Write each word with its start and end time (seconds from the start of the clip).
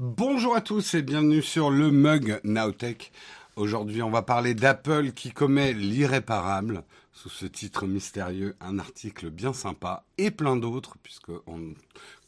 Bonjour 0.00 0.54
à 0.54 0.60
tous 0.60 0.94
et 0.94 1.02
bienvenue 1.02 1.42
sur 1.42 1.70
le 1.70 1.90
Mug 1.90 2.38
Nowtech. 2.44 3.10
Aujourd'hui, 3.56 4.00
on 4.00 4.10
va 4.10 4.22
parler 4.22 4.54
d'Apple 4.54 5.10
qui 5.10 5.32
commet 5.32 5.72
l'irréparable 5.72 6.84
sous 7.12 7.28
ce 7.28 7.46
titre 7.46 7.84
mystérieux, 7.88 8.54
un 8.60 8.78
article 8.78 9.28
bien 9.28 9.52
sympa 9.52 10.04
et 10.16 10.30
plein 10.30 10.54
d'autres 10.54 10.98
puisqu'on 11.02 11.74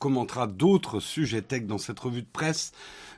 commentera 0.00 0.48
d'autres 0.48 0.98
sujets 0.98 1.42
tech 1.42 1.62
dans 1.62 1.78
cette 1.78 2.00
revue 2.00 2.22
de 2.22 2.26
presse. 2.32 2.72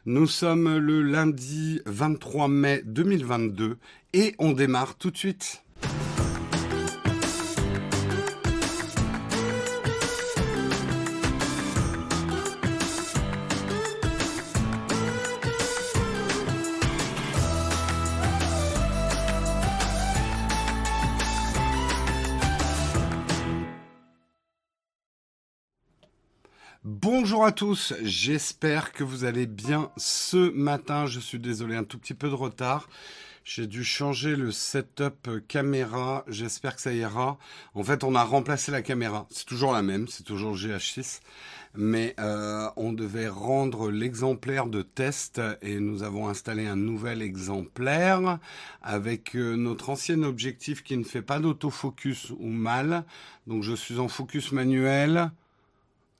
Nous 0.04 0.26
sommes 0.26 0.76
le 0.76 1.00
lundi 1.00 1.80
23 1.86 2.48
mai 2.48 2.82
2022 2.84 3.78
et 4.12 4.34
on 4.38 4.52
démarre 4.52 4.96
tout 4.96 5.10
de 5.10 5.16
suite. 5.16 5.62
Bonjour 27.14 27.44
à 27.44 27.52
tous, 27.52 27.92
j'espère 28.02 28.90
que 28.90 29.04
vous 29.04 29.24
allez 29.24 29.46
bien 29.46 29.90
ce 29.98 30.50
matin. 30.50 31.04
Je 31.04 31.20
suis 31.20 31.38
désolé, 31.38 31.76
un 31.76 31.84
tout 31.84 31.98
petit 31.98 32.14
peu 32.14 32.30
de 32.30 32.34
retard. 32.34 32.88
J'ai 33.44 33.66
dû 33.66 33.84
changer 33.84 34.34
le 34.34 34.50
setup 34.50 35.46
caméra, 35.46 36.24
j'espère 36.26 36.74
que 36.74 36.80
ça 36.80 36.94
ira. 36.94 37.36
En 37.74 37.82
fait, 37.82 38.02
on 38.02 38.14
a 38.14 38.24
remplacé 38.24 38.72
la 38.72 38.80
caméra, 38.80 39.26
c'est 39.28 39.44
toujours 39.44 39.74
la 39.74 39.82
même, 39.82 40.08
c'est 40.08 40.22
toujours 40.22 40.56
GH6, 40.56 41.20
mais 41.74 42.14
euh, 42.18 42.70
on 42.76 42.94
devait 42.94 43.28
rendre 43.28 43.90
l'exemplaire 43.90 44.66
de 44.66 44.80
test 44.80 45.38
et 45.60 45.80
nous 45.80 46.04
avons 46.04 46.28
installé 46.28 46.66
un 46.66 46.76
nouvel 46.76 47.20
exemplaire 47.20 48.38
avec 48.80 49.36
euh, 49.36 49.54
notre 49.56 49.90
ancien 49.90 50.22
objectif 50.22 50.82
qui 50.82 50.96
ne 50.96 51.04
fait 51.04 51.20
pas 51.20 51.40
d'autofocus 51.40 52.30
ou 52.30 52.48
mal. 52.48 53.04
Donc 53.46 53.64
je 53.64 53.74
suis 53.74 53.98
en 53.98 54.08
focus 54.08 54.52
manuel. 54.52 55.30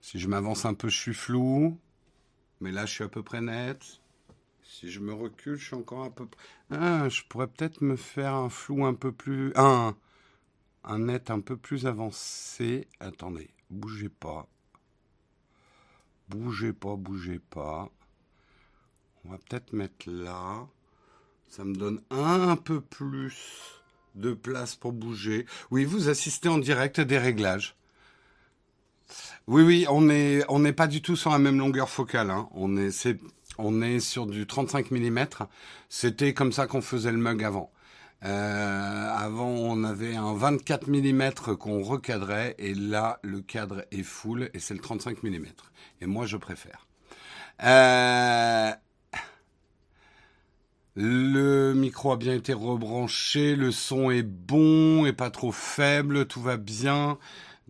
Si 0.03 0.19
je 0.19 0.28
m'avance 0.28 0.67
un 0.67 0.75
peu, 0.75 0.89
je 0.91 0.98
suis 0.98 1.14
flou. 1.14 1.78
Mais 2.61 2.72
là, 2.72 2.84
je 2.84 2.92
suis 2.92 3.05
à 3.05 3.08
peu 3.08 3.22
près 3.22 3.41
net. 3.41 4.00
Si 4.62 4.91
je 4.91 5.00
me 5.00 5.14
recule, 5.14 5.56
je 5.56 5.67
suis 5.67 5.77
encore 5.77 6.05
à 6.05 6.11
peu 6.11 6.27
près... 6.27 6.41
Ah, 6.70 7.08
je 7.08 7.22
pourrais 7.28 7.47
peut-être 7.47 7.81
me 7.81 7.97
faire 7.97 8.34
un 8.34 8.50
flou 8.50 8.84
un 8.84 8.95
peu 8.95 9.12
plus... 9.12 9.53
Un, 9.56 9.97
un 10.84 10.98
net 10.98 11.30
un 11.30 11.41
peu 11.41 11.56
plus 11.56 11.86
avancé. 11.86 12.89
Attendez, 13.00 13.48
bougez 13.70 14.08
pas. 14.08 14.48
Bougez 16.28 16.73
pas, 16.73 16.97
bougez 16.97 17.39
pas. 17.39 17.91
On 19.25 19.30
va 19.30 19.39
peut-être 19.39 19.73
mettre 19.73 20.11
là. 20.11 20.67
Ça 21.48 21.64
me 21.64 21.75
donne 21.75 22.03
un 22.11 22.56
peu 22.56 22.80
plus 22.80 23.80
de 24.17 24.33
place 24.34 24.75
pour 24.75 24.92
bouger. 24.92 25.47
Oui, 25.70 25.84
vous 25.84 26.08
assistez 26.08 26.48
en 26.48 26.58
direct 26.58 26.98
à 26.98 27.05
des 27.05 27.19
réglages. 27.19 27.77
Oui, 29.47 29.63
oui, 29.63 29.87
on 29.89 30.03
n'est 30.03 30.43
on 30.49 30.63
pas 30.73 30.87
du 30.87 31.03
tout 31.03 31.17
sur 31.17 31.31
la 31.31 31.39
même 31.39 31.59
longueur 31.59 31.89
focale. 31.89 32.31
Hein. 32.31 32.49
On 32.53 32.77
est 32.77 32.91
c'est 32.91 33.19
on 33.59 33.83
est 33.83 34.01
sur 34.01 34.27
du 34.27 34.47
35 34.47 34.91
mm. 34.91 35.27
C'était 35.89 36.35
comme 36.35 36.53
ça 36.53 36.67
qu'on 36.67 36.81
faisait 36.81 37.13
le 37.13 37.19
mug 37.19 37.45
avant. 37.45 37.71
Euh, 38.25 39.11
avant, 39.11 39.49
on 39.49 39.83
avait 39.83 40.15
un 40.15 40.33
24 40.33 40.89
mm 40.89 41.57
qu'on 41.59 41.83
recadrait 41.83 42.55
et 42.59 42.73
là, 42.75 43.19
le 43.23 43.41
cadre 43.41 43.85
est 43.91 44.05
full 44.05 44.49
et 44.55 44.61
c'est 44.61 44.75
le 44.75 44.81
35 44.81 45.23
mm. 45.23 45.47
Et 46.01 46.07
moi, 46.07 46.27
je 46.27 46.37
préfère. 46.37 46.87
Euh, 47.65 48.73
le 50.95 51.73
micro 51.75 52.13
a 52.13 52.17
bien 52.17 52.35
été 52.35 52.53
rebranché, 52.53 53.57
le 53.57 53.73
son 53.73 54.11
est 54.11 54.23
bon 54.23 55.05
et 55.07 55.13
pas 55.13 55.31
trop 55.31 55.53
faible, 55.53 56.27
tout 56.27 56.42
va 56.42 56.57
bien. 56.57 57.19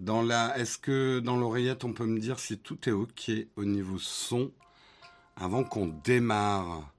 Dans 0.03 0.21
la, 0.21 0.59
est-ce 0.59 0.79
que 0.79 1.21
dans 1.21 1.37
l'oreillette, 1.37 1.85
on 1.85 1.93
peut 1.93 2.07
me 2.07 2.19
dire 2.19 2.41
si 2.41 2.59
tout 2.59 2.89
est 2.89 2.93
ok 2.93 3.31
au 3.55 3.65
niveau 3.65 4.01
son 4.01 4.51
avant 5.37 5.63
qu'on 5.63 5.87
démarre? 5.87 6.93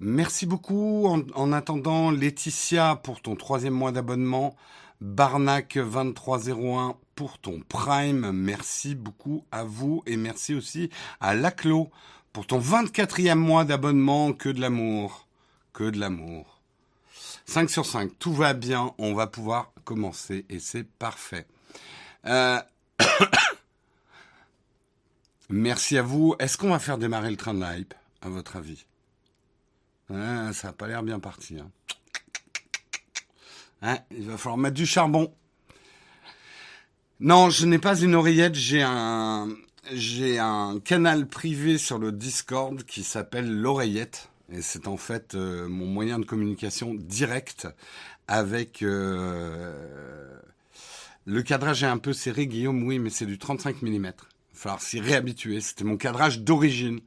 Merci 0.00 0.46
beaucoup. 0.46 1.06
En, 1.06 1.52
attendant, 1.52 2.10
Laetitia 2.10 2.96
pour 2.96 3.22
ton 3.22 3.36
troisième 3.36 3.74
mois 3.74 3.92
d'abonnement. 3.92 4.56
Barnac 5.00 5.78
2301 5.78 6.96
pour 7.14 7.38
ton 7.38 7.60
Prime. 7.60 8.32
Merci 8.32 8.96
beaucoup 8.96 9.44
à 9.52 9.62
vous 9.62 10.02
et 10.06 10.16
merci 10.16 10.54
aussi 10.54 10.90
à 11.20 11.36
Laclo 11.36 11.88
pour 12.32 12.48
ton 12.48 12.58
24e 12.58 13.36
mois 13.36 13.64
d'abonnement. 13.64 14.32
Que 14.32 14.48
de 14.48 14.60
l'amour. 14.60 15.28
Que 15.72 15.84
de 15.84 16.00
l'amour. 16.00 16.60
5 17.44 17.70
sur 17.70 17.86
5, 17.86 18.10
tout 18.18 18.32
va 18.32 18.54
bien, 18.54 18.92
on 18.98 19.14
va 19.14 19.28
pouvoir 19.28 19.70
commencer 19.84 20.44
et 20.48 20.58
c'est 20.58 20.82
parfait. 20.82 21.46
Euh, 22.26 22.60
merci 25.48 25.98
à 25.98 26.02
vous. 26.02 26.34
Est-ce 26.38 26.58
qu'on 26.58 26.70
va 26.70 26.78
faire 26.78 26.98
démarrer 26.98 27.30
le 27.30 27.36
train 27.36 27.54
de 27.54 27.60
la 27.60 27.78
hype, 27.78 27.94
à 28.22 28.28
votre 28.28 28.56
avis? 28.56 28.86
Hein, 30.10 30.52
Ça 30.52 30.68
n'a 30.68 30.72
pas 30.72 30.86
l'air 30.86 31.02
bien 31.02 31.20
parti. 31.20 31.58
Hein. 31.58 31.70
Hein, 33.82 33.98
il 34.10 34.28
va 34.28 34.36
falloir 34.36 34.56
mettre 34.56 34.74
du 34.74 34.86
charbon. 34.86 35.32
Non, 37.20 37.48
je 37.50 37.64
n'ai 37.66 37.78
pas 37.78 37.98
une 37.98 38.14
oreillette, 38.14 38.54
j'ai 38.54 38.82
un, 38.82 39.48
canal 40.84 41.26
privé 41.28 41.78
sur 41.78 41.98
le 41.98 42.12
Discord 42.12 42.82
qui 42.82 43.02
s'appelle 43.02 43.50
l'oreillette. 43.50 44.28
Et 44.52 44.62
c'est 44.62 44.86
en 44.86 44.96
fait 44.96 45.34
euh, 45.34 45.66
mon 45.66 45.86
moyen 45.86 46.18
de 46.18 46.24
communication 46.24 46.94
direct 46.94 47.66
avec 48.28 48.82
euh, 48.82 50.38
le 51.28 51.42
cadrage 51.42 51.82
est 51.82 51.86
un 51.86 51.98
peu 51.98 52.12
serré, 52.12 52.46
Guillaume, 52.46 52.84
oui, 52.84 53.00
mais 53.00 53.10
c'est 53.10 53.26
du 53.26 53.36
35 53.36 53.82
mm. 53.82 53.88
Il 53.88 54.00
va 54.02 54.12
falloir 54.52 54.80
s'y 54.80 55.00
réhabituer. 55.00 55.60
C'était 55.60 55.82
mon 55.82 55.96
cadrage 55.96 56.40
d'origine. 56.40 57.00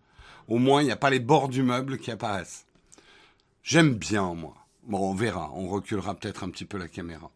Au 0.50 0.58
moins, 0.58 0.82
il 0.82 0.86
n'y 0.86 0.92
a 0.92 0.98
pas 0.98 1.10
les 1.10 1.22
bords 1.22 1.48
du 1.48 1.64
meuble 1.64 1.98
qui 1.98 2.12
apparaissent. 2.12 2.66
J'aime 3.64 3.96
bien, 3.96 4.34
moi. 4.34 4.56
Bon, 4.84 5.12
on 5.12 5.14
verra. 5.14 5.52
On 5.54 5.70
reculera 5.70 6.16
peut-être 6.16 6.44
un 6.44 6.50
petit 6.50 6.66
peu 6.66 6.78
la 6.78 6.90
caméra. 6.90 7.32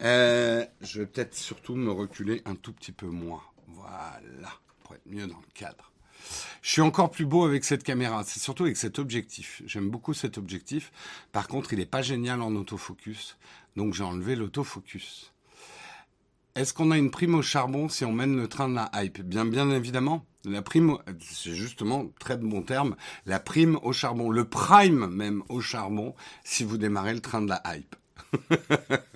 Euh, 0.00 0.64
je 0.80 1.00
vais 1.00 1.06
peut-être 1.06 1.34
surtout 1.34 1.74
me 1.74 1.90
reculer 1.90 2.40
un 2.46 2.54
tout 2.54 2.72
petit 2.72 2.92
peu 2.92 3.08
moins. 3.08 3.42
Voilà, 3.68 4.52
pour 4.84 4.94
être 4.94 5.06
mieux 5.06 5.26
dans 5.26 5.38
le 5.38 5.52
cadre. 5.52 5.92
Je 6.62 6.70
suis 6.70 6.80
encore 6.80 7.10
plus 7.10 7.26
beau 7.26 7.44
avec 7.44 7.62
cette 7.64 7.82
caméra. 7.82 8.24
C'est 8.24 8.40
surtout 8.40 8.62
avec 8.62 8.78
cet 8.78 8.98
objectif. 8.98 9.60
J'aime 9.66 9.90
beaucoup 9.90 10.14
cet 10.14 10.38
objectif. 10.38 10.92
Par 11.30 11.46
contre, 11.46 11.74
il 11.74 11.78
n'est 11.78 11.84
pas 11.84 12.00
génial 12.00 12.40
en 12.40 12.54
autofocus. 12.56 13.36
Donc, 13.76 13.92
j'ai 13.92 14.04
enlevé 14.04 14.34
l'autofocus. 14.34 15.31
Est-ce 16.54 16.74
qu'on 16.74 16.90
a 16.90 16.98
une 16.98 17.10
prime 17.10 17.34
au 17.34 17.40
charbon 17.40 17.88
si 17.88 18.04
on 18.04 18.12
mène 18.12 18.36
le 18.36 18.46
train 18.46 18.68
de 18.68 18.74
la 18.74 18.90
hype? 18.94 19.22
Bien, 19.22 19.46
bien 19.46 19.70
évidemment. 19.70 20.26
La 20.44 20.60
prime, 20.60 20.98
c'est 21.20 21.54
justement 21.54 22.06
très 22.18 22.36
bon 22.36 22.62
terme, 22.62 22.96
la 23.26 23.38
prime 23.38 23.78
au 23.82 23.92
charbon, 23.92 24.28
le 24.28 24.44
prime 24.44 25.06
même 25.06 25.42
au 25.48 25.60
charbon, 25.60 26.14
si 26.44 26.64
vous 26.64 26.78
démarrez 26.78 27.14
le 27.14 27.20
train 27.20 27.40
de 27.40 27.48
la 27.48 27.62
hype. 27.66 27.96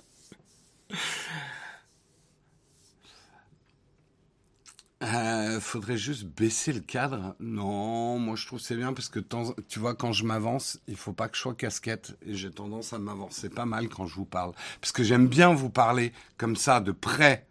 Euh, 5.03 5.59
faudrait 5.59 5.97
juste 5.97 6.25
baisser 6.25 6.73
le 6.73 6.79
cadre. 6.79 7.35
Non, 7.39 8.17
moi 8.17 8.35
je 8.35 8.47
trouve 8.47 8.59
c'est 8.59 8.75
bien 8.75 8.93
parce 8.93 9.09
que 9.09 9.19
tu 9.67 9.77
vois 9.77 9.93
quand 9.93 10.11
je 10.11 10.23
m'avance, 10.23 10.79
il 10.87 10.95
faut 10.95 11.13
pas 11.13 11.29
que 11.29 11.35
je 11.37 11.41
sois 11.41 11.53
casquette 11.53 12.17
et 12.25 12.33
j'ai 12.33 12.49
tendance 12.49 12.93
à 12.93 12.99
m'avancer 12.99 13.49
pas 13.49 13.65
mal 13.65 13.89
quand 13.89 14.07
je 14.07 14.15
vous 14.15 14.25
parle 14.25 14.53
parce 14.81 14.91
que 14.91 15.03
j'aime 15.03 15.27
bien 15.27 15.53
vous 15.53 15.69
parler 15.69 16.13
comme 16.37 16.55
ça 16.55 16.79
de 16.79 16.91
près, 16.91 17.45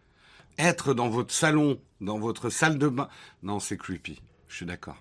être 0.59 0.93
dans 0.93 1.09
votre 1.09 1.33
salon, 1.33 1.81
dans 2.01 2.19
votre 2.19 2.51
salle 2.51 2.79
de 2.79 2.89
bain. 2.89 3.09
Non, 3.45 3.61
c'est 3.61 3.77
creepy. 3.77 4.21
Je 4.49 4.57
suis 4.57 4.67
d'accord. 4.67 5.01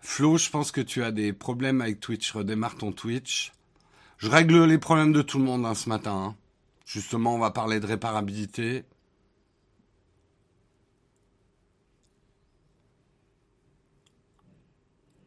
Flo, 0.00 0.38
je 0.38 0.48
pense 0.50 0.70
que 0.70 0.80
tu 0.80 1.02
as 1.02 1.10
des 1.10 1.32
problèmes 1.32 1.80
avec 1.80 1.98
Twitch. 1.98 2.30
Redémarre 2.30 2.76
ton 2.76 2.92
Twitch. 2.92 3.52
Je 4.18 4.28
règle 4.28 4.64
les 4.64 4.78
problèmes 4.78 5.12
de 5.12 5.22
tout 5.22 5.38
le 5.38 5.44
monde 5.44 5.66
hein, 5.66 5.74
ce 5.74 5.88
matin. 5.88 6.12
Hein. 6.14 6.36
Justement, 6.86 7.34
on 7.34 7.38
va 7.38 7.50
parler 7.50 7.80
de 7.80 7.86
réparabilité. 7.86 8.84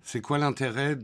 C'est 0.01 0.21
quoi 0.21 0.39
l'intérêt 0.39 0.97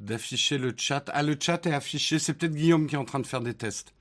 d'afficher 0.00 0.58
le 0.58 0.74
chat? 0.76 1.08
Ah, 1.14 1.22
le 1.22 1.36
chat 1.40 1.64
est 1.66 1.72
affiché. 1.72 2.18
C'est 2.18 2.34
peut-être 2.34 2.54
Guillaume 2.54 2.86
qui 2.86 2.96
est 2.96 2.98
en 2.98 3.04
train 3.04 3.20
de 3.20 3.26
faire 3.26 3.40
des 3.40 3.54
tests. 3.54 3.94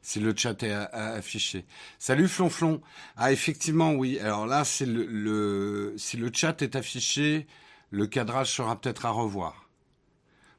Si 0.00 0.18
le 0.18 0.34
chat 0.36 0.60
est 0.64 0.72
affiché. 0.72 1.66
Salut 2.00 2.26
Flonflon. 2.26 2.80
Ah, 3.16 3.30
effectivement, 3.30 3.92
oui. 3.92 4.18
Alors 4.18 4.46
là, 4.46 4.64
si 4.64 4.86
le 4.86 5.94
chat 6.32 6.62
est 6.62 6.74
affiché, 6.74 7.46
le 7.90 8.06
cadrage 8.06 8.50
sera 8.50 8.80
peut-être 8.80 9.06
à 9.06 9.10
revoir. 9.10 9.61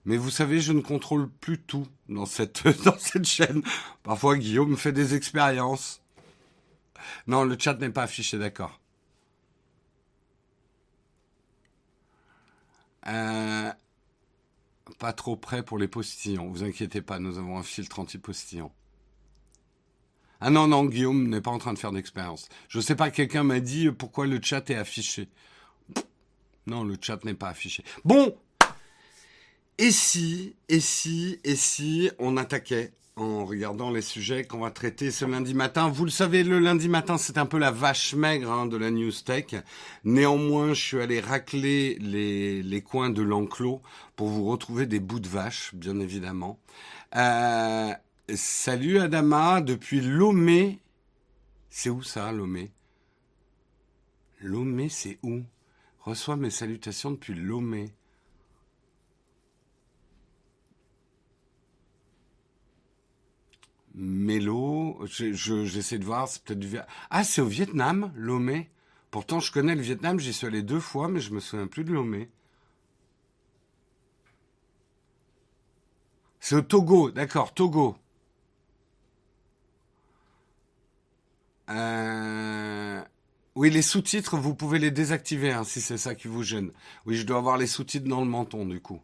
Mais 0.05 0.17
vous 0.17 0.29
savez, 0.29 0.59
je 0.59 0.73
ne 0.73 0.81
contrôle 0.81 1.29
plus 1.29 1.59
tout 1.59 1.87
dans 2.09 2.25
cette, 2.25 3.25
chaîne. 3.25 3.61
Parfois, 4.03 4.37
Guillaume 4.37 4.77
fait 4.77 4.91
des 4.91 5.15
expériences. 5.15 6.01
Non, 7.27 7.43
le 7.43 7.57
chat 7.59 7.75
n'est 7.75 7.89
pas 7.89 8.03
affiché, 8.03 8.37
d'accord. 8.37 8.79
Euh, 13.07 13.71
pas 14.99 15.13
trop 15.13 15.35
près 15.35 15.63
pour 15.63 15.77
les 15.77 15.87
postillons. 15.87 16.49
Vous 16.49 16.63
inquiétez 16.63 17.01
pas, 17.01 17.19
nous 17.19 17.37
avons 17.37 17.57
un 17.57 17.63
filtre 17.63 17.99
anti-postillon. 17.99 18.71
Ah 20.39 20.49
non, 20.49 20.67
non, 20.67 20.85
Guillaume 20.85 21.29
n'est 21.29 21.41
pas 21.41 21.51
en 21.51 21.57
train 21.57 21.73
de 21.73 21.79
faire 21.79 21.93
d'expérience. 21.93 22.49
Je 22.67 22.77
ne 22.77 22.83
sais 22.83 22.95
pas, 22.95 23.11
quelqu'un 23.11 23.43
m'a 23.43 23.61
dit 23.61 23.89
pourquoi 23.91 24.27
le 24.27 24.41
chat 24.41 24.69
est 24.69 24.75
affiché. 24.75 25.29
Non, 26.67 26.83
le 26.83 26.97
chat 26.99 27.23
n'est 27.23 27.33
pas 27.33 27.49
affiché. 27.49 27.83
Bon, 28.05 28.35
et 29.77 29.91
si, 29.91 30.55
et 30.69 30.79
si, 30.79 31.39
et 31.43 31.55
si 31.55 32.11
on 32.19 32.37
attaquait 32.37 32.93
en 33.15 33.45
regardant 33.45 33.91
les 33.91 34.01
sujets 34.01 34.43
qu'on 34.43 34.59
va 34.59 34.71
traiter 34.71 35.09
ce 35.09 35.25
lundi 35.25 35.53
matin? 35.53 35.89
Vous 35.89 36.05
le 36.05 36.11
savez, 36.11 36.43
le 36.43 36.59
lundi 36.59 36.89
matin, 36.89 37.17
c'est 37.17 37.37
un 37.37 37.45
peu 37.45 37.57
la 37.57 37.71
vache 37.71 38.13
maigre 38.13 38.51
hein, 38.51 38.65
de 38.65 38.77
la 38.77 38.91
news 38.91 39.11
tech. 39.25 39.55
Néanmoins, 40.03 40.73
je 40.73 40.81
suis 40.81 40.99
allé 40.99 41.19
racler 41.19 41.97
les, 41.99 42.81
coins 42.81 43.09
de 43.09 43.21
l'enclos 43.21 43.81
pour 44.15 44.27
vous 44.27 44.45
retrouver 44.45 44.85
des 44.85 44.99
bouts 44.99 45.19
de 45.19 45.27
vache, 45.27 45.73
bien 45.73 45.99
évidemment. 45.99 46.59
Euh, 47.15 47.93
salut 48.35 48.99
Adama, 48.99 49.61
depuis 49.61 50.01
Lomé. 50.01 50.79
C'est 51.69 51.89
où 51.89 52.03
ça, 52.03 52.31
Lomé? 52.31 52.71
Lomé, 54.39 54.89
c'est 54.89 55.17
où? 55.23 55.41
Reçois 56.01 56.35
mes 56.35 56.51
salutations 56.51 57.11
depuis 57.11 57.33
Lomé. 57.33 57.93
Mélo, 63.95 64.99
j'essaie 65.05 65.99
de 65.99 66.05
voir, 66.05 66.27
c'est 66.27 66.43
peut-être 66.43 66.59
du 66.59 66.77
Ah, 67.09 67.23
c'est 67.23 67.41
au 67.41 67.45
Vietnam, 67.45 68.11
Lomé. 68.15 68.71
Pourtant, 69.11 69.39
je 69.39 69.51
connais 69.51 69.75
le 69.75 69.81
Vietnam, 69.81 70.19
j'y 70.19 70.33
suis 70.33 70.47
allé 70.47 70.63
deux 70.63 70.79
fois, 70.79 71.07
mais 71.07 71.19
je 71.19 71.33
me 71.33 71.39
souviens 71.39 71.67
plus 71.67 71.83
de 71.83 71.93
Lomé. 71.93 72.29
C'est 76.39 76.55
au 76.55 76.61
Togo, 76.61 77.11
d'accord, 77.11 77.53
Togo. 77.53 77.95
Euh, 81.69 83.01
oui, 83.55 83.69
les 83.69 83.81
sous-titres, 83.81 84.37
vous 84.37 84.55
pouvez 84.55 84.79
les 84.79 84.91
désactiver 84.91 85.51
hein, 85.51 85.63
si 85.63 85.79
c'est 85.79 85.97
ça 85.97 86.15
qui 86.15 86.27
vous 86.27 86.43
gêne. 86.43 86.71
Oui, 87.05 87.15
je 87.15 87.25
dois 87.25 87.37
avoir 87.37 87.57
les 87.57 87.67
sous-titres 87.67 88.07
dans 88.07 88.19
le 88.19 88.27
menton 88.27 88.65
du 88.65 88.81
coup. 88.81 89.01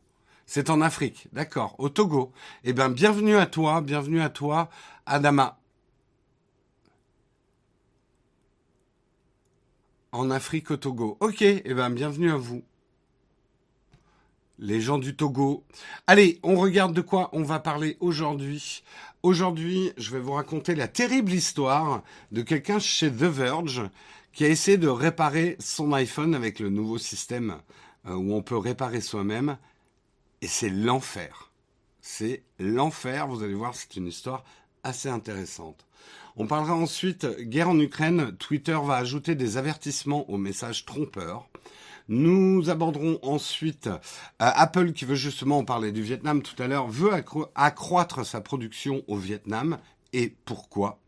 C'est 0.51 0.71
en 0.71 0.81
Afrique, 0.81 1.27
d'accord, 1.31 1.75
au 1.77 1.89
Togo. 1.89 2.31
Eh 2.63 2.73
bien, 2.73 2.89
bienvenue 2.89 3.35
à 3.35 3.45
toi, 3.45 3.81
bienvenue 3.81 4.19
à 4.19 4.31
toi, 4.31 4.71
Adama. 5.05 5.59
En 10.11 10.31
Afrique, 10.31 10.71
au 10.71 10.77
Togo. 10.77 11.17
Ok, 11.19 11.43
eh 11.43 11.61
bien, 11.75 11.91
bienvenue 11.91 12.31
à 12.31 12.35
vous. 12.35 12.63
Les 14.57 14.81
gens 14.81 14.97
du 14.97 15.15
Togo. 15.15 15.63
Allez, 16.07 16.39
on 16.41 16.55
regarde 16.55 16.95
de 16.95 17.01
quoi 17.01 17.29
on 17.31 17.43
va 17.43 17.59
parler 17.59 17.95
aujourd'hui. 17.99 18.81
Aujourd'hui, 19.21 19.91
je 19.97 20.09
vais 20.09 20.19
vous 20.19 20.33
raconter 20.33 20.73
la 20.73 20.87
terrible 20.87 21.31
histoire 21.31 22.01
de 22.31 22.41
quelqu'un 22.41 22.79
chez 22.79 23.11
The 23.11 23.25
Verge 23.25 23.83
qui 24.33 24.45
a 24.45 24.49
essayé 24.49 24.79
de 24.79 24.87
réparer 24.87 25.57
son 25.59 25.93
iPhone 25.93 26.33
avec 26.33 26.59
le 26.59 26.71
nouveau 26.71 26.97
système 26.97 27.57
euh, 28.07 28.15
où 28.15 28.33
on 28.33 28.41
peut 28.41 28.57
réparer 28.57 29.01
soi-même 29.01 29.59
et 30.41 30.47
c'est 30.47 30.69
l'enfer. 30.69 31.51
C'est 32.01 32.43
l'enfer, 32.59 33.27
vous 33.27 33.43
allez 33.43 33.53
voir, 33.53 33.75
c'est 33.75 33.95
une 33.95 34.07
histoire 34.07 34.43
assez 34.83 35.09
intéressante. 35.09 35.85
On 36.35 36.47
parlera 36.47 36.75
ensuite 36.75 37.27
guerre 37.41 37.69
en 37.69 37.79
Ukraine. 37.79 38.35
Twitter 38.37 38.77
va 38.83 38.95
ajouter 38.95 39.35
des 39.35 39.57
avertissements 39.57 40.29
aux 40.29 40.37
messages 40.37 40.85
trompeurs. 40.85 41.49
Nous 42.07 42.69
aborderons 42.69 43.19
ensuite 43.21 43.87
euh, 43.87 43.99
Apple 44.39 44.93
qui 44.93 45.05
veut 45.05 45.15
justement, 45.15 45.63
parler 45.63 45.91
du 45.91 46.01
Vietnam 46.01 46.41
tout 46.41 46.61
à 46.61 46.67
l'heure, 46.67 46.87
veut 46.87 47.11
accroître 47.55 48.25
sa 48.25 48.41
production 48.41 49.03
au 49.07 49.15
Vietnam 49.15 49.77
et 50.13 50.35
pourquoi? 50.45 50.99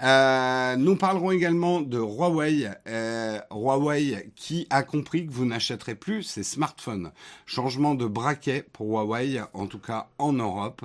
Euh, 0.00 0.76
nous 0.76 0.94
parlerons 0.94 1.32
également 1.32 1.80
de 1.80 1.98
Huawei, 1.98 2.70
euh, 2.86 3.40
Huawei 3.50 4.30
qui 4.36 4.66
a 4.70 4.84
compris 4.84 5.26
que 5.26 5.32
vous 5.32 5.44
n'achèterez 5.44 5.96
plus 5.96 6.22
ses 6.22 6.44
smartphones. 6.44 7.10
Changement 7.46 7.94
de 7.94 8.06
braquet 8.06 8.64
pour 8.72 8.88
Huawei, 8.88 9.40
en 9.54 9.66
tout 9.66 9.80
cas 9.80 10.08
en 10.18 10.32
Europe. 10.32 10.84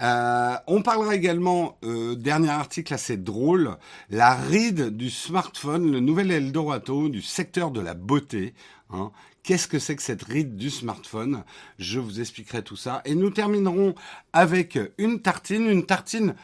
Euh, 0.00 0.54
on 0.68 0.82
parlera 0.82 1.16
également, 1.16 1.76
euh, 1.84 2.14
dernier 2.14 2.50
article 2.50 2.94
assez 2.94 3.16
drôle, 3.16 3.76
la 4.10 4.34
ride 4.34 4.96
du 4.96 5.10
smartphone, 5.10 5.90
le 5.90 5.98
nouvel 5.98 6.30
Eldorado 6.30 7.08
du 7.08 7.20
secteur 7.20 7.72
de 7.72 7.80
la 7.80 7.94
beauté. 7.94 8.54
Hein. 8.90 9.10
Qu'est-ce 9.42 9.66
que 9.66 9.78
c'est 9.78 9.96
que 9.96 10.02
cette 10.02 10.22
ride 10.22 10.56
du 10.56 10.70
smartphone? 10.70 11.42
Je 11.78 11.98
vous 11.98 12.20
expliquerai 12.20 12.62
tout 12.62 12.76
ça. 12.76 13.02
Et 13.06 13.14
nous 13.14 13.30
terminerons 13.30 13.94
avec 14.32 14.78
une 14.98 15.20
tartine, 15.20 15.66
une 15.66 15.86
tartine 15.86 16.34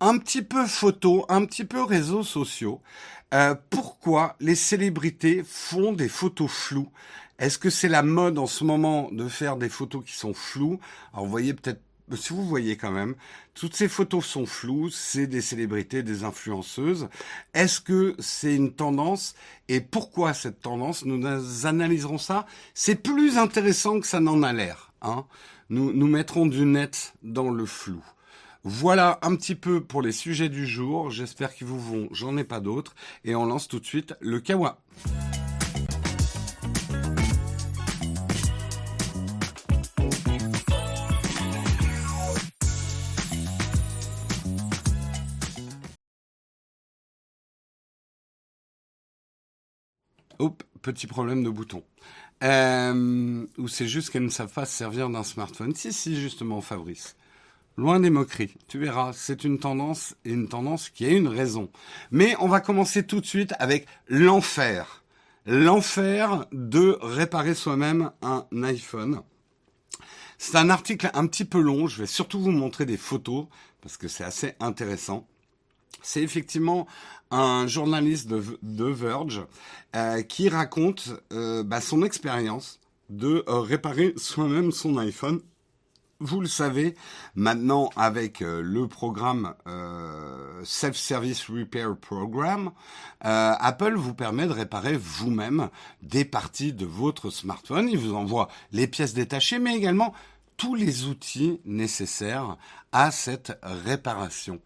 un 0.00 0.18
petit 0.18 0.42
peu 0.42 0.66
photo, 0.66 1.24
un 1.28 1.44
petit 1.44 1.64
peu 1.64 1.82
réseaux 1.82 2.22
sociaux. 2.22 2.80
Euh, 3.32 3.54
pourquoi 3.70 4.36
les 4.40 4.54
célébrités 4.54 5.42
font 5.46 5.92
des 5.92 6.08
photos 6.08 6.50
floues? 6.50 6.90
Est-ce 7.38 7.58
que 7.58 7.70
c'est 7.70 7.88
la 7.88 8.02
mode 8.02 8.38
en 8.38 8.46
ce 8.46 8.64
moment 8.64 9.10
de 9.10 9.28
faire 9.28 9.56
des 9.56 9.68
photos 9.68 10.04
qui 10.04 10.12
sont 10.12 10.34
floues? 10.34 10.78
Alors 11.12 11.24
vous 11.24 11.30
voyez 11.30 11.54
peut-être, 11.54 11.80
si 12.14 12.32
vous 12.32 12.44
voyez 12.44 12.76
quand 12.76 12.92
même, 12.92 13.16
toutes 13.54 13.74
ces 13.74 13.88
photos 13.88 14.24
sont 14.24 14.46
floues, 14.46 14.90
c'est 14.90 15.26
des 15.26 15.40
célébrités, 15.40 16.02
des 16.02 16.22
influenceuses. 16.22 17.08
Est-ce 17.54 17.80
que 17.80 18.14
c'est 18.18 18.54
une 18.54 18.72
tendance? 18.72 19.34
Et 19.68 19.80
pourquoi 19.80 20.34
cette 20.34 20.60
tendance? 20.60 21.04
Nous 21.04 21.66
analyserons 21.66 22.18
ça. 22.18 22.46
C'est 22.72 23.02
plus 23.02 23.38
intéressant 23.38 23.98
que 24.00 24.06
ça 24.06 24.20
n'en 24.20 24.42
a 24.42 24.52
l'air. 24.52 24.92
Hein 25.02 25.26
nous, 25.70 25.92
nous 25.92 26.06
mettrons 26.06 26.46
du 26.46 26.64
net 26.64 27.14
dans 27.22 27.50
le 27.50 27.66
flou. 27.66 28.04
Voilà 28.66 29.18
un 29.20 29.36
petit 29.36 29.54
peu 29.54 29.82
pour 29.82 30.00
les 30.00 30.10
sujets 30.10 30.48
du 30.48 30.66
jour. 30.66 31.10
J'espère 31.10 31.54
qu'ils 31.54 31.66
vous 31.66 31.78
vont. 31.78 32.08
J'en 32.12 32.38
ai 32.38 32.44
pas 32.44 32.60
d'autres. 32.60 32.94
Et 33.22 33.34
on 33.34 33.44
lance 33.44 33.68
tout 33.68 33.78
de 33.78 33.84
suite 33.84 34.14
le 34.20 34.40
kawa. 34.40 34.80
Hop, 50.38 50.62
petit 50.80 51.06
problème 51.06 51.44
de 51.44 51.50
bouton. 51.50 51.84
Euh, 52.42 53.46
ou 53.58 53.68
c'est 53.68 53.86
juste 53.86 54.08
qu'elles 54.08 54.24
ne 54.24 54.30
savent 54.30 54.52
pas 54.52 54.64
se 54.64 54.74
servir 54.74 55.10
d'un 55.10 55.22
smartphone. 55.22 55.74
Si, 55.74 55.92
si, 55.92 56.16
justement, 56.16 56.62
Fabrice. 56.62 57.14
Loin 57.76 57.98
des 57.98 58.10
moqueries. 58.10 58.54
Tu 58.68 58.78
verras, 58.78 59.12
c'est 59.12 59.42
une 59.42 59.58
tendance 59.58 60.14
et 60.24 60.30
une 60.30 60.48
tendance 60.48 60.90
qui 60.90 61.06
a 61.06 61.08
une 61.08 61.26
raison. 61.26 61.70
Mais 62.12 62.36
on 62.38 62.46
va 62.46 62.60
commencer 62.60 63.04
tout 63.04 63.20
de 63.20 63.26
suite 63.26 63.52
avec 63.58 63.86
l'enfer. 64.06 65.02
L'enfer 65.44 66.46
de 66.52 66.96
réparer 67.02 67.54
soi-même 67.54 68.12
un 68.22 68.46
iPhone. 68.62 69.22
C'est 70.38 70.56
un 70.56 70.70
article 70.70 71.10
un 71.14 71.26
petit 71.26 71.44
peu 71.44 71.60
long. 71.60 71.88
Je 71.88 72.02
vais 72.02 72.06
surtout 72.06 72.40
vous 72.40 72.52
montrer 72.52 72.86
des 72.86 72.96
photos 72.96 73.46
parce 73.80 73.96
que 73.96 74.08
c'est 74.08 74.24
assez 74.24 74.54
intéressant. 74.60 75.26
C'est 76.00 76.22
effectivement 76.22 76.86
un 77.30 77.66
journaliste 77.66 78.28
de, 78.28 78.84
Verge 78.84 79.44
euh, 79.96 80.22
qui 80.22 80.48
raconte 80.48 81.10
euh, 81.32 81.64
bah, 81.64 81.80
son 81.80 82.02
expérience 82.02 82.78
de 83.10 83.44
euh, 83.48 83.60
réparer 83.60 84.14
soi-même 84.16 84.70
son 84.70 84.96
iPhone 84.98 85.40
vous 86.20 86.40
le 86.40 86.46
savez, 86.46 86.94
maintenant 87.34 87.90
avec 87.96 88.40
euh, 88.40 88.62
le 88.62 88.86
programme 88.86 89.54
euh, 89.66 90.62
Self-Service 90.64 91.48
Repair 91.48 91.96
Program, 91.96 92.70
euh, 93.24 93.52
Apple 93.58 93.94
vous 93.94 94.14
permet 94.14 94.46
de 94.46 94.52
réparer 94.52 94.96
vous-même 94.96 95.68
des 96.02 96.24
parties 96.24 96.72
de 96.72 96.86
votre 96.86 97.30
smartphone. 97.30 97.88
Il 97.88 97.98
vous 97.98 98.14
envoie 98.14 98.48
les 98.72 98.86
pièces 98.86 99.14
détachées, 99.14 99.58
mais 99.58 99.76
également 99.76 100.14
tous 100.56 100.74
les 100.74 101.06
outils 101.06 101.60
nécessaires 101.64 102.56
à 102.92 103.10
cette 103.10 103.58
réparation. 103.62 104.60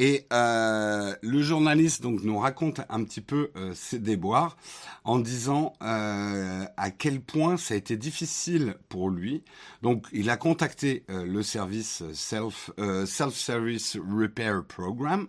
Et 0.00 0.26
euh, 0.32 1.12
le 1.22 1.42
journaliste 1.42 2.02
donc 2.02 2.22
nous 2.22 2.38
raconte 2.38 2.80
un 2.88 3.02
petit 3.02 3.20
peu 3.20 3.50
euh, 3.56 3.74
ses 3.74 3.98
déboires 3.98 4.56
en 5.02 5.18
disant 5.18 5.72
euh, 5.82 6.64
à 6.76 6.90
quel 6.92 7.20
point 7.20 7.56
ça 7.56 7.74
a 7.74 7.76
été 7.76 7.96
difficile 7.96 8.76
pour 8.88 9.10
lui. 9.10 9.42
Donc 9.82 10.06
il 10.12 10.30
a 10.30 10.36
contacté 10.36 11.04
le 11.08 11.42
service 11.42 12.04
self 12.12 12.70
self 13.06 13.34
service 13.34 13.96
repair 13.96 14.62
program 14.64 15.26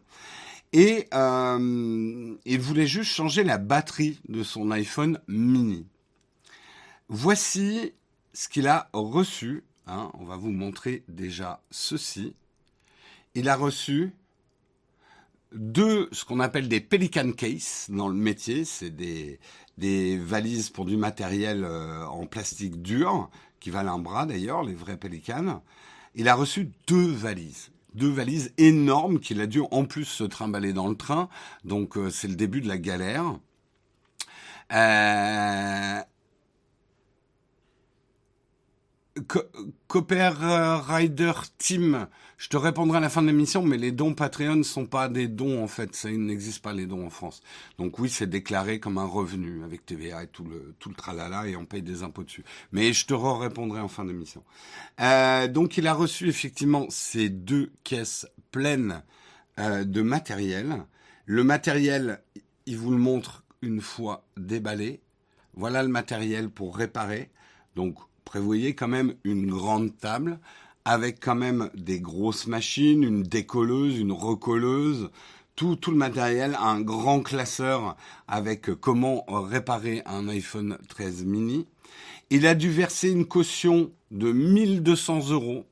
et 0.72 1.08
il 1.12 2.60
voulait 2.60 2.88
juste 2.88 3.12
changer 3.12 3.44
la 3.44 3.58
batterie 3.58 4.20
de 4.30 4.44
son 4.44 4.70
iPhone 4.70 5.20
mini. 5.28 5.88
Voici 7.08 7.94
ce 8.34 8.48
qu'il 8.48 8.68
a 8.68 8.90
reçu. 8.94 9.64
Hein, 9.88 10.12
on 10.14 10.26
va 10.26 10.36
vous 10.36 10.52
montrer 10.52 11.04
déjà 11.08 11.64
ceci. 11.72 12.36
Il 13.34 13.50
a 13.50 13.56
reçu 13.56 14.14
deux, 15.54 16.10
ce 16.12 16.26
qu'on 16.26 16.40
appelle 16.40 16.68
des 16.68 16.80
Pelican 16.80 17.32
Case 17.32 17.88
dans 17.90 18.08
le 18.08 18.16
métier. 18.16 18.66
C'est 18.66 18.90
des, 18.90 19.40
des 19.78 20.18
valises 20.18 20.70
pour 20.70 20.86
du 20.86 20.98
matériel 20.98 21.64
euh, 21.64 22.06
en 22.06 22.26
plastique 22.26 22.82
dur, 22.82 23.30
qui 23.60 23.70
valent 23.70 23.96
un 23.96 24.00
bras 24.00 24.26
d'ailleurs, 24.26 24.64
les 24.64 24.76
vrais 24.76 24.98
Pelicans. 24.98 25.62
Il 26.16 26.28
a 26.28 26.36
reçu 26.36 26.72
deux 26.88 27.12
valises. 27.12 27.72
Deux 27.96 28.10
valises 28.10 28.54
énormes 28.58 29.20
qu'il 29.20 29.42
a 29.42 29.48
dû 29.48 29.62
en 29.72 29.86
plus 29.86 30.06
se 30.06 30.24
trimballer 30.24 30.74
dans 30.74 30.88
le 30.88 30.96
train. 30.96 31.30
Donc 31.64 31.98
euh, 31.98 32.10
c'est 32.10 32.28
le 32.28 32.36
début 32.36 32.62
de 32.62 32.68
la 32.68 32.78
galère. 32.78 33.40
Euh, 34.72 36.02
Copper 39.88 40.32
Rider 40.88 41.34
Team, 41.58 42.08
je 42.38 42.48
te 42.48 42.58
répondrai 42.58 42.98
à 42.98 43.02
la 43.02 43.10
fin 43.10 43.22
de 43.22 43.28
l'émission, 43.28 43.64
mais 43.64 43.78
les 43.78 43.92
dons 43.92 44.14
Patreon 44.14 44.56
ne 44.56 44.64
sont 44.64 44.86
pas 44.86 45.10
des 45.10 45.28
dons 45.28 45.62
en 45.64 45.68
fait, 45.68 45.96
ça 45.96 46.10
n'existe 46.10 46.64
pas 46.64 46.74
les 46.74 46.86
dons 46.86 47.06
en 47.06 47.10
France. 47.10 47.42
Donc 47.78 48.00
oui, 48.00 48.10
c'est 48.10 48.30
déclaré 48.30 48.80
comme 48.80 48.98
un 48.98 49.06
revenu 49.06 49.64
avec 49.64 49.86
TVA 49.86 50.24
et 50.24 50.28
tout 50.28 50.44
le 50.44 50.76
tout 50.80 50.90
le 50.90 50.96
tralala 50.96 51.48
et 51.48 51.56
on 51.56 51.66
paye 51.66 51.82
des 51.82 52.04
impôts 52.04 52.24
dessus. 52.24 52.46
Mais 52.72 52.94
je 52.94 53.06
te 53.06 53.14
répondrai 53.14 53.82
en 53.82 53.88
fin 53.88 54.06
d'émission. 54.06 54.44
Euh, 55.02 55.48
donc 55.48 55.78
il 55.78 55.88
a 55.88 55.94
reçu 55.94 56.30
effectivement 56.30 56.86
ces 56.90 57.30
deux 57.30 57.72
caisses 57.84 58.28
pleines 58.52 59.04
euh, 59.60 59.84
de 59.84 60.02
matériel. 60.02 60.86
Le 61.26 61.44
matériel, 61.44 62.22
il 62.66 62.78
vous 62.78 62.92
le 62.92 62.98
montre 62.98 63.44
une 63.62 63.82
fois 63.82 64.26
déballé. 64.38 65.02
Voilà 65.56 65.84
le 65.84 65.90
matériel 65.90 66.50
pour 66.50 66.76
réparer. 66.78 67.30
Donc 67.76 67.98
prévoyez 68.30 68.76
quand 68.76 68.88
même 68.88 69.16
une 69.24 69.50
grande 69.50 69.98
table 69.98 70.40
avec 70.86 71.20
quand 71.20 71.34
même 71.34 71.72
des 71.74 72.00
grosses 72.00 72.46
machines, 72.46 73.04
une 73.04 73.24
décolleuse, 73.24 73.98
une 73.98 74.12
recolleuse, 74.12 75.10
tout, 75.56 75.76
tout 75.76 75.90
le 75.90 75.98
matériel, 75.98 76.56
un 76.62 76.80
grand 76.80 77.22
classeur 77.22 77.98
avec 78.28 78.70
comment 78.76 79.26
réparer 79.28 80.04
un 80.06 80.30
iPhone 80.30 80.78
13 80.90 81.26
mini. 81.26 81.66
Il 82.30 82.46
a 82.46 82.54
dû 82.54 82.70
verser 82.70 83.10
une 83.10 83.26
caution 83.26 83.90
de 84.12 84.32
1200 84.32 85.32
euros. 85.32 85.66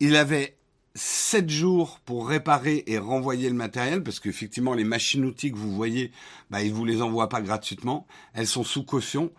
Il 0.00 0.16
avait 0.16 0.56
7 0.94 1.50
jours 1.50 2.00
pour 2.06 2.28
réparer 2.28 2.82
et 2.86 2.96
renvoyer 2.96 3.50
le 3.50 3.54
matériel, 3.54 4.02
parce 4.02 4.20
qu'effectivement, 4.20 4.72
les 4.72 4.84
machines-outils 4.84 5.52
que 5.52 5.58
vous 5.58 5.74
voyez, 5.74 6.12
bah, 6.48 6.62
ils 6.62 6.72
vous 6.72 6.86
les 6.86 7.02
envoient 7.02 7.28
pas 7.28 7.42
gratuitement. 7.42 8.06
Elles 8.32 8.46
sont 8.46 8.64
sous 8.64 8.84
caution. 8.84 9.30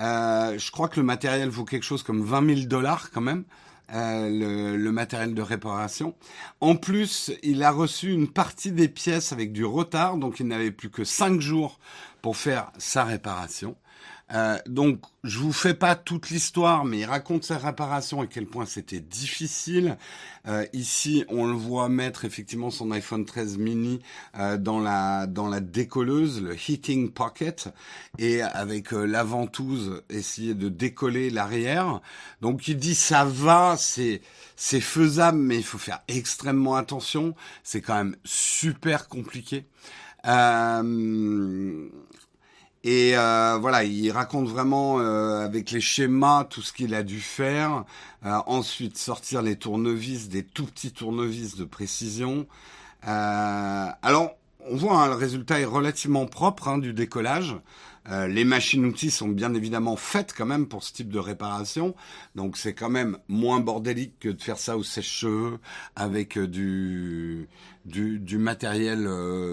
Euh, 0.00 0.58
je 0.58 0.70
crois 0.70 0.88
que 0.88 1.00
le 1.00 1.06
matériel 1.06 1.48
vaut 1.48 1.64
quelque 1.64 1.84
chose 1.84 2.02
comme 2.02 2.22
20 2.22 2.54
000 2.56 2.66
dollars 2.68 3.10
quand 3.10 3.20
même. 3.20 3.44
Euh, 3.94 4.28
le, 4.28 4.76
le, 4.76 4.92
matériel 4.92 5.32
de 5.32 5.40
réparation. 5.40 6.14
En 6.60 6.76
plus, 6.76 7.32
il 7.42 7.62
a 7.62 7.70
reçu 7.70 8.12
une 8.12 8.28
partie 8.28 8.70
des 8.70 8.86
pièces 8.86 9.32
avec 9.32 9.50
du 9.50 9.64
retard, 9.64 10.18
donc 10.18 10.40
il 10.40 10.46
n'avait 10.46 10.70
plus 10.70 10.90
que 10.90 11.04
5 11.04 11.40
jours 11.40 11.80
pour 12.20 12.36
faire 12.36 12.70
sa 12.76 13.04
réparation. 13.04 13.76
Euh, 14.34 14.58
donc, 14.66 15.00
je 15.24 15.38
vous 15.38 15.52
fais 15.52 15.74
pas 15.74 15.94
toute 15.94 16.30
l'histoire, 16.30 16.84
mais 16.84 17.00
il 17.00 17.04
raconte 17.04 17.44
sa 17.44 17.56
réparation 17.58 18.22
et 18.22 18.28
quel 18.28 18.46
point 18.46 18.66
c'était 18.66 19.00
difficile. 19.00 19.96
Euh, 20.46 20.66
ici, 20.72 21.24
on 21.28 21.46
le 21.46 21.54
voit 21.54 21.88
mettre 21.88 22.24
effectivement 22.24 22.70
son 22.70 22.90
iPhone 22.90 23.24
13 23.24 23.58
mini 23.58 24.00
euh, 24.38 24.58
dans 24.58 24.80
la 24.80 25.26
dans 25.26 25.48
la 25.48 25.60
décolleuse, 25.60 26.42
le 26.42 26.54
heating 26.54 27.10
pocket, 27.10 27.68
et 28.18 28.42
avec 28.42 28.92
euh, 28.92 29.04
la 29.06 29.24
ventouse 29.24 30.02
essayer 30.10 30.54
de 30.54 30.68
décoller 30.68 31.30
l'arrière. 31.30 32.00
Donc, 32.40 32.68
il 32.68 32.76
dit 32.76 32.94
ça 32.94 33.24
va, 33.24 33.76
c'est 33.78 34.20
c'est 34.56 34.80
faisable, 34.80 35.38
mais 35.38 35.56
il 35.56 35.64
faut 35.64 35.78
faire 35.78 36.02
extrêmement 36.08 36.76
attention. 36.76 37.34
C'est 37.62 37.80
quand 37.80 37.94
même 37.94 38.16
super 38.24 39.08
compliqué. 39.08 39.66
Euh, 40.26 41.88
et 42.84 43.16
euh, 43.16 43.58
voilà, 43.60 43.82
il 43.84 44.10
raconte 44.12 44.46
vraiment 44.46 45.00
euh, 45.00 45.44
avec 45.44 45.72
les 45.72 45.80
schémas 45.80 46.44
tout 46.44 46.62
ce 46.62 46.72
qu'il 46.72 46.94
a 46.94 47.02
dû 47.02 47.20
faire. 47.20 47.84
Euh, 48.24 48.38
ensuite, 48.46 48.96
sortir 48.96 49.42
les 49.42 49.56
tournevis, 49.56 50.28
des 50.28 50.44
tout 50.44 50.66
petits 50.66 50.92
tournevis 50.92 51.56
de 51.56 51.64
précision. 51.64 52.46
alors, 53.02 54.36
on 54.70 54.76
voit 54.76 55.02
hein, 55.02 55.08
le 55.08 55.14
résultat 55.14 55.60
est 55.60 55.64
relativement 55.64 56.26
propre 56.26 56.68
hein, 56.68 56.78
du 56.78 56.92
décollage. 56.92 57.56
les 58.10 58.44
machines-outils 58.44 59.10
sont 59.10 59.28
bien 59.28 59.54
évidemment 59.54 59.96
faites 59.96 60.34
quand 60.36 60.46
même 60.46 60.66
pour 60.66 60.82
ce 60.82 60.92
type 60.92 61.10
de 61.10 61.18
réparation, 61.18 61.94
donc 62.34 62.56
c'est 62.56 62.74
quand 62.74 62.90
même 62.90 63.18
moins 63.28 63.60
bordélique 63.60 64.18
que 64.18 64.28
de 64.30 64.42
faire 64.42 64.58
ça 64.58 64.76
au 64.76 64.82
sèche-cheveux 64.82 65.58
avec 65.94 66.38
du, 66.38 67.48
du, 67.84 68.18
du 68.18 68.38
matériel 68.38 69.08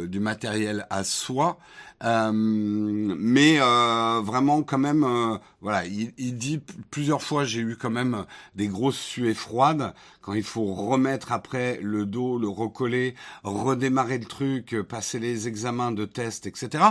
du 0.10 0.20
matériel 0.20 0.88
à 0.90 1.04
soie. 1.04 1.60
Euh, 2.04 2.32
mais 2.34 3.58
euh, 3.60 4.22
vraiment 4.22 4.64
quand 4.64 4.78
même, 4.78 5.04
euh, 5.04 5.38
voilà, 5.62 5.86
il, 5.86 6.12
il, 6.18 6.36
dit 6.38 6.60
plusieurs 6.92 7.22
fois 7.22 7.46
j'ai 7.46 7.62
eu 7.62 7.78
quand 7.78 7.90
même 7.90 8.26
des 8.56 8.68
grosses 8.68 9.00
suées 9.00 9.34
froides 9.34 9.94
quand 10.22 10.34
il 10.34 10.44
faut 10.44 10.74
remettre 10.74 11.32
après 11.32 11.80
le 11.82 12.06
dos, 12.06 12.38
le 12.38 12.50
recoller, 12.50 13.16
redémarrer 13.44 14.18
le 14.18 14.26
truc, 14.26 14.76
passer 14.82 15.20
les 15.20 15.48
examens 15.48 15.92
de 15.92 16.06
test, 16.06 16.48
etc. 16.48 16.84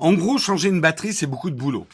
En 0.00 0.12
gros, 0.14 0.38
changer 0.38 0.68
une 0.70 0.80
batterie 0.80 1.12
c'est 1.12 1.26
beaucoup 1.26 1.50
de 1.50 1.56
boulot. 1.56 1.86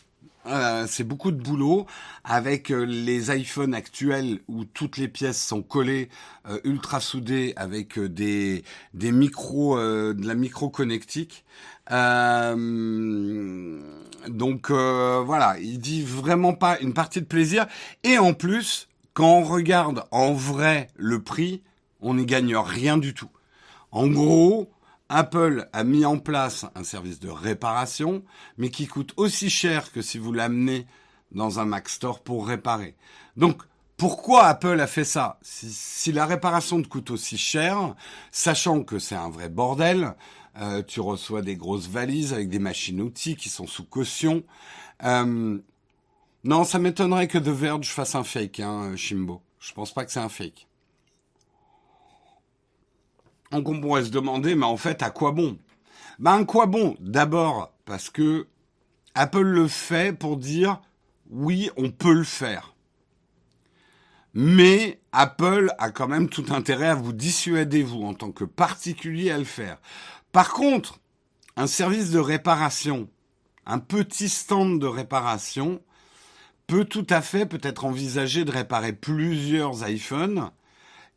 Euh, 0.47 0.87
c'est 0.87 1.05
beaucoup 1.05 1.31
de 1.31 1.43
boulot 1.43 1.87
avec 2.23 2.69
les 2.69 3.35
iPhones 3.35 3.73
actuels 3.75 4.41
où 4.47 4.67
toutes 4.67 4.99
les 4.99 5.09
pièces 5.09 5.43
sont 5.43 5.63
collées 5.63 6.11
euh, 6.47 6.59
ultra 6.65 7.01
soudées 7.01 7.55
avec 7.57 7.99
des 7.99 8.63
des 8.93 9.11
micros 9.11 9.79
de 9.79 10.27
la 10.27 10.35
micro 10.35 10.69
connectique. 10.69 11.45
Euh, 11.91 13.81
donc 14.29 14.71
euh, 14.71 15.23
voilà, 15.25 15.59
il 15.61 15.79
dit 15.79 16.03
vraiment 16.03 16.55
pas 16.55 16.79
une 16.81 16.95
partie 16.95 17.21
de 17.21 17.27
plaisir. 17.27 17.67
Et 18.03 18.19
en 18.19 18.33
plus, 18.35 18.89
quand 19.13 19.39
on 19.39 19.45
regarde 19.45 20.05
en 20.11 20.33
vrai 20.33 20.89
le 20.97 21.23
prix, 21.23 21.63
on 22.01 22.15
n'y 22.15 22.27
gagne 22.27 22.57
rien 22.57 22.97
du 22.99 23.15
tout. 23.15 23.31
En 23.91 24.09
gros, 24.09 24.71
Apple 25.09 25.69
a 25.73 25.85
mis 25.85 26.05
en 26.05 26.19
place 26.19 26.67
un 26.75 26.85
service 26.85 27.21
de 27.21 27.31
réparation, 27.31 28.25
mais 28.59 28.71
qui 28.71 28.87
coûte 28.87 29.13
aussi 29.17 29.51
cher 29.51 29.93
que 29.93 30.03
si 30.03 30.19
vous 30.19 30.33
l'amenez 30.33 30.87
dans 31.33 31.61
un 31.61 31.65
Mac 31.65 31.89
Store 31.89 32.21
pour 32.21 32.47
réparer. 32.47 32.97
Donc, 33.37 33.63
pourquoi 33.97 34.47
Apple 34.47 34.81
a 34.81 34.87
fait 34.87 35.05
ça? 35.05 35.39
Si, 35.43 35.71
si, 35.71 36.13
la 36.13 36.27
réparation 36.27 36.83
te 36.83 36.89
coûte 36.89 37.11
aussi 37.11 37.39
cher, 37.39 37.95
sachant 38.33 38.83
que 38.83 38.99
c'est 38.99 39.15
un 39.15 39.31
vrai 39.31 39.49
bordel, 39.49 40.15
euh, 40.61 40.83
tu 40.83 41.01
reçois 41.01 41.43
des 41.43 41.57
grosses 41.57 41.89
valises 41.89 42.33
avec 42.33 42.49
des 42.49 42.59
machines-outils 42.59 43.37
qui 43.37 43.49
sont 43.49 43.67
sous 43.67 43.85
caution. 43.85 44.45
Euh, 45.03 45.59
non, 46.45 46.65
ça 46.65 46.79
m'étonnerait 46.79 47.29
que 47.29 47.39
The 47.39 47.49
Verge 47.49 47.89
fasse 47.89 48.15
un 48.15 48.25
fake, 48.25 48.61
hein, 48.61 48.95
Shimbo. 48.97 49.43
Je 49.59 49.73
pense 49.73 49.93
pas 49.93 50.05
que 50.05 50.13
c'est 50.13 50.21
un 50.21 50.29
fake. 50.29 50.69
Donc 53.51 53.69
on 53.69 53.81
pourrait 53.81 54.05
se 54.05 54.11
demander, 54.11 54.55
mais 54.55 54.67
en 54.67 54.77
fait, 54.77 55.03
à 55.03 55.11
quoi 55.11 55.33
bon? 55.33 55.59
Ben, 56.19 56.41
à 56.41 56.45
quoi 56.45 56.67
bon? 56.67 56.97
D'abord, 57.01 57.73
parce 57.85 58.11
que 58.11 58.47
Apple 59.15 59.43
le 59.43 59.69
fait 59.69 60.17
pour 60.17 60.37
dire, 60.37 60.81
oui, 61.31 61.71
on 61.77 61.91
peut 61.91 62.13
le 62.13 62.25
faire. 62.25 62.75
Mais 64.35 65.01
Apple 65.13 65.73
a 65.79 65.91
quand 65.93 66.09
même 66.09 66.29
tout 66.29 66.47
intérêt 66.51 66.89
à 66.89 66.95
vous 66.97 67.13
dissuader, 67.13 67.85
vous, 67.85 68.03
en 68.03 68.15
tant 68.15 68.33
que 68.33 68.45
particulier, 68.45 69.31
à 69.31 69.39
le 69.39 69.45
faire. 69.45 69.79
Par 70.35 70.53
contre, 70.53 70.99
un 71.57 71.69
service 71.69 72.11
de 72.11 72.19
réparation, 72.19 73.09
un 73.67 73.79
petit 73.79 74.29
stand 74.29 74.81
de 74.81 74.87
réparation, 74.89 75.81
peut 76.67 76.85
tout 76.85 77.07
à 77.09 77.23
fait 77.23 77.47
peut-être 77.47 77.85
envisager 77.85 78.45
de 78.45 78.51
réparer 78.51 78.93
plusieurs 78.93 79.89
iPhones, 79.89 80.51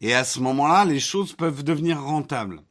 et 0.01 0.13
à 0.13 0.24
ce 0.24 0.39
moment-là, 0.41 0.86
les 0.86 1.00
choses 1.00 1.33
peuvent 1.33 1.63
devenir 1.63 2.00
rentables. 2.00 2.62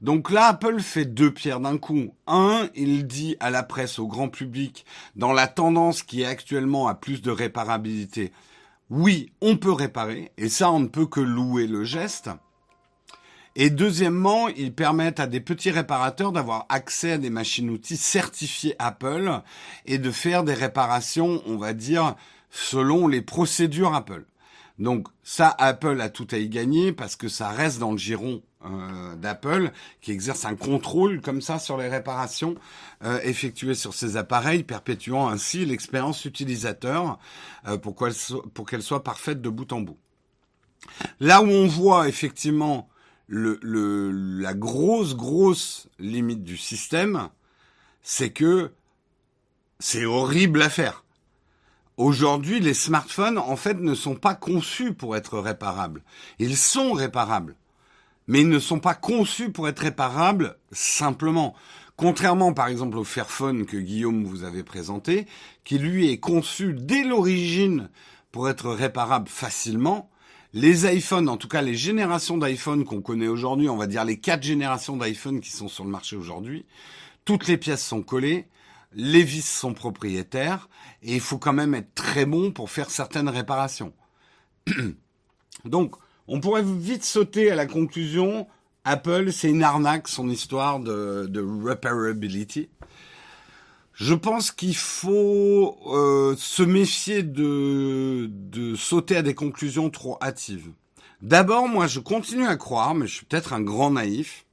Donc 0.00 0.30
là, 0.30 0.46
Apple 0.46 0.80
fait 0.80 1.04
deux 1.04 1.30
pierres 1.30 1.60
d'un 1.60 1.76
coup. 1.76 2.14
Un, 2.26 2.70
il 2.74 3.06
dit 3.06 3.36
à 3.38 3.50
la 3.50 3.62
presse, 3.62 3.98
au 3.98 4.06
grand 4.06 4.30
public, 4.30 4.86
dans 5.14 5.34
la 5.34 5.46
tendance 5.46 6.02
qui 6.02 6.22
est 6.22 6.26
actuellement 6.26 6.88
à 6.88 6.94
plus 6.94 7.20
de 7.20 7.30
réparabilité, 7.30 8.32
oui, 8.88 9.30
on 9.42 9.58
peut 9.58 9.72
réparer, 9.72 10.32
et 10.38 10.48
ça, 10.48 10.70
on 10.70 10.80
ne 10.80 10.88
peut 10.88 11.06
que 11.06 11.20
louer 11.20 11.66
le 11.66 11.84
geste. 11.84 12.30
Et 13.54 13.70
deuxièmement, 13.70 14.48
ils 14.48 14.72
permettent 14.72 15.20
à 15.20 15.26
des 15.26 15.40
petits 15.40 15.70
réparateurs 15.70 16.32
d'avoir 16.32 16.66
accès 16.68 17.12
à 17.12 17.18
des 17.18 17.30
machines-outils 17.30 17.98
certifiées 17.98 18.74
Apple 18.78 19.40
et 19.84 19.98
de 19.98 20.10
faire 20.10 20.42
des 20.42 20.54
réparations, 20.54 21.42
on 21.46 21.56
va 21.56 21.74
dire, 21.74 22.14
selon 22.50 23.08
les 23.08 23.20
procédures 23.20 23.94
Apple. 23.94 24.24
Donc 24.78 25.08
ça, 25.22 25.54
Apple 25.58 26.00
a 26.00 26.08
tout 26.08 26.26
à 26.30 26.38
y 26.38 26.48
gagner 26.48 26.92
parce 26.92 27.16
que 27.16 27.28
ça 27.28 27.50
reste 27.50 27.78
dans 27.78 27.92
le 27.92 27.98
giron 27.98 28.42
euh, 28.64 29.16
d'Apple 29.16 29.70
qui 30.00 30.12
exerce 30.12 30.44
un 30.44 30.54
contrôle 30.54 31.20
comme 31.20 31.42
ça 31.42 31.58
sur 31.58 31.76
les 31.76 31.88
réparations 31.88 32.54
euh, 33.04 33.20
effectuées 33.22 33.74
sur 33.74 33.92
ces 33.92 34.16
appareils, 34.16 34.62
perpétuant 34.62 35.28
ainsi 35.28 35.66
l'expérience 35.66 36.24
utilisateur 36.24 37.18
euh, 37.66 37.76
pour 37.76 37.96
qu'elle 37.96 38.82
soit 38.82 39.04
parfaite 39.04 39.42
de 39.42 39.48
bout 39.50 39.72
en 39.72 39.80
bout. 39.80 39.98
Là 41.20 41.42
où 41.42 41.46
on 41.46 41.66
voit 41.66 42.08
effectivement 42.08 42.88
le, 43.34 43.58
le, 43.62 44.10
la 44.10 44.52
grosse, 44.52 45.16
grosse 45.16 45.88
limite 45.98 46.44
du 46.44 46.58
système, 46.58 47.30
c'est 48.02 48.28
que 48.28 48.72
c'est 49.78 50.04
horrible 50.04 50.60
à 50.60 50.68
faire. 50.68 51.02
Aujourd'hui, 51.96 52.60
les 52.60 52.74
smartphones, 52.74 53.38
en 53.38 53.56
fait, 53.56 53.80
ne 53.80 53.94
sont 53.94 54.16
pas 54.16 54.34
conçus 54.34 54.92
pour 54.92 55.16
être 55.16 55.38
réparables. 55.38 56.02
Ils 56.38 56.58
sont 56.58 56.92
réparables. 56.92 57.56
Mais 58.26 58.42
ils 58.42 58.50
ne 58.50 58.58
sont 58.58 58.80
pas 58.80 58.94
conçus 58.94 59.50
pour 59.50 59.66
être 59.66 59.80
réparables 59.80 60.58
simplement. 60.70 61.54
Contrairement, 61.96 62.52
par 62.52 62.66
exemple, 62.66 62.98
au 62.98 63.04
Fairphone 63.04 63.64
que 63.64 63.78
Guillaume 63.78 64.24
vous 64.24 64.44
avait 64.44 64.62
présenté, 64.62 65.26
qui 65.64 65.78
lui 65.78 66.10
est 66.10 66.20
conçu 66.20 66.74
dès 66.74 67.02
l'origine 67.02 67.88
pour 68.30 68.50
être 68.50 68.70
réparable 68.70 69.28
facilement, 69.28 70.10
les 70.54 70.86
iPhones, 70.94 71.28
en 71.28 71.36
tout 71.36 71.48
cas 71.48 71.62
les 71.62 71.74
générations 71.74 72.36
d'iPhone 72.36 72.84
qu'on 72.84 73.00
connaît 73.00 73.28
aujourd'hui, 73.28 73.68
on 73.68 73.76
va 73.76 73.86
dire 73.86 74.04
les 74.04 74.18
quatre 74.18 74.42
générations 74.42 74.96
d'iPhone 74.96 75.40
qui 75.40 75.50
sont 75.50 75.68
sur 75.68 75.84
le 75.84 75.90
marché 75.90 76.16
aujourd'hui, 76.16 76.66
toutes 77.24 77.46
les 77.48 77.56
pièces 77.56 77.84
sont 77.84 78.02
collées, 78.02 78.46
les 78.94 79.22
vis 79.22 79.46
sont 79.46 79.74
propriétaires, 79.74 80.68
et 81.02 81.14
il 81.14 81.20
faut 81.20 81.38
quand 81.38 81.52
même 81.52 81.74
être 81.74 81.94
très 81.94 82.26
bon 82.26 82.50
pour 82.50 82.70
faire 82.70 82.90
certaines 82.90 83.28
réparations. 83.28 83.92
Donc, 85.64 85.96
on 86.28 86.40
pourrait 86.40 86.62
vite 86.64 87.04
sauter 87.04 87.50
à 87.50 87.54
la 87.54 87.66
conclusion, 87.66 88.46
Apple, 88.84 89.32
c'est 89.32 89.48
une 89.48 89.62
arnaque, 89.62 90.08
son 90.08 90.28
histoire 90.28 90.80
de, 90.80 91.26
de. 91.28 91.40
Je 94.02 94.14
pense 94.14 94.50
qu'il 94.50 94.74
faut 94.74 95.78
euh, 95.86 96.34
se 96.36 96.64
méfier 96.64 97.22
de, 97.22 98.26
de 98.28 98.74
sauter 98.74 99.18
à 99.18 99.22
des 99.22 99.36
conclusions 99.36 99.90
trop 99.90 100.18
hâtives. 100.20 100.72
D'abord, 101.20 101.68
moi, 101.68 101.86
je 101.86 102.00
continue 102.00 102.48
à 102.48 102.56
croire, 102.56 102.96
mais 102.96 103.06
je 103.06 103.14
suis 103.14 103.26
peut-être 103.26 103.52
un 103.52 103.60
grand 103.60 103.92
naïf, 103.92 104.44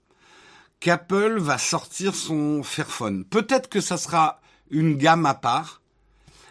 qu'Apple 0.79 1.39
va 1.39 1.57
sortir 1.57 2.13
son 2.13 2.61
Fairphone. 2.61 3.25
Peut-être 3.25 3.69
que 3.69 3.81
ça 3.81 3.97
sera 3.97 4.39
une 4.69 4.97
gamme 4.97 5.25
à 5.25 5.33
part, 5.33 5.81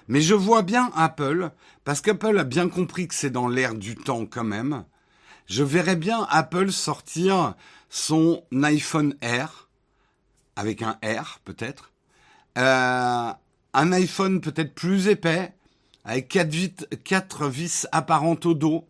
mais 0.08 0.20
je 0.20 0.34
vois 0.34 0.62
bien 0.62 0.90
Apple, 0.96 1.52
parce 1.84 2.00
qu'Apple 2.00 2.36
a 2.36 2.42
bien 2.42 2.68
compris 2.68 3.06
que 3.06 3.14
c'est 3.14 3.30
dans 3.30 3.46
l'air 3.46 3.76
du 3.76 3.94
temps 3.94 4.26
quand 4.26 4.42
même. 4.42 4.84
Je 5.46 5.62
verrais 5.62 5.94
bien 5.94 6.26
Apple 6.30 6.72
sortir 6.72 7.54
son 7.90 8.42
iPhone 8.60 9.14
Air, 9.20 9.68
avec 10.56 10.82
un 10.82 10.98
R 11.04 11.38
peut-être, 11.44 11.92
euh, 12.58 13.32
un 13.74 13.92
iPhone 13.92 14.40
peut-être 14.40 14.74
plus 14.74 15.08
épais, 15.08 15.52
avec 16.04 16.28
quatre, 17.04 17.48
vis, 17.48 17.86
apparentes 17.92 18.46
au 18.46 18.54
dos, 18.54 18.86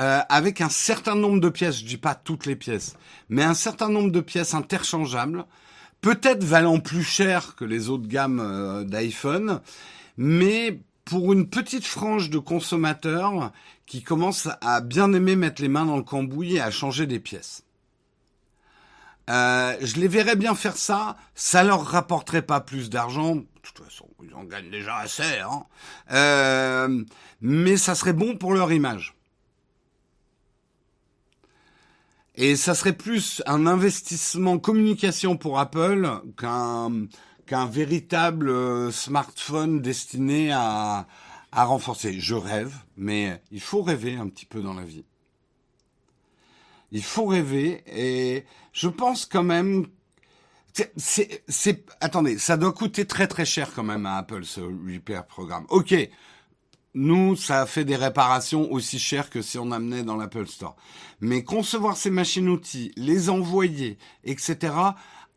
euh, 0.00 0.20
avec 0.28 0.60
un 0.60 0.68
certain 0.68 1.14
nombre 1.14 1.40
de 1.40 1.50
pièces, 1.50 1.80
je 1.80 1.84
dis 1.84 1.98
pas 1.98 2.14
toutes 2.14 2.46
les 2.46 2.56
pièces, 2.56 2.96
mais 3.28 3.42
un 3.42 3.54
certain 3.54 3.88
nombre 3.88 4.10
de 4.10 4.20
pièces 4.20 4.54
interchangeables, 4.54 5.44
peut-être 6.00 6.42
valant 6.42 6.80
plus 6.80 7.02
cher 7.02 7.54
que 7.56 7.64
les 7.64 7.90
autres 7.90 8.08
gammes 8.08 8.40
euh, 8.40 8.84
d'iPhone, 8.84 9.60
mais 10.16 10.80
pour 11.04 11.32
une 11.32 11.48
petite 11.48 11.84
frange 11.84 12.30
de 12.30 12.38
consommateurs 12.38 13.52
qui 13.86 14.02
commencent 14.02 14.48
à 14.60 14.80
bien 14.80 15.12
aimer 15.12 15.36
mettre 15.36 15.60
les 15.60 15.68
mains 15.68 15.86
dans 15.86 15.96
le 15.96 16.02
cambouis 16.02 16.56
et 16.56 16.60
à 16.60 16.70
changer 16.70 17.06
des 17.06 17.20
pièces. 17.20 17.64
Euh, 19.30 19.76
je 19.80 19.96
les 19.96 20.08
verrais 20.08 20.34
bien 20.34 20.54
faire 20.54 20.76
ça. 20.76 21.16
Ça 21.34 21.62
leur 21.62 21.84
rapporterait 21.84 22.42
pas 22.42 22.60
plus 22.60 22.90
d'argent. 22.90 23.36
De 23.36 23.46
toute 23.62 23.78
façon, 23.78 24.08
ils 24.22 24.34
en 24.34 24.44
gagnent 24.44 24.70
déjà 24.70 24.96
assez. 24.96 25.38
Hein. 25.38 25.64
Euh, 26.10 27.04
mais 27.40 27.76
ça 27.76 27.94
serait 27.94 28.12
bon 28.12 28.36
pour 28.36 28.52
leur 28.52 28.72
image. 28.72 29.14
Et 32.34 32.56
ça 32.56 32.74
serait 32.74 32.94
plus 32.94 33.42
un 33.46 33.66
investissement 33.66 34.58
communication 34.58 35.36
pour 35.36 35.58
Apple 35.58 36.10
qu'un 36.36 37.06
qu'un 37.46 37.66
véritable 37.66 38.48
euh, 38.48 38.92
smartphone 38.92 39.80
destiné 39.80 40.52
à, 40.52 41.06
à 41.50 41.64
renforcer. 41.64 42.18
Je 42.20 42.36
rêve, 42.36 42.74
mais 42.96 43.42
il 43.50 43.60
faut 43.60 43.82
rêver 43.82 44.14
un 44.16 44.28
petit 44.28 44.46
peu 44.46 44.60
dans 44.60 44.74
la 44.74 44.84
vie. 44.84 45.04
Il 46.92 47.02
faut 47.02 47.26
rêver 47.26 47.82
et 47.86 48.44
je 48.72 48.88
pense 48.88 49.26
quand 49.26 49.42
même 49.44 49.86
c'est, 50.96 51.84
attendez, 52.00 52.38
ça 52.38 52.56
doit 52.56 52.72
coûter 52.72 53.04
très 53.04 53.26
très 53.26 53.44
cher 53.44 53.72
quand 53.74 53.82
même 53.82 54.06
à 54.06 54.16
Apple 54.16 54.44
ce 54.44 54.60
repair 54.60 55.26
programme. 55.26 55.66
Ok, 55.68 55.94
nous, 56.94 57.36
ça 57.36 57.62
a 57.62 57.66
fait 57.66 57.84
des 57.84 57.96
réparations 57.96 58.70
aussi 58.72 58.98
chères 58.98 59.30
que 59.30 59.42
si 59.42 59.58
on 59.58 59.70
amenait 59.72 60.02
dans 60.02 60.16
l'Apple 60.16 60.46
Store. 60.46 60.76
Mais 61.20 61.44
concevoir 61.44 61.96
ces 61.96 62.10
machines-outils, 62.10 62.92
les 62.96 63.30
envoyer, 63.30 63.98
etc. 64.24 64.74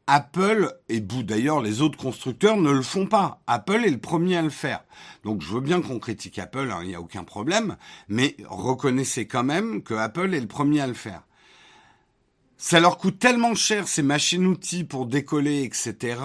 Apple, 0.06 0.74
et 0.89 1.00
d'ailleurs 1.00 1.62
les 1.62 1.82
autres 1.82 1.98
constructeurs 1.98 2.58
ne 2.58 2.72
le 2.72 2.82
font 2.82 3.08
pas. 3.08 3.42
Apple 3.48 3.86
est 3.86 3.92
le 3.92 4.00
premier 4.00 4.38
à 4.38 4.42
le 4.42 4.50
faire. 4.50 4.84
Donc 5.24 5.42
je 5.42 5.54
veux 5.54 5.62
bien 5.62 5.82
qu'on 5.82 6.00
critique 6.00 6.39
Apple, 6.39 6.70
hein, 6.72 6.80
il 6.82 6.89
n'y 6.89 6.96
a 6.96 7.02
aucun 7.02 7.24
problème, 7.24 7.78
mais 8.10 8.36
reconnaissez 8.46 9.28
quand 9.28 9.44
même 9.44 9.82
que 9.82 9.94
Apple 9.94 10.34
est 10.34 10.42
le 10.42 10.48
premier 10.48 10.82
à 10.82 10.88
le 10.88 10.94
faire 10.94 11.24
ça 12.58 12.80
leur 12.80 12.98
coûte 12.98 13.20
tellement 13.20 13.56
cher 13.56 13.88
ces 13.88 14.04
machines-outils 14.04 14.84
pour 14.84 15.06
décoller, 15.06 15.63
etc. 15.63 16.20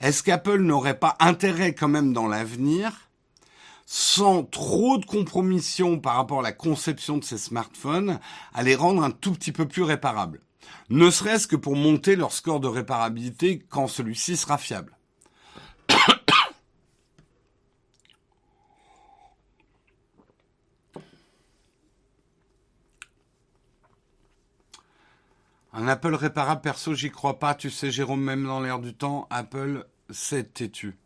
Est-ce 0.00 0.22
qu'Apple 0.22 0.60
n'aurait 0.60 0.98
pas 0.98 1.16
intérêt 1.20 1.74
quand 1.74 1.88
même 1.88 2.12
dans 2.12 2.28
l'avenir, 2.28 3.10
sans 3.84 4.44
trop 4.44 4.98
de 4.98 5.06
compromission 5.06 5.98
par 5.98 6.16
rapport 6.16 6.40
à 6.40 6.42
la 6.42 6.52
conception 6.52 7.18
de 7.18 7.24
ces 7.24 7.38
smartphones, 7.38 8.20
à 8.54 8.62
les 8.62 8.74
rendre 8.74 9.02
un 9.02 9.10
tout 9.10 9.32
petit 9.32 9.52
peu 9.52 9.66
plus 9.66 9.82
réparables? 9.82 10.40
Ne 10.90 11.10
serait-ce 11.10 11.46
que 11.46 11.56
pour 11.56 11.76
monter 11.76 12.16
leur 12.16 12.32
score 12.32 12.60
de 12.60 12.68
réparabilité 12.68 13.58
quand 13.68 13.88
celui-ci 13.88 14.36
sera 14.36 14.56
fiable. 14.56 14.96
Un 25.78 25.86
Apple 25.86 26.16
réparable, 26.16 26.60
perso, 26.60 26.92
j'y 26.92 27.12
crois 27.12 27.38
pas. 27.38 27.54
Tu 27.54 27.70
sais, 27.70 27.92
Jérôme, 27.92 28.20
même 28.20 28.44
dans 28.44 28.58
l'air 28.58 28.80
du 28.80 28.94
temps, 28.94 29.28
Apple, 29.30 29.86
c'est 30.10 30.52
têtu. 30.52 30.98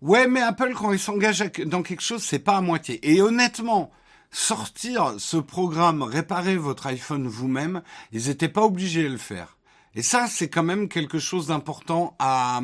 Ouais, 0.00 0.26
mais 0.26 0.40
Apple, 0.40 0.72
quand 0.74 0.92
il 0.92 0.98
s'engage 0.98 1.44
dans 1.66 1.82
quelque 1.82 2.00
chose, 2.00 2.22
c'est 2.22 2.38
pas 2.38 2.56
à 2.56 2.62
moitié. 2.62 3.06
Et 3.06 3.20
honnêtement, 3.20 3.92
sortir 4.30 5.16
ce 5.18 5.36
programme, 5.36 6.02
réparer 6.02 6.56
votre 6.56 6.86
iPhone 6.86 7.28
vous-même, 7.28 7.82
ils 8.12 8.28
n'étaient 8.28 8.48
pas 8.48 8.62
obligés 8.62 9.02
de 9.02 9.08
le 9.10 9.18
faire. 9.18 9.58
Et 9.94 10.00
ça, 10.00 10.26
c'est 10.26 10.48
quand 10.48 10.62
même 10.62 10.88
quelque 10.88 11.18
chose 11.18 11.48
d'important 11.48 12.16
à, 12.18 12.62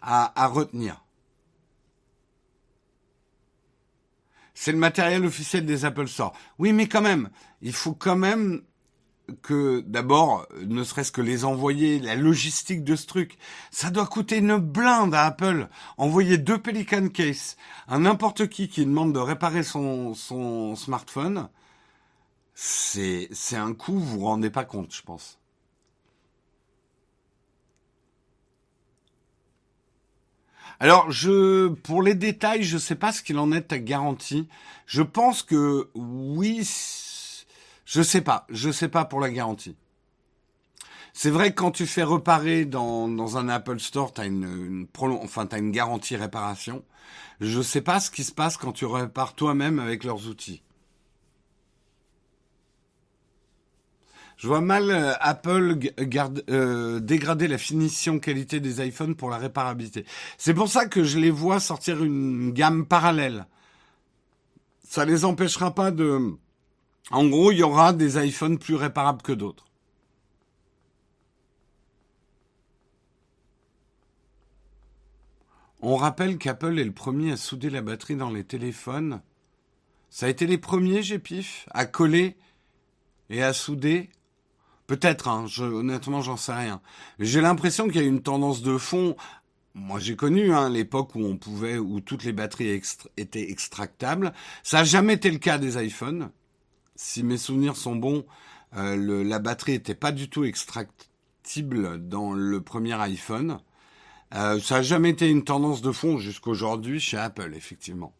à, 0.00 0.42
à 0.42 0.46
retenir. 0.46 1.04
C'est 4.54 4.72
le 4.72 4.78
matériel 4.78 5.26
officiel 5.26 5.66
des 5.66 5.84
Apple 5.84 6.08
Store. 6.08 6.32
Oui, 6.58 6.72
mais 6.72 6.88
quand 6.88 7.02
même, 7.02 7.28
il 7.60 7.74
faut 7.74 7.92
quand 7.92 8.16
même 8.16 8.62
que 9.42 9.80
d'abord, 9.80 10.46
ne 10.66 10.84
serait-ce 10.84 11.12
que 11.12 11.20
les 11.20 11.44
envoyer, 11.44 11.98
la 11.98 12.14
logistique 12.14 12.84
de 12.84 12.96
ce 12.96 13.06
truc, 13.06 13.38
ça 13.70 13.90
doit 13.90 14.06
coûter 14.06 14.38
une 14.38 14.56
blinde 14.56 15.14
à 15.14 15.26
Apple. 15.26 15.68
Envoyer 15.96 16.38
deux 16.38 16.58
Pelican 16.58 17.08
Case 17.08 17.56
à 17.86 17.98
n'importe 17.98 18.48
qui 18.48 18.68
qui 18.68 18.84
demande 18.84 19.12
de 19.12 19.18
réparer 19.18 19.62
son, 19.62 20.14
son 20.14 20.76
smartphone, 20.76 21.48
c'est, 22.54 23.28
c'est 23.32 23.56
un 23.56 23.74
coût, 23.74 23.98
vous 23.98 24.18
vous 24.18 24.26
rendez 24.26 24.50
pas 24.50 24.64
compte, 24.64 24.94
je 24.94 25.02
pense. 25.02 25.38
Alors, 30.80 31.10
je, 31.10 31.68
pour 31.68 32.02
les 32.02 32.14
détails, 32.14 32.62
je 32.62 32.78
sais 32.78 32.94
pas 32.94 33.12
ce 33.12 33.22
qu'il 33.22 33.38
en 33.38 33.50
est 33.50 33.62
ta 33.62 33.78
garantie. 33.78 34.46
Je 34.86 35.02
pense 35.02 35.42
que 35.42 35.90
oui, 35.94 36.64
je 37.88 38.02
sais 38.02 38.20
pas. 38.20 38.46
Je 38.50 38.70
sais 38.70 38.88
pas 38.88 39.06
pour 39.06 39.18
la 39.18 39.30
garantie. 39.30 39.74
C'est 41.14 41.30
vrai 41.30 41.50
que 41.50 41.54
quand 41.54 41.70
tu 41.70 41.86
fais 41.86 42.02
reparer 42.02 42.66
dans, 42.66 43.38
un 43.38 43.48
Apple 43.48 43.80
Store, 43.80 44.12
tu 44.12 44.20
as 44.20 44.26
une, 44.26 44.44
une, 44.44 44.86
enfin, 45.22 45.48
une 45.56 45.72
garantie 45.72 46.14
réparation. 46.14 46.84
Je 47.40 47.62
sais 47.62 47.80
pas 47.80 47.98
ce 47.98 48.10
qui 48.10 48.24
se 48.24 48.32
passe 48.32 48.58
quand 48.58 48.72
tu 48.72 48.84
répares 48.84 49.34
toi-même 49.34 49.78
avec 49.78 50.04
leurs 50.04 50.28
outils. 50.28 50.62
Je 54.36 54.46
vois 54.48 54.60
mal 54.60 54.90
euh, 54.90 55.14
Apple 55.20 55.78
euh, 56.50 57.00
dégrader 57.00 57.48
la 57.48 57.58
finition 57.58 58.18
qualité 58.18 58.60
des 58.60 58.86
iPhones 58.86 59.16
pour 59.16 59.30
la 59.30 59.38
réparabilité. 59.38 60.04
C'est 60.36 60.54
pour 60.54 60.68
ça 60.68 60.86
que 60.86 61.04
je 61.04 61.18
les 61.18 61.30
vois 61.30 61.58
sortir 61.58 62.04
une 62.04 62.52
gamme 62.52 62.84
parallèle. 62.84 63.46
Ça 64.86 65.06
les 65.06 65.24
empêchera 65.24 65.74
pas 65.74 65.90
de 65.90 66.36
en 67.10 67.26
gros, 67.26 67.52
il 67.52 67.58
y 67.58 67.62
aura 67.62 67.92
des 67.92 68.22
iPhones 68.24 68.58
plus 68.58 68.74
réparables 68.74 69.22
que 69.22 69.32
d'autres. 69.32 69.64
On 75.80 75.96
rappelle 75.96 76.38
qu'Apple 76.38 76.78
est 76.78 76.84
le 76.84 76.92
premier 76.92 77.32
à 77.32 77.36
souder 77.36 77.70
la 77.70 77.82
batterie 77.82 78.16
dans 78.16 78.30
les 78.30 78.44
téléphones. 78.44 79.22
Ça 80.10 80.26
a 80.26 80.28
été 80.28 80.46
les 80.46 80.58
premiers, 80.58 81.02
j'ai 81.02 81.18
pif, 81.18 81.68
à 81.70 81.86
coller 81.86 82.36
et 83.30 83.42
à 83.42 83.52
souder. 83.52 84.10
Peut-être, 84.86 85.28
hein, 85.28 85.46
honnêtement, 85.60 86.20
j'en 86.20 86.36
sais 86.36 86.52
rien. 86.52 86.80
J'ai 87.20 87.40
l'impression 87.40 87.86
qu'il 87.86 88.00
y 88.00 88.04
a 88.04 88.08
une 88.08 88.22
tendance 88.22 88.62
de 88.62 88.76
fond. 88.76 89.16
Moi, 89.74 90.00
j'ai 90.00 90.16
connu 90.16 90.52
hein, 90.52 90.68
l'époque 90.68 91.14
où 91.14 91.20
on 91.20 91.36
pouvait, 91.36 91.78
où 91.78 92.00
toutes 92.00 92.24
les 92.24 92.32
batteries 92.32 92.82
étaient 93.16 93.50
extractables. 93.50 94.32
Ça 94.64 94.78
n'a 94.78 94.84
jamais 94.84 95.14
été 95.14 95.30
le 95.30 95.38
cas 95.38 95.58
des 95.58 95.82
iPhones. 95.82 96.30
Si 97.00 97.22
mes 97.22 97.38
souvenirs 97.38 97.76
sont 97.76 97.94
bons, 97.94 98.26
euh, 98.76 99.22
la 99.22 99.38
batterie 99.38 99.74
n'était 99.74 99.94
pas 99.94 100.10
du 100.10 100.28
tout 100.28 100.42
extractible 100.42 102.08
dans 102.08 102.32
le 102.32 102.60
premier 102.60 102.94
iPhone. 102.94 103.60
Euh, 104.34 104.58
ça 104.58 104.78
n'a 104.78 104.82
jamais 104.82 105.10
été 105.10 105.30
une 105.30 105.44
tendance 105.44 105.80
de 105.80 105.92
fond 105.92 106.18
jusqu'aujourd'hui 106.18 106.98
chez 106.98 107.16
Apple, 107.16 107.52
effectivement. 107.54 108.12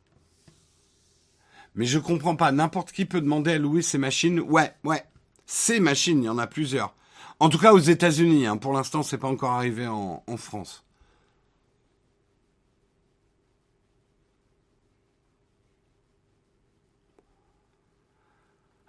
Mais 1.74 1.86
je 1.86 1.98
comprends 1.98 2.36
pas. 2.36 2.52
N'importe 2.52 2.92
qui 2.92 3.04
peut 3.04 3.20
demander 3.20 3.50
à 3.50 3.58
louer 3.58 3.82
ces 3.82 3.98
machines. 3.98 4.38
Ouais, 4.38 4.72
ouais. 4.84 5.02
Ces 5.44 5.80
machines, 5.80 6.22
il 6.22 6.26
y 6.26 6.30
en 6.30 6.38
a 6.38 6.46
plusieurs. 6.46 6.94
En 7.40 7.48
tout 7.48 7.58
cas 7.58 7.72
aux 7.72 7.80
États-Unis. 7.80 8.46
Hein. 8.46 8.58
Pour 8.58 8.74
l'instant, 8.74 9.02
c'est 9.02 9.18
pas 9.18 9.26
encore 9.26 9.54
arrivé 9.54 9.88
en, 9.88 10.22
France. 10.36 10.84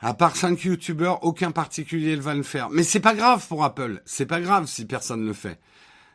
À 0.02 0.14
part 0.14 0.38
5 0.38 0.64
youtubeurs, 0.64 1.24
aucun 1.26 1.52
particulier 1.52 2.16
ne 2.16 2.22
va 2.22 2.34
le 2.34 2.44
faire. 2.44 2.70
Mais 2.70 2.84
c'est 2.84 3.02
pas 3.02 3.14
grave 3.14 3.46
pour 3.48 3.66
Apple. 3.66 4.02
C'est 4.06 4.26
pas 4.26 4.40
grave 4.40 4.66
si 4.66 4.86
personne 4.86 5.22
ne 5.22 5.28
le 5.28 5.34
fait. 5.34 5.60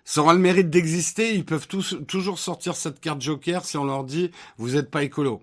Ça 0.05 0.23
aura 0.23 0.33
le 0.33 0.41
mérite 0.41 0.71
d'exister. 0.71 1.35
Ils 1.35 1.45
peuvent 1.45 1.69
toujours 1.69 2.39
sortir 2.39 2.77
cette 2.77 3.01
carte 3.01 3.21
joker 3.21 3.65
si 3.65 3.77
on 3.77 3.85
leur 3.85 4.05
dit 4.05 4.31
vous 4.57 4.71
n'êtes 4.71 4.91
pas 4.91 5.03
écolo. 5.03 5.43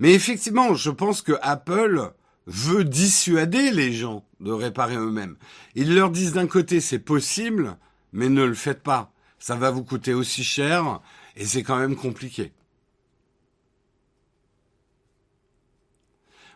Mais 0.00 0.14
effectivement, 0.14 0.74
je 0.74 0.90
pense 0.90 1.20
que 1.22 1.34
Apple 1.42 2.12
veut 2.46 2.84
dissuader 2.84 3.70
les 3.70 3.92
gens 3.92 4.24
de 4.40 4.50
réparer 4.50 4.96
eux-mêmes. 4.96 5.36
Ils 5.74 5.94
leur 5.94 6.10
disent 6.10 6.32
d'un 6.32 6.46
côté 6.46 6.80
c'est 6.80 6.98
possible, 6.98 7.76
mais 8.12 8.28
ne 8.28 8.42
le 8.42 8.54
faites 8.54 8.82
pas. 8.82 9.12
Ça 9.40 9.56
va 9.56 9.72
vous 9.72 9.82
coûter 9.82 10.14
aussi 10.14 10.44
cher 10.44 11.00
et 11.34 11.44
c'est 11.44 11.64
quand 11.64 11.78
même 11.78 11.96
compliqué. 11.96 12.52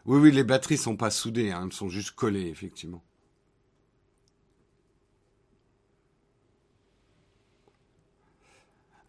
Oui, 0.07 0.21
oui, 0.21 0.31
les 0.31 0.45
batteries 0.45 0.77
sont 0.77 0.97
pas 0.97 1.11
soudées, 1.11 1.51
hein, 1.51 1.63
elles 1.65 1.73
sont 1.73 1.89
juste 1.89 2.13
collées, 2.13 2.49
effectivement. 2.49 3.03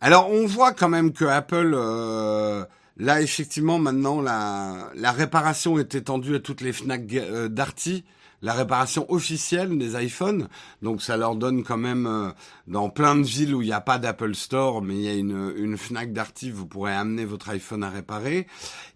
Alors, 0.02 0.30
on 0.32 0.46
voit 0.48 0.74
quand 0.74 0.90
même 0.90 1.12
que 1.14 1.26
Apple 1.26 1.74
euh, 1.76 2.66
Là, 2.98 3.22
effectivement, 3.22 3.78
maintenant, 3.78 4.22
la, 4.22 4.90
la 4.96 5.12
réparation 5.12 5.78
est 5.78 5.96
étendue 5.96 6.36
à 6.36 6.40
toutes 6.40 6.62
les 6.62 6.72
FNAC 6.72 7.14
euh, 7.14 7.50
Darty 7.50 8.06
la 8.42 8.54
réparation 8.54 9.12
officielle 9.12 9.78
des 9.78 10.02
iPhones. 10.04 10.48
Donc 10.82 11.02
ça 11.02 11.18
leur 11.18 11.36
donne 11.36 11.64
quand 11.64 11.78
même 11.78 12.06
euh, 12.08 12.30
dans 12.68 12.90
plein 12.90 13.16
de 13.16 13.24
villes 13.24 13.56
où 13.56 13.62
il 13.62 13.68
n'y 13.68 13.74
a 13.74 13.82
pas 13.82 13.98
d'Apple 13.98 14.36
Store, 14.36 14.82
mais 14.82 14.96
il 14.96 15.02
y 15.02 15.08
a 15.08 15.14
une, 15.14 15.54
une 15.58 15.78
Fnac 15.78 16.14
d'Arty, 16.14 16.52
vous 16.52 16.66
pourrez 16.66 16.94
amener 16.94 17.26
votre 17.26 17.50
iPhone 17.50 17.84
à 17.84 17.90
réparer. 17.90 18.48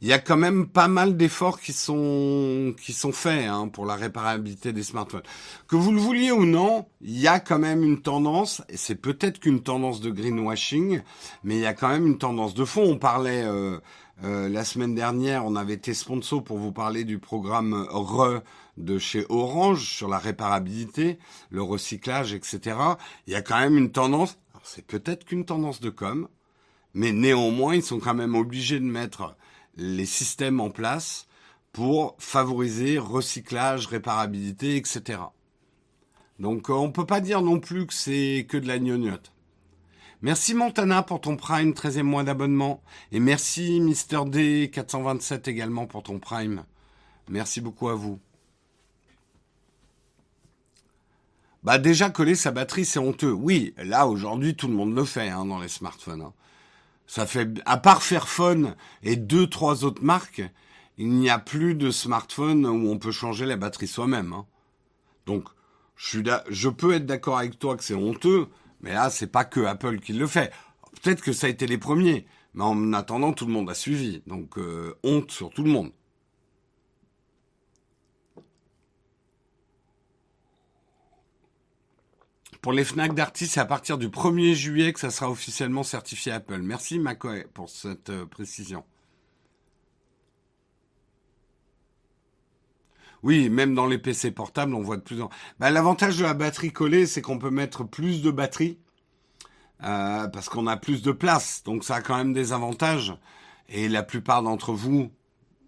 Il 0.01 0.07
y 0.07 0.13
a 0.13 0.19
quand 0.19 0.37
même 0.37 0.67
pas 0.67 0.87
mal 0.87 1.17
d'efforts 1.17 1.59
qui 1.59 1.73
sont 1.73 2.73
qui 2.81 2.93
sont 2.93 3.11
faits 3.11 3.47
hein, 3.47 3.67
pour 3.67 3.85
la 3.85 3.95
réparabilité 3.95 4.73
des 4.73 4.83
smartphones. 4.83 5.23
Que 5.67 5.75
vous 5.75 5.91
le 5.91 5.99
vouliez 5.99 6.31
ou 6.31 6.45
non, 6.45 6.87
il 7.01 7.19
y 7.19 7.27
a 7.27 7.39
quand 7.39 7.59
même 7.59 7.83
une 7.83 8.01
tendance, 8.01 8.61
et 8.69 8.77
c'est 8.77 8.95
peut-être 8.95 9.39
qu'une 9.39 9.61
tendance 9.61 10.01
de 10.01 10.09
greenwashing, 10.09 11.01
mais 11.43 11.55
il 11.55 11.61
y 11.61 11.65
a 11.65 11.73
quand 11.73 11.89
même 11.89 12.07
une 12.07 12.17
tendance 12.17 12.53
de 12.53 12.65
fond. 12.65 12.83
On 12.83 12.97
parlait 12.97 13.43
euh, 13.43 13.79
euh, 14.23 14.49
la 14.49 14.65
semaine 14.65 14.95
dernière, 14.95 15.45
on 15.45 15.55
avait 15.55 15.73
été 15.73 15.93
sponsor 15.93 16.43
pour 16.43 16.57
vous 16.57 16.73
parler 16.73 17.05
du 17.05 17.19
programme 17.19 17.87
RE 17.89 18.41
de 18.77 18.97
chez 18.97 19.25
Orange 19.29 19.85
sur 19.85 20.09
la 20.09 20.17
réparabilité, 20.17 21.19
le 21.49 21.61
recyclage, 21.61 22.33
etc. 22.33 22.77
Il 23.27 23.33
y 23.33 23.35
a 23.35 23.41
quand 23.41 23.59
même 23.59 23.77
une 23.77 23.91
tendance, 23.91 24.37
c'est 24.63 24.85
peut-être 24.85 25.23
qu'une 25.23 25.45
tendance 25.45 25.79
de 25.79 25.89
com, 25.89 26.27
mais 26.93 27.13
néanmoins, 27.13 27.75
ils 27.75 27.83
sont 27.83 27.99
quand 27.99 28.13
même 28.13 28.35
obligés 28.35 28.79
de 28.79 28.85
mettre 28.85 29.35
les 29.77 30.05
systèmes 30.05 30.59
en 30.59 30.69
place 30.69 31.27
pour 31.71 32.15
favoriser 32.19 32.97
recyclage, 32.97 33.87
réparabilité, 33.87 34.75
etc. 34.75 35.19
Donc 36.39 36.69
euh, 36.69 36.73
on 36.73 36.91
peut 36.91 37.05
pas 37.05 37.21
dire 37.21 37.41
non 37.41 37.59
plus 37.59 37.85
que 37.85 37.93
c'est 37.93 38.45
que 38.49 38.57
de 38.57 38.67
la 38.67 38.79
gnognotte. 38.79 39.31
Merci 40.21 40.53
Montana 40.53 41.01
pour 41.01 41.21
ton 41.21 41.37
Prime, 41.37 41.71
13e 41.71 42.01
mois 42.01 42.23
d'abonnement. 42.25 42.83
Et 43.13 43.21
merci 43.21 43.79
Mister 43.79 44.19
D 44.27 44.69
427 44.73 45.47
également 45.47 45.87
pour 45.87 46.03
ton 46.03 46.19
Prime. 46.19 46.65
Merci 47.29 47.61
beaucoup 47.61 47.87
à 47.87 47.95
vous. 47.95 48.19
Bah 51.63 51.77
déjà 51.77 52.09
coller 52.09 52.35
sa 52.35 52.51
batterie 52.51 52.83
c'est 52.83 52.99
honteux. 52.99 53.31
Oui, 53.31 53.73
là 53.77 54.07
aujourd'hui 54.07 54.55
tout 54.55 54.67
le 54.67 54.73
monde 54.73 54.93
le 54.93 55.05
fait 55.05 55.29
hein, 55.29 55.45
dans 55.45 55.59
les 55.59 55.69
smartphones. 55.69 56.21
Hein. 56.21 56.33
Ça 57.07 57.25
fait 57.25 57.47
à 57.65 57.77
part 57.77 58.03
Fairphone 58.03 58.75
et 59.03 59.15
deux 59.15 59.47
trois 59.47 59.85
autres 59.85 60.03
marques, 60.03 60.43
il 60.97 61.11
n'y 61.11 61.29
a 61.29 61.39
plus 61.39 61.75
de 61.75 61.91
smartphone 61.91 62.65
où 62.65 62.89
on 62.89 62.97
peut 62.97 63.11
changer 63.11 63.45
la 63.45 63.55
batterie 63.55 63.87
soi-même. 63.87 64.33
Hein. 64.33 64.45
Donc 65.25 65.45
je 65.95 66.69
peux 66.69 66.93
être 66.93 67.05
d'accord 67.05 67.37
avec 67.37 67.57
toi 67.57 67.77
que 67.77 67.83
c'est 67.83 67.93
honteux, 67.93 68.47
mais 68.81 68.93
là, 68.93 69.09
c'est 69.09 69.27
pas 69.27 69.45
que 69.45 69.61
Apple 69.61 69.99
qui 69.99 70.13
le 70.13 70.27
fait. 70.27 70.51
Peut-être 71.01 71.21
que 71.21 71.33
ça 71.33 71.47
a 71.47 71.49
été 71.49 71.67
les 71.67 71.77
premiers, 71.77 72.25
mais 72.53 72.63
en 72.63 72.93
attendant, 72.93 73.33
tout 73.33 73.45
le 73.45 73.53
monde 73.53 73.69
a 73.69 73.73
suivi. 73.73 74.21
Donc, 74.27 74.57
euh, 74.57 74.95
honte 75.03 75.31
sur 75.31 75.49
tout 75.49 75.63
le 75.63 75.71
monde. 75.71 75.91
Pour 82.61 82.73
les 82.73 82.83
Fnac 82.83 83.13
d'artistes, 83.13 83.53
c'est 83.53 83.61
à 83.61 83.65
partir 83.65 83.97
du 83.97 84.09
1er 84.09 84.53
juillet 84.53 84.91
que 84.91 84.99
ça 84.99 85.11
sera 85.11 85.31
officiellement 85.31 85.83
certifié 85.83 86.33
Apple. 86.33 86.59
Merci 86.61 86.99
McCoy 86.99 87.45
pour 87.53 87.69
cette 87.69 88.09
euh, 88.09 88.25
précision. 88.25 88.83
Oui, 93.23 93.49
même 93.49 93.75
dans 93.75 93.85
les 93.85 93.97
PC 93.97 94.31
portables, 94.31 94.73
on 94.73 94.81
voit 94.81 94.97
de 94.97 95.01
plus 95.01 95.21
en 95.21 95.29
bah, 95.59 95.69
L'avantage 95.69 96.17
de 96.17 96.23
la 96.23 96.33
batterie 96.33 96.71
collée, 96.71 97.05
c'est 97.05 97.21
qu'on 97.21 97.39
peut 97.39 97.49
mettre 97.49 97.83
plus 97.83 98.21
de 98.21 98.31
batterie 98.31 98.77
euh, 99.83 100.27
parce 100.27 100.49
qu'on 100.49 100.67
a 100.67 100.77
plus 100.77 101.01
de 101.01 101.11
place. 101.11 101.63
Donc 101.63 101.83
ça 101.83 101.95
a 101.95 102.01
quand 102.01 102.17
même 102.17 102.33
des 102.33 102.53
avantages. 102.53 103.13
Et 103.67 103.89
la 103.89 104.03
plupart 104.03 104.41
d'entre 104.41 104.73
vous, 104.73 105.11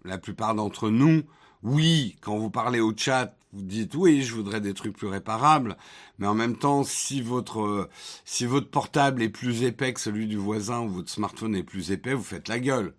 la 0.04 0.18
plupart 0.18 0.54
d'entre 0.54 0.90
nous, 0.90 1.22
oui, 1.62 2.16
quand 2.20 2.36
vous 2.36 2.50
parlez 2.50 2.80
au 2.80 2.92
chat, 2.96 3.36
vous 3.52 3.62
dites 3.62 3.94
oui, 3.94 4.22
je 4.22 4.34
voudrais 4.34 4.60
des 4.60 4.74
trucs 4.74 4.96
plus 4.96 5.06
réparables, 5.06 5.76
mais 6.18 6.26
en 6.26 6.34
même 6.34 6.56
temps, 6.56 6.84
si 6.84 7.20
votre 7.20 7.88
si 8.24 8.46
votre 8.46 8.70
portable 8.70 9.22
est 9.22 9.28
plus 9.28 9.62
épais 9.62 9.92
que 9.92 10.00
celui 10.00 10.26
du 10.26 10.36
voisin 10.36 10.80
ou 10.80 10.88
votre 10.88 11.10
smartphone 11.10 11.54
est 11.54 11.62
plus 11.62 11.92
épais, 11.92 12.14
vous 12.14 12.24
faites 12.24 12.48
la 12.48 12.58
gueule. 12.58 12.94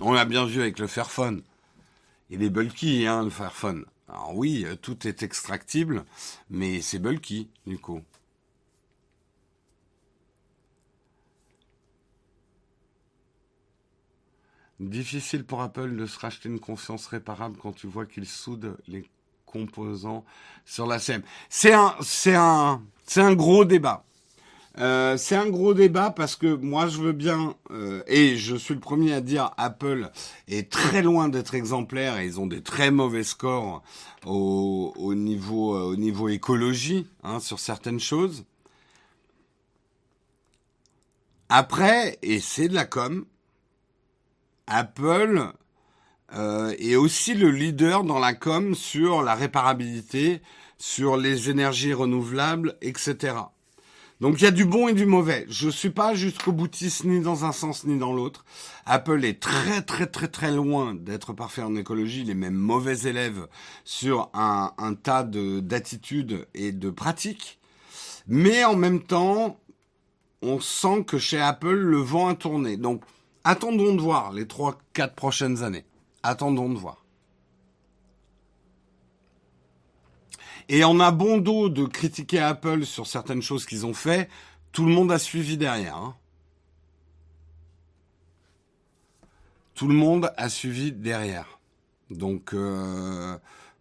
On 0.00 0.12
l'a 0.12 0.24
bien 0.24 0.46
vu 0.46 0.60
avec 0.60 0.78
le 0.78 0.86
Fairphone. 0.86 1.42
Il 2.34 2.42
est 2.42 2.48
bulky, 2.48 3.06
hein, 3.06 3.24
le 3.24 3.28
Fairphone. 3.28 3.84
Alors 4.08 4.34
oui, 4.34 4.64
euh, 4.64 4.74
tout 4.74 5.06
est 5.06 5.22
extractible, 5.22 6.06
mais 6.48 6.80
c'est 6.80 6.98
bulky, 6.98 7.50
du 7.66 7.76
coup. 7.76 8.00
Difficile 14.80 15.44
pour 15.44 15.60
Apple 15.60 15.94
de 15.94 16.06
se 16.06 16.18
racheter 16.18 16.48
une 16.48 16.58
conscience 16.58 17.06
réparable 17.06 17.58
quand 17.58 17.74
tu 17.74 17.86
vois 17.86 18.06
qu'ils 18.06 18.26
soudent 18.26 18.78
les 18.88 19.06
composants 19.44 20.24
sur 20.64 20.86
la 20.86 20.98
SEM. 20.98 21.22
C'est 21.50 21.74
un, 21.74 21.94
c'est 22.00 22.34
un, 22.34 22.82
c'est 23.04 23.20
un 23.20 23.34
gros 23.34 23.66
débat. 23.66 24.06
Euh, 24.78 25.18
c'est 25.18 25.36
un 25.36 25.50
gros 25.50 25.74
débat 25.74 26.10
parce 26.10 26.34
que 26.34 26.54
moi 26.54 26.88
je 26.88 26.98
veux 26.98 27.12
bien 27.12 27.56
euh, 27.70 28.02
et 28.06 28.36
je 28.36 28.56
suis 28.56 28.72
le 28.72 28.80
premier 28.80 29.12
à 29.12 29.20
dire 29.20 29.50
Apple 29.58 30.10
est 30.48 30.70
très 30.72 31.02
loin 31.02 31.28
d'être 31.28 31.54
exemplaire 31.54 32.18
et 32.18 32.24
ils 32.24 32.40
ont 32.40 32.46
des 32.46 32.62
très 32.62 32.90
mauvais 32.90 33.22
scores 33.22 33.82
au, 34.24 34.94
au 34.96 35.14
niveau 35.14 35.76
euh, 35.76 35.82
au 35.82 35.96
niveau 35.96 36.30
écologie 36.30 37.06
hein, 37.22 37.38
sur 37.38 37.58
certaines 37.58 38.00
choses. 38.00 38.44
Après 41.50 42.18
et 42.22 42.40
c'est 42.40 42.68
de 42.68 42.74
la 42.74 42.86
com, 42.86 43.26
Apple 44.66 45.52
est 46.78 46.96
aussi 46.96 47.34
le 47.34 47.50
leader 47.50 48.04
dans 48.04 48.18
la 48.18 48.32
com 48.32 48.74
sur 48.74 49.22
la 49.22 49.34
réparabilité, 49.34 50.40
sur 50.78 51.18
les 51.18 51.50
énergies 51.50 51.92
renouvelables, 51.92 52.78
etc. 52.80 53.34
Donc 54.22 54.40
il 54.40 54.44
y 54.44 54.46
a 54.46 54.52
du 54.52 54.64
bon 54.64 54.88
et 54.88 54.94
du 54.94 55.04
mauvais. 55.04 55.44
Je 55.50 55.68
suis 55.68 55.90
pas 55.90 56.14
jusqu'au 56.14 56.52
boutiste 56.52 57.04
ni 57.04 57.20
dans 57.20 57.44
un 57.44 57.52
sens 57.52 57.84
ni 57.84 57.98
dans 57.98 58.14
l'autre. 58.14 58.46
Apple 58.86 59.22
est 59.26 59.38
très 59.42 59.82
très 59.82 60.06
très 60.06 60.28
très 60.28 60.50
loin 60.50 60.94
d'être 60.94 61.34
parfait 61.34 61.62
en 61.62 61.76
écologie. 61.76 62.22
Il 62.22 62.30
est 62.30 62.34
même 62.34 62.54
mauvais 62.54 63.00
élève 63.00 63.46
sur 63.84 64.30
un, 64.32 64.72
un 64.78 64.94
tas 64.94 65.24
d'attitudes 65.24 66.46
et 66.54 66.72
de 66.72 66.88
pratiques. 66.88 67.58
Mais 68.26 68.64
en 68.64 68.76
même 68.76 69.02
temps, 69.02 69.58
on 70.40 70.60
sent 70.60 71.04
que 71.06 71.18
chez 71.18 71.40
Apple, 71.40 71.74
le 71.74 71.98
vent 71.98 72.28
a 72.28 72.34
tourné. 72.34 72.78
Donc 72.78 73.02
Attendons 73.44 73.96
de 73.96 74.00
voir 74.00 74.32
les 74.32 74.46
trois, 74.46 74.78
quatre 74.92 75.16
prochaines 75.16 75.64
années. 75.64 75.84
Attendons 76.22 76.68
de 76.68 76.78
voir. 76.78 77.01
Et 80.68 80.84
on 80.84 81.00
a 81.00 81.10
bon 81.10 81.38
dos 81.38 81.68
de 81.68 81.84
critiquer 81.84 82.38
Apple 82.38 82.84
sur 82.84 83.06
certaines 83.06 83.42
choses 83.42 83.66
qu'ils 83.66 83.86
ont 83.86 83.94
fait. 83.94 84.28
Tout 84.72 84.86
le 84.86 84.92
monde 84.92 85.12
a 85.12 85.18
suivi 85.18 85.56
derrière. 85.56 85.96
Hein. 85.96 86.16
Tout 89.74 89.88
le 89.88 89.94
monde 89.94 90.32
a 90.36 90.48
suivi 90.48 90.92
derrière. 90.92 91.58
Donc 92.10 92.52
euh, 92.54 93.36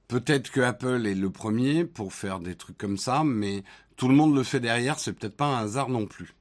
peut-être 0.08 0.52
que 0.52 0.62
Apple 0.62 1.06
est 1.06 1.16
le 1.16 1.30
premier 1.30 1.86
pour 1.86 2.14
faire 2.14 2.40
des 2.40 2.56
trucs 2.56 2.78
comme 2.78 2.98
ça, 2.98 3.24
mais 3.24 3.64
tout 3.98 4.08
le 4.08 4.16
monde 4.16 4.36
le 4.36 4.44
fait 4.44 4.60
derrière. 4.60 5.00
C'est 5.00 5.14
peut-être 5.14 5.38
pas 5.38 5.46
un 5.46 5.64
hasard 5.64 5.90
non 5.90 6.06
plus. 6.06 6.34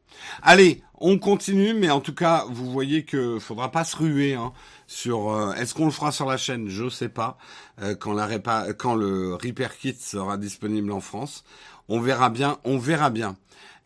Allez, 0.43 0.83
on 0.99 1.19
continue, 1.19 1.75
mais 1.75 1.91
en 1.91 2.01
tout 2.01 2.15
cas, 2.15 2.45
vous 2.49 2.71
voyez 2.71 3.05
que 3.05 3.39
faudra 3.39 3.71
pas 3.71 3.85
se 3.85 3.97
ruer 3.97 4.35
hein, 4.35 4.53
sur. 4.91 5.31
Euh, 5.31 5.53
est-ce 5.53 5.73
qu'on 5.73 5.85
le 5.85 5.93
fera 5.93 6.11
sur 6.11 6.27
la 6.27 6.37
chaîne? 6.37 6.69
Je 6.69 6.89
sais 6.89 7.09
pas. 7.09 7.39
Euh, 7.81 7.95
quand, 7.95 8.13
la 8.13 8.39
quand 8.73 8.95
le 8.97 9.35
Repair 9.35 9.77
Kit 9.79 9.95
sera 9.95 10.37
disponible 10.37 10.91
en 10.91 11.01
France, 11.01 11.45
on 11.89 12.01
verra 12.01 12.29
bien. 12.29 12.59
On 12.65 12.77
verra 12.77 13.11
bien. 13.11 13.37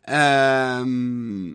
Euh, 0.09 1.53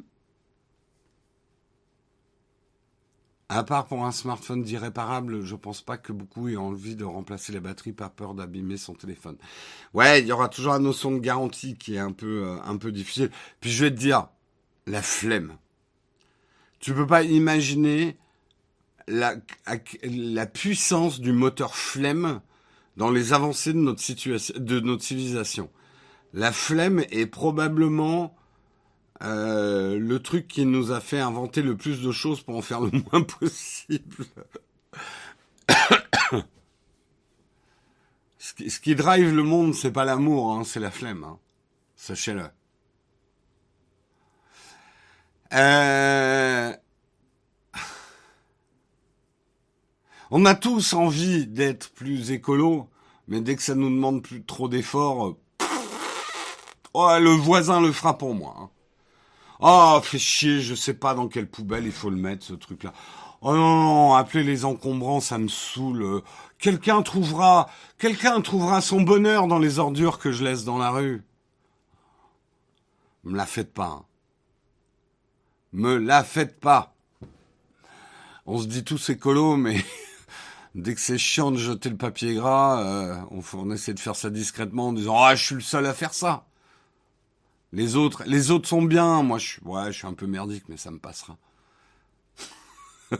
à 3.49 3.65
part 3.65 3.87
pour 3.87 4.05
un 4.05 4.13
smartphone 4.13 4.63
d'irréparable, 4.63 5.45
je 5.45 5.57
pense 5.57 5.83
pas 5.83 5.97
que 5.99 6.13
beaucoup 6.13 6.49
aient 6.49 6.57
envie 6.57 6.95
de 6.95 7.05
remplacer 7.05 7.53
la 7.53 7.59
batterie 7.59 7.93
par 7.93 8.13
peur 8.13 8.35
d'abîmer 8.35 8.77
son 8.77 8.95
téléphone. 8.95 9.37
Ouais, 9.95 10.21
il 10.21 10.29
y 10.29 10.33
aura 10.33 10.49
toujours 10.49 10.75
la 10.75 10.79
notion 10.79 11.11
de 11.11 11.19
garantie 11.19 11.77
qui 11.77 11.97
est 11.97 11.99
un 11.99 12.13
peu, 12.13 12.57
un 12.65 12.77
peu 12.77 12.93
difficile. 12.93 13.31
Puis 13.61 13.71
je 13.71 13.85
vais 13.85 13.91
te 13.91 13.97
dire, 13.97 14.29
la 14.87 15.03
flemme. 15.03 15.57
Tu 16.79 16.95
peux 16.95 17.07
pas 17.07 17.25
imaginer 17.25 18.17
la, 19.11 19.35
la 20.05 20.46
puissance 20.46 21.20
du 21.20 21.33
moteur 21.33 21.75
flemme 21.75 22.40
dans 22.96 23.11
les 23.11 23.33
avancées 23.33 23.73
de 23.73 23.79
notre 23.79 24.01
situation, 24.01 24.55
de 24.57 24.81
notre 24.81 25.03
civilisation. 25.03 25.68
La 26.33 26.53
flemme 26.53 27.05
est 27.11 27.27
probablement 27.27 28.37
euh, 29.23 29.99
le 29.99 30.20
truc 30.20 30.46
qui 30.46 30.64
nous 30.64 30.92
a 30.92 31.01
fait 31.01 31.18
inventer 31.18 31.61
le 31.62 31.77
plus 31.77 32.01
de 32.03 32.12
choses 32.12 32.40
pour 32.40 32.57
en 32.57 32.62
faire 32.62 32.81
le 32.81 32.90
moins 33.12 33.23
possible. 33.23 34.25
ce, 38.38 38.55
qui, 38.55 38.70
ce, 38.70 38.81
qui, 38.81 38.94
drive 38.94 39.35
le 39.35 39.42
monde, 39.42 39.75
c'est 39.75 39.92
pas 39.92 40.05
l'amour, 40.05 40.53
hein, 40.53 40.62
c'est 40.64 40.81
la 40.81 40.92
flemme. 40.92 41.25
Hein. 41.25 41.38
Sachez-le. 41.96 42.44
Euh... 45.53 46.73
On 50.31 50.45
a 50.45 50.55
tous 50.55 50.93
envie 50.95 51.47
d'être 51.47 51.90
plus 51.93 52.31
écolo, 52.31 52.88
mais 53.29 53.40
dès 53.40 53.57
que 53.57 53.62
ça 53.62 53.75
nous 53.75 53.90
demande 53.90 54.23
plus 54.23 54.43
trop 54.45 54.69
d'efforts, 54.69 55.37
oh, 56.95 57.11
le 57.21 57.31
voisin 57.31 57.81
le 57.81 57.93
fera 57.93 58.16
pour 58.16 58.35
moi. 58.35 58.57
Hein. 58.59 58.71
Oh, 59.61 60.01
fait 60.03 60.19
chier, 60.19 60.61
je 60.61 60.75
sais 60.75 60.95
pas 60.95 61.14
dans 61.14 61.29
quelle 61.29 61.49
poubelle 61.49 61.85
il 61.85 61.93
faut 61.93 62.11
le 62.11 62.16
mettre, 62.16 62.45
ce 62.45 62.55
truc-là. 62.55 62.93
Oh 63.43 63.55
non, 63.55 63.83
non, 63.83 64.14
appeler 64.14 64.45
les 64.45 64.64
encombrants, 64.64 65.21
ça 65.21 65.38
me 65.38 65.49
saoule. 65.49 66.23
Quelqu'un 66.59 67.03
trouvera, 67.03 67.69
quelqu'un 67.99 68.40
trouvera 68.40 68.81
son 68.81 69.01
bonheur 69.01 69.47
dans 69.47 69.59
les 69.59 69.79
ordures 69.79 70.19
que 70.19 70.33
je 70.33 70.45
laisse 70.45 70.64
dans 70.64 70.79
la 70.79 70.90
rue. 70.90 71.23
Me 73.25 73.37
la 73.37 73.47
faites 73.47 73.73
pas. 73.73 73.87
Hein 74.01 74.05
me 75.73 75.97
la 75.97 76.25
faites 76.25 76.59
pas. 76.59 76.95
On 78.47 78.59
se 78.59 78.66
dit 78.66 78.85
tous 78.85 79.11
écolo, 79.11 79.57
mais 79.57 79.85
dès 80.74 80.94
que 80.94 81.00
c'est 81.00 81.18
chiant 81.18 81.50
de 81.50 81.56
jeter 81.56 81.90
le 81.90 81.96
papier 81.96 82.35
gras, 82.35 82.83
euh, 82.83 83.16
on, 83.54 83.70
essaie 83.70 83.94
de 83.94 84.00
faire 84.00 84.16
ça 84.16 84.30
discrètement 84.30 84.88
en 84.88 84.92
disant 84.92 85.16
ah 85.18 85.35
je 85.35 85.44
suis 85.44 85.54
le 85.54 85.61
seul 85.61 85.87
à 85.87 85.94
faire 85.94 86.14
ça. 86.14 86.46
Les 87.72 87.96
autres, 87.96 88.24
les 88.26 88.50
autres 88.50 88.68
sont 88.68 88.83
bien. 88.83 89.22
Moi 89.22 89.38
je 89.38 89.46
suis, 89.46 89.62
ouais, 89.64 89.92
je 89.92 89.98
suis 89.98 90.06
un 90.06 90.14
peu 90.14 90.26
merdique, 90.26 90.64
mais 90.68 90.76
ça 90.76 90.90
me 90.90 90.98
passera. 90.98 91.37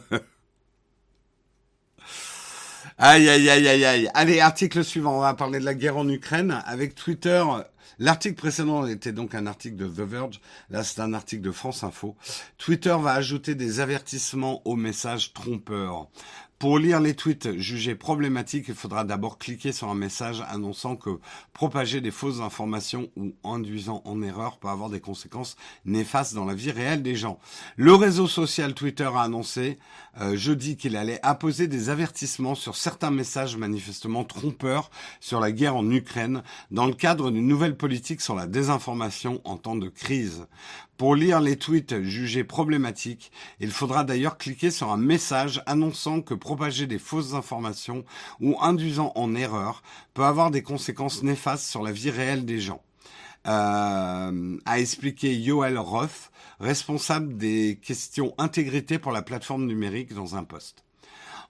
Aïe, 2.97 3.27
aïe, 3.29 3.49
aïe, 3.49 3.67
aïe, 3.67 3.85
aïe. 3.85 4.09
Allez, 4.13 4.39
article 4.41 4.83
suivant. 4.83 5.17
On 5.17 5.21
va 5.21 5.33
parler 5.33 5.59
de 5.59 5.65
la 5.65 5.73
guerre 5.73 5.97
en 5.97 6.07
Ukraine 6.07 6.61
avec 6.65 6.93
Twitter. 6.93 7.43
L'article 7.99 8.35
précédent 8.35 8.85
était 8.85 9.11
donc 9.11 9.33
un 9.33 9.47
article 9.47 9.75
de 9.75 9.87
The 9.87 10.07
Verge. 10.07 10.41
Là, 10.69 10.83
c'est 10.83 11.01
un 11.01 11.13
article 11.13 11.41
de 11.41 11.51
France 11.51 11.83
Info. 11.83 12.15
Twitter 12.57 12.95
va 12.99 13.13
ajouter 13.13 13.55
des 13.55 13.79
avertissements 13.79 14.61
aux 14.67 14.75
messages 14.75 15.33
trompeurs. 15.33 16.09
Pour 16.61 16.77
lire 16.77 16.99
les 16.99 17.15
tweets 17.15 17.57
jugés 17.57 17.95
problématiques, 17.95 18.65
il 18.67 18.75
faudra 18.75 19.03
d'abord 19.03 19.39
cliquer 19.39 19.71
sur 19.71 19.89
un 19.89 19.95
message 19.95 20.43
annonçant 20.47 20.95
que 20.95 21.09
propager 21.53 22.01
des 22.01 22.11
fausses 22.11 22.39
informations 22.39 23.09
ou 23.15 23.33
induisant 23.43 24.03
en 24.05 24.21
erreur 24.21 24.59
peut 24.59 24.67
avoir 24.67 24.91
des 24.91 24.99
conséquences 24.99 25.55
néfastes 25.85 26.35
dans 26.35 26.45
la 26.45 26.53
vie 26.53 26.69
réelle 26.69 27.01
des 27.01 27.15
gens. 27.15 27.39
Le 27.77 27.95
réseau 27.95 28.27
social 28.27 28.75
Twitter 28.75 29.09
a 29.11 29.23
annoncé 29.23 29.79
euh, 30.19 30.37
jeudi 30.37 30.77
qu'il 30.77 30.97
allait 30.97 31.19
apposer 31.23 31.67
des 31.67 31.89
avertissements 31.89 32.53
sur 32.53 32.75
certains 32.75 33.09
messages 33.09 33.57
manifestement 33.57 34.23
trompeurs 34.23 34.91
sur 35.19 35.39
la 35.39 35.51
guerre 35.51 35.75
en 35.75 35.89
Ukraine 35.89 36.43
dans 36.69 36.85
le 36.85 36.93
cadre 36.93 37.31
d'une 37.31 37.47
nouvelle 37.47 37.75
politique 37.75 38.21
sur 38.21 38.35
la 38.35 38.45
désinformation 38.45 39.41
en 39.45 39.57
temps 39.57 39.75
de 39.75 39.89
crise. 39.89 40.45
Pour 41.01 41.15
lire 41.15 41.41
les 41.41 41.55
tweets 41.55 42.03
jugés 42.03 42.43
problématiques, 42.43 43.31
il 43.59 43.71
faudra 43.71 44.03
d'ailleurs 44.03 44.37
cliquer 44.37 44.69
sur 44.69 44.91
un 44.91 44.97
message 44.97 45.63
annonçant 45.65 46.21
que 46.21 46.35
propager 46.35 46.85
des 46.85 46.99
fausses 46.99 47.33
informations 47.33 48.05
ou 48.39 48.55
induisant 48.61 49.11
en 49.15 49.33
erreur 49.33 49.81
peut 50.13 50.25
avoir 50.25 50.51
des 50.51 50.61
conséquences 50.61 51.23
néfastes 51.23 51.65
sur 51.65 51.81
la 51.81 51.91
vie 51.91 52.11
réelle 52.11 52.45
des 52.45 52.59
gens. 52.59 52.83
Euh, 53.47 54.59
a 54.63 54.79
expliqué 54.79 55.35
Yoel 55.35 55.79
Roth, 55.79 56.29
responsable 56.59 57.35
des 57.35 57.79
questions 57.81 58.35
intégrité 58.37 58.99
pour 58.99 59.11
la 59.11 59.23
plateforme 59.23 59.65
numérique 59.65 60.13
dans 60.13 60.35
un 60.35 60.43
poste. 60.43 60.83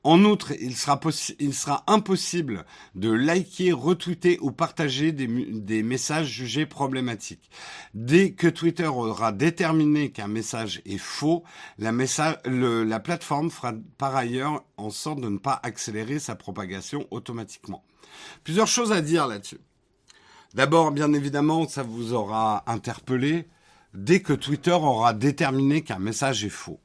En 0.03 0.25
outre, 0.25 0.53
il 0.59 0.75
sera, 0.75 1.83
impossible 1.85 2.65
de 2.95 3.11
liker, 3.11 3.71
retweeter 3.71 4.39
ou 4.41 4.51
partager 4.51 5.11
des, 5.11 5.83
messages 5.83 6.27
jugés 6.27 6.65
problématiques. 6.65 7.51
Dès 7.93 8.31
que 8.31 8.47
Twitter 8.47 8.87
aura 8.87 9.31
déterminé 9.31 10.11
qu'un 10.11 10.27
message 10.27 10.81
est 10.85 10.97
faux, 10.97 11.43
la 11.77 12.99
plateforme 12.99 13.51
fera 13.51 13.73
par 13.99 14.15
ailleurs 14.15 14.63
en 14.77 14.89
sorte 14.89 15.21
de 15.21 15.29
ne 15.29 15.37
pas 15.37 15.59
accélérer 15.61 16.17
sa 16.17 16.35
propagation 16.35 17.05
automatiquement. 17.11 17.83
Plusieurs 18.43 18.67
choses 18.67 18.91
à 18.91 19.01
dire 19.01 19.27
là-dessus. 19.27 19.59
D'abord, 20.55 20.91
bien 20.91 21.13
évidemment, 21.13 21.67
ça 21.67 21.83
vous 21.83 22.13
aura 22.13 22.63
interpellé 22.65 23.47
dès 23.93 24.21
que 24.21 24.33
Twitter 24.33 24.71
aura 24.71 25.13
déterminé 25.13 25.83
qu'un 25.83 25.99
message 25.99 26.43
est 26.43 26.49
faux. 26.49 26.79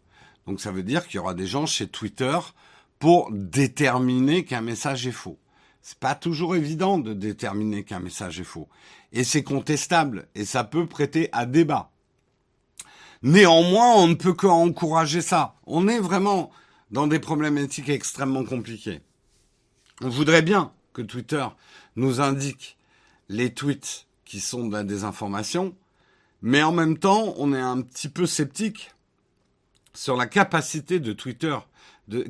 Donc 0.46 0.61
ça 0.61 0.70
veut 0.70 0.83
dire 0.83 1.07
qu'il 1.07 1.16
y 1.16 1.18
aura 1.18 1.35
des 1.35 1.46
gens 1.46 1.66
chez 1.66 1.88
Twitter 1.88 2.38
pour 2.99 3.31
déterminer 3.33 4.45
qu'un 4.45 4.61
message 4.61 5.07
est 5.07 5.13
faux. 5.13 5.39
C'est 5.83 5.99
pas 5.99 6.15
toujours 6.15 6.57
évident 6.57 6.99
de 6.99 7.13
déterminer 7.13 7.85
qu'un 7.85 8.01
message 8.01 8.41
est 8.41 8.45
faux. 8.45 8.69
Et 9.13 9.25
c'est 9.25 9.45
contestable 9.45 10.29
et 10.35 10.45
ça 10.45 10.65
peut 10.65 10.87
prêter 10.87 11.29
à 11.33 11.47
débat. 11.47 11.91
Néanmoins, 13.23 13.95
on 13.95 14.09
ne 14.09 14.15
peut 14.15 14.35
qu'encourager 14.35 15.21
ça. 15.21 15.55
On 15.67 15.89
est 15.89 16.01
vraiment 16.01 16.51
dans 16.91 17.07
des 17.07 17.19
problématiques 17.19 17.89
extrêmement 17.89 18.45
compliquées. 18.45 19.01
On 20.03 20.09
voudrait 20.09 20.43
bien 20.43 20.73
que 20.93 21.03
Twitter 21.03 21.47
nous 21.97 22.21
indique 22.21 22.77
les 23.29 23.53
tweets 23.53 24.07
qui 24.25 24.41
sont 24.41 24.67
de 24.67 24.73
la 24.73 24.85
désinformation, 24.85 25.75
mais 26.43 26.63
en 26.63 26.73
même 26.73 26.99
temps, 26.99 27.35
on 27.39 27.55
est 27.55 27.61
un 27.61 27.81
petit 27.81 28.09
peu 28.09 28.27
sceptique 28.27 28.91
sur 29.95 30.17
la 30.17 30.27
capacité 30.27 31.01
de 31.01 31.13
Twitter 31.13 31.57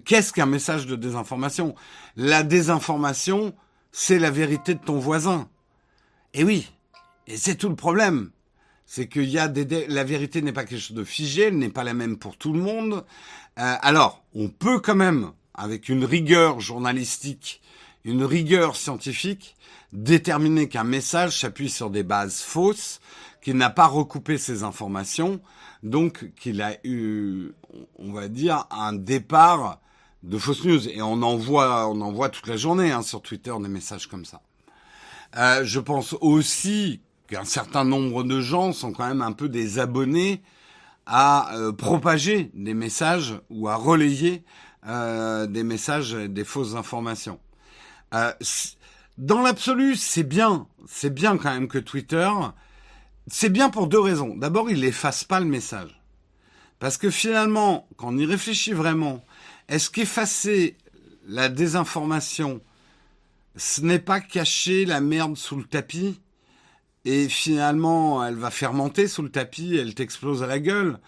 qu'est-ce 0.05 0.33
qu'un 0.33 0.47
message 0.47 0.87
de 0.87 0.97
désinformation? 0.97 1.75
La 2.17 2.43
désinformation, 2.43 3.55
c'est 3.93 4.19
la 4.19 4.31
vérité 4.31 4.75
de 4.75 4.81
ton 4.81 4.99
voisin. 4.99 5.49
Et 6.35 6.45
oui, 6.45 6.71
et 7.27 7.37
c'est 7.37 7.57
tout 7.57 7.69
le 7.69 7.77
problème. 7.77 8.31
C'est 8.85 9.09
qu'il 9.09 9.29
y 9.29 9.39
a 9.39 9.49
des, 9.49 9.87
la 9.89 10.05
vérité 10.05 10.43
n'est 10.43 10.53
pas 10.53 10.65
quelque 10.65 10.81
chose 10.81 10.97
de 10.97 11.05
figé, 11.05 11.45
elle 11.45 11.59
n'est 11.59 11.71
pas 11.71 11.83
la 11.83 11.95
même 11.95 12.19
pour 12.19 12.37
tout 12.37 12.53
le 12.53 12.61
monde. 12.61 13.05
Euh, 13.59 13.75
alors, 13.81 14.23
on 14.35 14.49
peut 14.49 14.79
quand 14.79 14.95
même, 14.95 15.33
avec 15.55 15.89
une 15.89 16.05
rigueur 16.05 16.61
journalistique, 16.61 17.61
une 18.05 18.23
rigueur 18.23 18.77
scientifique, 18.77 19.57
déterminer 19.93 20.69
qu'un 20.69 20.85
message 20.85 21.41
s'appuie 21.41 21.71
sur 21.71 21.91
des 21.91 22.05
bases 22.05 22.41
fausses, 22.41 23.01
qu'il 23.43 23.57
n'a 23.57 23.71
pas 23.71 23.87
recoupé 23.87 24.39
ces 24.39 24.63
informations, 24.63 25.41
donc 25.87 26.33
qu'il 26.35 26.63
a 26.63 26.77
eu, 26.85 27.53
on 27.99 28.13
va 28.13 28.29
dire, 28.29 28.67
un 28.71 28.93
départ 28.93 29.81
de 30.23 30.39
fausses 30.39 30.65
news. 30.65 30.89
Et 30.89 31.03
on 31.03 31.23
en 31.23 31.37
voit, 31.37 31.89
on 31.89 32.29
toute 32.29 32.47
la 32.47 32.57
journée 32.57 32.91
hein, 32.91 33.03
sur 33.03 33.23
Twitter 33.23 33.53
des 33.61 33.69
messages 33.69 34.07
comme 34.07 34.25
ça. 34.25 34.43
Euh, 35.37 35.65
je 35.65 35.81
pense 35.81 36.15
aussi 36.21 37.01
qu'un 37.29 37.45
certain 37.45 37.85
nombre 37.85 38.25
de 38.25 38.41
gens 38.41 38.73
sont 38.73 38.93
quand 38.93 39.07
même 39.07 39.23
un 39.23 39.33
peu 39.33 39.49
des 39.49 39.79
abonnés 39.79 40.43
à 41.07 41.55
euh, 41.55 41.73
propager 41.73 42.51
des 42.55 42.75
messages 42.75 43.35
ou 43.51 43.69
à 43.69 43.77
relayer 43.77 44.45
euh, 44.89 45.47
des 45.47 45.63
messages, 45.63 46.13
des 46.13 46.45
fausses 46.45 46.75
informations. 46.75 47.39
Dans 49.19 49.43
l'absolu, 49.43 49.97
c'est 49.97 50.23
bien, 50.23 50.67
c'est 50.87 51.13
bien 51.13 51.37
quand 51.37 51.51
même 51.51 51.69
que 51.69 51.79
Twitter, 51.79 52.31
c'est 53.29 53.49
bien 53.49 53.71
pour 53.71 53.89
deux 53.89 54.01
raisons. 54.01 54.37
D'abord, 54.37 54.71
il 54.71 54.81
n'efface 54.81 55.25
pas 55.25 55.41
le 55.41 55.47
message. 55.47 56.01
Parce 56.79 56.99
que 56.99 57.11
finalement, 57.11 57.89
quand 57.97 58.09
on 58.09 58.19
y 58.19 58.27
réfléchit 58.27 58.73
vraiment, 58.73 59.25
est-ce 59.69 59.91
qu'effacer 59.91 60.77
la 61.27 61.49
désinformation, 61.49 62.61
ce 63.57 63.81
n'est 63.81 63.99
pas 63.99 64.21
cacher 64.21 64.85
la 64.85 65.01
merde 65.01 65.37
sous 65.37 65.57
le 65.57 65.65
tapis 65.65 66.21
et 67.05 67.29
finalement 67.29 68.25
elle 68.25 68.35
va 68.35 68.51
fermenter 68.51 69.07
sous 69.07 69.23
le 69.23 69.31
tapis, 69.31 69.77
elle 69.77 69.95
t'explose 69.95 70.43
à 70.43 70.47
la 70.47 70.59
gueule? 70.59 70.99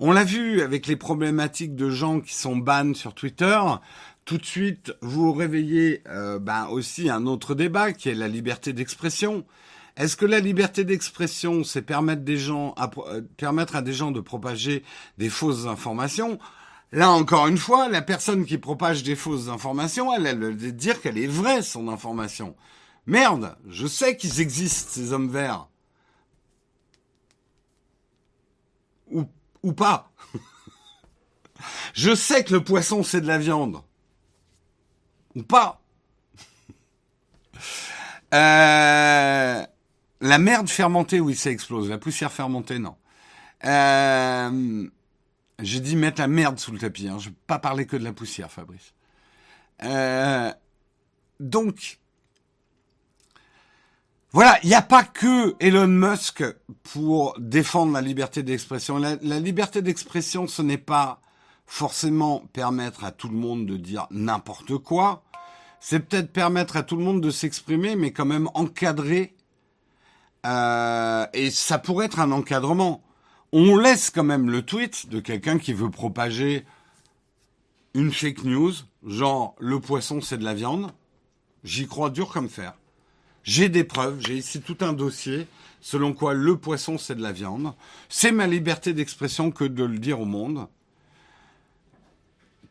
On 0.00 0.12
l'a 0.12 0.24
vu 0.24 0.60
avec 0.60 0.86
les 0.86 0.96
problématiques 0.96 1.74
de 1.74 1.88
gens 1.88 2.20
qui 2.20 2.34
sont 2.34 2.56
bannés 2.56 2.94
sur 2.94 3.14
Twitter. 3.14 3.58
Tout 4.24 4.38
de 4.38 4.44
suite, 4.44 4.92
vous 5.00 5.32
réveillez 5.32 6.02
euh, 6.08 6.38
ben 6.38 6.66
aussi 6.66 7.08
un 7.08 7.26
autre 7.26 7.54
débat 7.54 7.92
qui 7.92 8.08
est 8.08 8.14
la 8.14 8.28
liberté 8.28 8.72
d'expression. 8.72 9.44
Est-ce 9.96 10.16
que 10.16 10.26
la 10.26 10.40
liberté 10.40 10.84
d'expression, 10.84 11.62
c'est 11.62 11.88
euh, 11.90 13.20
permettre 13.36 13.76
à 13.76 13.82
des 13.82 13.92
gens 13.92 14.10
de 14.10 14.20
propager 14.20 14.82
des 15.18 15.30
fausses 15.30 15.66
informations? 15.66 16.38
Là 16.90 17.10
encore 17.10 17.46
une 17.46 17.58
fois, 17.58 17.88
la 17.88 18.02
personne 18.02 18.44
qui 18.44 18.58
propage 18.58 19.04
des 19.04 19.14
fausses 19.14 19.48
informations, 19.48 20.12
elle, 20.12 20.26
elle 20.26 20.38
veut 20.38 20.72
dire 20.72 21.00
qu'elle 21.00 21.18
est 21.18 21.28
vraie 21.28 21.62
son 21.62 21.88
information. 21.88 22.56
Merde, 23.06 23.56
je 23.68 23.86
sais 23.86 24.16
qu'ils 24.16 24.40
existent, 24.40 24.90
ces 24.92 25.12
hommes 25.12 25.28
verts. 25.28 25.68
Ou, 29.12 29.24
ou 29.62 29.72
pas. 29.72 30.10
je 31.94 32.14
sais 32.14 32.42
que 32.42 32.52
le 32.52 32.64
poisson, 32.64 33.02
c'est 33.04 33.20
de 33.20 33.28
la 33.28 33.38
viande. 33.38 33.80
Ou 35.36 35.42
pas. 35.42 35.80
Euh, 38.32 39.64
la 40.24 40.38
merde 40.38 40.68
fermentée, 40.68 41.20
oui, 41.20 41.36
ça 41.36 41.50
explose. 41.50 41.90
La 41.90 41.98
poussière 41.98 42.32
fermentée, 42.32 42.78
non. 42.78 42.96
Euh, 43.64 44.88
j'ai 45.60 45.80
dit 45.80 45.96
mettre 45.96 46.20
la 46.20 46.28
merde 46.28 46.58
sous 46.58 46.72
le 46.72 46.78
tapis. 46.78 47.08
Hein. 47.08 47.18
Je 47.18 47.28
ne 47.28 47.30
vais 47.34 47.40
pas 47.46 47.58
parler 47.58 47.86
que 47.86 47.96
de 47.96 48.04
la 48.04 48.14
poussière, 48.14 48.50
Fabrice. 48.50 48.94
Euh, 49.82 50.50
donc, 51.40 51.98
voilà, 54.32 54.58
il 54.62 54.68
n'y 54.70 54.74
a 54.74 54.82
pas 54.82 55.04
que 55.04 55.54
Elon 55.60 55.88
Musk 55.88 56.42
pour 56.82 57.34
défendre 57.38 57.92
la 57.92 58.00
liberté 58.00 58.42
d'expression. 58.42 58.96
La, 58.96 59.16
liberté 59.40 59.82
d'expression, 59.82 60.46
ce 60.46 60.62
n'est 60.62 60.78
pas 60.78 61.20
forcément 61.66 62.40
permettre 62.54 63.04
à 63.04 63.10
tout 63.10 63.28
le 63.28 63.36
monde 63.36 63.66
de 63.66 63.76
dire 63.76 64.06
n'importe 64.10 64.78
quoi. 64.78 65.22
C'est 65.80 66.00
peut-être 66.00 66.32
permettre 66.32 66.78
à 66.78 66.82
tout 66.82 66.96
le 66.96 67.04
monde 67.04 67.20
de 67.20 67.30
s'exprimer, 67.30 67.94
mais 67.94 68.12
quand 68.12 68.24
même 68.24 68.48
encadrer. 68.54 69.36
Euh, 70.44 71.26
et 71.32 71.50
ça 71.50 71.78
pourrait 71.78 72.06
être 72.06 72.20
un 72.20 72.32
encadrement. 72.32 73.02
On 73.52 73.76
laisse 73.76 74.10
quand 74.10 74.24
même 74.24 74.50
le 74.50 74.62
tweet 74.62 75.08
de 75.08 75.20
quelqu'un 75.20 75.58
qui 75.58 75.72
veut 75.72 75.90
propager 75.90 76.64
une 77.94 78.12
fake 78.12 78.44
news, 78.44 78.72
genre 79.06 79.54
le 79.58 79.80
poisson 79.80 80.20
c'est 80.20 80.38
de 80.38 80.44
la 80.44 80.54
viande. 80.54 80.92
J'y 81.62 81.86
crois 81.86 82.10
dur 82.10 82.28
comme 82.28 82.48
fer. 82.48 82.74
J'ai 83.44 83.68
des 83.68 83.84
preuves, 83.84 84.20
j'ai 84.20 84.36
ici 84.36 84.60
tout 84.60 84.78
un 84.80 84.92
dossier 84.92 85.46
selon 85.80 86.14
quoi 86.14 86.32
le 86.32 86.56
poisson 86.56 86.96
c'est 86.98 87.14
de 87.14 87.22
la 87.22 87.32
viande. 87.32 87.74
C'est 88.08 88.32
ma 88.32 88.46
liberté 88.46 88.94
d'expression 88.94 89.50
que 89.50 89.64
de 89.64 89.84
le 89.84 89.98
dire 89.98 90.18
au 90.18 90.24
monde. 90.24 90.66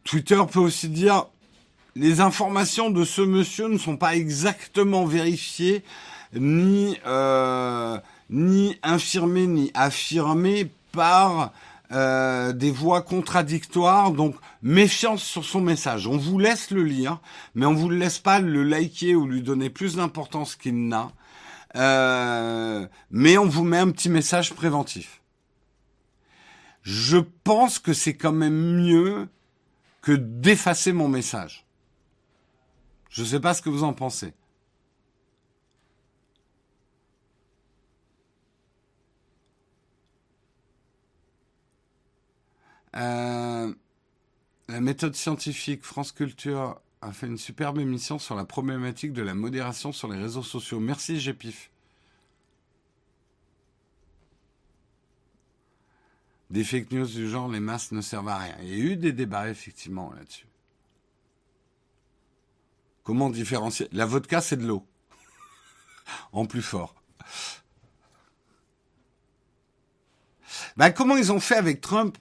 Twitter 0.04 0.42
peut 0.52 0.60
aussi 0.60 0.90
dire 0.90 1.28
les 1.96 2.22
informations 2.22 2.90
de 2.90 3.06
ce 3.06 3.22
monsieur 3.22 3.68
ne 3.68 3.78
sont 3.78 3.98
pas 3.98 4.16
exactement 4.16 5.06
vérifiées, 5.06 5.84
ni 6.36 6.98
euh, 7.06 7.98
ni 8.30 8.78
infirmées, 8.84 9.48
ni 9.48 9.72
affirmées 9.74 10.72
par 10.91 11.52
euh, 11.91 12.54
des 12.54 12.72
voix 12.72 13.02
contradictoires. 13.02 14.12
Donc 14.12 14.36
méfiance 14.62 15.24
sur 15.24 15.46
son 15.46 15.62
message. 15.62 16.08
On 16.08 16.17
vous 16.17 16.39
laisse 16.39 16.72
le 16.72 16.84
lire, 16.84 17.19
mais 17.56 17.65
on 17.65 17.74
vous 17.74 17.89
laisse 17.89 18.19
pas 18.19 18.39
le 18.39 18.63
liker 18.63 19.15
ou 19.15 19.28
lui 19.28 19.41
donner 19.41 19.69
plus 19.69 19.96
d'importance 19.96 20.56
qu'il 20.56 20.88
n'a. 20.88 21.12
Euh, 21.76 22.88
mais 23.12 23.38
on 23.38 23.48
vous 23.48 23.63
met 23.63 23.78
un 23.78 23.91
petit 23.91 24.10
message 24.10 24.54
préventif. 24.54 25.22
Je 26.82 27.17
pense 27.43 27.80
que 27.80 27.93
c'est 27.93 28.15
quand 28.15 28.34
même 28.34 28.82
mieux 28.82 29.28
que 30.02 30.12
d'effacer 30.12 30.91
mon 30.91 31.08
message. 31.08 31.65
Je 33.10 33.22
ne 33.22 33.28
sais 33.28 33.39
pas 33.39 33.54
ce 33.54 33.62
que 33.62 33.69
vous 33.69 33.84
en 33.84 33.93
pensez. 33.93 34.34
Euh, 42.96 43.74
la 44.68 44.82
méthode 44.82 45.16
scientifique 45.16 45.84
France 45.84 46.12
Culture 46.12 46.80
a 47.02 47.12
fait 47.12 47.28
une 47.28 47.38
superbe 47.38 47.80
émission 47.80 48.20
sur 48.20 48.36
la 48.36 48.46
problématique 48.46 49.14
de 49.14 49.22
la 49.22 49.34
modération 49.34 49.92
sur 49.92 50.08
les 50.08 50.20
réseaux 50.20 50.44
sociaux. 50.44 50.80
Merci 50.80 51.20
Gépif. 51.20 51.70
Des 56.50 56.64
fake 56.64 56.92
news 56.92 57.08
du 57.08 57.28
genre 57.28 57.50
les 57.50 57.60
masses 57.60 57.92
ne 57.92 58.02
servent 58.02 58.30
à 58.30 58.38
rien. 58.38 58.56
Il 58.62 58.70
y 58.70 58.74
a 58.74 58.78
eu 58.78 58.96
des 58.96 59.12
débats 59.12 59.50
effectivement 59.50 60.14
là-dessus. 60.14 60.46
Comment 63.04 63.30
différencier? 63.30 63.90
La 63.92 64.06
vodka 64.06 64.40
c'est 64.40 64.58
de 64.58 64.66
l'eau. 64.66 64.86
en 66.32 66.46
plus 66.46 66.62
fort. 66.62 66.96
Ben, 70.78 70.92
comment 70.92 71.18
ils 71.18 71.32
ont 71.32 71.40
fait 71.40 71.56
avec 71.56 71.82
Trump 71.82 72.18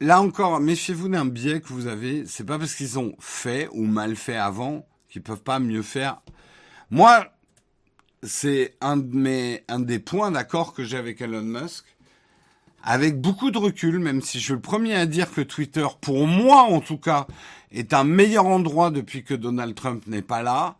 là 0.00 0.20
encore, 0.20 0.60
méfiez-vous 0.60 1.08
d'un 1.08 1.24
biais 1.24 1.60
que 1.60 1.68
vous 1.68 1.86
avez. 1.86 2.26
C'est 2.26 2.44
pas 2.44 2.58
parce 2.58 2.74
qu'ils 2.74 2.98
ont 2.98 3.14
fait 3.18 3.68
ou 3.72 3.84
mal 3.84 4.16
fait 4.16 4.36
avant 4.36 4.86
qu'ils 5.08 5.22
peuvent 5.22 5.42
pas 5.42 5.58
mieux 5.58 5.82
faire. 5.82 6.20
Moi, 6.90 7.26
c'est 8.22 8.76
un 8.80 8.96
de 8.96 9.16
mes, 9.16 9.64
un 9.68 9.80
des 9.80 9.98
points 9.98 10.30
d'accord 10.30 10.74
que 10.74 10.84
j'ai 10.84 10.96
avec 10.96 11.20
Elon 11.20 11.42
Musk. 11.42 11.84
Avec 12.82 13.18
beaucoup 13.18 13.50
de 13.50 13.56
recul, 13.56 13.98
même 13.98 14.20
si 14.20 14.38
je 14.38 14.44
suis 14.44 14.52
le 14.52 14.60
premier 14.60 14.94
à 14.94 15.06
dire 15.06 15.32
que 15.32 15.40
Twitter, 15.40 15.86
pour 16.02 16.26
moi 16.26 16.62
en 16.62 16.80
tout 16.80 16.98
cas, 16.98 17.26
est 17.72 17.94
un 17.94 18.04
meilleur 18.04 18.46
endroit 18.46 18.90
depuis 18.90 19.24
que 19.24 19.32
Donald 19.32 19.74
Trump 19.74 20.06
n'est 20.06 20.22
pas 20.22 20.42
là. 20.42 20.76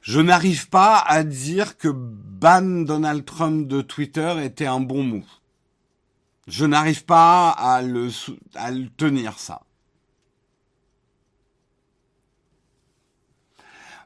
Je 0.00 0.20
n'arrive 0.20 0.68
pas 0.68 0.98
à 0.98 1.22
dire 1.22 1.76
que 1.76 1.88
ban 1.88 2.62
Donald 2.62 3.24
Trump 3.24 3.68
de 3.68 3.82
Twitter 3.82 4.36
était 4.42 4.66
un 4.66 4.80
bon 4.80 5.02
move. 5.02 5.22
Je 6.46 6.66
n'arrive 6.66 7.04
pas 7.04 7.50
à 7.50 7.80
le, 7.80 8.10
tenir, 8.96 9.38
ça. 9.38 9.62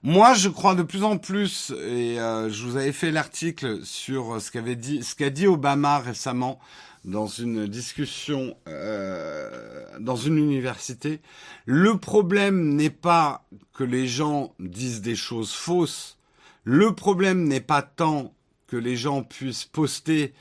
Moi, 0.05 0.35
je 0.35 0.49
crois 0.49 0.77
de 0.77 0.85
plus 0.85 1.03
en 1.03 1.19
plus, 1.19 1.71
et 1.71 2.21
euh, 2.21 2.49
je 2.49 2.65
vous 2.65 2.77
avais 2.77 2.93
fait 2.93 3.11
l'article 3.11 3.85
sur 3.85 4.41
ce 4.41 4.53
qu'avait 4.53 4.77
dit, 4.77 5.03
ce 5.03 5.17
qu'a 5.17 5.31
dit 5.31 5.49
Obama 5.49 5.99
récemment 5.99 6.61
dans 7.05 7.27
une 7.27 7.67
discussion 7.67 8.57
euh, 8.69 9.85
dans 9.99 10.15
une 10.15 10.39
université. 10.39 11.21
Le 11.67 11.99
problème 11.99 12.75
n'est 12.75 12.91
pas 12.91 13.45
que 13.73 13.83
les 13.83 14.07
gens 14.07 14.55
disent 14.61 15.01
des 15.01 15.17
choses 15.17 15.53
fausses. 15.53 16.17
Le 16.63 16.95
problème 16.95 17.45
n'est 17.49 17.61
pas 17.61 17.83
tant 17.83 18.33
que 18.69 18.77
les 18.77 18.97
gens 18.97 19.23
puissent 19.23 19.65
poster 19.65 20.33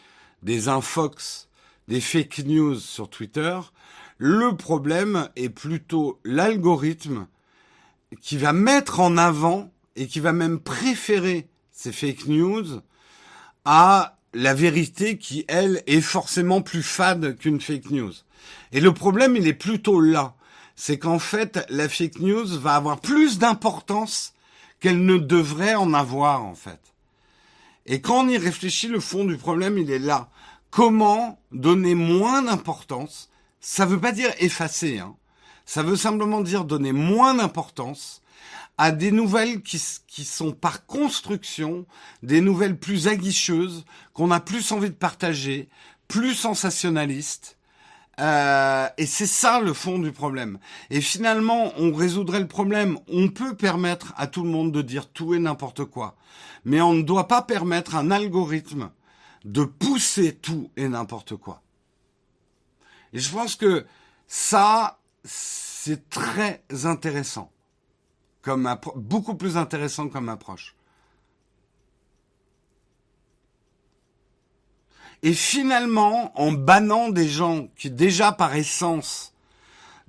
des 0.44 0.68
infox 0.68 1.47
des 1.88 2.02
fake 2.02 2.40
news 2.46 2.80
sur 2.80 3.10
Twitter. 3.10 3.60
Le 4.18 4.56
problème 4.56 5.30
est 5.36 5.50
plutôt 5.50 6.20
l'algorithme 6.24 7.28
qui 8.22 8.38
va 8.38 8.54
mettre 8.54 9.00
en 9.00 9.18
avant 9.18 9.72
et 9.96 10.08
qui 10.08 10.20
va 10.20 10.34
même 10.34 10.60
préférer 10.60 11.48
ces 11.72 11.92
fake 11.92 12.28
news 12.28 12.82
à 13.66 14.18
la 14.34 14.54
vérité 14.54 15.18
qui, 15.18 15.46
elle, 15.48 15.84
est 15.88 16.02
forcément 16.02 16.62
plus 16.62 16.84
fade 16.84 17.38
qu'une 17.38 17.62
fake 17.62 17.92
news. 17.92 18.14
Et 18.72 18.80
le 18.80 18.94
problème, 18.94 19.36
il 19.36 19.48
est 19.48 19.54
plutôt 19.54 20.00
là. 20.00 20.36
C'est 20.76 21.00
qu'en 21.00 21.20
fait, 21.20 21.66
la 21.70 21.90
fake 21.90 22.20
news 22.20 22.46
va 22.60 22.76
avoir 22.76 23.00
plus 23.00 23.40
d'importance 23.40 24.34
qu'elle 24.80 25.04
ne 25.04 25.18
devrait 25.18 25.76
en 25.76 25.94
avoir, 25.94 26.44
en 26.44 26.54
fait. 26.54 26.80
Et 27.88 28.00
quand 28.02 28.26
on 28.26 28.30
y 28.30 28.38
réfléchit, 28.38 28.88
le 28.88 29.00
fond 29.00 29.24
du 29.24 29.38
problème, 29.38 29.78
il 29.78 29.90
est 29.90 30.00
là. 30.00 30.30
Comment 30.72 31.40
donner 31.52 31.96
moins 31.96 32.42
d'importance 32.42 33.30
Ça 33.60 33.86
ne 33.86 33.92
veut 33.92 34.00
pas 34.00 34.12
dire 34.12 34.32
effacer, 34.40 35.00
hein. 35.00 35.16
ça 35.66 35.82
veut 35.82 35.96
simplement 35.96 36.42
dire 36.42 36.66
donner 36.66 36.92
moins 36.92 37.34
d'importance 37.34 38.22
à 38.78 38.92
des 38.92 39.12
nouvelles 39.12 39.62
qui, 39.62 39.82
qui 40.08 40.24
sont 40.24 40.52
par 40.52 40.86
construction 40.86 41.86
des 42.22 42.42
nouvelles 42.42 42.78
plus 42.78 43.08
aguicheuses, 43.08 43.86
qu'on 44.14 44.30
a 44.30 44.40
plus 44.40 44.72
envie 44.72 44.90
de 44.90 44.96
partager, 44.96 45.68
plus 46.08 46.36
sensationnaliste. 46.36 47.58
Euh, 48.20 48.88
et 48.98 49.06
c'est 49.06 49.28
ça 49.28 49.60
le 49.60 49.74
fond 49.74 50.00
du 50.00 50.12
problème. 50.12 50.60
Et 50.90 51.02
finalement, 51.02 51.72
on 51.78 51.94
résoudrait 51.94 52.40
le 52.40 52.48
problème. 52.48 52.98
On 53.08 53.30
peut 53.30 53.56
permettre 53.56 54.14
à 54.18 54.28
tout 54.28 54.44
le 54.44 54.50
monde 54.50 54.72
de 54.72 54.82
dire 54.82 55.08
tout 55.08 55.34
et 55.34 55.40
n'importe 55.40 55.86
quoi. 55.86 56.16
Mais 56.66 56.82
on 56.82 56.94
ne 56.94 57.04
doit 57.04 57.28
pas 57.28 57.42
permettre 57.42 57.96
un 57.96 58.10
algorithme 58.10 58.90
de 59.48 59.64
pousser 59.64 60.36
tout 60.36 60.70
et 60.76 60.90
n'importe 60.90 61.38
quoi. 61.38 61.62
Et 63.14 63.20
je 63.20 63.32
pense 63.32 63.56
que 63.56 63.86
ça, 64.28 65.00
c'est 65.24 66.10
très 66.10 66.64
intéressant. 66.84 67.50
Comme 68.42 68.70
beaucoup 68.96 69.36
plus 69.36 69.56
intéressant 69.56 70.10
comme 70.10 70.28
approche. 70.28 70.76
Et 75.24 75.34
finalement, 75.34 76.38
en 76.40 76.52
bannant 76.52 77.10
des 77.10 77.28
gens 77.28 77.68
qui 77.78 77.90
déjà 77.90 78.34
par 78.34 78.54
essence, 78.54 79.34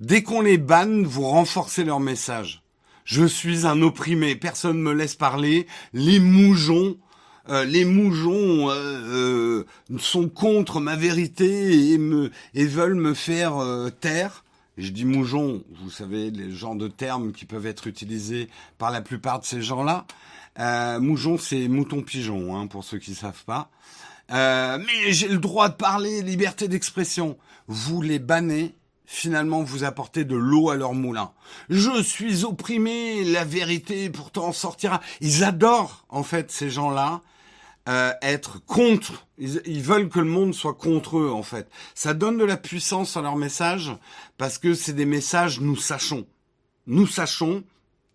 dès 0.01 0.21
qu'on 0.21 0.41
les 0.41 0.57
banne, 0.57 1.05
vous 1.05 1.23
renforcez 1.23 1.85
leur 1.85 2.01
message. 2.01 2.61
Je 3.05 3.25
suis 3.25 3.65
un 3.65 3.81
opprimé, 3.81 4.35
personne 4.35 4.77
ne 4.77 4.83
me 4.83 4.93
laisse 4.93 5.15
parler, 5.15 5.65
les 5.93 6.19
moujons, 6.19 6.97
euh, 7.49 7.65
les 7.65 7.85
moujons 7.85 8.69
euh, 8.69 8.73
euh, 8.73 9.97
sont 9.97 10.29
contre 10.29 10.79
ma 10.79 10.95
vérité 10.95 11.91
et, 11.91 11.97
me, 11.97 12.31
et 12.53 12.65
veulent 12.65 12.95
me 12.95 13.13
faire 13.13 13.55
taire. 13.99 14.43
je 14.77 14.89
dis 14.91 15.05
moujon, 15.05 15.63
vous 15.81 15.89
savez, 15.89 16.31
les 16.31 16.51
genres 16.51 16.75
de 16.75 16.87
termes 16.87 17.31
qui 17.31 17.45
peuvent 17.45 17.65
être 17.65 17.87
utilisés 17.87 18.49
par 18.77 18.91
la 18.91 19.01
plupart 19.01 19.39
de 19.39 19.45
ces 19.45 19.61
gens-là. 19.61 20.05
moujon, 20.99 21.37
c'est 21.37 21.67
mouton-pigeon, 21.67 22.55
hein, 22.55 22.67
pour 22.67 22.83
ceux 22.83 22.99
qui 22.99 23.15
savent 23.15 23.43
pas. 23.45 23.69
Euh, 24.31 24.77
mais 24.77 25.11
j'ai 25.11 25.27
le 25.27 25.39
droit 25.39 25.69
de 25.69 25.73
parler, 25.73 26.21
liberté 26.21 26.67
d'expression. 26.67 27.37
Vous 27.67 28.01
les 28.01 28.19
bannez, 28.19 28.75
finalement 29.05 29.63
vous 29.63 29.83
apportez 29.83 30.23
de 30.23 30.35
l'eau 30.35 30.69
à 30.69 30.75
leur 30.75 30.93
moulin. 30.93 31.31
Je 31.69 32.01
suis 32.03 32.45
opprimé, 32.45 33.23
la 33.23 33.43
vérité 33.43 34.09
pourtant 34.09 34.51
sortira. 34.51 35.01
Ils 35.21 35.43
adorent 35.43 36.05
en 36.09 36.23
fait 36.23 36.51
ces 36.51 36.69
gens-là 36.69 37.21
euh, 37.89 38.13
être 38.21 38.63
contre. 38.65 39.27
Ils, 39.37 39.61
ils, 39.65 39.81
veulent 39.81 40.09
que 40.09 40.19
le 40.19 40.25
monde 40.25 40.53
soit 40.53 40.75
contre 40.75 41.17
eux 41.17 41.31
en 41.31 41.43
fait. 41.43 41.69
Ça 41.95 42.13
donne 42.13 42.37
de 42.37 42.45
la 42.45 42.57
puissance 42.57 43.17
à 43.17 43.21
leur 43.21 43.35
message 43.35 43.91
parce 44.37 44.57
que 44.57 44.73
c'est 44.73 44.93
des 44.93 45.05
messages 45.05 45.59
nous 45.59 45.75
sachons. 45.75 46.25
Nous 46.87 47.07
sachons. 47.07 47.63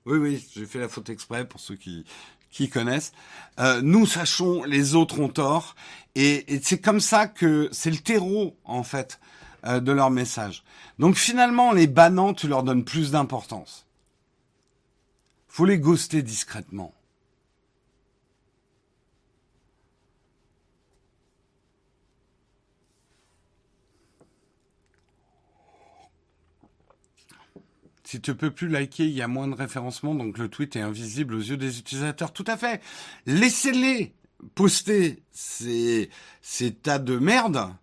Oui 0.07 0.19
oui, 0.19 0.49
j'ai 0.55 0.67
fait 0.67 0.79
la 0.79 0.89
faute 0.89 1.11
exprès 1.11 1.47
pour 1.47 1.61
ceux 1.61 1.77
qui 1.77 2.05
qui 2.55 2.69
connaissent. 2.69 3.13
Euh, 3.59 3.83
nous 3.83 4.07
sachons, 4.07 4.63
les 4.63 4.95
autres 4.95 5.19
ont 5.19 5.29
tort, 5.29 5.75
et, 6.15 6.61
c'est 6.63 6.79
comme 6.79 7.01
ça 7.01 7.27
que 7.27 7.69
c'est 7.73 7.91
le 7.91 7.99
terreau 7.99 8.57
en 8.65 8.85
fait 8.85 9.19
euh, 9.67 9.81
de 9.81 9.91
leur 9.91 10.11
message. 10.11 10.63
Donc 11.01 11.17
finalement, 11.17 11.73
les 11.73 11.89
bannants, 11.89 12.33
tu 12.33 12.47
leur 12.47 12.63
donnes 12.63 12.85
plus 12.85 13.11
d'importance. 13.11 13.87
Faut 15.49 15.65
les 15.65 15.79
ghoster 15.79 16.23
discrètement. 16.23 16.95
Si 28.15 28.21
tu 28.21 28.37
peux 28.37 28.53
plus 28.53 28.69
liker, 28.69 29.07
il 29.07 29.11
y 29.11 29.23
a 29.23 29.27
moins 29.27 29.49
de 29.49 29.57
référencement, 29.57 30.15
donc 30.15 30.39
le 30.39 30.47
tweet 30.47 30.77
est 30.77 30.81
invisible 30.81 31.35
aux 31.35 31.41
yeux 31.41 31.57
des 31.57 31.81
utilisateurs. 31.81 32.33
Tout 32.33 32.45
à 32.47 32.57
fait. 32.57 32.81
Laissez-les 33.27 34.15
poster 34.55 35.25
ces, 35.33 36.11
ces 36.41 36.73
tas 36.73 37.01
de 37.01 37.19
merde, 37.19 37.75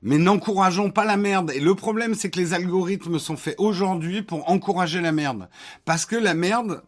mais 0.00 0.16
n'encourageons 0.16 0.92
pas 0.92 1.04
la 1.04 1.16
merde. 1.16 1.50
Et 1.50 1.58
le 1.58 1.74
problème, 1.74 2.14
c'est 2.14 2.30
que 2.30 2.38
les 2.38 2.54
algorithmes 2.54 3.18
sont 3.18 3.36
faits 3.36 3.56
aujourd'hui 3.58 4.22
pour 4.22 4.48
encourager 4.48 5.00
la 5.00 5.10
merde. 5.10 5.48
Parce 5.84 6.06
que 6.06 6.14
la 6.14 6.34
merde 6.34 6.84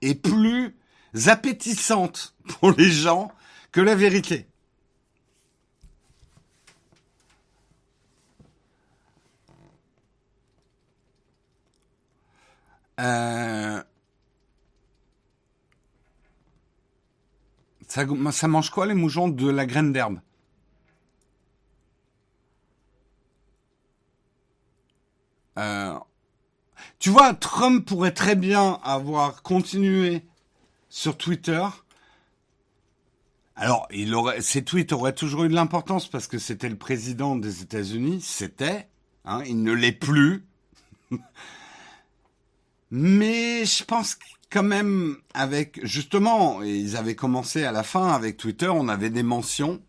est 0.00 0.14
plus 0.14 0.76
appétissante 1.26 2.36
pour 2.60 2.70
les 2.70 2.92
gens 2.92 3.32
que 3.72 3.80
la 3.80 3.96
vérité. 3.96 4.46
Euh, 13.00 13.82
ça, 17.88 18.48
mange 18.48 18.70
quoi 18.70 18.86
les 18.86 18.94
moujons 18.94 19.28
de 19.28 19.48
la 19.50 19.66
graine 19.66 19.92
d'herbe? 19.92 20.20
Euh, 25.58 25.98
Tu 26.98 27.10
vois, 27.10 27.34
Trump 27.34 27.86
pourrait 27.86 28.12
très 28.12 28.36
bien 28.36 28.80
avoir 28.84 29.42
continué 29.42 30.24
sur 30.88 31.16
Twitter. 31.18 31.66
Alors, 33.56 33.86
il 33.92 34.14
aurait, 34.14 34.40
ses 34.40 34.64
tweets 34.64 34.92
auraient 34.92 35.14
toujours 35.14 35.44
eu 35.44 35.48
de 35.48 35.54
l'importance 35.54 36.08
parce 36.08 36.26
que 36.26 36.38
c'était 36.38 36.68
le 36.68 36.76
président 36.78 37.36
des 37.36 37.62
États-Unis. 37.62 38.20
C'était, 38.22 38.88
hein, 39.24 39.42
il 39.46 39.62
ne 39.62 39.72
l'est 39.72 39.92
plus. 39.92 40.44
Mais 42.90 43.64
je 43.64 43.84
pense 43.84 44.16
quand 44.50 44.62
même 44.64 45.16
avec 45.32 45.80
justement, 45.84 46.62
ils 46.62 46.96
avaient 46.96 47.14
commencé 47.14 47.64
à 47.64 47.72
la 47.72 47.82
fin 47.82 48.08
avec 48.08 48.36
Twitter, 48.36 48.68
on 48.68 48.88
avait 48.88 49.10
des 49.10 49.22
mentions. 49.22 49.80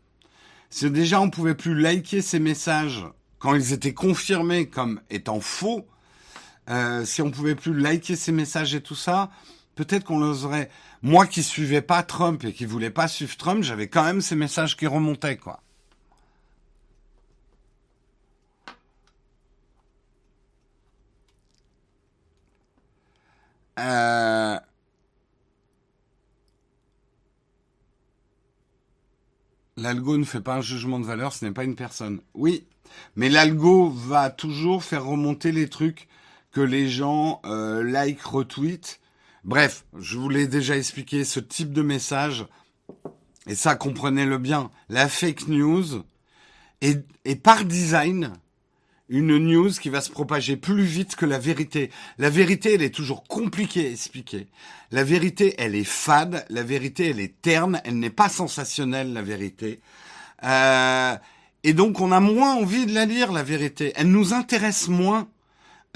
Si 0.70 0.90
déjà 0.90 1.20
on 1.20 1.30
pouvait 1.30 1.56
plus 1.56 1.80
liker 1.80 2.22
ces 2.22 2.40
messages 2.40 3.04
quand 3.40 3.56
ils 3.56 3.74
étaient 3.74 3.94
confirmés 3.94 4.68
comme 4.70 5.02
étant 5.10 5.40
faux, 5.40 5.88
euh, 6.70 7.04
si 7.06 7.22
on 7.22 7.32
pouvait 7.32 7.56
plus 7.56 7.78
liker 7.78 8.16
ces 8.16 8.32
messages 8.32 8.76
et 8.76 8.82
tout 8.82 8.96
ça, 8.96 9.32
peut-être 9.76 10.04
qu'on 10.04 10.20
l'oserait. 10.20 10.70
Moi 11.02 11.26
qui 11.26 11.42
suivais 11.42 11.82
pas 11.82 12.04
Trump 12.04 12.44
et 12.44 12.54
qui 12.54 12.66
voulais 12.66 12.92
pas 12.92 13.08
suivre 13.08 13.36
Trump, 13.36 13.64
j'avais 13.64 13.88
quand 13.88 14.04
même 14.04 14.22
ces 14.22 14.36
messages 14.36 14.78
qui 14.78 14.86
remontaient 14.86 15.38
quoi. 15.38 15.62
Euh, 23.82 24.60
l'algo 29.78 30.18
ne 30.18 30.24
fait 30.24 30.42
pas 30.42 30.56
un 30.56 30.62
jugement 30.62 31.00
de 31.00 31.06
valeur, 31.06 31.34
ce 31.34 31.46
n'est 31.46 31.52
pas 31.52 31.64
une 31.64 31.76
personne. 31.76 32.22
Oui, 32.34 32.68
mais 33.16 33.30
l'algo 33.30 33.90
va 33.90 34.30
toujours 34.30 34.84
faire 34.84 35.06
remonter 35.06 35.52
les 35.52 35.70
trucs 35.70 36.08
que 36.52 36.62
les 36.62 36.90
gens 36.90 37.42
euh, 37.46 37.84
like, 37.84 38.22
retweetent. 38.22 39.00
Bref, 39.44 39.86
je 39.98 40.18
vous 40.18 40.30
l'ai 40.30 40.48
déjà 40.48 40.78
expliqué, 40.78 41.24
ce 41.24 41.40
type 41.40 41.74
de 41.74 41.82
message, 41.82 42.46
et 43.48 43.56
ça 43.56 43.76
comprenez-le 43.76 44.38
bien, 44.38 44.70
la 44.90 45.10
fake 45.10 45.48
news 45.48 46.04
est 46.82 47.36
par 47.42 47.66
design 47.66 48.34
une 49.12 49.38
news 49.38 49.72
qui 49.72 49.90
va 49.90 50.00
se 50.00 50.10
propager 50.10 50.56
plus 50.56 50.84
vite 50.84 51.18
que 51.18 51.26
la 51.26 51.38
vérité. 51.38 51.92
La 52.18 52.30
vérité, 52.30 52.76
elle 52.76 52.82
est 52.82 52.96
toujours 52.96 53.26
compliquée 53.26 53.88
à 53.88 53.90
expliquer. 53.92 54.48
La 54.92 55.04
vérité, 55.04 55.54
elle 55.58 55.76
est 55.76 55.84
fade. 55.84 56.46
La 56.50 56.64
vérité, 56.64 57.10
elle 57.10 57.20
est 57.20 57.42
terne. 57.42 57.82
Elle 57.84 58.00
n'est 58.00 58.10
pas 58.10 58.30
sensationnelle, 58.30 59.12
la 59.12 59.22
vérité. 59.22 59.82
Euh, 60.44 61.18
et 61.64 61.74
donc, 61.74 62.00
on 62.00 62.14
a 62.14 62.22
moins 62.22 62.56
envie 62.56 62.86
de 62.86 62.94
la 62.94 63.06
lire, 63.06 63.34
la 63.34 63.44
vérité. 63.44 63.92
Elle 63.98 64.12
nous 64.12 64.34
intéresse 64.34 64.88
moins 64.88 65.28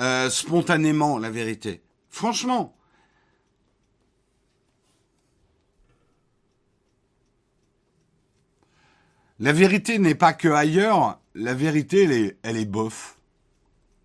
euh, 0.02 0.30
spontanément, 0.30 1.18
la 1.18 1.30
vérité. 1.30 1.82
Franchement. 2.10 2.76
La 9.40 9.54
vérité 9.54 10.00
n'est 10.00 10.16
pas 10.16 10.34
que 10.34 10.50
ailleurs, 10.50 11.20
la 11.36 11.54
vérité, 11.54 12.38
elle 12.44 12.58
est, 12.58 12.66
bof. 12.66 13.20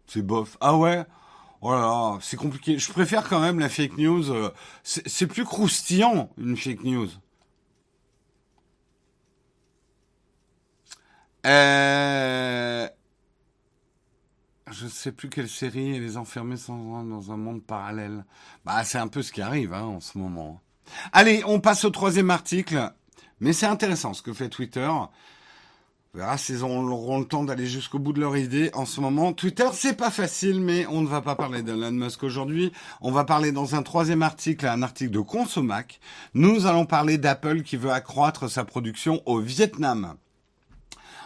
C'est 0.07 0.23
bof. 0.23 0.57
Ah 0.61 0.77
ouais? 0.77 1.05
Oh 1.63 1.73
là 1.73 1.81
là, 1.81 2.19
c'est 2.21 2.37
compliqué. 2.37 2.79
Je 2.79 2.91
préfère 2.91 3.29
quand 3.29 3.41
même 3.41 3.59
la 3.59 3.69
fake 3.69 3.97
news. 3.99 4.31
Euh, 4.31 4.51
c'est 4.83 5.27
plus 5.27 5.45
croustillant, 5.45 6.31
une 6.39 6.57
fake 6.57 6.83
news. 6.85 7.09
Euh... 11.47 12.89
Je 14.71 14.85
ne 14.85 14.91
sais 14.91 15.13
plus 15.13 15.29
quelle 15.29 15.49
série 15.49 15.97
et 15.97 16.01
les 16.01 16.17
enfermer 16.17 16.57
sans, 16.57 17.05
dans 17.05 17.33
un 17.33 17.37
monde 17.37 17.63
parallèle. 17.63 18.25
Bah, 18.65 18.85
c'est 18.85 18.99
un 18.99 19.09
peu 19.09 19.23
ce 19.23 19.33
qui 19.33 19.43
arrive 19.43 19.75
hein, 19.75 19.83
en 19.83 20.01
ce 20.01 20.17
moment. 20.17 20.61
Allez, 21.13 21.43
on 21.45 21.61
passe 21.61 21.85
au 21.85 21.91
troisième 21.91 22.31
article. 22.31 22.93
Mais 23.41 23.53
c'est 23.53 23.67
intéressant 23.67 24.15
ce 24.15 24.23
que 24.23 24.33
fait 24.33 24.49
Twitter. 24.49 24.89
On 26.13 26.19
verra 26.19 26.39
s'ils 26.39 26.65
auront 26.65 27.21
le 27.21 27.25
temps 27.25 27.45
d'aller 27.45 27.69
jusqu'au 27.69 28.01
bout 28.01 28.13
de 28.13 28.19
leur 28.19 28.37
idée. 28.37 28.73
En 28.75 28.85
ce 28.85 29.01
moment, 29.01 29.33
Twitter, 29.33 29.69
c'est 29.73 29.97
pas 29.97 30.11
facile, 30.11 30.61
mais 30.61 30.85
on 30.89 31.03
ne 31.03 31.07
va 31.07 31.21
pas 31.21 31.37
parler 31.37 31.63
d'Elon 31.63 31.93
Musk 31.93 32.25
aujourd'hui. 32.25 32.73
On 33.01 33.13
va 33.13 33.23
parler 33.23 33.53
dans 33.53 33.77
un 33.77 33.85
troisième 33.85 34.23
article, 34.23 34.67
un 34.67 34.83
article 34.83 35.13
de 35.13 35.21
Consomac. 35.21 36.01
Nous 36.35 36.67
allons 36.67 36.85
parler 36.85 37.17
d'Apple 37.17 37.63
qui 37.63 37.77
veut 37.77 37.93
accroître 37.93 38.51
sa 38.51 38.65
production 38.65 39.23
au 39.25 39.39
Vietnam. 39.39 40.17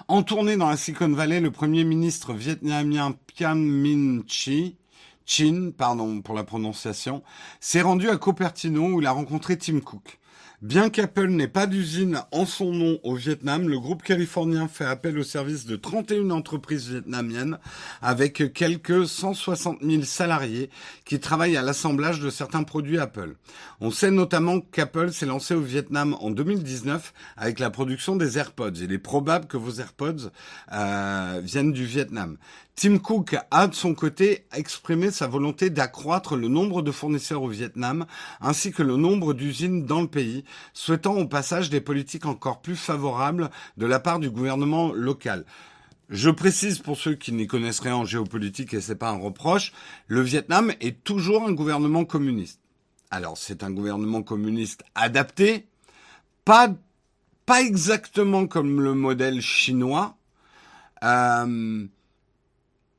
En 0.07 0.23
tournée 0.23 0.59
dans 0.59 0.69
la 0.69 0.77
Silicon 0.77 1.15
Valley, 1.15 1.41
le 1.41 1.51
premier 1.51 1.85
ministre 1.85 2.35
vietnamien 2.35 3.15
Pham 3.39 3.59
Minh 3.59 4.23
Chi 4.27 4.77
Chin, 5.25 5.71
pardon 5.75 6.21
pour 6.21 6.35
la 6.35 6.45
prononciation, 6.45 7.23
s'est 7.59 7.81
rendu 7.81 8.11
à 8.11 8.19
Cupertino 8.19 8.87
où 8.89 9.01
il 9.01 9.07
a 9.07 9.13
rencontré 9.13 9.57
Tim 9.57 9.81
Cook. 9.81 10.19
Bien 10.65 10.89
qu'Apple 10.89 11.29
n'ait 11.29 11.47
pas 11.47 11.67
d'usine 11.67 12.23
en 12.33 12.47
son 12.47 12.73
nom 12.73 12.99
au 13.03 13.15
Vietnam, 13.17 13.69
le 13.69 13.79
groupe 13.79 14.03
californien 14.03 14.67
fait 14.67 14.87
appel 14.87 15.19
au 15.19 15.23
service 15.23 15.67
de 15.67 15.77
31 15.77 16.31
entreprises 16.31 16.89
vietnamiennes 16.89 17.59
avec 18.01 18.55
quelques 18.55 19.07
160 19.07 19.81
000 19.83 20.05
salariés 20.05 20.71
qui 21.05 21.21
travaillent 21.21 21.59
à 21.59 21.63
l'assemblage 21.63 22.19
de 22.19 22.31
certains 22.31 22.63
produits 22.63 22.99
Apple. 22.99 23.35
On 23.83 23.91
sait 23.91 24.11
notamment 24.11 24.61
qu'Apple 24.61 25.13
s'est 25.13 25.27
lancé 25.27 25.53
au 25.53 25.61
Vietnam 25.61 26.17
en 26.19 26.31
2019 26.31 27.13
avec 27.37 27.59
la 27.59 27.69
production 27.69 28.17
des 28.17 28.39
AirPods. 28.39 28.81
Il 28.81 28.91
est 28.91 28.99
probable 28.99 29.47
que 29.47 29.59
vos 29.59 29.73
AirPods 29.73 30.31
euh, 30.73 31.43
viennent 31.45 31.73
du 31.73 31.85
Vietnam. 31.85 32.39
Tim 32.77 32.99
Cook 32.99 33.37
a 33.53 33.69
de 33.69 33.75
son 33.75 33.95
côté 33.95 34.47
exprimé 34.53 35.13
sa 35.13 35.29
volonté 35.29 35.71
d'accroître 35.71 36.35
le 36.35 36.49
nombre 36.49 36.83
de 36.83 36.91
fournisseurs 36.91 37.43
au 37.43 37.49
Vietnam 37.49 38.05
ainsi 38.41 38.73
que 38.73 38.83
le 38.83 38.97
nombre 38.97 39.33
d'usines 39.33 39.87
dans 39.87 40.01
le 40.01 40.09
pays, 40.09 40.45
souhaitant 40.73 41.15
au 41.15 41.27
passage 41.27 41.71
des 41.71 41.81
politiques 41.81 42.27
encore 42.27 42.61
plus 42.61 42.77
favorables 42.77 43.51
de 43.77 43.87
la 43.87 44.01
part 44.01 44.19
du 44.19 44.29
gouvernement 44.29 44.93
local. 44.93 45.45
Je 46.11 46.31
précise 46.31 46.81
pour 46.81 46.99
ceux 46.99 47.15
qui 47.15 47.33
n'y 47.33 47.47
connaissent 47.47 47.81
rien 47.81 47.97
en 47.97 48.05
géopolitique 48.05 48.75
et 48.75 48.81
c'est 48.81 48.97
pas 48.97 49.11
un 49.11 49.19
reproche, 49.19 49.73
le 50.09 50.21
Vietnam 50.21 50.73
est 50.81 51.05
toujours 51.05 51.47
un 51.47 51.53
gouvernement 51.53 52.05
communiste. 52.05 52.61
Alors 53.11 53.39
c'est 53.39 53.63
un 53.63 53.71
gouvernement 53.71 54.23
communiste 54.23 54.83
adapté, 54.97 55.69
pas 56.45 56.75
pas 57.47 57.61
exactement 57.61 58.47
comme 58.47 58.81
le 58.81 58.95
modèle 58.95 59.41
chinois. 59.41 60.17
Euh, 61.03 61.87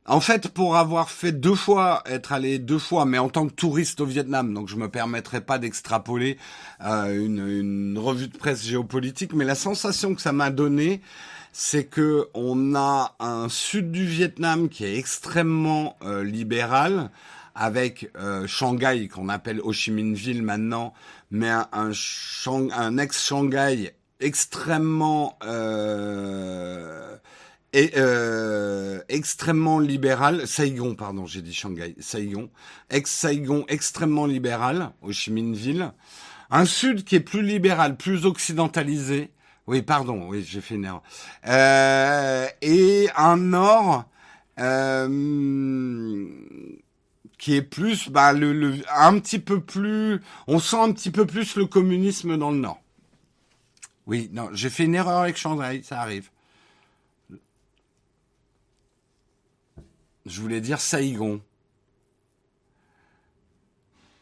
en 0.08 0.20
fait, 0.20 0.49
pour 0.49 0.76
avoir 0.76 1.10
fait 1.10 1.32
deux 1.32 1.56
fois, 1.56 2.03
être 2.06 2.32
allé 2.32 2.60
deux 2.60 2.78
fois, 2.78 3.06
mais 3.06 3.18
en 3.18 3.30
tant 3.30 3.47
que 3.47 3.53
touriste 3.53 4.01
au 4.01 4.06
Vietnam, 4.06 4.53
donc 4.53 4.70
je 4.70 4.76
me 4.76 4.88
permettrai 4.88 5.41
pas 5.41 5.58
d'extrapoler 5.58 6.38
euh, 6.86 7.26
une, 7.26 7.97
revue 7.97 8.28
de 8.28 8.38
presse 8.38 8.64
géopolitique, 8.64 9.34
mais 9.34 9.45
la 9.45 9.56
sensation 9.56 10.14
que 10.14 10.22
ça 10.22 10.32
m'a 10.32 10.51
donné, 10.51 11.01
c'est 11.53 11.86
que 11.86 12.28
on 12.36 12.76
a 12.76 13.16
un 13.20 13.49
sud 13.49 13.91
du 13.91 14.06
Vietnam 14.06 14.70
qui 14.70 14.86
est 14.86 14.95
extrêmement 14.97 15.97
euh, 16.03 16.24
libéral, 16.24 17.10
avec 17.56 18.12
euh, 18.18 18.45
Shanghai 18.45 19.08
qu'on 19.08 19.30
appelle 19.30 19.60
Ho 19.62 19.74
Chi 19.74 19.89
Minh 19.89 20.14
Ville 20.14 20.43
maintenant, 20.43 20.93
mais 21.32 21.49
un, 21.49 21.68
un, 21.72 21.91
un 22.72 22.97
ex-Shanghai 22.99 23.95
extrêmement 24.20 25.39
et 27.76 27.91
euh, 27.97 29.01
extrêmement 29.09 29.80
libéral, 29.80 30.47
Saigon, 30.47 30.95
pardon, 30.95 31.26
j'ai 31.26 31.41
dit 31.41 31.53
Shanghai, 31.53 31.93
Saigon, 31.99 32.49
ex-Saigon 32.89 33.65
extrêmement 33.67 34.26
libéral, 34.26 34.91
Ho 35.01 35.11
Chi 35.11 35.34
un 36.51 36.65
sud 36.65 37.03
qui 37.03 37.15
est 37.15 37.19
plus 37.19 37.41
libéral, 37.41 37.97
plus 37.97 38.26
occidentalisé, 38.26 39.30
oui, 39.67 39.82
pardon, 39.82 40.26
oui, 40.30 40.45
j'ai 40.47 40.61
fait 40.61 40.76
une 40.76 40.86
erreur, 40.86 41.03
euh, 41.47 42.47
et 42.61 43.09
un 43.17 43.36
nord 43.36 44.05
euh, 44.57 46.28
qui 47.38 47.55
est 47.55 47.61
plus, 47.61 48.07
bah, 48.07 48.32
le, 48.32 48.53
le, 48.53 48.76
un 48.95 49.19
petit 49.19 49.39
peu 49.39 49.59
plus, 49.59 50.21
on 50.47 50.59
sent 50.59 50.80
un 50.80 50.93
petit 50.93 51.11
peu 51.11 51.26
plus 51.26 51.57
le 51.57 51.65
communisme 51.65 52.38
dans 52.38 52.51
le 52.51 52.57
nord. 52.57 52.82
Oui, 54.07 54.30
non, 54.32 54.47
j'ai 54.53 54.69
fait 54.69 54.86
une 54.86 54.95
erreur 54.95 55.19
avec 55.19 55.36
Shanghai, 55.36 55.82
ça 55.84 55.99
arrive. 55.99 56.30
Je 60.26 60.41
voulais 60.41 60.61
dire 60.61 60.82
Saigon. 60.82 61.41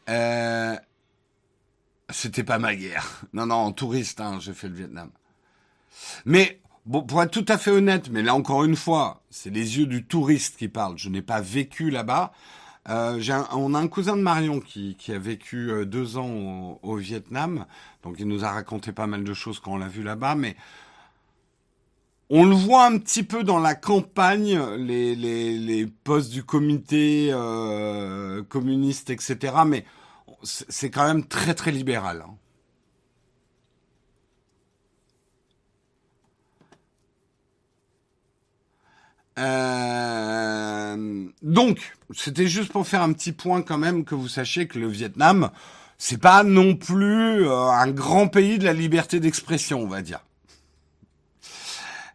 Euh, 0.08 0.76
c'était 2.10 2.44
pas 2.44 2.58
ma 2.58 2.76
guerre. 2.76 3.22
Non, 3.32 3.46
non, 3.46 3.56
en 3.56 3.72
touriste, 3.72 4.20
hein, 4.20 4.38
j'ai 4.40 4.52
fait 4.52 4.68
le 4.68 4.74
Vietnam. 4.74 5.10
Mais, 6.26 6.60
bon, 6.84 7.02
pour 7.02 7.22
être 7.22 7.30
tout 7.30 7.46
à 7.48 7.56
fait 7.56 7.70
honnête, 7.70 8.10
mais 8.10 8.22
là 8.22 8.34
encore 8.34 8.64
une 8.64 8.76
fois, 8.76 9.22
c'est 9.30 9.50
les 9.50 9.78
yeux 9.78 9.86
du 9.86 10.04
touriste 10.04 10.56
qui 10.56 10.68
parlent. 10.68 10.98
Je 10.98 11.08
n'ai 11.08 11.22
pas 11.22 11.40
vécu 11.40 11.90
là-bas. 11.90 12.32
Euh, 12.90 13.18
on 13.52 13.72
a 13.72 13.78
un 13.78 13.88
cousin 13.88 14.14
de 14.14 14.20
Marion 14.20 14.60
qui, 14.60 14.94
qui 14.96 15.12
a 15.12 15.18
vécu 15.18 15.70
euh, 15.70 15.86
deux 15.86 16.18
ans 16.18 16.28
au, 16.28 16.80
au, 16.82 16.96
Vietnam, 16.96 17.64
donc 18.02 18.16
il 18.18 18.28
nous 18.28 18.44
a 18.44 18.50
raconté 18.50 18.92
pas 18.92 19.06
mal 19.06 19.24
de 19.24 19.32
choses 19.32 19.58
quand 19.58 19.72
on 19.72 19.78
l'a 19.78 19.88
vu 19.88 20.02
là-bas, 20.02 20.34
mais 20.34 20.54
on 22.30 22.44
le 22.44 22.54
voit 22.54 22.86
un 22.86 22.98
petit 22.98 23.22
peu 23.22 23.44
dans 23.44 23.58
la 23.58 23.74
campagne, 23.74 24.58
les, 24.78 25.14
les, 25.14 25.86
postes 25.86 26.30
du 26.30 26.42
comité 26.42 27.28
euh, 27.32 28.42
communiste, 28.44 29.10
etc. 29.10 29.54
Mais 29.66 29.84
c'est 30.42 30.90
quand 30.90 31.06
même 31.06 31.24
très 31.26 31.54
très 31.54 31.70
libéral. 31.70 32.24
Hein. 32.26 32.36
Euh, 39.38 41.26
donc, 41.42 41.92
c'était 42.14 42.46
juste 42.46 42.72
pour 42.72 42.86
faire 42.86 43.02
un 43.02 43.12
petit 43.12 43.32
point 43.32 43.62
quand 43.62 43.78
même 43.78 44.04
que 44.04 44.14
vous 44.14 44.28
sachiez 44.28 44.68
que 44.68 44.78
le 44.78 44.86
Vietnam, 44.88 45.50
c'est 45.98 46.20
pas 46.20 46.44
non 46.44 46.76
plus 46.76 47.46
euh, 47.46 47.68
un 47.68 47.90
grand 47.90 48.28
pays 48.28 48.58
de 48.58 48.64
la 48.64 48.72
liberté 48.72 49.20
d'expression, 49.20 49.82
on 49.82 49.88
va 49.88 50.02
dire. 50.02 50.20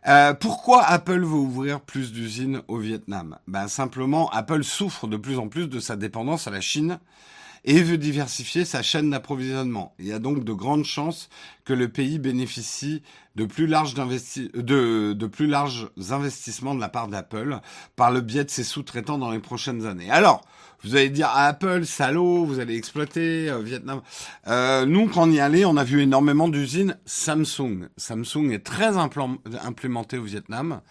Euh, 0.09 0.33
pourquoi 0.33 0.83
Apple 0.85 1.19
veut 1.19 1.37
ouvrir 1.37 1.81
plus 1.81 2.11
d'usines 2.11 2.63
au 2.67 2.77
Vietnam? 2.77 3.37
Ben 3.47 3.67
simplement, 3.67 4.27
Apple 4.31 4.63
souffre 4.63 5.05
de 5.05 5.17
plus 5.17 5.37
en 5.37 5.49
plus 5.49 5.67
de 5.67 5.79
sa 5.79 5.95
dépendance 5.95 6.47
à 6.47 6.51
la 6.51 6.61
Chine 6.61 6.97
et 7.63 7.83
veut 7.83 7.99
diversifier 7.99 8.65
sa 8.65 8.81
chaîne 8.81 9.11
d'approvisionnement. 9.11 9.93
Il 9.99 10.07
y 10.07 10.11
a 10.11 10.17
donc 10.17 10.43
de 10.43 10.53
grandes 10.53 10.85
chances 10.85 11.29
que 11.63 11.73
le 11.73 11.89
pays 11.89 12.17
bénéficie 12.17 13.03
de 13.35 13.45
plus 13.45 13.67
larges, 13.67 13.93
de, 13.93 15.13
de 15.13 15.27
plus 15.27 15.45
larges 15.45 15.89
investissements 16.09 16.73
de 16.73 16.81
la 16.81 16.89
part 16.89 17.07
d'Apple 17.07 17.59
par 17.95 18.09
le 18.09 18.21
biais 18.21 18.45
de 18.45 18.49
ses 18.49 18.63
sous-traitants 18.63 19.19
dans 19.19 19.29
les 19.29 19.37
prochaines 19.37 19.85
années. 19.85 20.09
Alors, 20.09 20.41
vous 20.83 20.95
allez 20.95 21.09
dire 21.09 21.29
ah, 21.31 21.47
Apple, 21.47 21.85
salaud, 21.85 22.45
vous 22.45 22.59
allez 22.59 22.75
exploiter 22.75 23.49
euh, 23.49 23.59
Vietnam. 23.59 24.01
Euh, 24.47 24.85
nous, 24.85 25.07
quand 25.07 25.27
on 25.27 25.31
y 25.31 25.39
allait, 25.39 25.65
on 25.65 25.77
a 25.77 25.83
vu 25.83 26.01
énormément 26.01 26.47
d'usines 26.47 26.97
Samsung. 27.05 27.89
Samsung 27.97 28.51
est 28.51 28.63
très 28.63 28.95
implémenté 28.97 30.17
au 30.17 30.23
Vietnam. 30.23 30.81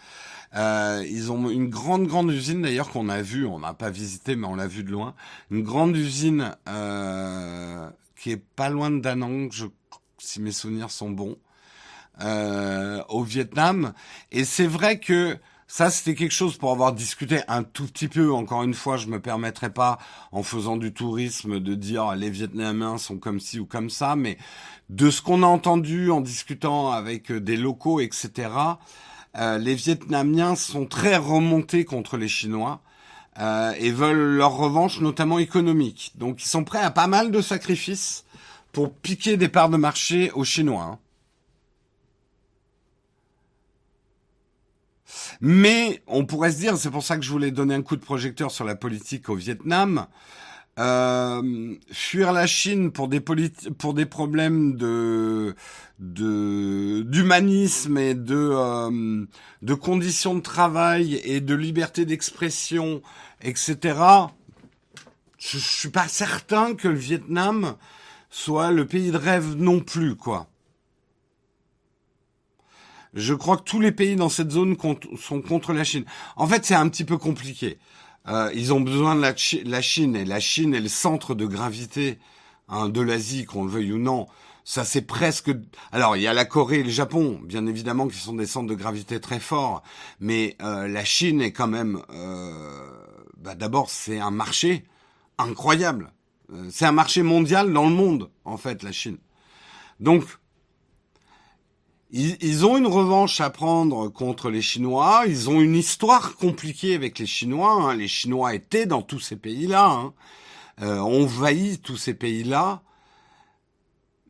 Euh, 0.55 1.05
ils 1.07 1.31
ont 1.31 1.49
une 1.49 1.69
grande, 1.69 2.07
grande 2.07 2.31
usine 2.31 2.63
d'ailleurs 2.63 2.89
qu'on 2.89 3.09
a 3.09 3.21
vue, 3.21 3.45
on 3.45 3.59
n'a 3.59 3.73
pas 3.73 3.89
visité, 3.89 4.35
mais 4.35 4.47
on 4.47 4.55
l'a 4.55 4.67
vue 4.67 4.83
de 4.83 4.91
loin. 4.91 5.13
Une 5.51 5.63
grande 5.63 5.95
usine 5.95 6.55
euh, 6.67 7.89
qui 8.15 8.31
est 8.31 8.43
pas 8.55 8.69
loin 8.69 8.89
de 8.89 8.99
Danang, 8.99 9.51
je, 9.51 9.65
si 10.17 10.41
mes 10.41 10.51
souvenirs 10.51 10.89
sont 10.91 11.11
bons, 11.11 11.37
euh, 12.21 13.03
au 13.09 13.23
Vietnam. 13.23 13.93
Et 14.31 14.43
c'est 14.43 14.67
vrai 14.67 14.99
que 14.99 15.37
ça, 15.71 15.91
c'était 15.91 16.15
quelque 16.15 16.33
chose 16.33 16.57
pour 16.57 16.71
avoir 16.71 16.93
discuté 16.93 17.41
un 17.47 17.61
tout 17.61 17.85
petit 17.85 18.07
peu. 18.07 18.33
Encore 18.33 18.63
une 18.63 18.73
fois, 18.73 18.97
je 18.97 19.05
me 19.05 19.19
permettrai 19.21 19.71
pas, 19.71 19.99
en 20.31 20.41
faisant 20.41 20.77
du 20.77 20.91
tourisme, 20.91 21.59
de 21.59 21.75
dire 21.75 22.15
les 22.15 22.31
Vietnamiens 22.31 22.97
sont 22.97 23.19
comme 23.19 23.39
ci 23.39 23.59
ou 23.59 23.67
comme 23.67 23.91
ça, 23.91 24.15
mais 24.15 24.39
de 24.89 25.11
ce 25.11 25.21
qu'on 25.21 25.43
a 25.43 25.45
entendu 25.45 26.09
en 26.09 26.21
discutant 26.21 26.91
avec 26.91 27.31
des 27.31 27.55
locaux, 27.55 27.99
etc. 27.99 28.49
Euh, 29.37 29.59
les 29.59 29.75
Vietnamiens 29.75 30.55
sont 30.55 30.87
très 30.87 31.17
remontés 31.17 31.85
contre 31.85 32.17
les 32.17 32.27
Chinois 32.27 32.81
euh, 33.37 33.71
et 33.77 33.91
veulent 33.91 34.37
leur 34.37 34.57
revanche, 34.57 35.01
notamment 35.01 35.37
économique. 35.37 36.13
Donc, 36.15 36.43
ils 36.43 36.49
sont 36.49 36.63
prêts 36.63 36.81
à 36.81 36.89
pas 36.89 37.05
mal 37.05 37.29
de 37.29 37.41
sacrifices 37.41 38.25
pour 38.71 38.91
piquer 38.91 39.37
des 39.37 39.49
parts 39.49 39.69
de 39.69 39.77
marché 39.77 40.31
aux 40.31 40.43
Chinois. 40.43 40.83
Hein. 40.83 40.99
Mais 45.41 46.01
on 46.07 46.25
pourrait 46.25 46.51
se 46.51 46.57
dire, 46.57 46.77
c'est 46.77 46.91
pour 46.91 47.03
ça 47.03 47.17
que 47.17 47.23
je 47.23 47.31
voulais 47.31 47.51
donner 47.51 47.75
un 47.75 47.81
coup 47.81 47.95
de 47.95 48.01
projecteur 48.03 48.51
sur 48.51 48.65
la 48.65 48.75
politique 48.75 49.29
au 49.29 49.35
Vietnam, 49.35 50.07
euh, 50.77 51.75
fuir 51.91 52.33
la 52.33 52.45
Chine 52.45 52.91
pour 52.91 53.07
des 53.07 53.21
pour 53.21 53.93
des 53.93 54.05
problèmes 54.05 54.75
de 54.75 55.55
d'humanisme 55.99 57.97
et 57.97 58.13
de 58.13 58.49
euh, 58.53 59.25
de 59.61 59.73
conditions 59.73 60.35
de 60.35 60.41
travail 60.41 61.15
et 61.23 61.41
de 61.41 61.55
liberté 61.55 62.05
d'expression, 62.05 63.01
etc. 63.41 63.77
Je, 65.37 65.57
je 65.57 65.63
suis 65.63 65.89
pas 65.89 66.07
certain 66.07 66.75
que 66.75 66.87
le 66.89 66.97
Vietnam 66.97 67.75
soit 68.29 68.71
le 68.71 68.85
pays 68.85 69.11
de 69.11 69.17
rêve 69.17 69.55
non 69.55 69.79
plus, 69.79 70.15
quoi. 70.15 70.47
Je 73.13 73.33
crois 73.33 73.57
que 73.57 73.63
tous 73.63 73.79
les 73.79 73.91
pays 73.91 74.15
dans 74.15 74.29
cette 74.29 74.51
zone 74.51 74.77
sont 75.19 75.41
contre 75.41 75.73
la 75.73 75.83
Chine. 75.83 76.05
En 76.35 76.47
fait, 76.47 76.65
c'est 76.65 76.75
un 76.75 76.87
petit 76.89 77.05
peu 77.05 77.17
compliqué. 77.17 77.79
Euh, 78.27 78.51
ils 78.53 78.73
ont 78.73 78.81
besoin 78.81 79.15
de 79.15 79.21
la, 79.21 79.81
Chine 79.81 80.15
et 80.15 80.25
la 80.25 80.39
Chine 80.39 80.75
est 80.75 80.81
le 80.81 80.89
centre 80.89 81.33
de 81.33 81.45
gravité 81.45 82.19
hein, 82.67 82.89
de 82.89 83.01
l'Asie, 83.01 83.45
qu'on 83.45 83.63
le 83.63 83.71
veuille 83.71 83.93
ou 83.93 83.97
non. 83.97 84.27
Ça 84.63 84.83
c'est 84.85 85.01
presque. 85.01 85.49
Alors 85.91 86.15
il 86.15 86.21
y 86.21 86.27
a 86.27 86.33
la 86.33 86.45
Corée 86.45 86.81
et 86.81 86.83
le 86.83 86.91
Japon, 86.91 87.39
bien 87.43 87.65
évidemment, 87.65 88.07
qui 88.07 88.17
sont 88.17 88.35
des 88.35 88.45
centres 88.45 88.67
de 88.67 88.75
gravité 88.75 89.19
très 89.19 89.39
forts, 89.39 89.81
mais 90.19 90.57
euh, 90.61 90.87
la 90.87 91.03
Chine 91.03 91.41
est 91.41 91.51
quand 91.51 91.67
même. 91.67 92.03
Euh, 92.11 92.87
bah, 93.37 93.55
D'abord, 93.55 93.89
c'est 93.89 94.19
un 94.19 94.29
marché 94.29 94.85
incroyable. 95.39 96.11
Euh, 96.53 96.67
c'est 96.71 96.85
un 96.85 96.91
marché 96.91 97.23
mondial 97.23 97.71
dans 97.73 97.85
le 97.85 97.95
monde, 97.95 98.29
en 98.45 98.57
fait, 98.57 98.83
la 98.83 98.91
Chine. 98.91 99.17
Donc, 99.99 100.23
ils, 102.11 102.65
ont 102.65 102.77
une 102.77 102.87
revanche 102.87 103.39
à 103.39 103.49
prendre 103.51 104.09
contre 104.09 104.49
les 104.49 104.61
Chinois. 104.61 105.23
Ils 105.27 105.49
ont 105.49 105.61
une 105.61 105.75
histoire 105.75 106.35
compliquée 106.35 106.95
avec 106.95 107.19
les 107.19 107.27
Chinois. 107.27 107.71
Hein. 107.71 107.95
Les 107.95 108.07
Chinois 108.07 108.55
étaient 108.55 108.87
dans 108.87 109.03
tous 109.03 109.19
ces 109.19 109.35
pays-là. 109.35 109.85
Hein. 109.89 110.13
Euh, 110.81 111.77
tous 111.83 111.97
ces 111.97 112.13
pays-là. 112.15 112.81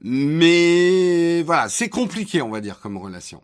Mais 0.02 1.42
voilà, 1.44 1.70
c'est 1.70 1.90
compliqué, 1.90 2.42
on 2.42 2.50
va 2.50 2.60
dire, 2.62 2.80
comme 2.80 2.98
relation. 2.98 3.42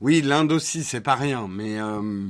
Oui, 0.00 0.22
l'Inde 0.22 0.52
aussi, 0.52 0.82
c'est 0.82 1.02
pas 1.02 1.14
rien, 1.14 1.46
mais 1.48 1.78
euh, 1.78 2.28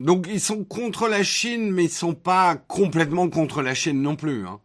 Donc 0.00 0.26
ils 0.30 0.40
sont 0.40 0.64
contre 0.64 1.08
la 1.08 1.22
Chine, 1.22 1.72
mais 1.72 1.84
ils 1.84 1.90
sont 1.90 2.14
pas 2.14 2.56
complètement 2.56 3.28
contre 3.28 3.62
la 3.62 3.74
Chine 3.74 4.00
non 4.00 4.16
plus. 4.16 4.46
Hein. 4.46 4.60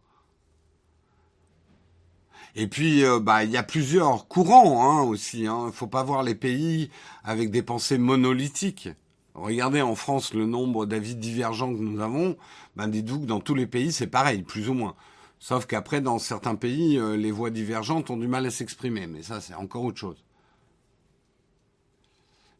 Et 2.56 2.68
puis, 2.68 3.04
euh, 3.04 3.18
bah, 3.18 3.42
il 3.42 3.50
y 3.50 3.56
a 3.56 3.64
plusieurs 3.64 4.28
courants 4.28 4.84
hein, 4.84 5.02
aussi. 5.02 5.46
Hein. 5.46 5.70
Faut 5.72 5.88
pas 5.88 6.04
voir 6.04 6.22
les 6.22 6.36
pays 6.36 6.90
avec 7.24 7.50
des 7.50 7.62
pensées 7.62 7.98
monolithiques. 7.98 8.88
Regardez 9.34 9.82
en 9.82 9.96
France 9.96 10.32
le 10.32 10.46
nombre 10.46 10.86
d'avis 10.86 11.16
divergents 11.16 11.74
que 11.74 11.80
nous 11.80 12.00
avons. 12.00 12.36
Ben, 12.76 12.86
dites-vous 12.86 13.20
que 13.20 13.26
dans 13.26 13.40
tous 13.40 13.56
les 13.56 13.66
pays, 13.66 13.90
c'est 13.90 14.06
pareil, 14.06 14.42
plus 14.42 14.68
ou 14.68 14.74
moins. 14.74 14.94
Sauf 15.40 15.66
qu'après, 15.66 16.00
dans 16.00 16.20
certains 16.20 16.54
pays, 16.54 16.96
euh, 16.96 17.16
les 17.16 17.32
voix 17.32 17.50
divergentes 17.50 18.10
ont 18.10 18.16
du 18.16 18.28
mal 18.28 18.46
à 18.46 18.50
s'exprimer. 18.50 19.08
Mais 19.08 19.22
ça, 19.22 19.40
c'est 19.40 19.54
encore 19.54 19.82
autre 19.82 19.98
chose. 19.98 20.24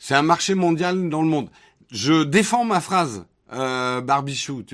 C'est 0.01 0.17
un 0.17 0.23
marché 0.23 0.57
mondial 0.57 1.09
dans 1.09 1.23
le 1.23 1.29
monde. 1.29 1.49
Je 1.91 2.25
défends 2.25 2.65
ma 2.65 2.81
phrase, 2.81 3.27
euh, 3.53 4.01
Barbichou. 4.01 4.65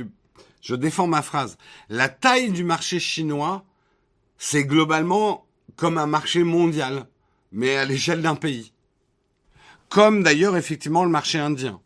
je 0.63 0.75
défends 0.75 1.07
ma 1.07 1.23
phrase. 1.23 1.59
La 1.89 2.09
taille 2.09 2.51
du 2.51 2.65
marché 2.65 3.01
chinois, 3.01 3.65
c'est 4.39 4.65
globalement 4.65 5.47
comme 5.77 5.99
un 5.99 6.07
marché 6.07 6.45
mondial, 6.45 7.07
mais 7.53 7.77
à 7.77 7.85
l'échelle 7.85 8.23
d'un 8.23 8.37
pays. 8.37 8.73
Comme 9.89 10.23
d'ailleurs 10.23 10.57
effectivement 10.57 11.05
le 11.05 11.11
marché 11.11 11.39
indien. 11.39 11.81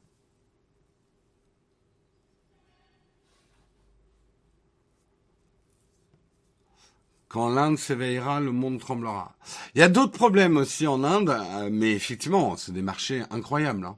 Quand 7.34 7.48
l'Inde 7.48 7.78
s'éveillera, 7.78 8.38
le 8.38 8.52
monde 8.52 8.78
tremblera. 8.78 9.34
Il 9.74 9.80
y 9.80 9.82
a 9.82 9.88
d'autres 9.88 10.12
problèmes 10.12 10.56
aussi 10.56 10.86
en 10.86 11.02
Inde, 11.02 11.30
euh, 11.30 11.68
mais 11.72 11.90
effectivement, 11.90 12.56
c'est 12.56 12.70
des 12.70 12.80
marchés 12.80 13.24
incroyables. 13.30 13.84
Hein. 13.84 13.96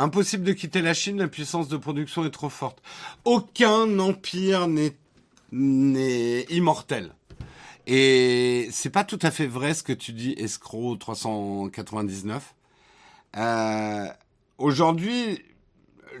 Impossible 0.00 0.44
de 0.44 0.52
quitter 0.52 0.80
la 0.80 0.94
Chine, 0.94 1.18
la 1.18 1.26
puissance 1.26 1.66
de 1.66 1.76
production 1.76 2.24
est 2.24 2.30
trop 2.30 2.48
forte. 2.48 2.80
Aucun 3.24 3.98
empire 3.98 4.68
n'est 4.68 6.46
immortel. 6.50 7.14
Et 7.88 8.68
c'est 8.70 8.90
pas 8.90 9.02
tout 9.02 9.18
à 9.22 9.32
fait 9.32 9.48
vrai 9.48 9.74
ce 9.74 9.82
que 9.82 9.92
tu 9.92 10.12
dis, 10.12 10.34
escroc 10.38 10.96
399. 10.98 12.54
Euh, 13.36 14.06
Aujourd'hui, 14.58 15.42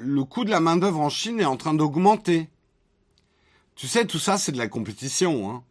le 0.00 0.24
coût 0.24 0.44
de 0.44 0.50
la 0.50 0.60
main 0.60 0.76
d'œuvre 0.76 1.00
en 1.00 1.08
Chine 1.08 1.40
est 1.40 1.44
en 1.44 1.56
train 1.56 1.74
d'augmenter. 1.74 2.48
Tu 3.76 3.86
sais, 3.86 4.06
tout 4.06 4.18
ça, 4.18 4.38
c'est 4.38 4.52
de 4.52 4.58
la 4.58 4.68
compétition. 4.68 5.50
Hein. 5.50 5.62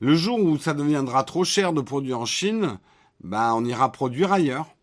Le 0.00 0.14
jour 0.14 0.38
où 0.38 0.58
ça 0.58 0.72
deviendra 0.72 1.24
trop 1.24 1.44
cher 1.44 1.74
de 1.74 1.82
produire 1.82 2.20
en 2.20 2.26
Chine, 2.26 2.78
bah, 3.22 3.54
on 3.54 3.64
ira 3.64 3.92
produire 3.92 4.32
ailleurs. 4.32 4.74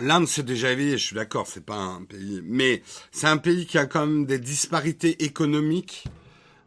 L'Inde, 0.00 0.28
c'est 0.28 0.44
déjà 0.44 0.72
éveillé, 0.72 0.98
je 0.98 1.04
suis 1.04 1.14
d'accord, 1.14 1.46
c'est 1.46 1.64
pas 1.64 1.76
un 1.76 2.04
pays, 2.04 2.42
mais 2.44 2.82
c'est 3.10 3.26
un 3.26 3.38
pays 3.38 3.66
qui 3.66 3.78
a 3.78 3.86
quand 3.86 4.06
même 4.06 4.26
des 4.26 4.38
disparités 4.38 5.24
économiques 5.24 6.04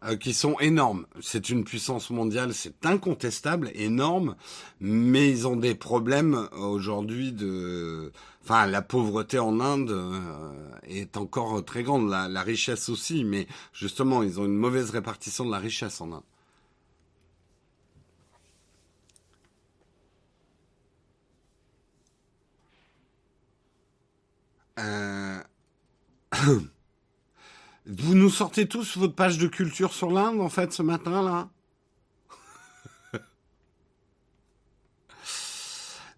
euh, 0.06 0.16
qui 0.16 0.34
sont 0.34 0.58
énormes. 0.60 1.06
C'est 1.22 1.50
une 1.50 1.64
puissance 1.64 2.10
mondiale, 2.10 2.54
c'est 2.54 2.86
incontestable, 2.86 3.70
énorme, 3.76 4.36
mais 4.80 5.30
ils 5.30 5.47
ont 5.47 5.58
des 5.58 5.76
problèmes 5.76 6.47
aujourd'hui 6.58 7.32
de, 7.32 8.12
enfin, 8.43 8.66
la 8.66 8.82
pauvreté 8.82 9.38
en 9.38 9.60
Inde 9.60 9.91
euh, 9.91 10.52
est 10.88 11.16
encore 11.16 11.64
très 11.64 11.84
grande, 11.84 12.10
la, 12.10 12.28
la 12.28 12.41
richesse 12.41 12.89
aussi, 12.89 13.24
mais 13.24 13.47
justement, 13.74 14.24
ils 14.24 14.39
ont 14.39 14.45
une 14.45 14.58
mauvaise 14.58 14.89
répartition 14.89 15.45
de 15.45 15.52
la 15.52 15.60
richesse 15.60 16.02
en 16.02 16.12
Inde. 16.14 16.24
Euh, 24.80 25.40
vous 27.86 28.16
nous 28.16 28.30
sortez 28.30 28.68
tous 28.68 28.98
votre 28.98 29.16
page 29.16 29.38
de 29.38 29.48
culture 29.48 29.94
sur 29.94 30.12
l'Inde, 30.12 30.42
en 30.42 30.50
fait, 30.50 30.74
ce 30.74 30.84
matin-là? 30.84 31.50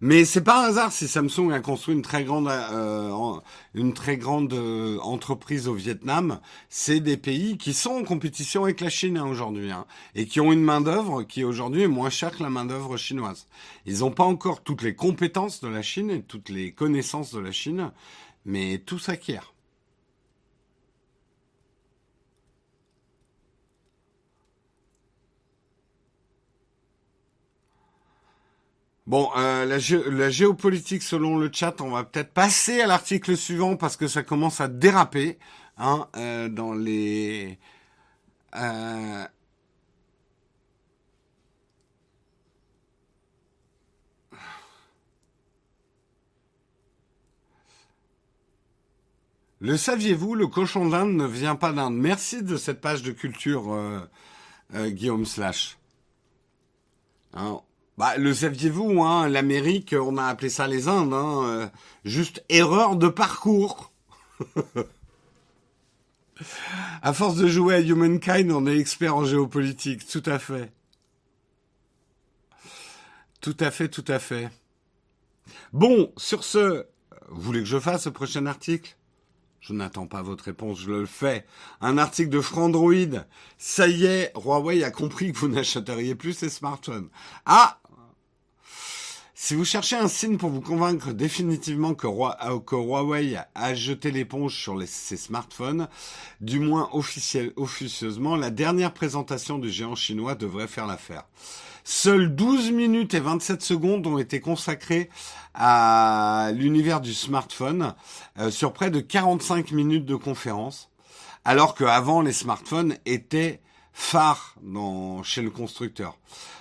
Mais 0.03 0.25
c'est 0.25 0.41
pas 0.41 0.65
un 0.65 0.69
hasard 0.69 0.91
si 0.91 1.07
Samsung 1.07 1.51
a 1.51 1.59
construit 1.59 1.93
une 1.93 2.01
très 2.01 2.23
grande, 2.23 2.47
euh, 2.47 3.39
une 3.75 3.93
très 3.93 4.17
grande 4.17 4.51
euh, 4.51 4.97
entreprise 5.01 5.67
au 5.67 5.75
Vietnam. 5.75 6.39
C'est 6.69 6.99
des 6.99 7.17
pays 7.17 7.55
qui 7.59 7.75
sont 7.75 7.91
en 7.91 8.03
compétition 8.03 8.63
avec 8.63 8.81
la 8.81 8.89
Chine 8.89 9.15
hein, 9.15 9.27
aujourd'hui 9.27 9.69
hein, 9.69 9.85
et 10.15 10.25
qui 10.25 10.39
ont 10.39 10.51
une 10.51 10.63
main 10.63 10.81
d'œuvre 10.81 11.21
qui 11.21 11.43
aujourd'hui 11.43 11.83
est 11.83 11.87
moins 11.87 12.09
chère 12.09 12.35
que 12.35 12.41
la 12.41 12.49
main 12.49 12.65
d'œuvre 12.65 12.97
chinoise. 12.97 13.45
Ils 13.85 13.99
n'ont 13.99 14.09
pas 14.09 14.23
encore 14.23 14.63
toutes 14.63 14.81
les 14.81 14.95
compétences 14.95 15.61
de 15.61 15.67
la 15.67 15.83
Chine 15.83 16.09
et 16.09 16.23
toutes 16.23 16.49
les 16.49 16.71
connaissances 16.71 17.31
de 17.31 17.39
la 17.39 17.51
Chine, 17.51 17.91
mais 18.45 18.79
tout 18.79 18.99
s'acquiert. 18.99 19.53
Bon, 29.11 29.29
euh, 29.35 29.65
la, 29.65 30.29
géopolitique 30.29 31.03
selon 31.03 31.37
le 31.37 31.49
chat, 31.51 31.81
on 31.81 31.89
va 31.89 32.05
peut-être 32.05 32.31
passer 32.31 32.79
à 32.79 32.87
l'article 32.87 33.35
suivant 33.35 33.75
parce 33.75 33.97
que 33.97 34.07
ça 34.07 34.23
commence 34.23 34.61
à 34.61 34.69
déraper 34.69 35.37
hein, 35.77 36.07
euh, 36.15 36.47
dans 36.47 36.73
les. 36.73 37.59
Euh, 38.55 39.25
Le 49.61 49.77
saviez-vous, 49.77 50.33
le 50.33 50.47
cochon 50.47 50.89
d'Inde 50.89 51.13
ne 51.13 51.27
vient 51.27 51.55
pas 51.55 51.71
d'Inde. 51.71 51.95
Merci 51.95 52.41
de 52.41 52.57
cette 52.57 52.81
page 52.81 53.03
de 53.03 53.11
culture, 53.11 53.71
euh, 53.71 53.99
euh, 54.73 54.89
Guillaume 54.89 55.27
Slash. 55.27 55.77
Hein, 57.35 57.61
bah, 57.95 58.17
le 58.17 58.33
saviez-vous, 58.33 59.03
hein, 59.03 59.29
l'Amérique, 59.29 59.93
on 59.95 60.17
a 60.17 60.25
appelé 60.25 60.49
ça 60.49 60.65
les 60.65 60.87
Indes, 60.87 61.13
hein, 61.13 61.43
euh, 61.45 61.67
juste 62.05 62.43
erreur 62.49 62.95
de 62.95 63.07
parcours. 63.07 63.91
à 67.03 67.13
force 67.13 67.35
de 67.35 67.47
jouer 67.47 67.75
à 67.75 67.81
Humankind, 67.81 68.51
on 68.51 68.65
est 68.65 68.79
expert 68.79 69.15
en 69.15 69.25
géopolitique, 69.25 70.07
tout 70.07 70.23
à 70.25 70.39
fait. 70.39 70.73
Tout 73.41 73.57
à 73.59 73.69
fait, 73.69 73.89
tout 73.89 74.05
à 74.07 74.17
fait. 74.17 74.49
Bon, 75.71 76.11
sur 76.17 76.43
ce, 76.43 76.87
vous 77.29 77.41
voulez 77.41 77.59
que 77.59 77.65
je 77.65 77.79
fasse 77.79 78.07
le 78.07 78.11
prochain 78.11 78.47
article? 78.47 78.97
Je 79.61 79.73
n'attends 79.73 80.07
pas 80.07 80.23
votre 80.23 80.45
réponse, 80.45 80.79
je 80.79 80.89
le 80.89 81.05
fais. 81.05 81.45
Un 81.81 81.99
article 81.99 82.29
de 82.29 82.41
Frandroid. 82.41 83.21
Ça 83.59 83.87
y 83.87 84.05
est, 84.05 84.33
Huawei 84.35 84.83
a 84.83 84.89
compris 84.89 85.31
que 85.31 85.37
vous 85.37 85.47
n'achèteriez 85.49 86.15
plus 86.15 86.33
ces 86.33 86.49
smartphones. 86.49 87.09
Ah 87.45 87.79
Si 89.35 89.53
vous 89.53 89.63
cherchez 89.63 89.95
un 89.95 90.07
signe 90.07 90.37
pour 90.37 90.49
vous 90.49 90.61
convaincre 90.61 91.13
définitivement 91.13 91.93
que, 91.93 92.07
Huawei 92.07 93.37
a 93.53 93.73
jeté 93.75 94.09
l'éponge 94.09 94.55
sur 94.55 94.81
ces 94.87 95.17
smartphones, 95.17 95.87
du 96.41 96.59
moins 96.59 96.89
officieusement, 96.91 98.35
la 98.35 98.49
dernière 98.49 98.93
présentation 98.93 99.59
du 99.59 99.69
géant 99.69 99.95
chinois 99.95 100.33
devrait 100.33 100.67
faire 100.67 100.87
l'affaire. 100.87 101.25
Seules 101.83 102.35
12 102.35 102.71
minutes 102.71 103.15
et 103.15 103.19
27 103.19 103.61
secondes 103.61 104.05
ont 104.05 104.19
été 104.19 104.39
consacrées 104.39 105.09
à 105.55 106.51
l'univers 106.53 107.01
du 107.01 107.13
smartphone 107.13 107.95
euh, 108.39 108.51
sur 108.51 108.71
près 108.71 108.91
de 108.91 108.99
45 108.99 109.71
minutes 109.71 110.05
de 110.05 110.15
conférence, 110.15 110.89
alors 111.43 111.73
qu'avant 111.73 112.21
les 112.21 112.33
smartphones 112.33 112.97
étaient 113.05 113.61
phare 113.93 114.55
dans, 114.61 115.23
chez 115.23 115.41
le 115.41 115.49
constructeur. 115.49 116.17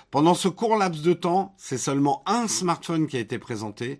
Pendant 0.09 0.33
ce 0.33 0.49
court 0.49 0.75
laps 0.75 1.03
de 1.03 1.13
temps, 1.13 1.53
c'est 1.57 1.77
seulement 1.77 2.23
un 2.25 2.47
smartphone 2.49 3.07
qui 3.07 3.15
a 3.15 3.21
été 3.21 3.39
présenté, 3.39 3.99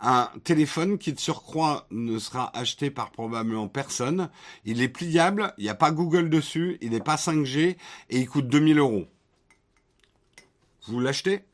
un 0.00 0.28
téléphone 0.42 0.98
qui 0.98 1.12
de 1.12 1.20
surcroît 1.20 1.86
ne 1.92 2.18
sera 2.18 2.50
acheté 2.58 2.90
par 2.90 3.12
probablement 3.12 3.68
personne. 3.68 4.28
Il 4.64 4.82
est 4.82 4.88
pliable, 4.88 5.54
il 5.58 5.64
n'y 5.64 5.70
a 5.70 5.76
pas 5.76 5.92
Google 5.92 6.30
dessus, 6.30 6.78
il 6.80 6.90
n'est 6.90 7.00
pas 7.00 7.14
5G 7.14 7.76
et 8.10 8.18
il 8.18 8.28
coûte 8.28 8.48
2000 8.48 8.78
euros. 8.78 9.06
Vous 10.84 11.00
l'achetez 11.00 11.44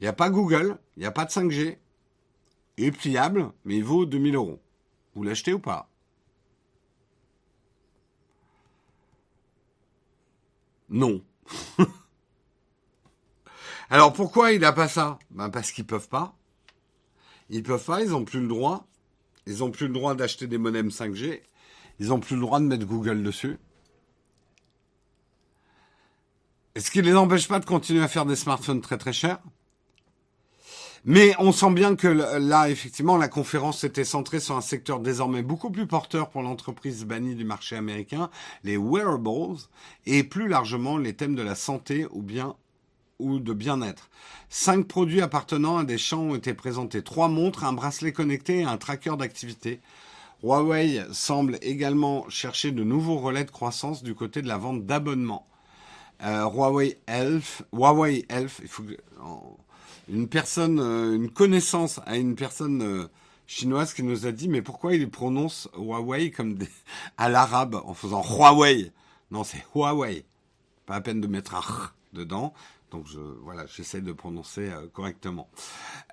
Il 0.00 0.04
n'y 0.04 0.08
a 0.08 0.12
pas 0.12 0.30
Google, 0.30 0.78
il 0.96 1.00
n'y 1.00 1.06
a 1.06 1.12
pas 1.12 1.24
de 1.24 1.30
5G, 1.30 1.78
il 2.78 2.84
est 2.84 2.92
pliable, 2.92 3.52
mais 3.64 3.76
il 3.76 3.84
vaut 3.84 4.06
2000 4.06 4.36
euros. 4.36 4.60
Vous 5.14 5.24
l'achetez 5.24 5.52
ou 5.52 5.58
pas? 5.58 5.90
Non. 10.88 11.22
Alors 13.90 14.12
pourquoi 14.12 14.52
il 14.52 14.60
n'a 14.60 14.72
pas 14.72 14.88
ça? 14.88 15.18
Ben 15.30 15.50
Parce 15.50 15.72
qu'ils 15.72 15.86
peuvent 15.86 16.08
pas. 16.08 16.34
Ils 17.50 17.62
peuvent 17.62 17.84
pas, 17.84 18.02
ils 18.02 18.10
n'ont 18.10 18.24
plus 18.24 18.40
le 18.40 18.48
droit. 18.48 18.86
Ils 19.46 19.58
n'ont 19.58 19.70
plus 19.70 19.88
le 19.88 19.94
droit 19.94 20.14
d'acheter 20.14 20.46
des 20.46 20.58
modems 20.58 20.88
5G. 20.88 21.42
Ils 21.98 22.08
n'ont 22.08 22.20
plus 22.20 22.36
le 22.36 22.42
droit 22.42 22.60
de 22.60 22.66
mettre 22.66 22.86
Google 22.86 23.22
dessus. 23.22 23.58
Est-ce 26.78 26.92
qui 26.92 26.98
ne 26.98 27.06
les 27.06 27.16
empêche 27.16 27.48
pas 27.48 27.58
de 27.58 27.64
continuer 27.64 28.04
à 28.04 28.06
faire 28.06 28.24
des 28.24 28.36
smartphones 28.36 28.80
très 28.80 28.98
très 28.98 29.12
chers 29.12 29.40
mais 31.04 31.34
on 31.38 31.52
sent 31.52 31.72
bien 31.72 31.96
que 31.96 32.06
là, 32.06 32.68
effectivement, 32.68 33.16
la 33.16 33.28
conférence 33.28 33.82
était 33.82 34.04
centrée 34.04 34.40
sur 34.40 34.56
un 34.56 34.60
secteur 34.60 35.00
désormais 35.00 35.42
beaucoup 35.42 35.70
plus 35.70 35.86
porteur 35.86 36.28
pour 36.28 36.42
l'entreprise 36.42 37.04
bannie 37.04 37.34
du 37.34 37.44
marché 37.44 37.76
américain, 37.76 38.30
les 38.62 38.76
wearables, 38.76 39.58
et 40.06 40.22
plus 40.22 40.48
largement 40.48 40.98
les 40.98 41.14
thèmes 41.14 41.34
de 41.34 41.42
la 41.42 41.54
santé 41.54 42.06
ou 42.10 42.22
bien 42.22 42.54
ou 43.18 43.38
de 43.38 43.52
bien-être. 43.52 44.10
Cinq 44.48 44.86
produits 44.86 45.22
appartenant 45.22 45.78
à 45.78 45.84
des 45.84 45.98
champs 45.98 46.22
ont 46.22 46.34
été 46.36 46.52
présentés. 46.52 47.02
Trois 47.02 47.28
montres, 47.28 47.64
un 47.64 47.72
bracelet 47.72 48.12
connecté 48.12 48.58
et 48.58 48.64
un 48.64 48.76
tracker 48.76 49.16
d'activité. 49.16 49.80
Huawei 50.44 51.02
semble 51.12 51.58
également 51.62 52.28
chercher 52.28 52.70
de 52.70 52.84
nouveaux 52.84 53.18
relais 53.18 53.44
de 53.44 53.50
croissance 53.50 54.04
du 54.04 54.14
côté 54.14 54.42
de 54.42 54.48
la 54.48 54.58
vente 54.58 54.84
d'abonnements. 54.84 55.48
Euh, 56.22 56.44
Huawei 56.44 56.98
Health, 57.06 57.62
Huawei 57.72 58.24
Health, 58.28 58.60
il 58.62 58.68
faut 58.68 58.82
une 60.08 60.28
personne, 60.28 60.80
euh, 60.80 61.14
une 61.14 61.30
connaissance 61.30 62.00
à 62.06 62.16
une 62.16 62.34
personne 62.34 62.82
euh, 62.82 63.08
chinoise 63.46 63.94
qui 63.94 64.02
nous 64.02 64.26
a 64.26 64.32
dit 64.32 64.48
mais 64.48 64.62
pourquoi 64.62 64.94
il 64.94 65.08
prononce 65.10 65.68
Huawei 65.76 66.30
comme 66.30 66.54
des, 66.54 66.68
à 67.16 67.28
l'arabe 67.28 67.80
en 67.84 67.94
faisant 67.94 68.22
Huawei? 68.22 68.92
Non, 69.30 69.44
c'est 69.44 69.64
Huawei. 69.74 70.24
Pas 70.86 70.96
à 70.96 71.00
peine 71.00 71.20
de 71.20 71.26
mettre 71.26 71.54
un 71.54 71.60
r 71.60 71.94
dedans. 72.12 72.54
Donc 72.90 73.06
je, 73.06 73.20
voilà, 73.42 73.66
j'essaie 73.66 74.00
de 74.00 74.12
prononcer 74.12 74.70
euh, 74.70 74.86
correctement. 74.92 75.48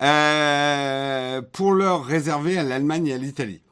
Euh, 0.02 1.40
pour 1.52 1.72
leur 1.72 2.04
réserver 2.04 2.58
à 2.58 2.62
l'Allemagne 2.62 3.06
et 3.06 3.14
à 3.14 3.18
l'Italie. 3.18 3.62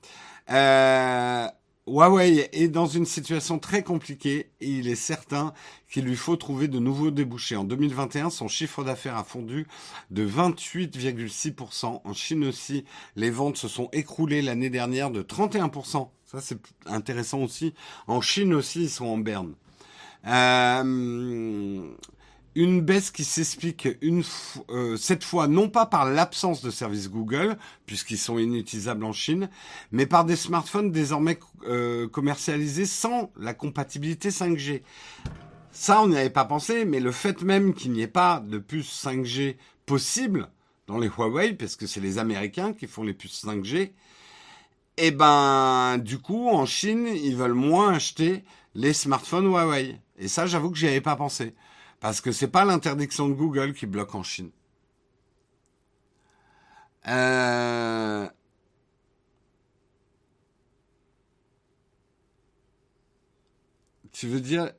Euh, 0.51 1.47
Huawei 1.87 2.49
est 2.53 2.69
dans 2.69 2.87
une 2.87 3.05
situation 3.05 3.59
très 3.59 3.83
compliquée 3.83 4.51
et 4.61 4.69
il 4.69 4.89
est 4.89 4.95
certain 4.95 5.53
qu'il 5.91 6.07
lui 6.07 6.17
faut 6.17 6.37
trouver 6.37 6.67
de 6.67 6.79
nouveaux 6.79 7.11
débouchés. 7.11 7.57
En 7.57 7.65
2021, 7.65 8.31
son 8.31 8.49
chiffre 8.49 8.85
d'affaires 8.85 9.17
a 9.17 9.25
fondu 9.25 9.67
de 10.11 10.27
28,6%. 10.27 12.01
En 12.03 12.13
Chine 12.15 12.45
aussi, 12.45 12.87
les 13.17 13.31
ventes 13.31 13.59
se 13.59 13.69
sont 13.69 13.91
écroulées 13.93 14.41
l'année 14.41 14.71
dernière 14.71 15.11
de 15.11 15.23
31%. 15.23 16.09
Ça, 16.25 16.41
c'est 16.41 16.59
intéressant 16.87 17.41
aussi. 17.41 17.75
En 18.07 18.23
Chine 18.23 18.55
aussi, 18.55 18.85
ils 18.85 18.91
sont 18.91 19.07
en 19.07 19.19
berne. 19.19 19.55
Euh, 20.27 21.83
une 22.55 22.81
baisse 22.81 23.11
qui 23.11 23.25
s'explique 23.25 23.89
euh, 24.71 24.97
cette 24.97 25.25
fois 25.25 25.49
non 25.49 25.69
pas 25.69 25.87
par 25.87 26.05
l'absence 26.09 26.63
de 26.63 26.71
services 26.71 27.11
Google 27.11 27.57
puisqu'ils 27.87 28.19
sont 28.19 28.39
inutilisables 28.39 29.05
en 29.05 29.13
Chine, 29.13 29.49
mais 29.93 30.07
par 30.07 30.25
des 30.25 30.37
smartphones 30.37 30.91
désormais 30.91 31.39
euh, 31.67 32.09
commercialisés 32.09 32.87
sans 32.87 33.31
la 33.37 33.55
compatibilité 33.55 34.31
5G. 34.31 34.83
Ça, 35.73 36.03
on 36.03 36.09
n'y 36.09 36.17
avait 36.17 36.31
pas 36.31 36.45
pensé, 36.45 36.85
mais 36.85 37.01
le 37.01 37.11
fait 37.11 37.43
même 37.43 37.75
qu'il 37.75 37.91
n'y 37.93 38.03
ait 38.03 38.07
pas 38.07 38.41
de 38.47 38.59
puce 38.59 39.05
5G 39.05 39.57
possible 39.87 40.49
dans 40.87 40.99
les 40.99 41.09
Huawei, 41.09 41.55
parce 41.55 41.75
que 41.75 41.87
c'est 41.87 42.01
les 42.01 42.19
Américains 42.19 42.73
qui 42.73 42.87
font 42.87 43.03
les 43.03 43.15
puces 43.15 43.45
5G, 43.45 43.91
eh 44.97 45.11
ben, 45.11 45.99
du 45.99 46.19
coup, 46.19 46.49
en 46.49 46.67
Chine, 46.67 47.09
ils 47.09 47.35
veulent 47.35 47.55
moins 47.55 47.95
acheter 47.95 48.45
les 48.77 48.93
smartphones 48.93 49.47
Huawei. 49.47 49.99
Et 50.19 50.29
ça, 50.29 50.47
j'avoue 50.47 50.71
que 50.71 50.79
j'y 50.79 50.87
avais 50.87 51.01
pas 51.01 51.17
pensé. 51.17 51.55
Parce 52.05 52.21
que 52.21 52.33
c'est 52.33 52.49
pas 52.49 52.67
l'interdiction 52.67 53.31
de 53.31 53.33
Google 53.33 53.73
qui 53.73 53.87
bloque 53.87 54.15
en 54.15 54.23
Chine. 54.23 54.51
Euh... 57.09 58.29
Tu 64.13 64.29
veux 64.29 64.41
dire 64.41 64.73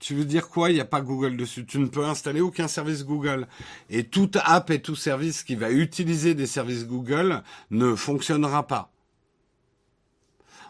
tu 0.00 0.14
veux 0.14 0.26
dire 0.26 0.50
quoi? 0.50 0.68
Il 0.68 0.74
n'y 0.74 0.80
a 0.80 0.84
pas 0.84 1.00
Google 1.00 1.38
dessus. 1.38 1.64
Tu 1.64 1.78
ne 1.78 1.86
peux 1.86 2.04
installer 2.04 2.42
aucun 2.42 2.68
service 2.68 3.06
Google. 3.06 3.48
Et 3.88 4.04
toute 4.04 4.36
app 4.44 4.68
et 4.68 4.82
tout 4.82 4.96
service 4.96 5.42
qui 5.42 5.54
va 5.54 5.70
utiliser 5.70 6.34
des 6.34 6.46
services 6.46 6.86
Google 6.86 7.42
ne 7.70 7.94
fonctionnera 7.94 8.66
pas. 8.66 8.92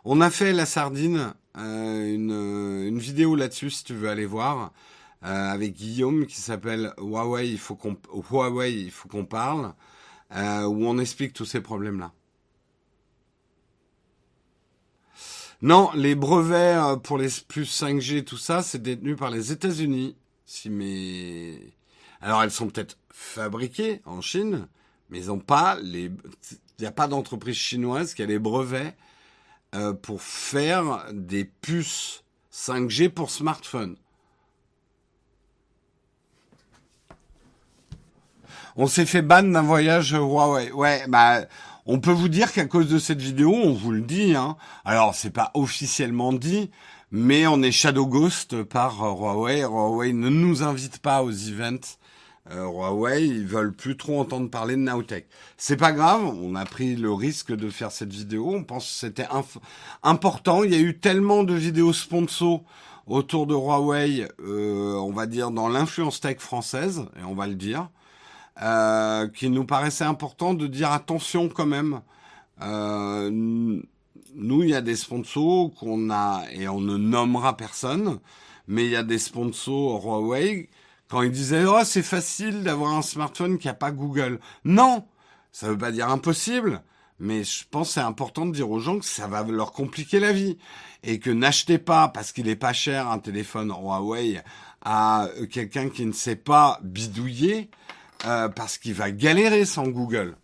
On 0.04 0.20
a 0.20 0.30
fait 0.30 0.52
la 0.52 0.66
sardine, 0.66 1.34
euh, 1.58 2.14
une, 2.14 2.86
une 2.86 2.98
vidéo 3.00 3.34
là-dessus 3.34 3.70
si 3.70 3.82
tu 3.82 3.94
veux 3.94 4.08
aller 4.08 4.26
voir. 4.26 4.70
Euh, 5.24 5.52
avec 5.52 5.74
Guillaume 5.74 6.26
qui 6.26 6.40
s'appelle 6.40 6.92
Huawei, 6.98 7.48
il 7.48 7.58
faut 7.58 7.76
qu'on 7.76 7.96
Huawei, 8.12 8.72
il 8.72 8.90
faut 8.90 9.08
qu'on 9.08 9.24
parle, 9.24 9.72
euh, 10.34 10.64
où 10.64 10.84
on 10.84 10.98
explique 10.98 11.32
tous 11.32 11.44
ces 11.44 11.60
problèmes-là. 11.60 12.12
Non, 15.60 15.92
les 15.94 16.16
brevets 16.16 16.76
euh, 16.76 16.96
pour 16.96 17.18
les 17.18 17.28
plus 17.46 17.70
5G, 17.70 18.24
tout 18.24 18.36
ça, 18.36 18.62
c'est 18.62 18.82
détenu 18.82 19.14
par 19.14 19.30
les 19.30 19.52
États-Unis. 19.52 20.16
Si 20.44 20.68
mes, 20.70 21.72
alors 22.20 22.42
elles 22.42 22.50
sont 22.50 22.66
peut-être 22.66 22.98
fabriquées 23.10 24.02
en 24.04 24.20
Chine, 24.20 24.66
mais 25.08 25.20
ils 25.20 25.26
n'ont 25.28 25.38
pas 25.38 25.78
les, 25.80 26.06
il 26.06 26.80
n'y 26.80 26.86
a 26.86 26.92
pas 26.92 27.06
d'entreprise 27.06 27.54
chinoise 27.54 28.14
qui 28.14 28.22
a 28.22 28.26
les 28.26 28.40
brevets 28.40 28.96
pour 30.02 30.20
faire 30.20 31.06
des 31.12 31.44
puces 31.44 32.24
5G 32.52 33.08
pour 33.08 33.30
smartphone. 33.30 33.96
On 38.76 38.86
s'est 38.86 39.06
fait 39.06 39.22
ban 39.22 39.42
d'un 39.42 39.62
voyage 39.62 40.12
Huawei. 40.12 40.72
Ouais, 40.72 41.04
bah 41.08 41.42
on 41.84 41.98
peut 41.98 42.12
vous 42.12 42.28
dire 42.28 42.52
qu'à 42.52 42.64
cause 42.64 42.88
de 42.88 42.98
cette 42.98 43.20
vidéo, 43.20 43.52
on 43.52 43.72
vous 43.74 43.90
le 43.90 44.00
dit. 44.00 44.34
Hein. 44.34 44.56
Alors 44.84 45.14
c'est 45.14 45.30
pas 45.30 45.50
officiellement 45.54 46.32
dit, 46.32 46.70
mais 47.10 47.46
on 47.46 47.62
est 47.62 47.72
shadow 47.72 48.06
ghost 48.06 48.62
par 48.62 49.02
Huawei. 49.02 49.60
Huawei 49.60 50.12
ne 50.12 50.28
nous 50.28 50.62
invite 50.62 50.98
pas 50.98 51.22
aux 51.22 51.32
events. 51.32 51.98
Euh, 52.50 52.64
Huawei, 52.64 53.26
ils 53.26 53.46
veulent 53.46 53.74
plus 53.74 53.96
trop 53.96 54.20
entendre 54.20 54.50
parler 54.50 54.74
de 54.74 54.80
Nowtech. 54.80 55.26
C'est 55.56 55.76
pas 55.76 55.92
grave, 55.92 56.24
on 56.24 56.54
a 56.54 56.64
pris 56.64 56.96
le 56.96 57.12
risque 57.12 57.54
de 57.54 57.70
faire 57.70 57.92
cette 57.92 58.12
vidéo. 58.12 58.52
On 58.54 58.64
pense 58.64 58.86
que 58.86 58.92
c'était 58.92 59.28
important. 60.02 60.64
Il 60.64 60.72
y 60.72 60.76
a 60.76 60.80
eu 60.80 60.98
tellement 60.98 61.44
de 61.44 61.54
vidéos 61.54 61.92
sponsors 61.92 62.62
autour 63.06 63.46
de 63.46 63.54
Huawei, 63.54 64.28
euh, 64.44 64.94
on 64.94 65.12
va 65.12 65.26
dire 65.26 65.50
dans 65.50 65.68
l'influence 65.68 66.20
tech 66.20 66.38
française, 66.38 67.04
et 67.20 67.24
on 67.24 67.34
va 67.34 67.46
le 67.46 67.54
dire. 67.54 67.88
Euh, 68.62 69.26
qui 69.26 69.50
nous 69.50 69.64
paraissait 69.64 70.04
important 70.04 70.54
de 70.54 70.68
dire 70.68 70.92
attention 70.92 71.48
quand 71.48 71.66
même. 71.66 72.00
Euh, 72.60 73.28
nous, 73.32 74.62
il 74.62 74.68
y 74.68 74.74
a 74.74 74.80
des 74.80 74.94
sponsors 74.94 75.72
qu'on 75.74 76.10
a, 76.10 76.44
et 76.52 76.68
on 76.68 76.80
ne 76.80 76.96
nommera 76.96 77.56
personne, 77.56 78.20
mais 78.68 78.84
il 78.84 78.90
y 78.92 78.96
a 78.96 79.02
des 79.02 79.18
sponsors 79.18 80.04
Huawei, 80.04 80.68
quand 81.08 81.22
ils 81.22 81.32
disaient, 81.32 81.64
oh, 81.64 81.80
c'est 81.84 82.02
facile 82.02 82.62
d'avoir 82.62 82.92
un 82.92 83.02
smartphone 83.02 83.58
qui 83.58 83.66
n'a 83.66 83.74
pas 83.74 83.90
Google. 83.90 84.38
Non! 84.64 85.06
Ça 85.50 85.68
veut 85.68 85.78
pas 85.78 85.90
dire 85.90 86.08
impossible, 86.08 86.82
mais 87.18 87.42
je 87.42 87.64
pense 87.68 87.88
que 87.88 87.94
c'est 87.94 88.00
important 88.00 88.46
de 88.46 88.52
dire 88.52 88.70
aux 88.70 88.78
gens 88.78 89.00
que 89.00 89.04
ça 89.04 89.26
va 89.26 89.42
leur 89.42 89.72
compliquer 89.72 90.20
la 90.20 90.32
vie. 90.32 90.56
Et 91.02 91.18
que 91.18 91.30
n'achetez 91.30 91.78
pas, 91.78 92.06
parce 92.06 92.30
qu'il 92.30 92.48
est 92.48 92.54
pas 92.54 92.72
cher, 92.72 93.08
un 93.08 93.18
téléphone 93.18 93.70
Huawei 93.70 94.40
à 94.84 95.28
quelqu'un 95.50 95.88
qui 95.88 96.06
ne 96.06 96.12
sait 96.12 96.36
pas 96.36 96.78
bidouiller, 96.82 97.70
euh, 98.24 98.48
parce 98.48 98.78
qu'il 98.78 98.94
va 98.94 99.10
galérer 99.10 99.64
sans 99.64 99.88
Google. 99.88 100.36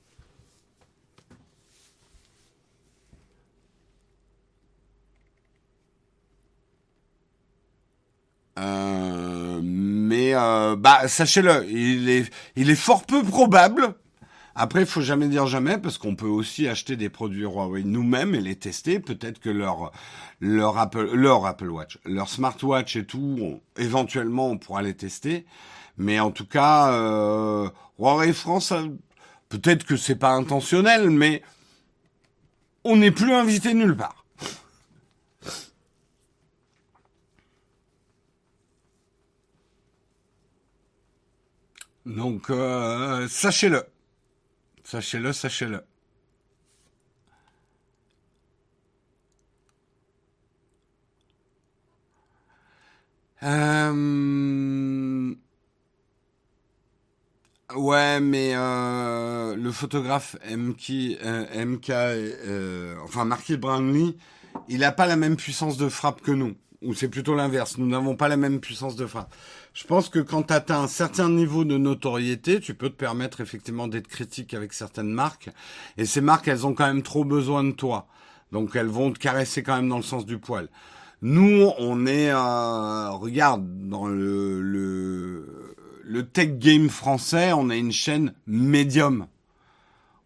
Euh, 8.58 9.60
mais 9.62 10.34
euh, 10.34 10.74
bah 10.76 11.06
sachez-le, 11.06 11.64
il 11.70 12.08
est, 12.08 12.74
fort 12.74 13.04
peu 13.04 13.22
probable. 13.22 13.94
Après, 14.56 14.80
il 14.80 14.86
faut 14.86 15.00
jamais 15.00 15.28
dire 15.28 15.46
jamais 15.46 15.78
parce 15.78 15.98
qu'on 15.98 16.16
peut 16.16 16.26
aussi 16.26 16.66
acheter 16.66 16.96
des 16.96 17.08
produits 17.08 17.44
Huawei 17.44 17.84
nous-mêmes 17.84 18.34
et 18.34 18.40
les 18.40 18.56
tester. 18.56 18.98
Peut-être 18.98 19.38
que 19.38 19.50
leur 19.50 19.92
leur 20.40 20.78
Apple 20.78 21.10
leur 21.14 21.46
Apple 21.46 21.70
Watch, 21.70 21.98
leur 22.04 22.28
smartwatch 22.28 22.96
et 22.96 23.04
tout, 23.04 23.60
éventuellement 23.76 24.48
on 24.48 24.58
pourra 24.58 24.82
les 24.82 24.94
tester. 24.94 25.46
Mais 25.98 26.20
en 26.20 26.30
tout 26.30 26.46
cas, 26.46 26.92
euh, 26.92 27.68
Huawei 27.98 28.32
France, 28.32 28.72
peut-être 29.48 29.84
que 29.84 29.96
c'est 29.96 30.16
pas 30.16 30.30
intentionnel, 30.30 31.10
mais 31.10 31.42
on 32.84 32.96
n'est 32.96 33.10
plus 33.10 33.34
invité 33.34 33.74
nulle 33.74 33.96
part. 33.96 34.24
Donc, 42.06 42.48
euh, 42.50 43.28
sachez-le. 43.28 43.84
Sachez-le, 44.84 45.32
sachez-le. 45.32 45.82
Euh... 53.42 55.34
Ouais, 57.76 58.18
mais 58.20 58.52
euh, 58.54 59.54
le 59.54 59.70
photographe 59.72 60.36
MK, 60.50 60.90
euh, 61.20 61.44
euh, 61.90 62.96
enfin 63.04 63.26
Marquis 63.26 63.58
Brownlee, 63.58 64.16
il 64.68 64.78
n'a 64.78 64.90
pas 64.90 65.06
la 65.06 65.16
même 65.16 65.36
puissance 65.36 65.76
de 65.76 65.90
frappe 65.90 66.22
que 66.22 66.30
nous. 66.30 66.54
Ou 66.80 66.94
c'est 66.94 67.08
plutôt 67.08 67.34
l'inverse. 67.34 67.76
Nous 67.76 67.86
n'avons 67.86 68.16
pas 68.16 68.28
la 68.28 68.38
même 68.38 68.60
puissance 68.60 68.96
de 68.96 69.04
frappe. 69.04 69.34
Je 69.74 69.84
pense 69.84 70.08
que 70.08 70.18
quand 70.18 70.44
tu 70.44 70.54
atteins 70.54 70.80
un 70.80 70.88
certain 70.88 71.28
niveau 71.28 71.64
de 71.64 71.76
notoriété, 71.76 72.58
tu 72.60 72.74
peux 72.74 72.88
te 72.88 72.94
permettre 72.94 73.42
effectivement 73.42 73.86
d'être 73.86 74.08
critique 74.08 74.54
avec 74.54 74.72
certaines 74.72 75.10
marques. 75.10 75.50
Et 75.98 76.06
ces 76.06 76.22
marques, 76.22 76.48
elles 76.48 76.66
ont 76.66 76.72
quand 76.72 76.86
même 76.86 77.02
trop 77.02 77.24
besoin 77.24 77.64
de 77.64 77.72
toi. 77.72 78.06
Donc 78.50 78.76
elles 78.76 78.86
vont 78.86 79.12
te 79.12 79.18
caresser 79.18 79.62
quand 79.62 79.76
même 79.76 79.88
dans 79.90 79.98
le 79.98 80.02
sens 80.02 80.24
du 80.24 80.38
poil. 80.38 80.68
Nous, 81.20 81.70
on 81.78 82.06
est, 82.06 82.30
euh, 82.30 83.10
regarde, 83.10 83.88
dans 83.88 84.06
le, 84.06 84.62
le, 84.62 85.74
le 86.08 86.26
tech 86.26 86.58
game 86.58 86.88
français, 86.88 87.52
on 87.52 87.68
a 87.70 87.76
une 87.76 87.92
chaîne 87.92 88.32
médium. 88.46 89.26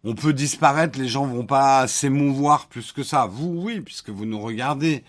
On 0.05 0.15
peut 0.15 0.33
disparaître, 0.33 0.97
les 0.97 1.07
gens 1.07 1.25
vont 1.25 1.45
pas 1.45 1.87
s'émouvoir 1.87 2.67
plus 2.67 2.91
que 2.91 3.03
ça. 3.03 3.25
Vous, 3.25 3.61
oui, 3.63 3.81
puisque 3.81 4.09
vous 4.09 4.25
nous 4.25 4.39
regardez 4.39 5.03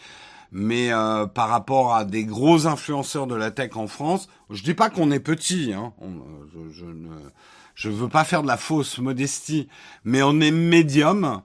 mais 0.55 0.93
euh, 0.93 1.27
par 1.27 1.49
rapport 1.49 1.95
à 1.95 2.05
des 2.05 2.25
gros 2.25 2.69
influenceurs 2.69 3.27
de 3.27 3.35
la 3.35 3.51
tech 3.51 3.77
en 3.77 3.89
France, 3.89 4.29
je 4.51 4.63
dis 4.63 4.73
pas 4.73 4.89
qu'on 4.89 5.11
est 5.11 5.21
petit, 5.21 5.73
hein, 5.75 5.93
je, 6.55 6.71
je, 6.71 6.85
ne 6.85 7.09
je 7.75 7.91
veux 7.91 8.09
pas 8.09 8.23
faire 8.23 8.43
de 8.43 8.47
la 8.47 8.57
fausse 8.57 8.99
modestie, 8.99 9.69
mais 10.05 10.23
on 10.23 10.41
est 10.41 10.53
médium, 10.53 11.43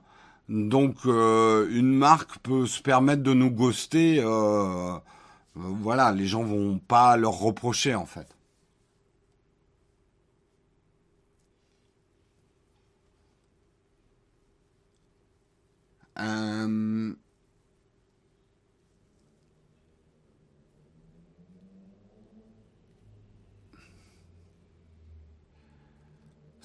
donc 0.48 0.94
euh, 1.06 1.68
une 1.72 1.92
marque 1.92 2.38
peut 2.38 2.66
se 2.66 2.80
permettre 2.80 3.24
de 3.24 3.34
nous 3.34 3.50
ghoster, 3.50 4.22
euh, 4.24 4.96
voilà, 5.56 6.12
les 6.12 6.28
gens 6.28 6.44
vont 6.44 6.78
pas 6.78 7.16
leur 7.16 7.36
reprocher 7.36 7.96
en 7.96 8.06
fait. 8.06 8.28
Euh, 16.20 17.14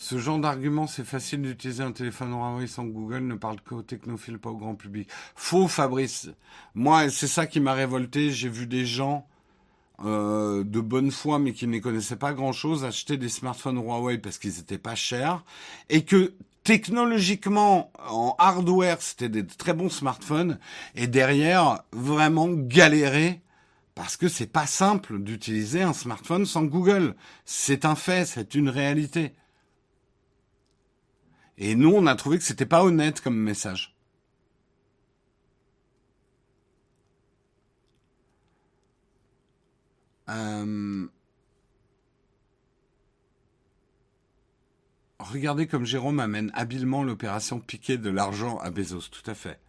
Ce 0.06 0.20
genre 0.20 0.38
d'argument, 0.38 0.86
c'est 0.86 1.04
facile 1.04 1.42
d'utiliser 1.42 1.82
un 1.82 1.92
téléphone 1.92 2.30
Huawei 2.32 2.68
sans 2.68 2.86
Google, 2.86 3.22
ne 3.22 3.34
parle 3.34 3.60
qu'aux 3.62 3.82
technophiles, 3.82 4.38
pas 4.38 4.52
au 4.52 4.56
grand 4.56 4.76
public. 4.76 5.10
Faux, 5.36 5.68
Fabrice. 5.68 6.30
Moi, 6.76 7.10
c'est 7.10 7.26
ça 7.26 7.48
qui 7.48 7.60
m'a 7.60 7.74
révolté. 7.74 8.30
J'ai 8.30 8.48
vu 8.48 8.68
des 8.68 8.86
gens 8.86 9.28
euh, 10.04 10.64
de 10.64 10.80
bonne 10.80 11.10
foi, 11.12 11.40
mais 11.40 11.54
qui 11.54 11.66
ne 11.68 11.80
connaissaient 11.80 12.18
pas 12.18 12.34
grand-chose, 12.34 12.86
acheter 12.86 13.18
des 13.18 13.30
smartphones 13.30 13.78
Huawei 13.78 14.20
parce 14.20 14.38
qu'ils 14.38 14.60
étaient 14.60 14.78
pas 14.78 14.96
chers, 14.96 15.44
et 15.90 16.04
que 16.04 16.34
technologiquement, 16.66 17.92
en 18.10 18.36
hardware, 18.40 19.02
c'était 19.02 19.30
des 19.30 19.46
très 19.46 19.74
bons 19.74 19.90
smartphones, 19.90 20.60
et 20.96 21.08
derrière, 21.08 21.84
vraiment 21.94 22.50
galérer 22.50 23.42
parce 23.94 24.18
que 24.18 24.28
c'est 24.28 24.52
pas 24.52 24.68
simple 24.68 25.20
d'utiliser 25.20 25.82
un 25.84 25.94
smartphone 25.94 26.46
sans 26.46 26.64
Google. 26.64 27.16
C'est 27.46 27.86
un 27.86 27.96
fait, 27.96 28.26
c'est 28.26 28.56
une 28.56 28.68
réalité. 28.68 29.34
Et 31.58 31.76
nous, 31.76 31.94
on 31.94 32.06
a 32.08 32.16
trouvé 32.16 32.38
que 32.38 32.44
c'était 32.44 32.66
pas 32.66 32.84
honnête 32.84 33.22
comme 33.22 33.38
message. 33.38 33.96
Euh, 40.30 41.08
regardez 45.32 45.68
comme 45.68 45.86
Jérôme 45.86 46.20
amène 46.20 46.52
habilement 46.54 47.04
l'opération 47.04 47.60
piquer 47.60 47.98
de 47.98 48.10
l'argent 48.10 48.58
à 48.60 48.70
Bezos. 48.70 49.10
Tout 49.12 49.30
à 49.30 49.36
fait. 49.36 49.60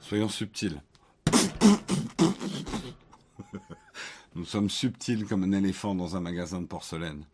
Soyons 0.00 0.28
subtils. 0.28 0.80
Nous 4.36 4.44
sommes 4.44 4.70
subtils 4.70 5.24
comme 5.24 5.44
un 5.44 5.52
éléphant 5.52 5.94
dans 5.94 6.14
un 6.14 6.20
magasin 6.20 6.60
de 6.60 6.66
porcelaine. 6.66 7.24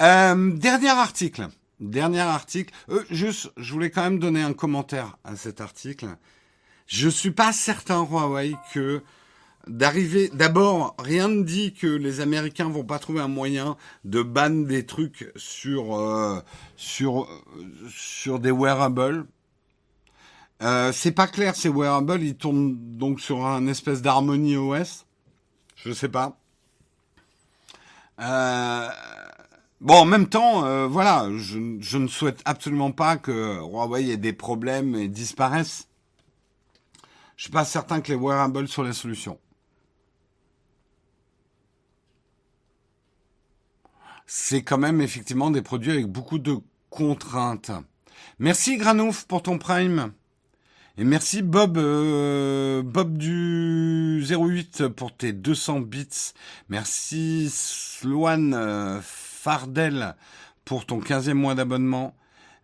Euh, 0.00 0.52
dernier 0.56 0.88
article. 0.88 1.48
Dernier 1.80 2.20
article. 2.20 2.72
Euh, 2.88 3.04
juste, 3.10 3.50
je 3.56 3.72
voulais 3.72 3.90
quand 3.90 4.02
même 4.02 4.20
donner 4.20 4.40
un 4.42 4.52
commentaire 4.52 5.18
à 5.24 5.36
cet 5.36 5.60
article. 5.60 6.06
Je 6.86 7.08
suis 7.08 7.32
pas 7.32 7.52
certain, 7.52 8.02
Huawei, 8.04 8.54
que 8.72 9.02
d'arriver. 9.66 10.30
D'abord, 10.32 10.94
rien 10.98 11.28
ne 11.28 11.42
dit 11.42 11.72
que 11.74 11.86
les 11.86 12.20
Américains 12.20 12.68
vont 12.68 12.84
pas 12.84 12.98
trouver 12.98 13.20
un 13.20 13.28
moyen 13.28 13.76
de 14.04 14.22
ban 14.22 14.50
des 14.50 14.86
trucs 14.86 15.30
sur 15.36 15.96
euh, 15.96 16.40
sur 16.76 17.28
sur 17.88 18.38
des 18.38 18.50
wearables. 18.50 19.26
Euh, 20.62 20.92
c'est 20.92 21.12
pas 21.12 21.26
clair, 21.26 21.56
ces 21.56 21.68
wearables, 21.68 22.22
ils 22.22 22.36
tournent 22.36 22.76
donc 22.96 23.20
sur 23.20 23.44
un 23.46 23.66
espèce 23.66 24.02
d'harmonie 24.02 24.56
OS. 24.56 25.06
Je 25.76 25.92
sais 25.92 26.08
pas. 26.08 26.36
Euh, 28.20 28.88
Bon, 29.82 29.94
en 29.96 30.04
même 30.04 30.28
temps, 30.28 30.64
euh, 30.64 30.86
voilà, 30.86 31.28
je, 31.38 31.58
ne 31.98 32.06
souhaite 32.06 32.40
absolument 32.44 32.92
pas 32.92 33.16
que 33.16 33.58
Huawei 33.58 34.10
ait 34.10 34.16
des 34.16 34.32
problèmes 34.32 34.94
et 34.94 35.08
disparaisse. 35.08 35.88
Je 37.36 37.42
suis 37.44 37.50
pas 37.52 37.64
certain 37.64 38.00
que 38.00 38.12
les 38.12 38.14
wearables 38.16 38.68
soient 38.68 38.84
la 38.84 38.92
solution. 38.92 39.40
C'est 44.34 44.62
quand 44.62 44.78
même 44.78 45.02
effectivement 45.02 45.50
des 45.50 45.60
produits 45.60 45.90
avec 45.90 46.06
beaucoup 46.06 46.38
de 46.38 46.56
contraintes. 46.88 47.70
Merci 48.38 48.78
Granouf 48.78 49.26
pour 49.26 49.42
ton 49.42 49.58
prime. 49.58 50.14
Et 50.96 51.04
merci 51.04 51.42
Bob 51.42 51.76
euh, 51.76 52.82
Bob 52.82 53.18
du 53.18 54.24
08 54.26 54.88
pour 54.88 55.14
tes 55.14 55.34
200 55.34 55.80
bits. 55.80 56.32
Merci 56.70 57.50
Sloan 57.52 58.54
euh, 58.54 59.00
Fardel 59.02 60.16
pour 60.64 60.86
ton 60.86 61.00
15e 61.00 61.34
mois 61.34 61.54
d'abonnement. 61.54 62.14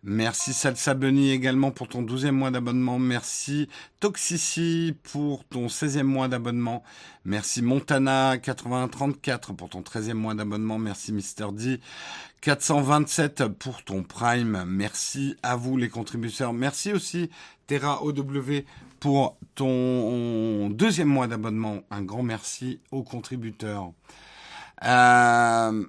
Merci 0.03 0.53
Salsa 0.53 0.93
Bunny 0.93 1.31
également 1.31 1.71
pour 1.71 1.89
ton 1.89 2.01
12e 2.03 2.31
mois 2.31 2.51
d'abonnement. 2.51 2.99
Merci 2.99 3.67
Toxici 3.99 4.95
pour 5.03 5.43
ton 5.43 5.67
16e 5.67 6.03
mois 6.03 6.29
d'abonnement. 6.29 6.83
Merci 7.25 7.61
Montana 7.61 8.37
8034 8.37 9.51
pour 9.53 9.67
ton 9.67 9.81
13e 9.81 10.13
mois 10.13 10.35
d'abonnement. 10.35 10.79
Merci 10.79 11.11
Mister 11.11 11.47
D 11.51 11.81
427 12.39 13.47
pour 13.47 13.83
ton 13.83 14.03
Prime. 14.03 14.63
Merci 14.65 15.35
à 15.43 15.57
vous 15.57 15.75
les 15.75 15.89
contributeurs. 15.89 16.53
Merci 16.53 16.93
aussi 16.93 17.29
Terra 17.67 18.01
OW 18.01 18.13
pour 19.01 19.37
ton 19.55 20.69
deuxième 20.69 21.09
mois 21.09 21.27
d'abonnement. 21.27 21.79
Un 21.91 22.03
grand 22.03 22.23
merci 22.23 22.79
aux 22.91 23.03
contributeurs. 23.03 23.91
Euh, 24.85 25.85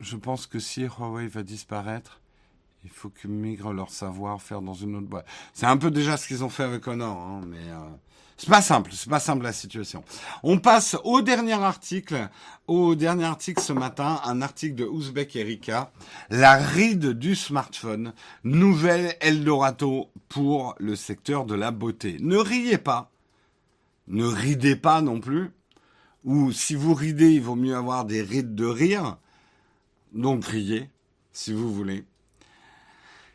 je 0.00 0.16
pense 0.16 0.46
que 0.46 0.58
si 0.58 0.82
Huawei 0.82 1.28
va 1.28 1.42
disparaître, 1.42 2.20
il 2.84 2.90
faut 2.90 3.10
qu'ils 3.10 3.30
migrent 3.30 3.72
leur 3.72 3.90
savoir-faire 3.90 4.62
dans 4.62 4.74
une 4.74 4.96
autre 4.96 5.06
boîte. 5.06 5.26
C'est 5.52 5.66
un 5.66 5.76
peu 5.76 5.90
déjà 5.90 6.16
ce 6.16 6.26
qu'ils 6.26 6.42
ont 6.42 6.48
fait 6.48 6.62
avec 6.62 6.86
Honor, 6.88 7.16
hein, 7.16 7.42
mais 7.46 7.58
euh, 7.68 7.78
c'est 8.38 8.48
pas 8.48 8.62
simple, 8.62 8.90
c'est 8.94 9.10
pas 9.10 9.20
simple 9.20 9.44
la 9.44 9.52
situation. 9.52 10.02
On 10.42 10.58
passe 10.58 10.96
au 11.04 11.20
dernier 11.20 11.62
article, 11.62 12.30
au 12.66 12.94
dernier 12.94 13.26
article 13.26 13.60
ce 13.60 13.74
matin, 13.74 14.18
un 14.24 14.40
article 14.40 14.76
de 14.76 14.86
Ouzbek 14.86 15.36
Erika, 15.36 15.92
la 16.30 16.54
ride 16.54 17.10
du 17.10 17.36
smartphone, 17.36 18.14
nouvelle 18.44 19.14
Eldorado 19.20 20.08
pour 20.30 20.74
le 20.78 20.96
secteur 20.96 21.44
de 21.44 21.54
la 21.54 21.70
beauté. 21.70 22.16
Ne 22.20 22.38
riez 22.38 22.78
pas, 22.78 23.10
ne 24.08 24.24
ridez 24.24 24.76
pas 24.76 25.02
non 25.02 25.20
plus. 25.20 25.50
ou 26.24 26.52
si 26.52 26.74
vous 26.74 26.94
ridez, 26.94 27.32
il 27.32 27.42
vaut 27.42 27.56
mieux 27.56 27.76
avoir 27.76 28.06
des 28.06 28.22
rides 28.22 28.54
de 28.54 28.66
rire. 28.66 29.18
Donc 30.12 30.44
riez, 30.44 30.90
si 31.32 31.52
vous 31.52 31.72
voulez. 31.72 32.04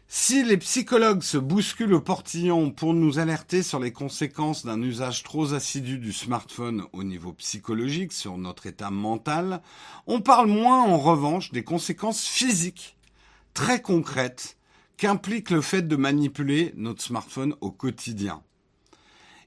Si 0.08 0.44
les 0.44 0.58
psychologues 0.58 1.24
se 1.24 1.38
bousculent 1.38 1.96
au 1.96 2.00
portillon 2.00 2.70
pour 2.70 2.94
nous 2.94 3.18
alerter 3.18 3.64
sur 3.64 3.80
les 3.80 3.92
conséquences 3.92 4.66
d'un 4.66 4.82
usage 4.82 5.24
trop 5.24 5.54
assidu 5.54 5.98
du 5.98 6.14
smartphone 6.14 6.86
au 6.94 7.04
niveau 7.04 7.34
psychologique 7.34 8.14
sur 8.14 8.38
notre 8.38 8.68
état 8.68 8.92
mental, 8.92 9.62
on 10.06 10.22
parle 10.22 10.48
moins 10.48 10.84
en 10.84 10.98
revanche 10.98 11.52
des 11.52 11.64
conséquences 11.64 12.24
physiques 12.24 12.98
très 13.54 13.82
concrètes 13.82 14.58
qu'implique 14.98 15.50
le 15.50 15.62
fait 15.62 15.82
de 15.82 15.96
manipuler 15.96 16.72
notre 16.78 17.02
smartphone 17.02 17.56
au 17.62 17.72
quotidien. 17.72 18.44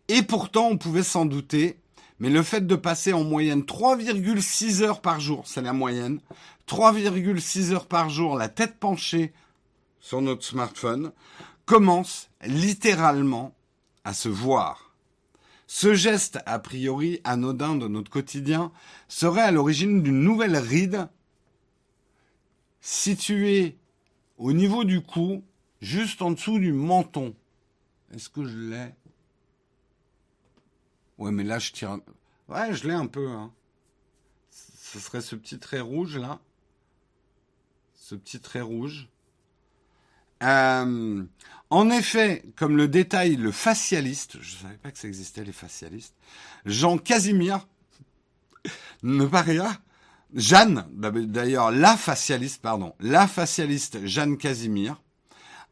Et 0.09 0.23
pourtant, 0.23 0.69
on 0.69 0.79
pouvait 0.79 1.03
s'en 1.03 1.25
douter, 1.25 1.79
mais 2.21 2.31
le 2.31 2.43
fait 2.43 2.67
de 2.67 2.75
passer 2.75 3.13
en 3.13 3.25
moyenne 3.25 3.63
3,6 3.63 4.83
heures 4.83 5.01
par 5.01 5.21
jour, 5.21 5.47
c'est 5.47 5.63
la 5.63 5.73
moyenne, 5.73 6.21
3,6 6.69 7.73
heures 7.73 7.87
par 7.87 8.11
jour 8.11 8.37
la 8.37 8.49
tête 8.49 8.79
penchée 8.79 9.33
sur 10.01 10.21
notre 10.21 10.45
smartphone, 10.45 11.13
commence 11.65 12.31
littéralement 12.43 13.55
à 14.05 14.15
se 14.15 14.29
voir. 14.29 14.95
Ce 15.67 15.93
geste, 15.93 16.39
a 16.47 16.59
priori 16.59 17.21
anodin 17.25 17.75
de 17.75 17.89
notre 17.89 18.11
quotidien, 18.11 18.73
serait 19.07 19.43
à 19.43 19.51
l'origine 19.51 20.03
d'une 20.03 20.21
nouvelle 20.21 20.57
ride 20.57 21.09
située 22.81 23.77
au 24.39 24.53
niveau 24.53 24.85
du 24.85 25.03
cou, 25.03 25.45
juste 25.83 26.23
en 26.23 26.31
dessous 26.31 26.59
du 26.59 26.73
menton. 26.73 27.35
Est-ce 28.15 28.31
que 28.31 28.47
je 28.47 28.57
l'ai 28.57 28.95
Ouais, 31.19 31.31
mais 31.31 31.45
là, 31.45 31.59
je 31.59 31.73
tire. 31.73 31.99
Ouais, 32.49 32.75
je 32.75 32.87
l'ai 32.87 32.95
un 32.95 33.07
peu. 33.07 33.29
Hein. 33.29 33.53
Ce 34.51 34.99
serait 35.01 35.21
ce 35.21 35.37
petit 35.37 35.59
trait 35.59 35.81
rouge 35.81 36.17
là. 36.17 36.39
Ce 37.95 38.15
petit 38.15 38.41
trait 38.41 38.63
rouge. 38.63 39.09
Euh, 40.43 41.25
en 41.71 41.91
effet, 41.91 42.45
comme 42.57 42.77
le 42.77 42.89
détaille 42.89 43.37
le 43.37 43.53
facialiste, 43.53 44.39
je 44.41 44.57
ne 44.57 44.63
savais 44.63 44.79
pas 44.79 44.91
que 44.91 44.99
ça 44.99 45.09
existait 45.09 45.45
les 45.45 45.53
facialistes, 45.53 46.15
Jean 46.65 46.97
Casimir, 46.97 47.67
ne 49.03 49.27
pas 49.27 49.43
rire, 49.43 49.67
Jeanne, 50.35 50.87
d'ailleurs 50.93 51.71
la 51.71 51.97
facialiste, 51.97 52.63
pardon, 52.63 52.95
la 53.01 53.27
facialiste 53.27 54.07
Jeanne 54.07 54.39
Casimir, 54.39 55.03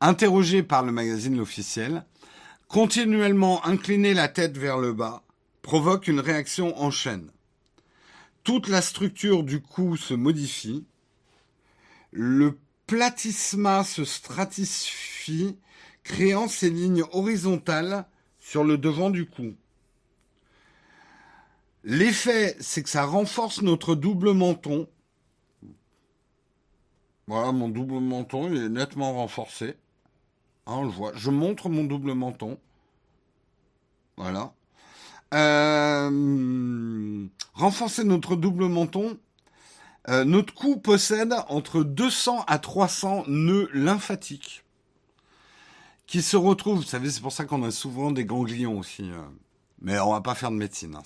interrogée 0.00 0.62
par 0.62 0.82
le 0.82 0.92
magazine 0.92 1.36
L'Officiel, 1.36 2.04
continuellement 2.68 3.64
incliner 3.64 4.14
la 4.14 4.28
tête 4.28 4.58
vers 4.58 4.78
le 4.78 4.92
bas, 4.92 5.22
provoque 5.66 6.06
une 6.06 6.20
réaction 6.20 6.80
en 6.80 6.92
chaîne. 6.92 7.28
Toute 8.44 8.68
la 8.68 8.80
structure 8.80 9.42
du 9.42 9.60
cou 9.60 9.96
se 9.96 10.14
modifie, 10.14 10.86
le 12.12 12.56
platysma 12.86 13.82
se 13.82 14.04
stratifie, 14.04 15.58
créant 16.04 16.46
ces 16.46 16.70
lignes 16.70 17.02
horizontales 17.10 18.06
sur 18.38 18.62
le 18.62 18.78
devant 18.78 19.10
du 19.10 19.26
cou. 19.26 19.56
L'effet, 21.82 22.56
c'est 22.60 22.84
que 22.84 22.88
ça 22.88 23.04
renforce 23.04 23.60
notre 23.60 23.96
double 23.96 24.34
menton. 24.34 24.88
Voilà, 27.26 27.50
mon 27.50 27.68
double 27.68 27.98
menton, 27.98 28.54
est 28.54 28.68
nettement 28.68 29.14
renforcé. 29.14 29.74
Hein, 30.66 30.76
on 30.76 30.82
le 30.84 30.90
voit. 30.90 31.10
Je 31.16 31.30
montre 31.30 31.68
mon 31.68 31.82
double 31.82 32.14
menton. 32.14 32.56
Voilà. 34.16 34.54
Euh, 35.34 37.26
renforcer 37.54 38.04
notre 38.04 38.36
double 38.36 38.66
menton. 38.66 39.18
Euh, 40.08 40.24
notre 40.24 40.54
cou 40.54 40.76
possède 40.76 41.34
entre 41.48 41.82
200 41.82 42.44
à 42.46 42.58
300 42.58 43.24
nœuds 43.26 43.68
lymphatiques 43.72 44.64
qui 46.06 46.22
se 46.22 46.36
retrouvent, 46.36 46.78
vous 46.78 46.82
savez, 46.82 47.10
c'est 47.10 47.20
pour 47.20 47.32
ça 47.32 47.44
qu'on 47.44 47.62
a 47.64 47.70
souvent 47.70 48.10
des 48.10 48.24
ganglions 48.24 48.78
aussi. 48.78 49.10
Euh. 49.10 49.22
mais 49.80 49.98
on 49.98 50.12
va 50.12 50.20
pas 50.20 50.34
faire 50.34 50.50
de 50.50 50.56
médecine. 50.56 50.94
Hein, 50.94 51.02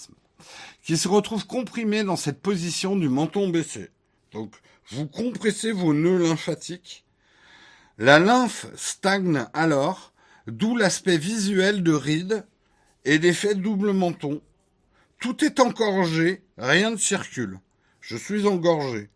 qui 0.83 0.97
se 0.97 1.09
retrouve 1.09 1.47
comprimé 1.47 2.05
dans 2.05 2.17
cette 2.17 2.41
position 2.41 2.97
du 2.97 3.09
menton 3.09 3.49
baissé. 3.49 3.91
Donc, 4.33 4.55
vous 4.91 5.07
compressez 5.07 5.73
vos 5.73 5.93
nœuds 5.93 6.19
lymphatiques. 6.19 7.05
La 7.99 8.19
lymphe 8.19 8.67
stagne 8.77 9.47
alors, 9.53 10.13
d'où 10.47 10.77
l'aspect 10.77 11.19
visuel 11.19 11.83
de 11.83 11.93
rides 11.93 12.47
et 13.05 13.19
d'effet 13.19 13.55
double 13.55 13.93
menton. 13.93 14.41
Tout 15.19 15.45
est 15.45 15.61
engorgé, 15.61 16.43
rien 16.57 16.91
ne 16.91 16.97
circule. 16.97 17.59
Je 18.01 18.17
suis 18.17 18.47
engorgé. 18.47 19.11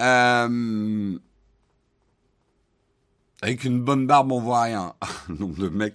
Euh, 0.00 1.18
avec 3.42 3.64
une 3.64 3.82
bonne 3.82 4.06
barbe, 4.06 4.32
on 4.32 4.40
voit 4.40 4.62
rien. 4.62 4.94
Nombre 5.28 5.68
de 5.68 5.92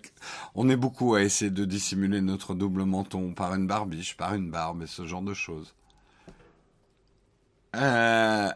on 0.53 0.69
est 0.69 0.75
beaucoup 0.75 1.15
à 1.15 1.23
essayer 1.23 1.51
de 1.51 1.65
dissimuler 1.65 2.21
notre 2.21 2.53
double 2.53 2.83
menton 2.83 3.33
par 3.33 3.55
une 3.55 3.65
barbiche, 3.65 4.15
par 4.15 4.35
une 4.35 4.51
barbe 4.51 4.83
et 4.83 4.87
ce 4.87 5.05
genre 5.05 5.23
de 5.23 5.33
choses. 5.33 5.73
Euh, 7.75 8.51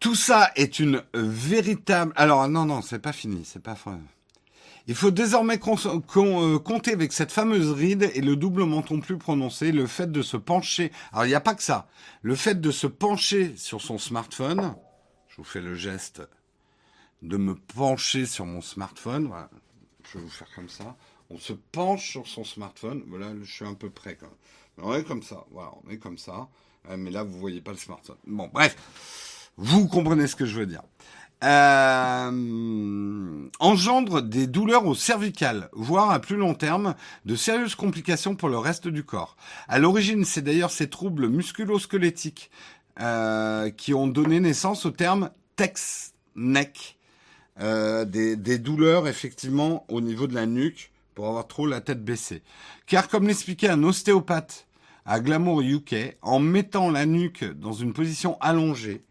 tout 0.00 0.14
ça 0.14 0.50
est 0.56 0.78
une 0.78 1.02
véritable. 1.14 2.12
Alors 2.16 2.48
non 2.48 2.64
non, 2.64 2.82
c'est 2.82 2.98
pas 2.98 3.12
fini, 3.12 3.44
c'est 3.44 3.62
pas. 3.62 3.76
Il 4.86 4.94
faut 4.94 5.10
désormais 5.10 5.60
euh, 6.16 6.58
compter 6.58 6.92
avec 6.92 7.12
cette 7.12 7.30
fameuse 7.30 7.70
ride 7.70 8.10
et 8.14 8.22
le 8.22 8.34
double 8.34 8.64
menton 8.64 9.00
plus 9.00 9.18
prononcé, 9.18 9.72
le 9.72 9.86
fait 9.86 10.10
de 10.10 10.22
se 10.22 10.38
pencher. 10.38 10.90
Alors 11.12 11.26
il 11.26 11.28
n'y 11.28 11.34
a 11.34 11.40
pas 11.40 11.54
que 11.54 11.62
ça. 11.62 11.86
Le 12.22 12.34
fait 12.34 12.60
de 12.60 12.70
se 12.70 12.86
pencher 12.86 13.54
sur 13.56 13.82
son 13.82 13.98
smartphone. 13.98 14.74
Je 15.28 15.36
vous 15.36 15.44
fais 15.44 15.60
le 15.60 15.74
geste 15.74 16.22
de 17.22 17.36
me 17.36 17.54
pencher 17.54 18.24
sur 18.24 18.46
mon 18.46 18.62
smartphone. 18.62 19.30
Je 20.10 20.18
vais 20.18 20.24
vous 20.24 20.30
faire 20.30 20.48
comme 20.56 20.70
ça. 20.70 20.96
On 21.28 21.38
se 21.38 21.52
penche 21.52 22.10
sur 22.10 22.26
son 22.26 22.42
smartphone. 22.42 23.04
Voilà, 23.06 23.32
je 23.42 23.52
suis 23.52 23.66
un 23.66 23.74
peu 23.74 23.90
près 23.90 24.16
quand 24.16 24.26
même. 24.26 24.86
On 24.88 24.94
est 24.94 25.04
comme 25.04 25.22
ça. 25.22 25.44
Voilà, 25.50 25.72
on 25.84 25.90
est 25.90 25.98
comme 25.98 26.18
ça. 26.18 26.48
Mais 26.96 27.10
là, 27.10 27.22
vous 27.22 27.38
voyez 27.38 27.60
pas 27.60 27.72
le 27.72 27.76
smartphone. 27.76 28.16
Bon, 28.26 28.50
bref. 28.52 28.74
Vous 29.56 29.88
comprenez 29.88 30.26
ce 30.26 30.36
que 30.36 30.46
je 30.46 30.58
veux 30.58 30.66
dire 30.66 30.82
euh, 31.42 33.48
engendre 33.60 34.22
des 34.22 34.46
douleurs 34.46 34.86
au 34.86 34.94
cervical, 34.94 35.68
voire 35.72 36.10
à 36.10 36.20
plus 36.20 36.36
long 36.36 36.54
terme, 36.54 36.94
de 37.24 37.34
sérieuses 37.34 37.74
complications 37.74 38.36
pour 38.36 38.48
le 38.48 38.58
reste 38.58 38.88
du 38.88 39.04
corps. 39.04 39.36
À 39.68 39.78
l'origine, 39.78 40.24
c'est 40.24 40.42
d'ailleurs 40.42 40.70
ces 40.70 40.90
troubles 40.90 41.28
musculo-squelettiques 41.28 42.50
euh, 43.00 43.70
qui 43.70 43.94
ont 43.94 44.06
donné 44.06 44.40
naissance 44.40 44.84
au 44.84 44.90
terme 44.90 45.30
tex-neck, 45.56 46.98
euh, 47.60 48.04
des, 48.04 48.36
des 48.36 48.58
douleurs 48.58 49.08
effectivement 49.08 49.84
au 49.88 50.00
niveau 50.00 50.26
de 50.26 50.34
la 50.34 50.46
nuque 50.46 50.92
pour 51.14 51.28
avoir 51.28 51.46
trop 51.46 51.66
la 51.66 51.80
tête 51.80 52.04
baissée. 52.04 52.42
Car 52.86 53.08
comme 53.08 53.26
l'expliquait 53.26 53.68
un 53.68 53.82
ostéopathe 53.82 54.66
à 55.06 55.20
Glamour 55.20 55.62
UK, 55.62 56.16
en 56.20 56.38
mettant 56.38 56.90
la 56.90 57.06
nuque 57.06 57.44
dans 57.44 57.72
une 57.72 57.94
position 57.94 58.36
allongée, 58.40 59.02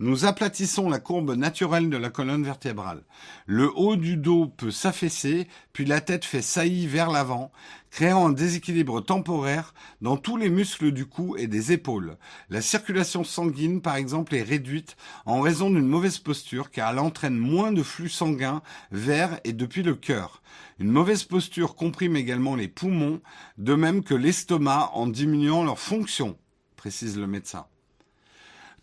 nous 0.00 0.24
aplatissons 0.24 0.88
la 0.88 0.98
courbe 0.98 1.36
naturelle 1.36 1.88
de 1.88 1.96
la 1.96 2.10
colonne 2.10 2.42
vertébrale. 2.42 3.04
Le 3.46 3.70
haut 3.76 3.94
du 3.94 4.16
dos 4.16 4.46
peut 4.46 4.72
s'affaisser, 4.72 5.46
puis 5.72 5.84
la 5.84 6.00
tête 6.00 6.24
fait 6.24 6.42
saillie 6.42 6.88
vers 6.88 7.10
l'avant, 7.10 7.52
créant 7.90 8.26
un 8.26 8.32
déséquilibre 8.32 9.04
temporaire 9.04 9.72
dans 10.00 10.16
tous 10.16 10.36
les 10.36 10.48
muscles 10.48 10.90
du 10.90 11.06
cou 11.06 11.36
et 11.36 11.46
des 11.46 11.70
épaules. 11.70 12.16
La 12.50 12.60
circulation 12.60 13.22
sanguine, 13.22 13.80
par 13.82 13.94
exemple, 13.94 14.34
est 14.34 14.42
réduite 14.42 14.96
en 15.26 15.40
raison 15.40 15.70
d'une 15.70 15.86
mauvaise 15.86 16.18
posture 16.18 16.72
car 16.72 16.90
elle 16.90 16.98
entraîne 16.98 17.36
moins 17.36 17.70
de 17.70 17.84
flux 17.84 18.08
sanguin 18.08 18.62
vers 18.90 19.38
et 19.44 19.52
depuis 19.52 19.84
le 19.84 19.94
cœur. 19.94 20.42
Une 20.80 20.90
mauvaise 20.90 21.22
posture 21.22 21.76
comprime 21.76 22.16
également 22.16 22.56
les 22.56 22.68
poumons, 22.68 23.20
de 23.58 23.74
même 23.74 24.02
que 24.02 24.14
l'estomac 24.14 24.90
en 24.94 25.06
diminuant 25.06 25.62
leur 25.62 25.78
fonction, 25.78 26.36
précise 26.74 27.16
le 27.16 27.28
médecin. 27.28 27.66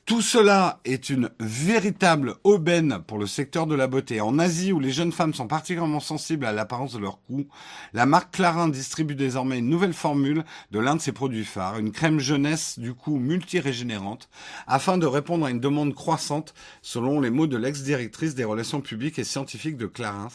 Tout 0.05 0.21
cela 0.21 0.81
est 0.83 1.09
une 1.09 1.29
véritable 1.39 2.35
aubaine 2.43 2.99
pour 3.05 3.19
le 3.19 3.27
secteur 3.27 3.67
de 3.67 3.75
la 3.75 3.87
beauté. 3.87 4.19
En 4.19 4.39
Asie, 4.39 4.73
où 4.73 4.79
les 4.79 4.91
jeunes 4.91 5.11
femmes 5.11 5.33
sont 5.33 5.47
particulièrement 5.47 5.99
sensibles 5.99 6.45
à 6.45 6.51
l'apparence 6.51 6.93
de 6.93 6.99
leur 6.99 7.21
cou, 7.21 7.47
la 7.93 8.05
marque 8.05 8.33
Clarin 8.33 8.67
distribue 8.67 9.15
désormais 9.15 9.59
une 9.59 9.69
nouvelle 9.69 9.93
formule 9.93 10.43
de 10.71 10.79
l'un 10.79 10.95
de 10.95 11.01
ses 11.01 11.11
produits 11.11 11.45
phares, 11.45 11.77
une 11.77 11.91
crème 11.91 12.19
jeunesse 12.19 12.79
du 12.79 12.93
cou 12.93 13.17
multirégénérante, 13.17 14.27
afin 14.67 14.97
de 14.97 15.05
répondre 15.05 15.45
à 15.45 15.51
une 15.51 15.59
demande 15.59 15.93
croissante, 15.93 16.55
selon 16.81 17.21
les 17.21 17.29
mots 17.29 17.47
de 17.47 17.57
l'ex-directrice 17.57 18.35
des 18.35 18.43
relations 18.43 18.81
publiques 18.81 19.19
et 19.19 19.23
scientifiques 19.23 19.77
de 19.77 19.87
Clarins, 19.87 20.29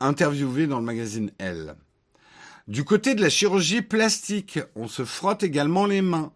interviewée 0.00 0.68
dans 0.68 0.78
le 0.78 0.86
magazine 0.86 1.32
Elle. 1.38 1.74
Du 2.68 2.84
côté 2.84 3.16
de 3.16 3.20
la 3.20 3.30
chirurgie 3.30 3.82
plastique, 3.82 4.60
on 4.76 4.86
se 4.86 5.04
frotte 5.04 5.42
également 5.42 5.86
les 5.86 6.02
mains 6.02 6.32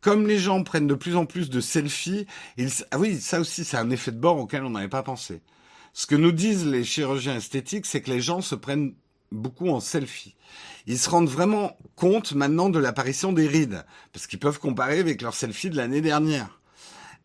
comme 0.00 0.26
les 0.26 0.38
gens 0.38 0.62
prennent 0.62 0.86
de 0.86 0.94
plus 0.94 1.16
en 1.16 1.26
plus 1.26 1.50
de 1.50 1.60
selfies, 1.60 2.26
ils... 2.56 2.70
ah 2.90 2.98
oui, 2.98 3.20
ça 3.20 3.40
aussi, 3.40 3.64
c'est 3.64 3.76
un 3.76 3.90
effet 3.90 4.12
de 4.12 4.18
bord 4.18 4.38
auquel 4.38 4.64
on 4.64 4.70
n'avait 4.70 4.88
pas 4.88 5.02
pensé. 5.02 5.42
Ce 5.92 6.06
que 6.06 6.14
nous 6.14 6.32
disent 6.32 6.66
les 6.66 6.84
chirurgiens 6.84 7.36
esthétiques, 7.36 7.86
c'est 7.86 8.02
que 8.02 8.10
les 8.10 8.20
gens 8.20 8.40
se 8.40 8.54
prennent 8.54 8.94
beaucoup 9.32 9.68
en 9.68 9.80
selfie. 9.80 10.34
Ils 10.86 10.98
se 10.98 11.10
rendent 11.10 11.28
vraiment 11.28 11.76
compte 11.96 12.32
maintenant 12.32 12.70
de 12.70 12.78
l'apparition 12.78 13.32
des 13.32 13.46
rides, 13.46 13.84
parce 14.12 14.26
qu'ils 14.26 14.38
peuvent 14.38 14.58
comparer 14.58 15.00
avec 15.00 15.20
leur 15.20 15.34
selfie 15.34 15.70
de 15.70 15.76
l'année 15.76 16.00
dernière. 16.00 16.57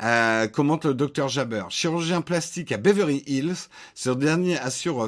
Euh, 0.02 0.48
commente 0.48 0.86
le 0.86 0.94
docteur 0.94 1.30
Jabber, 1.30 1.66
chirurgien 1.70 2.22
plastique 2.22 2.72
à 2.72 2.78
Beverly 2.78 3.24
Hills. 3.28 3.70
Ce 3.94 4.10
dernier 4.10 4.58
assure 4.58 5.08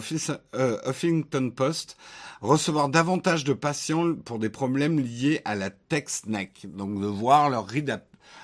euh, 0.55 0.77
Huffington 0.86 1.49
Post 1.49 1.97
recevoir 2.41 2.89
davantage 2.89 3.43
de 3.43 3.53
patients 3.53 4.13
pour 4.13 4.38
des 4.39 4.49
problèmes 4.49 4.99
liés 4.99 5.41
à 5.43 5.55
la 5.55 5.69
text 5.69 6.27
neck, 6.27 6.67
donc 6.75 7.01
de 7.01 7.07
voir 7.07 7.49
leurs 7.49 7.65
rides 7.67 8.01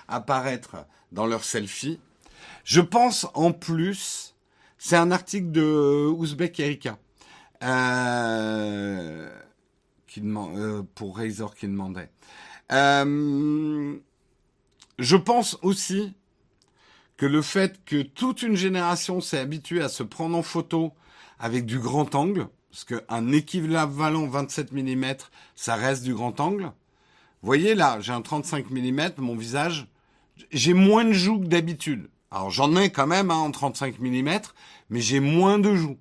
apparaître 0.08 0.78
dans 1.12 1.28
leur 1.28 1.44
selfie. 1.44 2.00
Je 2.64 2.82
pense 2.82 3.28
en 3.34 3.52
plus, 3.52 4.36
c'est 4.78 4.98
un 4.98 5.12
article 5.12 5.52
de 5.52 6.08
Ouzbek 6.08 6.60
Erika 6.60 6.98
euh, 7.64 9.30
pour 10.96 11.18
Razor 11.18 11.56
qui 11.56 11.68
demandait. 11.68 12.10
Je 15.00 15.16
pense 15.16 15.58
aussi 15.62 16.14
le 17.26 17.42
fait 17.42 17.84
que 17.86 18.02
toute 18.02 18.42
une 18.42 18.56
génération 18.56 19.22
s'est 19.22 19.40
habituée 19.40 19.82
à 19.82 19.90
se 19.90 20.04
prendre 20.04 20.38
en 20.38 20.42
photo 20.42 20.94
avec 21.40 21.66
du 21.66 21.80
grand 21.80 22.14
angle, 22.16 22.48
parce 22.72 22.86
qu'un 22.86 23.32
équivalent 23.32 24.28
27 24.28 24.72
mm, 24.72 25.06
ça 25.56 25.76
reste 25.76 26.04
du 26.04 26.14
grand 26.14 26.40
angle. 26.40 26.72
Voyez 27.42 27.76
là, 27.76 28.00
j'ai 28.00 28.14
un 28.14 28.22
35 28.22 28.70
mm, 28.70 29.12
mon 29.18 29.36
visage, 29.36 29.88
j'ai 30.52 30.74
moins 30.74 31.06
de 31.06 31.12
joues 31.12 31.40
que 31.40 31.48
d'habitude. 31.48 32.10
Alors 32.32 32.50
j'en 32.50 32.76
ai 32.76 32.92
quand 32.92 33.08
même 33.08 33.30
hein, 33.30 33.36
en 33.36 33.52
35 33.52 34.00
mm, 34.00 34.40
mais 34.90 35.02
j'ai 35.02 35.20
moins 35.20 35.60
de 35.60 35.76
joues. 35.76 35.98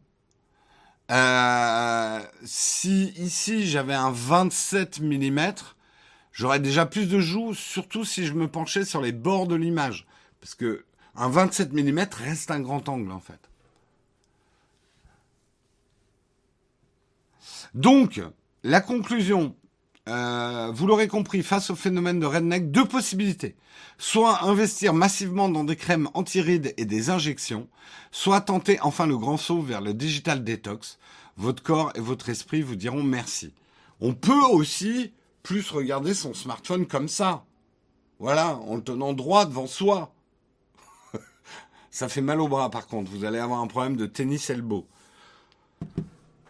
Euh, 1.10 2.20
si 2.44 3.08
ici 3.16 3.66
j'avais 3.66 3.94
un 3.94 4.12
27 4.12 5.00
mm, 5.00 5.40
j'aurais 6.32 6.60
déjà 6.60 6.86
plus 6.86 7.08
de 7.08 7.18
joues, 7.18 7.54
surtout 7.54 8.04
si 8.04 8.26
je 8.26 8.34
me 8.34 8.46
penchais 8.46 8.84
sur 8.84 9.00
les 9.00 9.12
bords 9.12 9.48
de 9.48 9.56
l'image. 9.56 10.06
Parce 10.40 10.54
que 10.54 10.84
un 11.16 11.28
27 11.28 11.72
mm 11.72 12.00
reste 12.12 12.50
un 12.50 12.60
grand 12.60 12.88
angle 12.88 13.12
en 13.12 13.20
fait. 13.20 13.40
Donc, 17.74 18.20
la 18.64 18.80
conclusion, 18.80 19.54
euh, 20.08 20.70
vous 20.74 20.86
l'aurez 20.86 21.08
compris, 21.08 21.42
face 21.42 21.70
au 21.70 21.76
phénomène 21.76 22.18
de 22.18 22.26
redneck, 22.26 22.70
deux 22.70 22.84
possibilités. 22.84 23.56
Soit 23.98 24.44
investir 24.44 24.92
massivement 24.92 25.48
dans 25.48 25.64
des 25.64 25.76
crèmes 25.76 26.08
anti-rides 26.14 26.74
et 26.76 26.84
des 26.84 27.10
injections, 27.10 27.68
soit 28.10 28.40
tenter 28.40 28.80
enfin 28.80 29.06
le 29.06 29.16
grand 29.16 29.36
saut 29.36 29.60
vers 29.60 29.80
le 29.80 29.94
digital 29.94 30.42
detox. 30.42 30.98
Votre 31.36 31.62
corps 31.62 31.92
et 31.94 32.00
votre 32.00 32.28
esprit 32.28 32.62
vous 32.62 32.76
diront 32.76 33.02
merci. 33.02 33.54
On 34.00 34.14
peut 34.14 34.44
aussi 34.50 35.12
plus 35.42 35.70
regarder 35.70 36.14
son 36.14 36.34
smartphone 36.34 36.86
comme 36.86 37.08
ça. 37.08 37.44
Voilà, 38.18 38.56
en 38.56 38.76
le 38.76 38.82
tenant 38.82 39.12
droit 39.12 39.46
devant 39.46 39.66
soi. 39.66 40.12
Ça 41.90 42.08
fait 42.08 42.20
mal 42.20 42.40
au 42.40 42.48
bras 42.48 42.70
par 42.70 42.86
contre, 42.86 43.10
vous 43.10 43.24
allez 43.24 43.38
avoir 43.38 43.60
un 43.60 43.66
problème 43.66 43.96
de 43.96 44.06
tennis 44.06 44.50
elbow. 44.50 44.86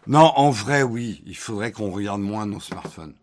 Non, 0.07 0.33
en 0.35 0.49
vrai, 0.49 0.83
oui, 0.83 1.21
il 1.25 1.37
faudrait 1.37 1.71
qu'on 1.71 1.91
regarde 1.91 2.21
moins 2.21 2.45
nos 2.45 2.59
smartphones. 2.59 3.15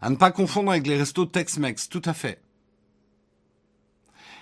À 0.00 0.10
ne 0.10 0.16
pas 0.16 0.32
confondre 0.32 0.70
avec 0.70 0.86
les 0.86 0.96
restos 0.96 1.26
Tex-Mex, 1.26 1.88
tout 1.88 2.02
à 2.04 2.14
fait. 2.14 2.40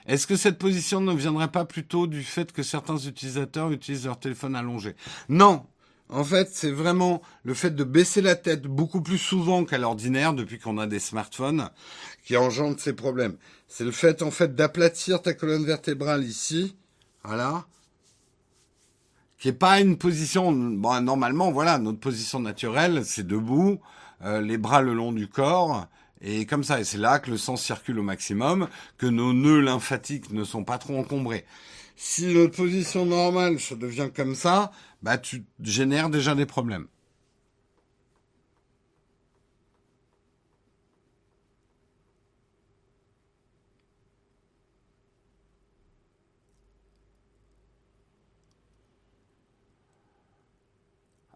Est-ce 0.07 0.26
que 0.26 0.36
cette 0.36 0.59
position 0.59 1.01
ne 1.01 1.12
viendrait 1.14 1.51
pas 1.51 1.64
plutôt 1.64 2.07
du 2.07 2.22
fait 2.22 2.53
que 2.53 2.62
certains 2.62 2.97
utilisateurs 2.97 3.70
utilisent 3.70 4.07
leur 4.07 4.18
téléphone 4.18 4.57
allongé? 4.57 4.97
Non. 5.28 5.66
En 6.13 6.25
fait, 6.25 6.51
c'est 6.53 6.73
vraiment 6.73 7.23
le 7.45 7.55
fait 7.55 7.71
de 7.71 7.85
baisser 7.85 8.21
la 8.21 8.35
tête 8.35 8.63
beaucoup 8.63 9.01
plus 9.01 9.19
souvent 9.19 9.65
qu'à 9.65 9.79
l'ordinaire 9.79 10.35
depuis 10.35 10.59
qu'on 10.59 10.79
a 10.79 10.87
des 10.87 10.99
smartphones 10.99 11.71
qui 12.25 12.37
engendre 12.37 12.81
ces 12.81 12.93
problèmes. 12.93 13.37
C'est 13.69 13.85
le 13.85 13.93
fait, 13.93 14.23
en 14.23 14.31
fait, 14.31 14.55
d'aplatir 14.55 15.23
ta 15.23 15.35
colonne 15.35 15.65
vertébrale 15.65 16.25
ici. 16.25 16.77
Voilà 17.23 17.65
qui 19.41 19.49
est 19.49 19.53
pas 19.53 19.81
une 19.81 19.97
position. 19.97 20.53
Bon, 20.53 21.01
normalement, 21.01 21.51
voilà, 21.51 21.79
notre 21.79 21.99
position 21.99 22.41
naturelle, 22.41 23.03
c'est 23.05 23.27
debout, 23.27 23.81
euh, 24.23 24.41
les 24.41 24.59
bras 24.59 24.83
le 24.83 24.93
long 24.93 25.13
du 25.13 25.27
corps, 25.27 25.87
et 26.21 26.45
comme 26.45 26.63
ça. 26.63 26.79
Et 26.79 26.85
c'est 26.85 26.99
là 26.99 27.19
que 27.19 27.31
le 27.31 27.39
sang 27.39 27.57
circule 27.57 27.99
au 27.99 28.03
maximum, 28.03 28.69
que 28.99 29.07
nos 29.07 29.33
nœuds 29.33 29.63
lymphatiques 29.63 30.31
ne 30.31 30.45
sont 30.45 30.63
pas 30.63 30.77
trop 30.77 30.99
encombrés. 30.99 31.47
Si 31.97 32.27
notre 32.27 32.57
position 32.57 33.07
normale, 33.07 33.59
ça 33.59 33.75
devient 33.75 34.11
comme 34.15 34.35
ça, 34.35 34.73
bah 35.03 35.19
tu 35.19 35.45
génères 35.61 36.11
déjà 36.11 36.35
des 36.35 36.47
problèmes. 36.47 36.87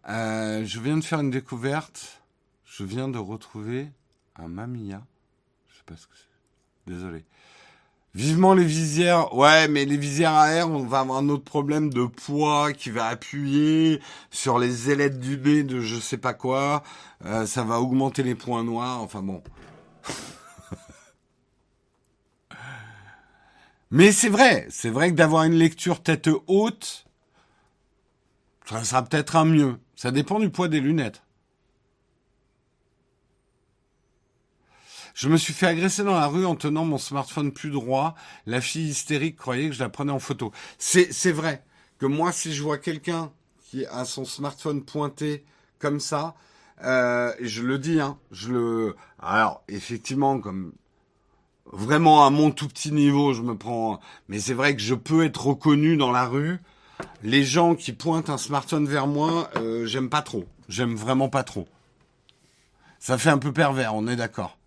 Euh, 0.09 0.65
je 0.67 0.81
viens 0.81 0.97
de 0.99 1.05
faire 1.05 1.21
une 1.21 1.31
découverte. 1.31 2.23
Je 2.65 2.85
viens 2.85 3.09
de 3.09 3.19
retrouver 3.19 3.91
un 4.37 4.49
Mamiya. 4.49 5.03
Je 5.69 5.77
sais 5.77 5.83
pas 5.87 5.97
ce 5.97 6.07
que 6.07 6.15
c'est. 6.17 6.93
Désolé. 6.93 7.25
Vivement 8.15 8.55
les 8.55 8.65
visières. 8.65 9.35
Ouais, 9.35 9.67
mais 9.67 9.85
les 9.85 9.97
visières 9.97 10.35
à 10.35 10.53
air, 10.53 10.71
on 10.71 10.85
va 10.85 11.01
avoir 11.01 11.19
un 11.19 11.29
autre 11.29 11.43
problème 11.43 11.93
de 11.93 12.05
poids 12.05 12.73
qui 12.73 12.91
va 12.91 13.07
appuyer 13.07 14.01
sur 14.31 14.61
les 14.61 14.91
ailettes 14.91 15.19
du 15.19 15.37
B 15.37 15.67
de 15.67 15.81
je 15.81 15.99
sais 15.99 16.19
pas 16.19 16.33
quoi. 16.33 16.85
Euh, 17.25 17.45
ça 17.45 17.65
va 17.65 17.81
augmenter 17.81 18.23
les 18.23 18.37
points 18.37 18.62
noirs. 18.62 19.03
Enfin 19.03 19.21
bon. 19.21 19.43
mais 23.91 24.12
c'est 24.12 24.29
vrai. 24.29 24.69
C'est 24.71 24.91
vrai 24.91 25.11
que 25.11 25.17
d'avoir 25.17 25.43
une 25.43 25.55
lecture 25.55 26.01
tête 26.01 26.31
haute, 26.47 27.07
ça 28.67 28.85
sera 28.85 29.03
peut-être 29.03 29.35
un 29.35 29.45
mieux. 29.45 29.81
Ça 29.97 30.12
dépend 30.12 30.39
du 30.39 30.51
poids 30.51 30.69
des 30.69 30.81
lunettes. 30.81 31.24
Je 35.15 35.29
me 35.29 35.37
suis 35.37 35.53
fait 35.53 35.67
agresser 35.67 36.05
dans 36.05 36.15
la 36.15 36.27
rue 36.27 36.45
en 36.45 36.57
tenant 36.57 36.85
mon 36.85 36.99
smartphone 36.99 37.53
plus 37.53 37.71
droit. 37.71 38.15
La 38.47 38.61
fille 38.61 38.89
hystérique 38.89 39.37
croyait 39.37 39.69
que 39.69 39.75
je 39.75 39.83
la 39.83 39.89
prenais 39.89 40.12
en 40.12 40.19
photo. 40.19 40.53
C'est, 40.79 41.33
vrai 41.33 41.62
que 41.99 42.07
moi, 42.07 42.33
si 42.33 42.53
je 42.53 42.62
vois 42.62 42.79
quelqu'un 42.79 43.31
qui 43.62 43.87
a 43.87 44.05
son 44.05 44.25
smartphone 44.25 44.85
pointé 44.85 45.45
comme 45.79 46.01
ça, 46.01 46.35
euh, 46.83 47.33
je 47.41 47.62
le 47.62 47.79
dis, 47.79 48.01
hein, 48.01 48.19
je 48.33 48.53
le. 48.53 48.97
Alors, 49.21 49.62
effectivement, 49.69 50.41
comme 50.41 50.73
vraiment 51.73 52.27
à 52.27 52.31
mon 52.31 52.51
tout 52.51 52.69
petit 52.69 52.93
niveau, 52.93 53.33
je 53.33 53.43
me 53.43 53.57
prends. 53.57 54.01
Mais 54.29 54.41
c'est 54.41 54.55
vrai 54.55 54.75
que 54.75 54.83
je 54.83 54.95
peux 54.95 55.25
être 55.25 55.47
reconnu 55.47 55.97
dans 55.97 56.11
la 56.11 56.27
rue 56.27 56.61
les 57.23 57.45
gens 57.45 57.75
qui 57.75 57.93
pointent 57.93 58.31
un 58.31 58.39
smartphone 58.39 58.86
vers 58.86 59.07
moi, 59.07 59.51
euh, 59.57 59.86
j'aime 59.86 60.09
pas 60.09 60.23
trop. 60.23 60.45
J'aime 60.69 60.95
vraiment 60.95 61.28
pas 61.28 61.43
trop. 61.43 61.69
Ça 62.99 63.19
fait 63.19 63.31
un 63.31 63.39
peu 63.39 63.53
pervers, 63.53 63.95
on 63.95 64.07
est 64.07 64.16
d'accord. 64.16 64.59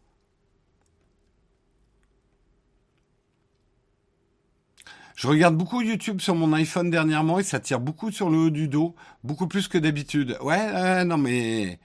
Je 5.17 5.27
regarde 5.27 5.57
beaucoup 5.57 5.81
YouTube 5.81 6.21
sur 6.21 6.35
mon 6.35 6.53
iPhone 6.53 6.91
dernièrement 6.91 7.39
et 7.39 7.43
ça 7.43 7.59
tire 7.59 7.79
beaucoup 7.79 8.11
sur 8.11 8.29
le 8.29 8.37
haut 8.37 8.49
du 8.51 8.67
dos, 8.67 8.93
beaucoup 9.23 9.47
plus 9.47 9.67
que 9.67 9.79
d'habitude. 9.79 10.37
Ouais, 10.41 11.03
non 11.05 11.17
mais 11.17 11.79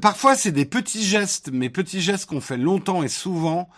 parfois 0.00 0.36
c'est 0.36 0.52
des 0.52 0.64
petits 0.64 1.02
gestes, 1.02 1.50
mais 1.52 1.68
petits 1.68 2.00
gestes 2.00 2.26
qu'on 2.26 2.40
fait 2.40 2.56
longtemps 2.56 3.02
et 3.02 3.08
souvent 3.08 3.68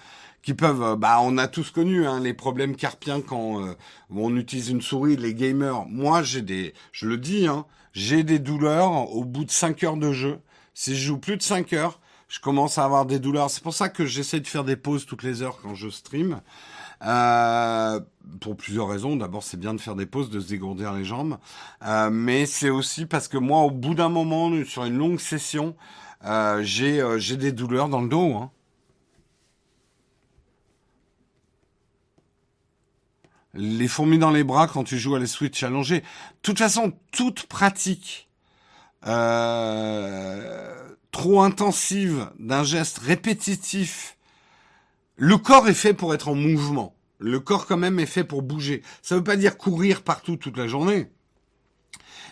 qui 0.42 0.52
peuvent, 0.52 0.82
euh, 0.82 0.94
bah, 0.94 1.20
on 1.22 1.38
a 1.38 1.48
tous 1.48 1.70
connu 1.70 2.06
hein, 2.06 2.20
les 2.20 2.34
problèmes 2.34 2.76
carpiens 2.76 3.22
quand 3.22 3.62
euh, 3.62 3.74
on 4.14 4.36
utilise 4.36 4.68
une 4.68 4.82
souris, 4.82 5.16
les 5.16 5.34
gamers. 5.34 5.86
Moi, 5.86 6.22
j'ai 6.22 6.42
des, 6.42 6.74
je 6.92 7.06
le 7.06 7.16
dis, 7.16 7.46
hein, 7.48 7.64
j'ai 7.94 8.24
des 8.24 8.38
douleurs 8.38 9.10
au 9.10 9.24
bout 9.24 9.46
de 9.46 9.50
5 9.50 9.84
heures 9.84 9.96
de 9.96 10.12
jeu. 10.12 10.38
Si 10.74 10.94
je 10.94 11.06
joue 11.06 11.18
plus 11.18 11.38
de 11.38 11.42
5 11.42 11.72
heures, 11.72 11.98
je 12.28 12.40
commence 12.40 12.76
à 12.76 12.84
avoir 12.84 13.06
des 13.06 13.18
douleurs. 13.18 13.50
C'est 13.50 13.62
pour 13.62 13.74
ça 13.74 13.88
que 13.88 14.04
j'essaie 14.04 14.40
de 14.40 14.46
faire 14.46 14.64
des 14.64 14.76
pauses 14.76 15.06
toutes 15.06 15.22
les 15.22 15.42
heures 15.42 15.58
quand 15.62 15.74
je 15.74 15.88
stream. 15.88 16.40
Euh, 17.04 18.00
pour 18.40 18.56
plusieurs 18.56 18.88
raisons. 18.88 19.16
D'abord, 19.16 19.42
c'est 19.42 19.58
bien 19.58 19.74
de 19.74 19.80
faire 19.80 19.94
des 19.94 20.06
pauses, 20.06 20.30
de 20.30 20.40
se 20.40 20.48
dégourdir 20.48 20.92
les 20.92 21.04
jambes. 21.04 21.38
Euh, 21.84 22.10
mais 22.10 22.46
c'est 22.46 22.70
aussi 22.70 23.06
parce 23.06 23.28
que 23.28 23.38
moi, 23.38 23.60
au 23.60 23.70
bout 23.70 23.94
d'un 23.94 24.08
moment, 24.08 24.52
sur 24.64 24.84
une 24.84 24.96
longue 24.96 25.20
session, 25.20 25.76
euh, 26.24 26.62
j'ai 26.62 27.00
euh, 27.00 27.18
des 27.36 27.52
douleurs 27.52 27.88
dans 27.88 28.00
le 28.00 28.08
dos. 28.08 28.34
Hein. 28.34 28.50
les 33.58 33.88
fourmis 33.88 34.18
dans 34.18 34.30
les 34.30 34.44
bras 34.44 34.68
quand 34.68 34.84
tu 34.84 34.98
joues 34.98 35.14
à 35.14 35.18
la 35.18 35.26
Switch 35.26 35.62
allongée. 35.62 36.00
De 36.00 36.06
toute 36.42 36.58
façon, 36.58 36.92
toute 37.10 37.46
pratique 37.46 38.28
euh, 39.06 40.74
trop 41.10 41.42
intensive 41.42 42.30
d'un 42.38 42.64
geste 42.64 42.98
répétitif, 42.98 44.16
le 45.16 45.38
corps 45.38 45.68
est 45.68 45.74
fait 45.74 45.94
pour 45.94 46.14
être 46.14 46.28
en 46.28 46.34
mouvement. 46.34 46.95
Le 47.18 47.40
corps 47.40 47.66
quand 47.66 47.76
même 47.76 47.98
est 47.98 48.06
fait 48.06 48.24
pour 48.24 48.42
bouger. 48.42 48.82
Ça 49.02 49.14
ne 49.14 49.20
veut 49.20 49.24
pas 49.24 49.36
dire 49.36 49.56
courir 49.56 50.02
partout 50.02 50.36
toute 50.36 50.56
la 50.56 50.66
journée. 50.66 51.08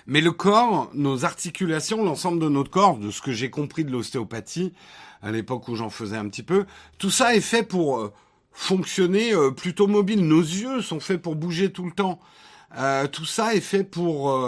Mais 0.06 0.20
le 0.20 0.32
corps, 0.32 0.90
nos 0.93 1.24
articulations, 1.24 2.05
l'ensemble 2.05 2.39
de 2.39 2.48
notre 2.48 2.70
corps, 2.70 2.98
de 2.98 3.11
ce 3.11 3.23
que 3.23 3.32
j'ai 3.32 3.48
compris 3.48 3.85
de 3.85 3.90
l'ostéopathie, 3.90 4.74
à 5.23 5.31
l'époque 5.31 5.69
où 5.69 5.77
j'en 5.77 5.89
faisais 5.89 6.16
un 6.16 6.28
petit 6.28 6.43
peu, 6.43 6.66
tout 6.98 7.11
ça 7.11 7.35
est 7.35 7.40
fait 7.40 7.62
pour 7.62 7.98
euh, 7.98 8.12
fonctionner 8.52 9.32
euh, 9.32 9.51
plutôt 9.51 9.86
mobile. 9.86 10.27
Nos 10.27 10.43
yeux 10.43 10.82
sont 10.82 11.01
faits 11.01 11.23
pour 11.23 11.36
bouger 11.36 11.73
tout 11.73 11.86
le 11.86 11.93
temps. 11.93 12.20
Euh, 12.77 13.06
tout 13.06 13.24
ça 13.24 13.55
est 13.55 13.61
fait 13.61 13.85
pour... 13.85 14.39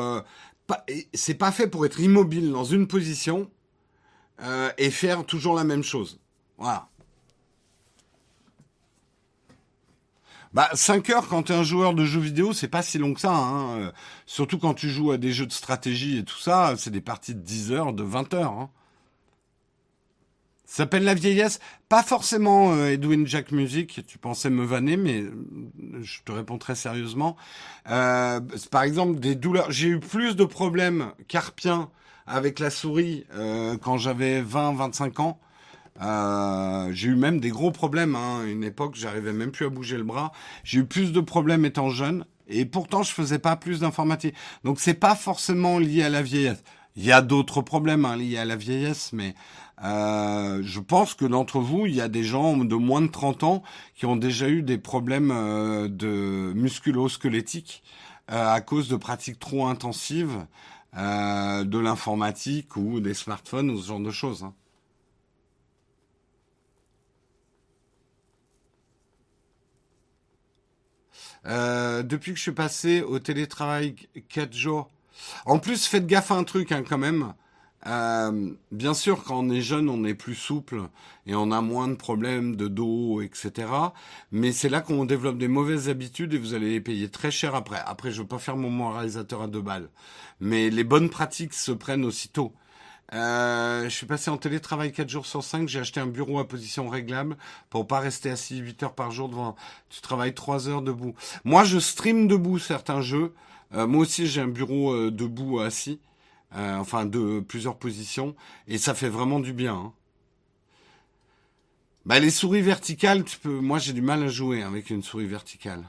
C'est 1.14 1.34
pas 1.34 1.52
fait 1.52 1.68
pour 1.68 1.86
être 1.86 2.00
immobile 2.00 2.50
dans 2.50 2.64
une 2.64 2.88
position 2.88 3.48
et 4.78 4.90
faire 4.90 5.24
toujours 5.24 5.54
la 5.54 5.62
même 5.62 5.84
chose. 5.84 6.18
Voilà. 6.58 6.88
Bah, 10.57 10.70
5 10.73 11.11
heures 11.11 11.28
quand 11.28 11.43
tu 11.43 11.53
es 11.53 11.55
un 11.55 11.62
joueur 11.62 11.93
de 11.93 12.07
jeux 12.07 12.19
vidéo, 12.19 12.55
c'est 12.55 12.66
pas 12.66 12.81
si 12.81 12.97
long 12.97 13.12
que 13.12 13.20
ça. 13.20 13.31
Hein. 13.31 13.78
Euh, 13.78 13.93
surtout 14.24 14.59
quand 14.59 14.73
tu 14.73 14.89
joues 14.89 15.11
à 15.11 15.19
des 15.19 15.31
jeux 15.31 15.45
de 15.45 15.53
stratégie 15.53 16.16
et 16.16 16.24
tout 16.24 16.39
ça, 16.39 16.73
c'est 16.78 16.89
des 16.89 17.03
parties 17.03 17.35
de 17.35 17.41
10 17.41 17.73
heures, 17.73 17.93
de 17.93 18.03
20 18.03 18.33
heures. 18.33 18.53
Hein. 18.53 18.70
Ça 20.65 20.77
s'appelle 20.77 21.05
la 21.05 21.12
vieillesse. 21.12 21.61
Pas 21.91 22.03
forcément 22.03 22.73
euh, 22.73 22.89
Edwin 22.89 23.27
Jack 23.27 23.53
Music. 23.53 24.01
Tu 24.07 24.16
pensais 24.16 24.49
me 24.49 24.65
vanner, 24.65 24.97
mais 24.97 25.20
euh, 25.20 25.31
je 26.01 26.23
te 26.24 26.33
réponds 26.33 26.57
très 26.57 26.74
sérieusement. 26.74 27.37
par 27.85 28.83
exemple, 28.83 29.20
des 29.20 29.35
douleurs. 29.35 29.70
J'ai 29.70 29.89
eu 29.89 30.01
plus 30.01 30.37
de 30.37 30.47
problèmes 30.47 31.12
carpiens 31.28 31.91
avec 32.27 32.61
la 32.61 32.70
souris 32.70 33.27
quand 33.83 33.99
j'avais 33.99 34.43
20-25 34.43 35.20
ans 35.20 35.39
euh, 36.02 36.90
j'ai 36.93 37.09
eu 37.09 37.16
même 37.16 37.40
des 37.40 37.51
gros 37.51 37.70
problèmes. 37.70 38.16
Hein. 38.16 38.44
Une 38.47 38.64
époque, 38.64 38.94
j'arrivais 38.97 39.32
même 39.32 39.51
plus 39.51 39.66
à 39.66 39.68
bouger 39.68 39.97
le 39.97 40.05
bras. 40.05 40.32
J'ai 40.64 40.81
eu 40.81 40.85
plus 40.85 41.12
de 41.12 41.20
problèmes 41.20 41.64
étant 41.64 41.90
jeune, 41.90 42.24
et 42.48 42.64
pourtant 42.64 43.02
je 43.02 43.12
faisais 43.12 43.39
pas 43.39 43.56
plus 43.56 43.81
d'informatique. 43.81 44.35
Donc 44.64 44.81
c'est 44.81 44.94
pas 44.94 45.14
forcément 45.14 45.78
lié 45.78 46.02
à 46.02 46.10
la 46.10 46.23
vieillesse. 46.23 46.62
Il 46.97 47.05
y 47.05 47.12
a 47.12 47.20
d'autres 47.20 47.60
problèmes 47.60 48.05
hein, 48.06 48.16
liés 48.16 48.39
à 48.39 48.47
la 48.47 48.56
vieillesse, 48.56 49.12
mais 49.12 49.35
euh, 49.85 50.60
je 50.62 50.81
pense 50.81 51.14
que 51.14 51.27
d'entre 51.27 51.60
vous, 51.60 51.86
il 51.86 51.94
y 51.94 52.01
a 52.01 52.09
des 52.09 52.24
gens 52.24 52.56
de 52.56 52.74
moins 52.74 53.02
de 53.02 53.09
30 53.09 53.43
ans 53.43 53.62
qui 53.94 54.06
ont 54.06 54.16
déjà 54.16 54.48
eu 54.48 54.62
des 54.62 54.78
problèmes 54.78 55.31
euh, 55.31 55.89
de 55.89 56.52
musculo-squelettiques 56.55 57.82
euh, 58.32 58.55
à 58.55 58.60
cause 58.60 58.89
de 58.89 58.97
pratiques 58.97 59.39
trop 59.39 59.66
intensives 59.66 60.47
euh, 60.97 61.64
de 61.64 61.78
l'informatique 61.78 62.77
ou 62.77 63.01
des 63.01 63.14
smartphones 63.14 63.70
ou 63.70 63.78
ce 63.78 63.89
genre 63.89 64.01
de 64.01 64.10
choses. 64.10 64.44
Hein. 64.44 64.55
Euh, 71.47 72.02
depuis 72.02 72.32
que 72.32 72.39
je 72.39 72.43
suis 72.43 72.52
passé 72.52 73.02
au 73.02 73.18
télétravail 73.18 73.94
4 74.28 74.52
jours. 74.52 74.90
En 75.44 75.59
plus, 75.59 75.86
faites 75.86 76.06
gaffe 76.06 76.31
à 76.31 76.35
un 76.35 76.44
truc 76.44 76.73
hein, 76.73 76.82
quand 76.86 76.98
même. 76.98 77.32
Euh, 77.86 78.51
bien 78.73 78.94
sûr, 78.94 79.23
quand 79.23 79.39
on 79.39 79.51
est 79.51 79.60
jeune, 79.60 79.89
on 79.89 80.05
est 80.05 80.14
plus 80.14 80.35
souple 80.35 80.82
et 81.27 81.35
on 81.36 81.52
a 81.52 81.60
moins 81.60 81.86
de 81.86 81.94
problèmes 81.94 82.56
de 82.56 82.66
dos, 82.66 83.20
etc. 83.20 83.68
Mais 84.32 84.51
c'est 84.51 84.68
là 84.68 84.81
qu'on 84.81 85.05
développe 85.05 85.39
des 85.39 85.47
mauvaises 85.48 85.89
habitudes 85.89 86.35
et 86.35 86.39
vous 86.39 86.55
allez 86.55 86.70
les 86.70 86.81
payer 86.81 87.09
très 87.09 87.31
cher 87.31 87.55
après. 87.55 87.81
Après, 87.86 88.10
je 88.10 88.23
veux 88.23 88.27
pas 88.27 88.39
faire 88.39 88.56
mon 88.56 88.70
moralisateur 88.70 89.43
à 89.43 89.47
deux 89.47 89.60
balles. 89.62 89.89
Mais 90.40 90.68
les 90.70 90.85
bonnes 90.85 91.10
pratiques 91.10 91.55
se 91.55 91.70
prennent 91.73 92.05
aussitôt. 92.05 92.52
Euh, 93.15 93.85
je 93.85 93.89
suis 93.89 94.07
passé 94.07 94.31
en 94.31 94.37
télétravail 94.37 94.93
4 94.93 95.09
jours 95.09 95.27
sur 95.27 95.43
5. 95.43 95.69
J'ai 95.69 95.81
acheté 95.81 96.01
un 96.01 96.07
bureau 96.07 96.39
à 96.39 96.49
position 96.49 96.89
réglable 96.89 97.37
pour 97.70 97.87
pas 97.87 98.01
rester 98.01 98.31
assis 98.31 98.59
8 98.59 98.83
heures 98.83 98.95
par 98.95 99.11
jour 99.11 99.28
devant. 99.28 99.57
Tu 99.91 100.01
travailles 100.01 100.35
3 100.35 100.69
heures 100.69 100.83
debout. 100.83 101.15
Moi, 101.45 101.65
je 101.65 101.78
stream 101.78 102.28
debout 102.28 102.59
certains 102.59 103.01
jeux. 103.01 103.35
Euh, 103.74 103.87
moi 103.87 104.03
aussi, 104.03 104.27
j'ai 104.27 104.41
un 104.41 104.49
bureau 104.49 104.93
euh, 104.93 105.11
debout 105.11 105.61
assis. 105.61 106.01
enfin, 106.53 107.07
de 107.07 107.41
plusieurs 107.41 107.77
positions. 107.77 108.35
Et 108.69 108.78
ça 108.78 108.95
fait 108.95 109.09
vraiment 109.09 109.41
du 109.41 109.53
bien. 109.53 109.74
Hein. 109.74 109.93
Bah, 112.07 112.20
les 112.20 112.31
souris 112.31 112.62
verticales, 112.62 113.24
tu 113.24 113.39
peux... 113.39 113.59
moi, 113.61 113.78
j'ai 113.78 113.93
du 113.93 114.03
mal 114.03 114.23
à 114.23 114.28
jouer 114.28 114.62
avec 114.62 114.91
une 114.91 115.03
souris 115.03 115.27
verticale. 115.27 115.83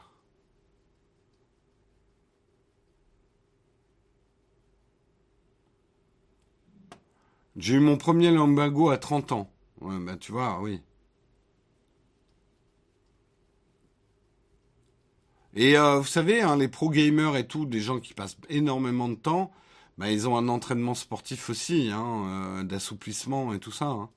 J'ai 7.57 7.73
eu 7.73 7.79
mon 7.81 7.97
premier 7.97 8.31
lumbago 8.31 8.89
à 8.89 8.97
30 8.97 9.33
ans. 9.33 9.51
Ouais, 9.81 9.99
bah 9.99 10.15
tu 10.15 10.31
vois, 10.31 10.61
oui. 10.61 10.81
Et 15.55 15.77
euh, 15.77 15.99
vous 15.99 16.05
savez, 16.05 16.41
hein, 16.41 16.55
les 16.57 16.67
pro 16.67 16.89
gamers 16.89 17.35
et 17.35 17.47
tout, 17.47 17.65
des 17.65 17.79
gens 17.81 17.99
qui 17.99 18.13
passent 18.13 18.37
énormément 18.49 19.09
de 19.09 19.15
temps, 19.15 19.51
bah, 19.97 20.11
ils 20.11 20.27
ont 20.27 20.37
un 20.37 20.47
entraînement 20.49 20.93
sportif 20.95 21.49
aussi, 21.49 21.89
hein, 21.91 22.59
euh, 22.59 22.63
d'assouplissement 22.63 23.53
et 23.53 23.59
tout 23.59 23.71
ça. 23.71 23.85
Hein. 23.87 24.09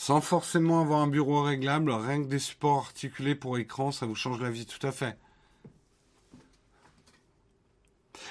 Sans 0.00 0.22
forcément 0.22 0.80
avoir 0.80 1.00
un 1.00 1.08
bureau 1.08 1.42
réglable, 1.42 1.90
rien 1.90 2.22
que 2.22 2.28
des 2.28 2.38
supports 2.38 2.78
articulés 2.78 3.34
pour 3.34 3.58
écran, 3.58 3.92
ça 3.92 4.06
vous 4.06 4.14
change 4.14 4.40
la 4.40 4.48
vie 4.48 4.64
tout 4.64 4.84
à 4.86 4.92
fait. 4.92 5.18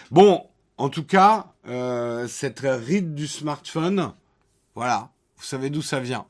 Bon, 0.09 0.49
en 0.77 0.89
tout 0.89 1.03
cas, 1.03 1.53
euh, 1.67 2.27
cette 2.27 2.61
ride 2.61 3.13
du 3.13 3.27
smartphone, 3.27 4.15
voilà, 4.73 5.11
vous 5.37 5.43
savez 5.43 5.69
d'où 5.69 5.83
ça 5.83 5.99
vient. 5.99 6.25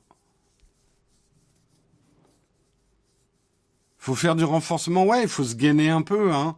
Faut 3.97 4.15
faire 4.15 4.35
du 4.35 4.43
renforcement, 4.43 5.05
ouais, 5.05 5.23
il 5.23 5.29
faut 5.29 5.45
se 5.45 5.55
gainer 5.55 5.89
un 5.89 6.01
peu, 6.01 6.33
hein, 6.33 6.57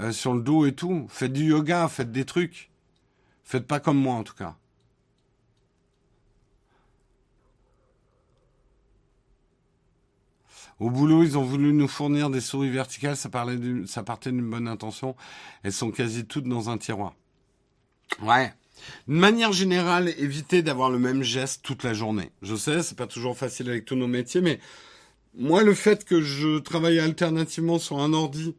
euh, 0.00 0.10
sur 0.10 0.34
le 0.34 0.40
dos 0.40 0.66
et 0.66 0.74
tout. 0.74 1.06
Faites 1.10 1.32
du 1.32 1.50
yoga, 1.50 1.86
faites 1.86 2.10
des 2.10 2.24
trucs. 2.24 2.72
Faites 3.44 3.68
pas 3.68 3.78
comme 3.78 3.98
moi 3.98 4.16
en 4.16 4.24
tout 4.24 4.34
cas. 4.34 4.56
Au 10.78 10.90
boulot, 10.90 11.22
ils 11.22 11.38
ont 11.38 11.42
voulu 11.42 11.72
nous 11.72 11.88
fournir 11.88 12.28
des 12.28 12.40
souris 12.40 12.70
verticales, 12.70 13.16
ça, 13.16 13.30
parlait 13.30 13.58
ça 13.86 14.02
partait 14.02 14.30
d'une 14.30 14.48
bonne 14.48 14.68
intention. 14.68 15.16
Elles 15.62 15.72
sont 15.72 15.90
quasi 15.90 16.26
toutes 16.26 16.44
dans 16.44 16.68
un 16.68 16.76
tiroir. 16.76 17.14
Ouais. 18.22 18.52
De 19.08 19.14
manière 19.14 19.52
générale, 19.52 20.08
évitez 20.18 20.62
d'avoir 20.62 20.90
le 20.90 20.98
même 20.98 21.22
geste 21.22 21.62
toute 21.62 21.82
la 21.82 21.94
journée. 21.94 22.30
Je 22.42 22.54
sais, 22.54 22.82
c'est 22.82 22.96
pas 22.96 23.06
toujours 23.06 23.36
facile 23.36 23.70
avec 23.70 23.86
tous 23.86 23.96
nos 23.96 24.06
métiers, 24.06 24.42
mais 24.42 24.60
moi, 25.34 25.62
le 25.62 25.74
fait 25.74 26.04
que 26.04 26.20
je 26.20 26.58
travaille 26.58 26.98
alternativement 26.98 27.78
sur 27.78 27.98
un 27.98 28.12
ordi 28.12 28.54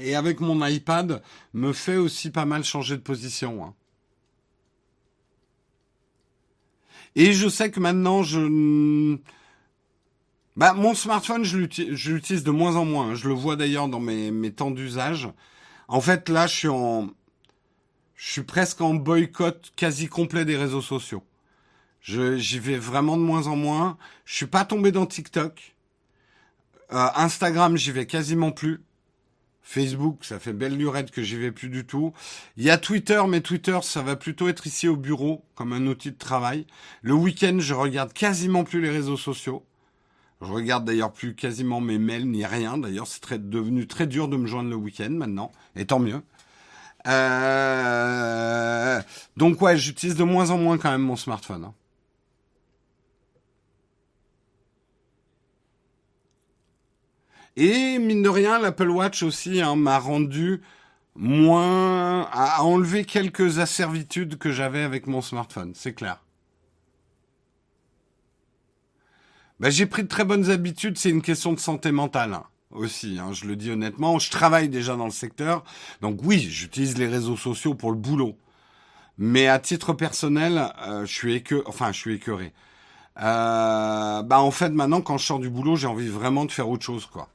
et 0.00 0.14
avec 0.14 0.40
mon 0.40 0.64
iPad 0.64 1.22
me 1.52 1.72
fait 1.72 1.96
aussi 1.96 2.30
pas 2.30 2.44
mal 2.44 2.64
changer 2.64 2.96
de 2.96 3.02
position. 3.02 3.64
Hein. 3.64 3.74
Et 7.14 7.32
je 7.32 7.48
sais 7.48 7.70
que 7.70 7.80
maintenant, 7.80 8.22
je 8.22 9.18
bah, 10.58 10.72
mon 10.74 10.92
smartphone, 10.92 11.44
je 11.44 11.56
l'utilise 11.56 12.42
de 12.42 12.50
moins 12.50 12.74
en 12.74 12.84
moins. 12.84 13.14
Je 13.14 13.28
le 13.28 13.34
vois 13.34 13.54
d'ailleurs 13.54 13.88
dans 13.88 14.00
mes, 14.00 14.32
mes 14.32 14.50
temps 14.50 14.72
d'usage. 14.72 15.28
En 15.86 16.00
fait, 16.00 16.28
là, 16.28 16.48
je 16.48 16.54
suis 16.56 16.68
en, 16.68 17.10
je 18.16 18.32
suis 18.32 18.42
presque 18.42 18.80
en 18.80 18.94
boycott 18.94 19.72
quasi 19.76 20.08
complet 20.08 20.44
des 20.44 20.56
réseaux 20.56 20.82
sociaux. 20.82 21.22
J'y 22.02 22.58
vais 22.58 22.76
vraiment 22.76 23.16
de 23.16 23.22
moins 23.22 23.46
en 23.46 23.54
moins. 23.54 23.98
Je 24.24 24.34
suis 24.34 24.46
pas 24.46 24.64
tombé 24.64 24.90
dans 24.90 25.06
TikTok. 25.06 25.76
Euh, 26.92 27.06
Instagram, 27.14 27.76
j'y 27.76 27.92
vais 27.92 28.06
quasiment 28.06 28.50
plus. 28.50 28.82
Facebook, 29.62 30.24
ça 30.24 30.40
fait 30.40 30.52
belle 30.52 30.76
lurette 30.76 31.12
que 31.12 31.22
j'y 31.22 31.36
vais 31.36 31.52
plus 31.52 31.68
du 31.68 31.86
tout. 31.86 32.12
Il 32.56 32.64
y 32.64 32.70
a 32.70 32.78
Twitter, 32.78 33.22
mais 33.28 33.42
Twitter, 33.42 33.78
ça 33.82 34.02
va 34.02 34.16
plutôt 34.16 34.48
être 34.48 34.66
ici 34.66 34.88
au 34.88 34.96
bureau 34.96 35.44
comme 35.54 35.72
un 35.72 35.86
outil 35.86 36.10
de 36.10 36.18
travail. 36.18 36.66
Le 37.02 37.14
week-end, 37.14 37.58
je 37.60 37.74
regarde 37.74 38.12
quasiment 38.12 38.64
plus 38.64 38.80
les 38.80 38.90
réseaux 38.90 39.16
sociaux. 39.16 39.64
Je 40.40 40.52
regarde 40.52 40.84
d'ailleurs 40.84 41.12
plus 41.12 41.34
quasiment 41.34 41.80
mes 41.80 41.98
mails 41.98 42.28
ni 42.28 42.46
rien. 42.46 42.78
D'ailleurs, 42.78 43.06
c'est 43.06 43.48
devenu 43.50 43.86
très 43.86 44.06
dur 44.06 44.28
de 44.28 44.36
me 44.36 44.46
joindre 44.46 44.70
le 44.70 44.76
week-end 44.76 45.10
maintenant, 45.10 45.50
et 45.74 45.86
tant 45.86 45.98
mieux. 45.98 46.22
Euh... 47.06 49.00
Donc 49.36 49.60
ouais, 49.62 49.76
j'utilise 49.76 50.16
de 50.16 50.24
moins 50.24 50.50
en 50.50 50.58
moins 50.58 50.78
quand 50.78 50.90
même 50.90 51.02
mon 51.02 51.16
smartphone. 51.16 51.64
Hein. 51.64 51.74
Et 57.56 57.98
mine 57.98 58.22
de 58.22 58.28
rien, 58.28 58.60
l'Apple 58.60 58.88
Watch 58.88 59.24
aussi 59.24 59.60
hein, 59.60 59.74
m'a 59.74 59.98
rendu 59.98 60.62
moins, 61.16 62.22
a 62.32 62.62
enlevé 62.62 63.04
quelques 63.04 63.58
asservitudes 63.58 64.38
que 64.38 64.52
j'avais 64.52 64.82
avec 64.82 65.08
mon 65.08 65.20
smartphone, 65.22 65.72
c'est 65.74 65.92
clair. 65.92 66.22
Ben, 69.60 69.70
j'ai 69.70 69.86
pris 69.86 70.04
de 70.04 70.08
très 70.08 70.24
bonnes 70.24 70.50
habitudes, 70.50 70.98
c'est 70.98 71.10
une 71.10 71.22
question 71.22 71.52
de 71.52 71.58
santé 71.58 71.90
mentale 71.90 72.32
hein, 72.34 72.44
aussi, 72.70 73.18
hein, 73.18 73.32
je 73.32 73.46
le 73.46 73.56
dis 73.56 73.70
honnêtement. 73.70 74.18
Je 74.18 74.30
travaille 74.30 74.68
déjà 74.68 74.94
dans 74.96 75.04
le 75.04 75.10
secteur, 75.10 75.64
donc 76.00 76.20
oui, 76.22 76.38
j'utilise 76.40 76.96
les 76.96 77.08
réseaux 77.08 77.36
sociaux 77.36 77.74
pour 77.74 77.90
le 77.90 77.96
boulot. 77.96 78.36
Mais 79.18 79.48
à 79.48 79.58
titre 79.58 79.92
personnel, 79.94 80.72
euh, 80.86 81.04
je 81.04 81.12
suis 81.12 81.34
écœuré. 81.34 81.64
Enfin, 81.66 81.90
je 81.92 81.98
suis 81.98 82.14
écœuré. 82.14 82.52
Euh, 83.20 84.22
bah 84.22 84.40
en 84.40 84.50
fait, 84.52 84.70
maintenant, 84.70 85.00
quand 85.02 85.18
je 85.18 85.26
sors 85.26 85.40
du 85.40 85.50
boulot, 85.50 85.74
j'ai 85.76 85.88
envie 85.88 86.08
vraiment 86.08 86.44
de 86.44 86.52
faire 86.52 86.68
autre 86.68 86.84
chose, 86.84 87.06
quoi. 87.06 87.28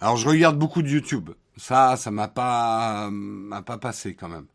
Alors, 0.00 0.16
je 0.16 0.28
regarde 0.28 0.58
beaucoup 0.58 0.82
de 0.82 0.88
YouTube. 0.88 1.30
Ça, 1.56 1.96
ça 1.96 2.10
m'a 2.10 2.28
pas, 2.28 3.08
m'a 3.10 3.62
pas 3.62 3.78
passé 3.78 4.14
quand 4.14 4.28
même. 4.28 4.46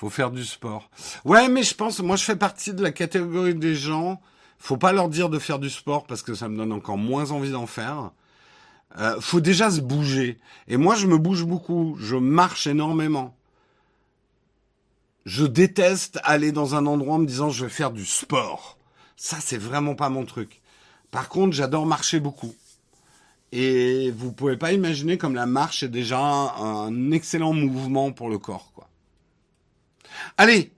Faut 0.00 0.08
faire 0.08 0.30
du 0.30 0.46
sport. 0.46 0.88
Ouais, 1.26 1.50
mais 1.50 1.62
je 1.62 1.74
pense, 1.74 2.00
moi, 2.00 2.16
je 2.16 2.24
fais 2.24 2.34
partie 2.34 2.72
de 2.72 2.82
la 2.82 2.90
catégorie 2.90 3.54
des 3.54 3.74
gens. 3.74 4.18
Faut 4.58 4.78
pas 4.78 4.94
leur 4.94 5.10
dire 5.10 5.28
de 5.28 5.38
faire 5.38 5.58
du 5.58 5.68
sport 5.68 6.06
parce 6.06 6.22
que 6.22 6.32
ça 6.32 6.48
me 6.48 6.56
donne 6.56 6.72
encore 6.72 6.96
moins 6.96 7.32
envie 7.32 7.50
d'en 7.50 7.66
faire. 7.66 8.10
Euh, 8.98 9.20
faut 9.20 9.40
déjà 9.40 9.70
se 9.70 9.82
bouger. 9.82 10.38
Et 10.68 10.78
moi, 10.78 10.94
je 10.94 11.06
me 11.06 11.18
bouge 11.18 11.44
beaucoup. 11.44 11.98
Je 12.00 12.16
marche 12.16 12.66
énormément. 12.66 13.36
Je 15.26 15.44
déteste 15.44 16.18
aller 16.24 16.50
dans 16.50 16.74
un 16.74 16.86
endroit 16.86 17.16
en 17.16 17.18
me 17.18 17.26
disant 17.26 17.50
je 17.50 17.66
vais 17.66 17.70
faire 17.70 17.90
du 17.90 18.06
sport. 18.06 18.78
Ça, 19.16 19.36
c'est 19.38 19.58
vraiment 19.58 19.96
pas 19.96 20.08
mon 20.08 20.24
truc. 20.24 20.62
Par 21.10 21.28
contre, 21.28 21.54
j'adore 21.54 21.84
marcher 21.84 22.20
beaucoup. 22.20 22.54
Et 23.52 24.10
vous 24.12 24.32
pouvez 24.32 24.56
pas 24.56 24.72
imaginer 24.72 25.18
comme 25.18 25.34
la 25.34 25.44
marche 25.44 25.82
est 25.82 25.88
déjà 25.88 26.18
un 26.18 27.10
excellent 27.10 27.52
mouvement 27.52 28.12
pour 28.12 28.30
le 28.30 28.38
corps, 28.38 28.72
quoi. 28.74 28.89
Allez, 30.36 30.72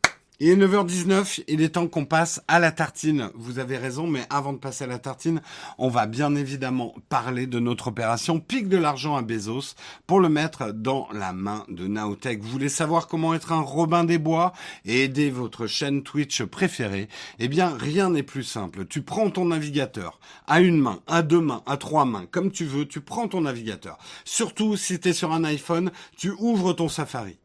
il 0.44 0.48
est 0.48 0.56
9h19, 0.56 1.44
il 1.46 1.62
est 1.62 1.68
temps 1.68 1.86
qu'on 1.86 2.04
passe 2.04 2.42
à 2.48 2.58
la 2.58 2.72
tartine. 2.72 3.30
Vous 3.36 3.60
avez 3.60 3.76
raison, 3.76 4.08
mais 4.08 4.24
avant 4.28 4.52
de 4.52 4.58
passer 4.58 4.82
à 4.82 4.88
la 4.88 4.98
tartine, 4.98 5.40
on 5.78 5.86
va 5.86 6.06
bien 6.06 6.34
évidemment 6.34 6.96
parler 7.08 7.46
de 7.46 7.60
notre 7.60 7.86
opération 7.86 8.40
Pique 8.40 8.68
de 8.68 8.76
l'argent 8.76 9.14
à 9.14 9.22
Bezos 9.22 9.76
pour 10.08 10.18
le 10.18 10.28
mettre 10.28 10.72
dans 10.72 11.06
la 11.12 11.32
main 11.32 11.64
de 11.68 11.86
Naotech. 11.86 12.42
Vous 12.42 12.48
voulez 12.48 12.68
savoir 12.68 13.06
comment 13.06 13.34
être 13.34 13.52
un 13.52 13.60
Robin 13.60 14.02
des 14.02 14.18
Bois 14.18 14.52
et 14.84 15.04
aider 15.04 15.30
votre 15.30 15.68
chaîne 15.68 16.02
Twitch 16.02 16.42
préférée? 16.42 17.08
Eh 17.38 17.46
bien, 17.46 17.76
rien 17.78 18.10
n'est 18.10 18.24
plus 18.24 18.42
simple. 18.42 18.84
Tu 18.86 19.02
prends 19.02 19.30
ton 19.30 19.44
navigateur 19.44 20.18
à 20.48 20.60
une 20.60 20.80
main, 20.80 20.98
à 21.06 21.22
deux 21.22 21.40
mains, 21.40 21.62
à 21.66 21.76
trois 21.76 22.04
mains, 22.04 22.26
comme 22.28 22.50
tu 22.50 22.64
veux, 22.64 22.88
tu 22.88 23.00
prends 23.00 23.28
ton 23.28 23.42
navigateur. 23.42 23.96
Surtout 24.24 24.76
si 24.76 24.98
tu 24.98 25.10
es 25.10 25.12
sur 25.12 25.30
un 25.30 25.44
iPhone, 25.44 25.92
tu 26.16 26.32
ouvres 26.40 26.72
ton 26.72 26.88
Safari. 26.88 27.38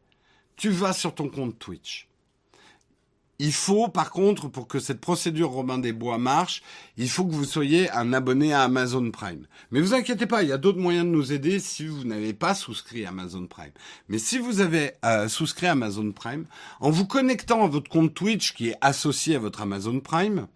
Tu 0.58 0.68
vas 0.68 0.92
sur 0.92 1.14
ton 1.14 1.28
compte 1.28 1.58
Twitch 1.58 2.08
il 3.40 3.52
faut, 3.52 3.86
par 3.88 4.10
contre, 4.10 4.48
pour 4.48 4.66
que 4.66 4.80
cette 4.80 5.00
procédure 5.00 5.50
Robin 5.50 5.78
des 5.78 5.92
Bois 5.92 6.18
marche, 6.18 6.62
il 6.96 7.08
faut 7.08 7.24
que 7.24 7.32
vous 7.32 7.44
soyez 7.44 7.88
un 7.90 8.12
abonné 8.12 8.52
à 8.52 8.62
Amazon 8.62 9.12
Prime. 9.12 9.46
Mais 9.70 9.80
vous 9.80 9.94
inquiétez 9.94 10.26
pas, 10.26 10.42
il 10.42 10.48
y 10.48 10.52
a 10.52 10.58
d'autres 10.58 10.80
moyens 10.80 11.06
de 11.06 11.12
nous 11.12 11.32
aider 11.32 11.60
si 11.60 11.86
vous 11.86 12.02
n'avez 12.02 12.32
pas 12.32 12.54
souscrit 12.54 13.04
à 13.04 13.10
Amazon 13.10 13.46
Prime. 13.46 13.70
Mais 14.08 14.18
si 14.18 14.38
vous 14.38 14.60
avez 14.60 14.92
euh, 15.04 15.28
souscrit 15.28 15.68
à 15.68 15.72
Amazon 15.72 16.10
Prime, 16.10 16.46
en 16.80 16.90
vous 16.90 17.06
connectant 17.06 17.64
à 17.64 17.68
votre 17.68 17.88
compte 17.88 18.12
Twitch 18.12 18.54
qui 18.54 18.70
est 18.70 18.76
associé 18.80 19.36
à 19.36 19.38
votre 19.38 19.62
Amazon 19.62 20.00
Prime, 20.00 20.48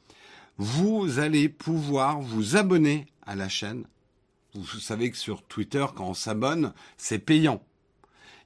vous 0.58 1.20
allez 1.20 1.48
pouvoir 1.48 2.20
vous 2.20 2.56
abonner 2.56 3.06
à 3.24 3.36
la 3.36 3.48
chaîne. 3.48 3.84
Vous 4.54 4.80
savez 4.80 5.10
que 5.12 5.16
sur 5.16 5.42
Twitter, 5.44 5.86
quand 5.94 6.08
on 6.08 6.14
s'abonne, 6.14 6.74
c'est 6.96 7.20
payant. 7.20 7.62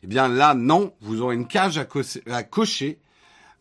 Eh 0.06 0.08
bien 0.08 0.28
là, 0.28 0.54
non, 0.54 0.92
vous 1.00 1.20
aurez 1.20 1.34
une 1.34 1.48
cage 1.48 1.78
à, 1.78 2.42
cocher 2.44 3.00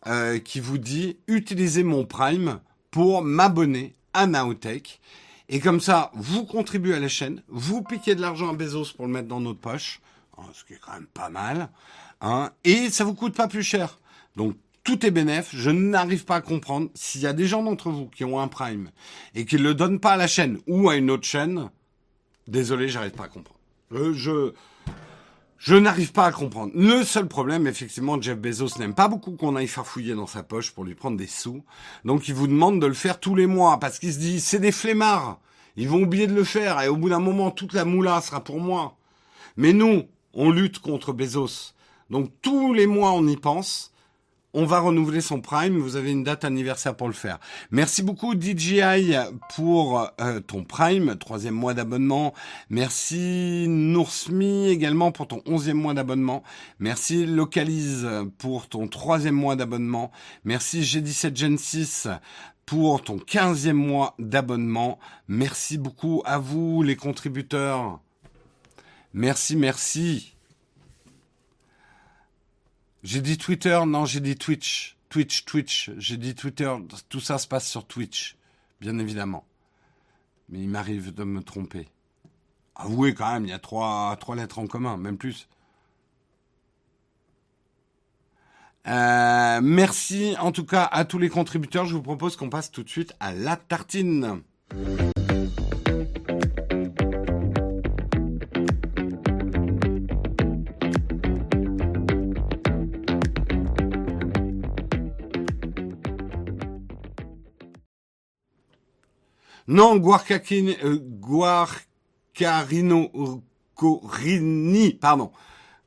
euh, 0.06 0.38
qui 0.38 0.60
vous 0.60 0.78
dit 0.78 1.18
utilisez 1.28 1.84
mon 1.84 2.06
Prime 2.06 2.60
pour 2.92 3.24
m'abonner 3.24 3.96
à 4.14 4.28
Nowtech. 4.28 5.02
Et 5.50 5.60
comme 5.60 5.80
ça, 5.80 6.12
vous 6.14 6.46
contribuez 6.46 6.94
à 6.94 7.00
la 7.00 7.08
chaîne, 7.08 7.42
vous 7.48 7.82
piquez 7.82 8.14
de 8.14 8.22
l'argent 8.22 8.52
à 8.52 8.54
Bezos 8.54 8.94
pour 8.96 9.08
le 9.08 9.12
mettre 9.12 9.28
dans 9.28 9.40
notre 9.40 9.60
poche, 9.60 10.02
hein, 10.38 10.44
ce 10.54 10.64
qui 10.66 10.74
est 10.74 10.80
quand 10.80 10.94
même 10.94 11.08
pas 11.08 11.30
mal, 11.30 11.70
hein, 12.22 12.52
et 12.64 12.92
ça 12.92 13.06
vous 13.06 13.16
coûte 13.16 13.36
pas 13.36 13.48
plus 13.48 13.64
cher. 13.64 14.00
Donc 14.36 14.56
tout 14.84 15.04
est 15.04 15.12
bénéf. 15.12 15.50
Je 15.52 15.72
n'arrive 15.72 16.26
pas 16.26 16.36
à 16.36 16.42
comprendre 16.42 16.92
s'il 16.94 17.22
y 17.22 17.28
a 17.28 17.34
des 17.34 17.48
gens 17.48 17.64
d'entre 17.64 17.90
vous 17.90 18.06
qui 18.06 18.24
ont 18.24 18.40
un 18.40 18.48
Prime 18.48 18.92
et 19.34 19.46
qui 19.46 19.56
ne 19.56 19.64
le 19.64 19.74
donnent 19.74 20.00
pas 20.00 20.12
à 20.12 20.18
la 20.18 20.28
chaîne 20.28 20.60
ou 20.68 20.90
à 20.90 20.96
une 20.96 21.10
autre 21.10 21.26
chaîne. 21.26 21.72
Désolé, 22.48 22.88
j'arrive 22.88 23.14
pas 23.14 23.24
à 23.24 23.30
comprendre. 23.30 23.60
Euh, 23.94 24.14
je 24.14 24.54
je 25.57 25.76
n'arrive 25.76 26.11
pas 26.11 26.26
à 26.26 26.32
comprendre. 26.32 26.72
Le 26.76 27.03
seul 27.03 27.27
problème, 27.27 27.68
effectivement, 27.68 28.22
Jeff 28.22 28.38
Bezos 28.38 28.77
n'aime 28.77 28.94
pas 28.94 29.07
beaucoup 29.07 29.32
qu'on 29.32 29.56
aille 29.56 29.68
farfouiller 29.68 30.14
dans 30.14 30.27
sa 30.27 30.44
poche 30.44 30.72
pour 30.72 30.84
lui 30.84 30.95
prendre 30.95 31.18
des 31.18 31.27
sous. 31.27 31.64
Donc 32.03 32.27
il 32.27 32.34
vous 32.34 32.48
demande 32.48 32.82
de 32.82 32.88
le 32.88 32.94
faire 32.94 33.19
tous 33.19 33.36
les 33.36 33.48
mois 33.48 33.80
parce 33.80 33.99
qu'il 33.99 34.14
se 34.14 34.19
dit 34.19 34.40
c'est 34.40 34.60
des 34.60 34.72
flemmards. 34.72 35.40
Ils 35.77 35.90
vont 35.90 36.02
oublier 36.02 36.27
de 36.27 36.34
le 36.34 36.44
faire 36.44 36.82
et 36.82 36.88
au 36.88 36.98
bout 36.98 37.10
d'un 37.10 37.19
moment 37.19 37.52
toute 37.52 37.73
la 37.73 37.86
moula 37.86 38.22
sera 38.22 38.44
pour 38.44 38.60
moi. 38.60 38.98
Mais 39.57 39.73
nous, 39.73 40.03
on 40.34 40.52
lutte 40.52 40.80
contre 40.80 41.14
Bezos. 41.14 41.73
Donc 42.10 42.32
tous 42.41 42.73
les 42.73 42.88
mois 42.88 43.14
on 43.14 43.26
y 43.27 43.38
pense 43.38 43.94
on 44.56 44.65
va 44.65 44.80
renouveler 44.80 45.22
son 45.22 45.41
Prime. 45.41 45.77
Vous 45.77 45.98
avez 45.98 46.11
une 46.11 46.23
date 46.23 46.45
anniversaire 46.45 46.95
pour 46.95 47.07
le 47.07 47.14
faire. 47.14 47.40
Merci 47.72 48.02
beaucoup 48.02 48.34
DJI 48.34 49.14
pour 49.56 50.10
euh, 50.22 50.40
ton 50.40 50.64
Prime, 50.64 51.18
troisième 51.18 51.53
mois 51.53 51.73
d'abonnement. 51.73 52.34
Merci 52.69 53.65
Noursmi 53.68 54.68
également 54.68 55.11
pour 55.11 55.27
ton 55.27 55.41
onzième 55.45 55.77
mois 55.77 55.94
d'abonnement. 55.94 56.41
Merci 56.80 57.26
Localise 57.26 58.07
pour 58.38 58.68
ton 58.68 58.88
troisième 58.88 59.36
mois 59.36 59.56
d'abonnement. 59.56 60.11
Merci 60.45 60.82
G17 60.82 61.36
Gen 61.36 61.57
6 61.57 62.07
pour 62.65 63.03
ton 63.03 63.18
quinzième 63.19 63.77
mois 63.77 64.15
d'abonnement. 64.18 64.99
Merci 65.27 65.77
beaucoup 65.77 66.23
à 66.26 66.40
vous 66.40 66.82
les 66.82 66.95
contributeurs. 66.95 67.99
Merci, 69.14 69.56
merci. 69.56 70.35
J'ai 73.06 73.22
dit 73.22 73.38
Twitter, 73.38 73.80
non, 73.86 74.06
j'ai 74.06 74.19
dit 74.19 74.36
Twitch. 74.36 74.98
Twitch, 75.10 75.45
Twitch. 75.45 75.91
J'ai 75.99 76.18
dit 76.18 76.34
Twitter, 76.34 76.73
tout 77.07 77.19
ça 77.19 77.38
se 77.38 77.48
passe 77.48 77.69
sur 77.69 77.86
Twitch, 77.86 78.36
bien 78.82 78.98
évidemment. 78.98 79.45
Mais 80.49 80.61
il 80.61 80.69
m'arrive 80.69 81.14
de 81.14 81.23
me 81.23 81.44
tromper. 81.44 81.88
Avouez 82.73 83.14
quand 83.14 83.32
même, 83.32 83.45
il 83.45 83.52
y 83.52 83.53
a 83.53 83.60
trois, 83.60 84.18
trois 84.19 84.36
lettres 84.36 84.57
en 84.57 84.65
commun, 84.65 84.98
même 84.98 85.19
plus. 85.19 85.48
Euh, 88.88 89.60
merci 89.61 90.36
en 90.40 90.52
tout 90.52 90.65
cas 90.65 90.86
à 90.86 91.06
tous 91.06 91.19
les 91.19 91.30
contributeurs. 91.30 91.86
Je 91.86 91.94
vous 91.94 92.02
propose 92.02 92.36
qu'on 92.36 92.49
passe 92.49 92.72
tout 92.72 92.82
de 92.82 92.90
suite 92.90 93.14
à 93.19 93.34
la 93.34 93.56
tartine. 93.56 94.41
Non, 109.68 109.96
euh, 109.96 111.00
Guarcarino 111.00 113.12
Corini, 113.74 114.94
pardon. 114.94 115.32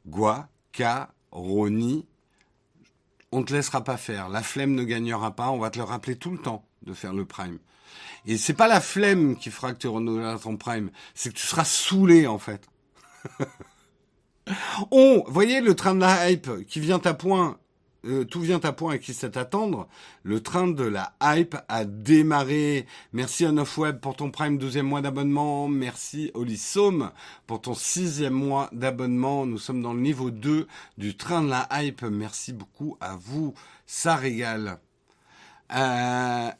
Guacaroni. 0.06 2.06
On 3.30 3.42
te 3.42 3.52
laissera 3.52 3.84
pas 3.84 3.96
faire. 3.96 4.28
La 4.28 4.42
flemme 4.42 4.74
ne 4.74 4.84
gagnera 4.84 5.36
pas. 5.36 5.50
On 5.50 5.58
va 5.58 5.70
te 5.70 5.78
le 5.78 5.84
rappeler 5.84 6.16
tout 6.16 6.30
le 6.30 6.38
temps 6.38 6.64
de 6.82 6.92
faire 6.92 7.12
le 7.12 7.24
prime. 7.24 7.58
Et 8.26 8.36
c'est 8.36 8.54
pas 8.54 8.68
la 8.68 8.80
flemme 8.80 9.36
qui 9.36 9.50
fera 9.50 9.72
que 9.72 9.78
tu 9.78 9.88
renouvelleras 9.88 10.38
ton 10.38 10.56
prime. 10.56 10.90
C'est 11.14 11.30
que 11.30 11.38
tu 11.38 11.46
seras 11.46 11.64
saoulé, 11.64 12.26
en 12.26 12.38
fait. 12.38 12.66
On, 14.90 15.24
voyez 15.28 15.60
le 15.60 15.76
train 15.76 15.94
de 15.94 16.00
la 16.00 16.30
hype 16.30 16.66
qui 16.66 16.80
vient 16.80 17.00
à 17.04 17.14
point 17.14 17.58
euh, 18.04 18.24
tout 18.24 18.40
vient 18.40 18.60
à 18.62 18.72
point 18.72 18.94
et 18.94 18.98
qui 19.00 19.12
sait 19.12 19.36
attendre. 19.36 19.88
Le 20.22 20.40
train 20.40 20.68
de 20.68 20.84
la 20.84 21.14
hype 21.20 21.56
a 21.68 21.84
démarré. 21.84 22.86
Merci 23.12 23.44
à 23.44 23.52
Web 23.76 23.98
pour 24.00 24.14
ton 24.16 24.30
prime 24.30 24.58
12e 24.58 24.82
mois 24.82 25.00
d'abonnement. 25.00 25.68
Merci 25.68 26.30
Somme 26.56 27.10
pour 27.46 27.60
ton 27.60 27.74
sixième 27.74 28.34
mois 28.34 28.68
d'abonnement. 28.72 29.46
Nous 29.46 29.58
sommes 29.58 29.82
dans 29.82 29.94
le 29.94 30.00
niveau 30.00 30.30
2 30.30 30.66
du 30.96 31.16
train 31.16 31.42
de 31.42 31.50
la 31.50 31.68
hype. 31.72 32.02
Merci 32.02 32.52
beaucoup 32.52 32.96
à 33.00 33.16
vous. 33.16 33.54
Ça 33.86 34.14
régale. 34.14 34.78
Euh, 35.74 36.50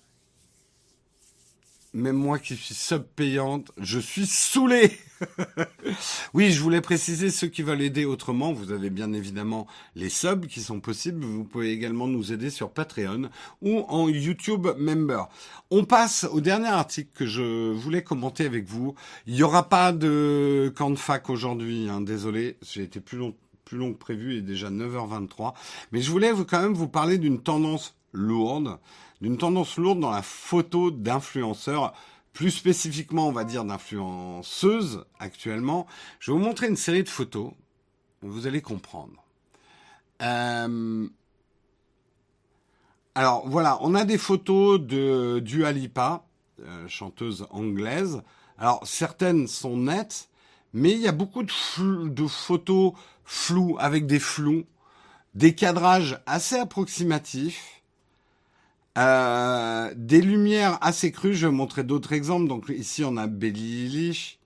même 1.95 2.17
moi 2.17 2.39
qui 2.39 2.55
suis 2.55 2.75
sub 2.75 3.03
payante, 3.03 3.73
je 3.79 3.99
suis 3.99 4.27
saoulé. 4.27 4.93
oui, 6.35 6.53
je 6.53 6.63
voulais 6.63 6.81
préciser 6.81 7.31
ceux 7.31 7.49
qui 7.49 7.63
veulent 7.63 7.83
aider 7.83 8.05
autrement. 8.05 8.53
Vous 8.53 8.73
avez 8.73 8.91
bien 8.91 9.13
évidemment 9.13 9.67
les 9.95 10.09
subs 10.09 10.47
qui 10.47 10.61
sont 10.61 10.81
possibles. 10.81 11.25
Vous 11.25 11.45
pouvez 11.45 11.73
également 11.73 12.07
nous 12.07 12.33
aider 12.33 12.51
sur 12.51 12.71
Patreon 12.71 13.31
ou 13.63 13.85
en 13.89 14.09
YouTube 14.09 14.69
Member. 14.79 15.29
On 15.71 15.85
passe 15.85 16.27
au 16.31 16.41
dernier 16.41 16.69
article 16.69 17.11
que 17.15 17.27
je 17.27 17.73
voulais 17.73 18.03
commenter 18.03 18.45
avec 18.45 18.67
vous. 18.67 18.95
Il 19.27 19.35
n'y 19.35 19.43
aura 19.43 19.69
pas 19.69 19.93
de 19.93 20.73
camp 20.77 20.91
de 20.91 20.97
fac 20.97 21.31
aujourd'hui. 21.31 21.89
Hein. 21.89 22.03
Désolé, 22.03 22.59
j'ai 22.63 22.83
été 22.83 23.01
plus 23.01 23.19
long, 23.19 23.35
plus 23.65 23.79
long 23.79 23.93
que 23.93 23.99
prévu 23.99 24.37
et 24.37 24.43
déjà 24.43 24.71
9h23. 24.71 25.55
Mais 25.93 26.03
je 26.03 26.11
voulais 26.11 26.33
quand 26.47 26.61
même 26.61 26.75
vous 26.75 26.89
parler 26.89 27.19
d'une 27.19 27.43
tendance 27.43 27.97
lourde 28.13 28.79
d'une 29.21 29.39
tendance 29.39 29.77
lourde 29.77 30.01
dans 30.01 30.11
la 30.11 30.23
photo 30.23 30.91
d'influenceurs. 30.91 31.95
plus 32.33 32.51
spécifiquement, 32.53 33.27
on 33.27 33.33
va 33.33 33.43
dire, 33.43 33.65
d'influenceuses 33.65 35.05
actuellement, 35.19 35.87
je 36.21 36.31
vais 36.31 36.39
vous 36.39 36.45
montrer 36.45 36.69
une 36.69 36.77
série 36.77 37.03
de 37.03 37.09
photos. 37.09 37.51
Vous 38.23 38.47
allez 38.47 38.63
comprendre. 38.63 39.25
Euh, 40.23 41.09
alors 43.15 43.49
voilà, 43.49 43.79
on 43.81 43.97
a 43.97 44.05
des 44.05 44.19
photos 44.19 44.81
de 44.81 45.41
Dua 45.45 45.73
Lipa, 45.73 46.25
euh, 46.63 46.87
chanteuse 46.87 47.49
anglaise. 47.51 48.23
Alors 48.59 48.87
certaines 48.87 49.49
sont 49.49 49.77
nettes, 49.77 50.29
mais 50.73 50.93
il 50.93 50.99
y 51.01 51.09
a 51.09 51.13
beaucoup 51.13 51.43
de 51.43 52.27
photos 52.29 52.93
floues 53.25 53.77
avec 53.81 54.07
des 54.07 54.21
flous, 54.21 54.67
des 55.35 55.55
cadrages 55.55 56.21
assez 56.27 56.57
approximatifs. 56.57 57.78
Euh, 58.99 59.93
des 59.97 60.21
lumières 60.21 60.79
assez 60.81 61.13
crues, 61.13 61.35
je 61.35 61.47
vais 61.47 61.53
montrer 61.53 61.85
d'autres 61.85 62.13
exemples. 62.13 62.49
Donc 62.49 62.69
ici, 62.69 63.05
on 63.05 63.17
a 63.17 63.27
Eilish, 63.27 64.41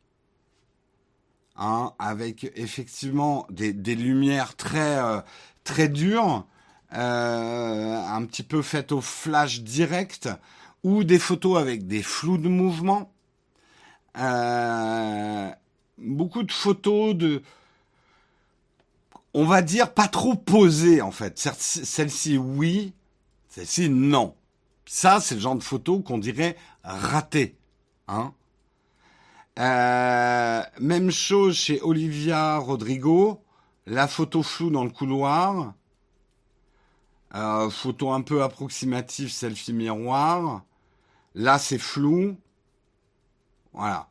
hein, 1.56 1.92
avec 1.98 2.52
effectivement 2.56 3.46
des, 3.50 3.72
lumières 3.94 4.54
très 4.56 4.98
euh, 4.98 5.20
très 5.64 5.88
dures, 5.88 6.46
euh, 6.94 7.96
un 7.96 8.24
petit 8.26 8.42
peu 8.42 8.60
faites 8.60 8.92
au 8.92 9.00
flash 9.00 9.62
direct, 9.62 10.28
ou 10.84 11.02
des 11.04 11.18
photos 11.18 11.58
avec 11.58 11.86
des 11.86 12.02
flous 12.02 12.38
de 12.38 12.48
mouvement. 12.48 13.10
Beaucoup 15.98 16.42
de 16.42 16.52
photos 16.52 17.14
de, 17.14 17.42
on 19.32 19.46
va 19.46 19.62
dire 19.62 19.94
pas 19.94 20.08
trop 20.08 20.34
posées 20.34 21.00
en 21.00 21.10
fait. 21.10 21.38
Celle-ci 21.38 22.36
oui, 22.36 22.92
celle-ci 23.48 23.88
non. 23.88 24.34
Ça, 24.94 25.20
c'est 25.20 25.36
le 25.36 25.40
genre 25.40 25.56
de 25.56 25.62
photo 25.62 26.00
qu'on 26.00 26.18
dirait 26.18 26.54
raté. 26.84 27.56
Hein 28.08 28.34
euh, 29.58 30.62
même 30.80 31.10
chose 31.10 31.56
chez 31.56 31.80
Olivia 31.80 32.58
Rodrigo. 32.58 33.40
La 33.86 34.06
photo 34.06 34.42
floue 34.42 34.68
dans 34.68 34.84
le 34.84 34.90
couloir. 34.90 35.72
Euh, 37.34 37.70
photo 37.70 38.10
un 38.10 38.20
peu 38.20 38.42
approximative, 38.42 39.30
selfie 39.30 39.72
miroir. 39.72 40.62
Là, 41.34 41.58
c'est 41.58 41.78
flou. 41.78 42.36
Voilà. 43.72 44.10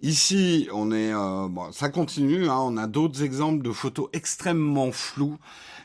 Ici, 0.00 0.68
on 0.72 0.92
est, 0.92 1.12
euh, 1.12 1.48
bon, 1.48 1.72
ça 1.72 1.88
continue. 1.88 2.48
Hein, 2.48 2.58
on 2.60 2.76
a 2.76 2.86
d'autres 2.86 3.24
exemples 3.24 3.64
de 3.64 3.72
photos 3.72 4.10
extrêmement 4.12 4.92
floues 4.92 5.38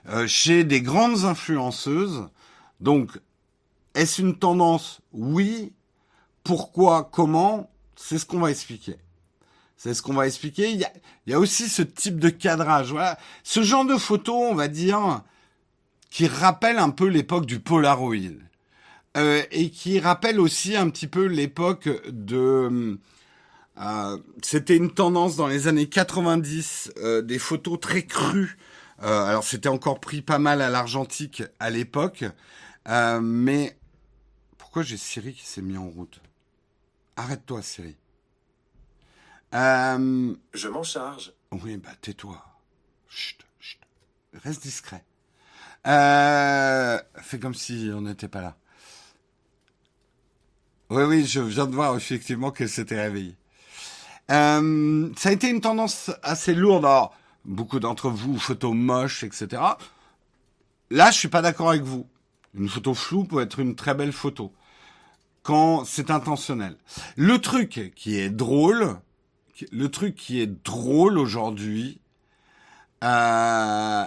euh, 0.07 0.27
chez 0.27 0.63
des 0.63 0.83
grandes 0.83 1.25
influenceuses. 1.25 2.29
Donc, 2.79 3.19
est-ce 3.99 4.21
une 4.21 4.37
tendance 4.37 5.01
Oui. 5.11 5.73
Pourquoi 6.43 7.09
Comment 7.11 7.69
C'est 7.95 8.17
ce 8.17 8.25
qu'on 8.25 8.39
va 8.39 8.49
expliquer. 8.49 8.95
C'est 9.75 9.93
ce 9.93 10.01
qu'on 10.01 10.13
va 10.13 10.25
expliquer. 10.25 10.71
Il 10.71 10.85
y, 11.27 11.33
a, 11.33 11.39
aussi 11.39 11.67
ce 11.67 11.81
type 11.81 12.17
de 12.17 12.29
cadrage. 12.29 12.91
Voilà. 12.91 13.17
Ce 13.43 13.61
genre 13.61 13.85
de 13.85 13.97
photo, 13.97 14.35
on 14.35 14.55
va 14.55 14.69
dire, 14.69 15.21
qui 16.09 16.27
rappelle 16.27 16.79
un 16.79 16.91
peu 16.91 17.07
l'époque 17.07 17.45
du 17.45 17.59
Polaroid. 17.59 18.15
Euh, 19.17 19.41
et 19.51 19.69
qui 19.69 19.99
rappelle 19.99 20.39
aussi 20.39 20.75
un 20.75 20.89
petit 20.89 21.07
peu 21.07 21.25
l'époque 21.25 21.89
de... 22.07 22.99
Euh, 23.81 24.17
c'était 24.43 24.77
une 24.77 24.91
tendance 24.91 25.35
dans 25.35 25.47
les 25.47 25.67
années 25.67 25.87
90, 25.87 26.93
euh, 26.97 27.21
des 27.21 27.39
photos 27.39 27.79
très 27.79 28.03
crues. 28.03 28.57
Alors 29.01 29.45
c'était 29.45 29.69
encore 29.69 30.01
pris 30.01 30.21
pas 30.21 30.39
mal 30.39 30.61
à 30.61 30.69
l'argentique 30.69 31.41
à 31.61 31.69
l'époque, 31.69 32.25
mais 33.21 33.78
pourquoi 34.69 34.83
j'ai 34.83 34.97
Siri 34.97 35.33
qui 35.33 35.47
s'est 35.47 35.63
mis 35.63 35.77
en 35.77 35.89
route? 35.89 36.21
Arrête-toi, 37.15 37.63
Siri. 37.63 37.95
Euh... 39.55 40.35
Je 40.53 40.67
m'en 40.67 40.83
charge. 40.83 41.33
Oui, 41.51 41.77
bah 41.77 41.89
tais-toi. 41.99 42.45
Chut, 43.07 43.47
chut. 43.59 43.79
Reste 44.43 44.61
discret. 44.61 45.03
Euh... 45.87 47.01
Fais 47.15 47.39
comme 47.39 47.55
si 47.55 47.89
on 47.91 48.01
n'était 48.01 48.27
pas 48.27 48.41
là. 48.41 48.57
Oui, 50.91 51.01
oui, 51.01 51.25
je 51.25 51.39
viens 51.39 51.65
de 51.65 51.73
voir 51.73 51.97
effectivement 51.97 52.51
qu'elle 52.51 52.69
s'était 52.69 53.01
réveillée. 53.01 53.37
Euh, 54.29 55.09
ça 55.17 55.29
a 55.29 55.31
été 55.31 55.49
une 55.49 55.61
tendance 55.61 56.11
assez 56.21 56.53
lourde. 56.53 56.85
Alors, 56.85 57.17
beaucoup 57.43 57.79
d'entre 57.79 58.11
vous, 58.11 58.37
photos 58.37 58.75
moches, 58.75 59.23
etc. 59.23 59.63
Là, 60.91 61.09
je 61.09 61.17
suis 61.17 61.27
pas 61.27 61.41
d'accord 61.41 61.71
avec 61.71 61.81
vous. 61.81 62.07
Une 62.53 62.69
photo 62.69 62.93
floue 62.93 63.23
peut 63.23 63.41
être 63.41 63.57
une 63.57 63.75
très 63.75 63.95
belle 63.95 64.11
photo 64.11 64.53
quand 65.43 65.85
c'est 65.85 66.11
intentionnel. 66.11 66.75
Le 67.15 67.39
truc 67.39 67.93
qui 67.95 68.19
est 68.19 68.29
drôle, 68.29 68.97
le 69.71 69.89
truc 69.89 70.15
qui 70.15 70.41
est 70.41 70.63
drôle 70.63 71.17
aujourd'hui, 71.17 71.99
euh, 73.03 74.05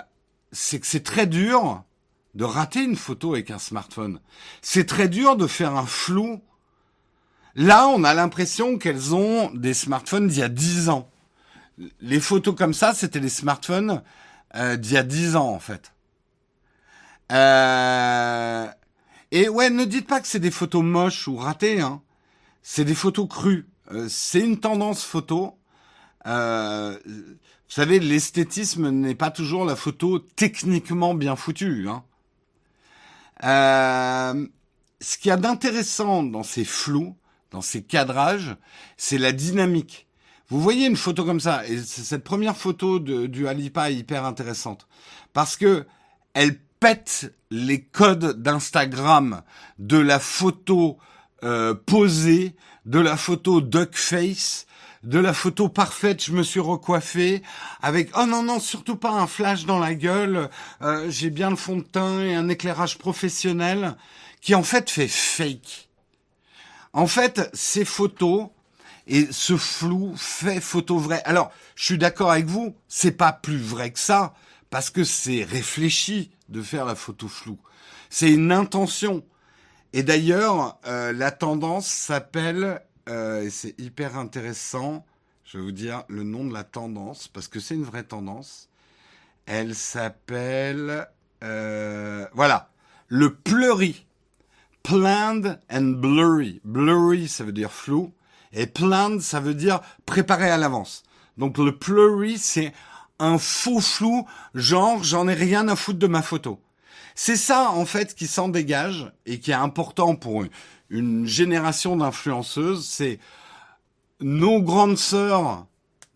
c'est 0.53 0.81
que 0.81 0.87
c'est 0.87 1.03
très 1.03 1.27
dur 1.27 1.83
de 2.35 2.45
rater 2.45 2.83
une 2.83 2.97
photo 2.97 3.33
avec 3.33 3.51
un 3.51 3.59
smartphone. 3.59 4.21
C'est 4.63 4.87
très 4.87 5.09
dur 5.09 5.37
de 5.37 5.47
faire 5.47 5.77
un 5.77 5.87
flou. 5.87 6.41
Là, 7.55 7.87
on 7.89 8.05
a 8.05 8.15
l'impression 8.15 8.79
qu'elles 8.79 9.15
ont 9.15 9.51
des 9.53 9.75
smartphones 9.75 10.29
d'il 10.29 10.39
y 10.39 10.43
a 10.43 10.49
10 10.49 10.89
ans. 10.89 11.11
Les 12.01 12.21
photos 12.21 12.55
comme 12.55 12.75
ça, 12.75 12.95
c'était 12.95 13.21
les 13.21 13.29
smartphones 13.29 14.03
euh, 14.55 14.77
d'il 14.77 14.93
y 14.93 14.97
a 14.97 15.03
10 15.03 15.37
ans, 15.37 15.51
en 15.51 15.59
fait. 15.59 15.93
Euh, 17.31 18.67
et 19.33 19.49
ouais, 19.49 19.71
ne 19.71 19.85
dites 19.85 20.07
pas 20.07 20.21
que 20.21 20.29
c'est 20.29 20.39
des 20.39 20.51
photos 20.51 20.85
moches 20.85 21.27
ou 21.27 21.37
ratées. 21.37 21.81
Hein. 21.81 22.03
C'est 22.63 22.85
des 22.85 22.95
photos 22.95 23.27
crues. 23.29 23.67
Euh, 23.91 24.07
c'est 24.09 24.41
une 24.41 24.61
tendance 24.61 25.03
photo. 25.03 25.59
Euh, 26.27 26.99
vous 27.07 27.35
savez, 27.67 27.99
l'esthétisme 27.99 28.91
n'est 28.91 29.15
pas 29.15 29.31
toujours 29.31 29.65
la 29.65 29.75
photo 29.75 30.19
techniquement 30.19 31.15
bien 31.15 31.35
foutue. 31.35 31.89
Hein. 31.89 32.05
Euh, 33.43 34.47
ce 35.01 35.17
qu'il 35.17 35.31
y 35.31 35.33
a 35.33 35.39
d'intéressant 35.39 36.23
dans 36.23 36.43
ces 36.43 36.67
flous, 36.67 37.17
dans 37.51 37.63
ces 37.63 37.83
cadrages, 37.83 38.55
c'est 38.99 39.19
la 39.19 39.33
dynamique. 39.33 40.07
Vous 40.51 40.61
voyez 40.61 40.87
une 40.87 40.97
photo 40.97 41.25
comme 41.25 41.41
ça, 41.41 41.67
et 41.67 41.79
cette 41.79 42.25
première 42.25 42.59
photo 42.59 42.99
du 42.99 43.49
Alipa 43.49 43.91
est 43.91 43.95
hyper 43.95 44.27
intéressante 44.27 44.87
parce 45.33 45.57
que 45.57 45.87
elle 46.35 46.59
pète 46.83 47.33
les 47.53 47.81
codes 47.81 48.43
d'Instagram 48.43 49.43
de 49.79 49.99
la 49.99 50.19
photo 50.19 50.99
euh, 51.45 51.75
posée, 51.75 52.57
de 52.87 52.99
la 52.99 53.17
photo 53.17 53.61
duck 53.61 53.95
face, 53.95 54.67
de 55.05 55.21
la 55.21 55.33
photo 55.33 55.69
parfaite, 55.69 56.25
je 56.25 56.33
me 56.33 56.43
suis 56.43 56.59
recoiffé 56.59 57.45
avec 57.83 58.11
oh 58.19 58.27
non 58.27 58.43
non 58.43 58.59
surtout 58.59 58.97
pas 58.97 59.13
un 59.13 59.29
flash 59.29 59.65
dans 59.65 59.79
la 59.79 59.95
gueule, 59.95 60.51
euh, 60.83 61.09
j'ai 61.09 61.31
bien 61.31 61.51
le 61.51 61.57
fond 61.57 61.77
de 61.77 61.83
teint 61.83 62.21
et 62.21 62.35
un 62.35 62.49
éclairage 62.49 62.99
professionnel 62.99 63.97
qui 64.41 64.57
en 64.57 64.65
fait 64.65 64.91
fait 64.91 65.07
fake. 65.07 65.89
En 66.93 67.07
fait, 67.07 67.49
ces 67.55 67.85
photos 67.85 68.49
et 69.07 69.29
ce 69.31 69.57
flou 69.57 70.15
fait 70.17 70.61
photo 70.61 70.99
vraie. 70.99 71.23
Alors, 71.27 71.53
je 71.77 71.85
suis 71.85 71.99
d'accord 71.99 72.33
avec 72.33 72.47
vous, 72.47 72.75
c'est 72.89 73.13
pas 73.13 73.33
plus 73.33 73.59
vrai 73.59 73.93
que 73.93 74.01
ça 74.01 74.35
parce 74.73 74.89
que 74.89 75.05
c'est 75.05 75.45
réfléchi 75.45 76.31
de 76.49 76.63
faire 76.63 76.87
la 76.87 76.95
photo 76.95 77.29
floue. 77.29 77.59
C'est 78.09 78.33
une 78.33 78.51
intention. 78.51 79.23
Et 79.93 80.03
d'ailleurs, 80.03 80.79
euh, 80.87 81.13
la 81.13 81.31
tendance 81.31 81.87
s'appelle, 81.87 82.81
euh, 83.11 83.43
et 83.43 83.51
c'est 83.51 83.79
hyper 83.79 84.17
intéressant, 84.17 85.05
je 85.45 85.59
vais 85.59 85.65
vous 85.65 85.73
dire 85.73 86.05
le 86.09 86.23
nom 86.23 86.47
de 86.47 86.55
la 86.55 86.65
tendance, 86.65 87.29
parce 87.29 87.49
que 87.49 87.61
c'est 87.61 87.75
une 87.75 87.85
vraie 87.85 88.05
tendance. 88.05 88.71
Elle 89.45 89.75
s'appelle, 89.75 91.07
euh, 91.45 92.27
voilà, 92.33 92.71
le 93.09 93.35
pleury. 93.35 94.07
Planned 94.83 95.61
and 95.71 95.99
blurry. 96.01 96.63
Blurry, 96.65 97.29
ça 97.29 97.45
veut 97.45 97.53
dire 97.53 97.73
flou. 97.73 98.11
Et 98.55 98.67
planned, 98.67 99.21
ça 99.21 99.39
veut 99.39 99.55
dire 99.55 99.83
préparé 100.07 100.49
à 100.49 100.57
l'avance. 100.57 101.03
Donc 101.37 101.59
le 101.59 101.77
plurry, 101.77 102.39
c'est 102.39 102.73
un 103.23 103.39
faux 103.39 103.81
flou, 103.81 104.27
genre 104.55 105.03
j'en 105.05 105.29
ai 105.29 105.35
rien 105.35 105.69
à 105.69 105.77
foutre 105.77 106.01
de 106.01 106.07
ma 106.09 106.23
photo. 106.23 106.61
C'est 107.15 107.37
ça 107.37 107.71
en 107.71 107.87
fait 107.87 108.15
qui 108.15 108.27
s'en 108.27 108.49
dégage 108.49 109.13
et 109.27 109.39
qui 109.39 109.53
est 109.53 109.55
important 109.55 110.17
pour 110.17 110.45
une, 110.91 111.27
génération 111.27 111.97
d'influenceuses, 111.97 112.85
c'est 112.85 113.19
nos 114.21 114.61
grandes 114.61 114.99
sœurs, 114.99 115.67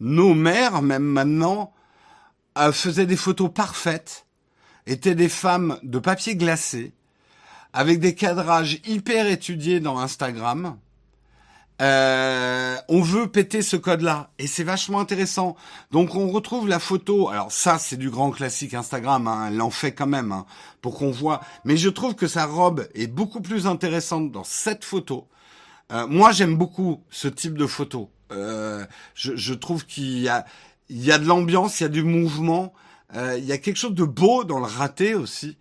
nos 0.00 0.34
mères 0.34 0.82
même 0.82 1.04
maintenant, 1.04 1.72
euh, 2.58 2.72
faisaient 2.72 3.06
des 3.06 3.16
photos 3.16 3.50
parfaites, 3.50 4.26
étaient 4.86 5.14
des 5.14 5.30
femmes 5.30 5.78
de 5.82 5.98
papier 5.98 6.36
glacé, 6.36 6.92
avec 7.72 8.00
des 8.00 8.14
cadrages 8.14 8.80
hyper 8.84 9.26
étudiés 9.28 9.80
dans 9.80 9.98
Instagram, 9.98 10.76
euh, 11.82 12.76
on 12.88 13.02
veut 13.02 13.26
péter 13.28 13.62
ce 13.62 13.76
code-là 13.76 14.30
et 14.38 14.46
c'est 14.46 14.64
vachement 14.64 15.00
intéressant. 15.00 15.56
Donc 15.90 16.14
on 16.14 16.28
retrouve 16.28 16.68
la 16.68 16.78
photo. 16.78 17.28
Alors 17.28 17.52
ça 17.52 17.78
c'est 17.78 17.96
du 17.96 18.10
grand 18.10 18.30
classique 18.30 18.74
Instagram, 18.74 19.26
hein, 19.28 19.48
elle 19.50 19.60
en 19.60 19.70
fait 19.70 19.92
quand 19.92 20.06
même 20.06 20.32
hein, 20.32 20.46
pour 20.80 20.98
qu'on 20.98 21.10
voit. 21.10 21.40
Mais 21.64 21.76
je 21.76 21.88
trouve 21.88 22.14
que 22.14 22.26
sa 22.26 22.46
robe 22.46 22.88
est 22.94 23.08
beaucoup 23.08 23.40
plus 23.40 23.66
intéressante 23.66 24.32
dans 24.32 24.44
cette 24.44 24.84
photo 24.84 25.26
Euh, 25.92 26.06
moi, 26.08 26.32
j'aime 26.32 26.56
beaucoup 26.56 27.02
ce 27.10 27.28
type 27.28 27.56
de 27.56 27.66
photo. 27.66 28.10
Euh, 28.32 28.84
je, 29.14 29.36
je, 29.36 29.54
trouve 29.54 29.86
qu'il 29.86 30.18
y 30.18 30.28
a, 30.28 30.44
il 30.88 31.04
y 31.04 31.12
a 31.12 31.18
de 31.18 31.26
l'ambiance, 31.26 31.80
il 31.80 31.84
y 31.84 31.86
a 31.86 31.88
du 31.88 32.02
mouvement, 32.02 32.72
euh, 33.14 33.36
il 33.38 33.44
y 33.44 33.52
a 33.52 33.58
quelque 33.58 33.76
chose 33.76 33.94
de 33.94 34.04
beau 34.04 34.44
dans 34.44 34.58
le 34.58 34.66
raté 34.66 35.14
aussi. 35.14 35.56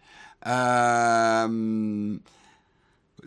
Euh, 0.47 2.17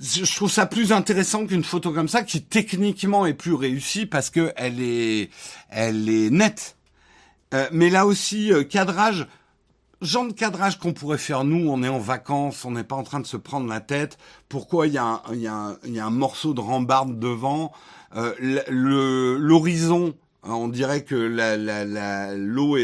je 0.00 0.34
trouve 0.34 0.50
ça 0.50 0.66
plus 0.66 0.92
intéressant 0.92 1.46
qu'une 1.46 1.64
photo 1.64 1.92
comme 1.92 2.08
ça 2.08 2.22
qui 2.22 2.42
techniquement 2.42 3.26
est 3.26 3.34
plus 3.34 3.54
réussie 3.54 4.06
parce 4.06 4.30
que 4.30 4.52
elle 4.56 4.80
est, 4.80 5.30
elle 5.70 6.08
est 6.08 6.30
nette. 6.30 6.76
Euh, 7.54 7.68
mais 7.72 7.90
là 7.90 8.06
aussi, 8.06 8.52
euh, 8.52 8.62
cadrage, 8.62 9.26
genre 10.02 10.28
de 10.28 10.32
cadrage 10.32 10.78
qu'on 10.78 10.92
pourrait 10.92 11.18
faire 11.18 11.44
nous, 11.44 11.68
on 11.68 11.82
est 11.82 11.88
en 11.88 11.98
vacances, 11.98 12.64
on 12.64 12.72
n'est 12.72 12.84
pas 12.84 12.96
en 12.96 13.02
train 13.02 13.20
de 13.20 13.26
se 13.26 13.36
prendre 13.36 13.66
la 13.68 13.80
tête. 13.80 14.18
Pourquoi 14.48 14.86
il 14.86 14.92
y 14.92 14.98
a 14.98 15.04
un, 15.04 15.22
il 15.32 15.38
y 15.38 15.92
y 15.92 15.98
a 15.98 16.06
un 16.06 16.10
morceau 16.10 16.54
de 16.54 16.60
rambarde 16.60 17.18
devant 17.18 17.72
euh, 18.16 18.34
L'horizon, 18.68 20.14
on 20.42 20.68
dirait 20.68 21.04
que 21.04 21.14
la, 21.14 21.56
la, 21.56 21.84
la, 21.84 22.34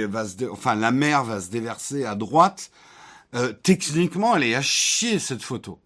va 0.07 0.27
se, 0.27 0.51
enfin 0.51 0.74
la 0.74 0.91
mer 0.91 1.24
va 1.24 1.41
se 1.41 1.51
déverser 1.51 2.05
à 2.05 2.15
droite. 2.15 2.70
Euh, 3.35 3.53
techniquement, 3.62 4.36
elle 4.36 4.45
est 4.45 4.55
à 4.55 4.62
chier 4.62 5.19
cette 5.19 5.43
photo. 5.43 5.78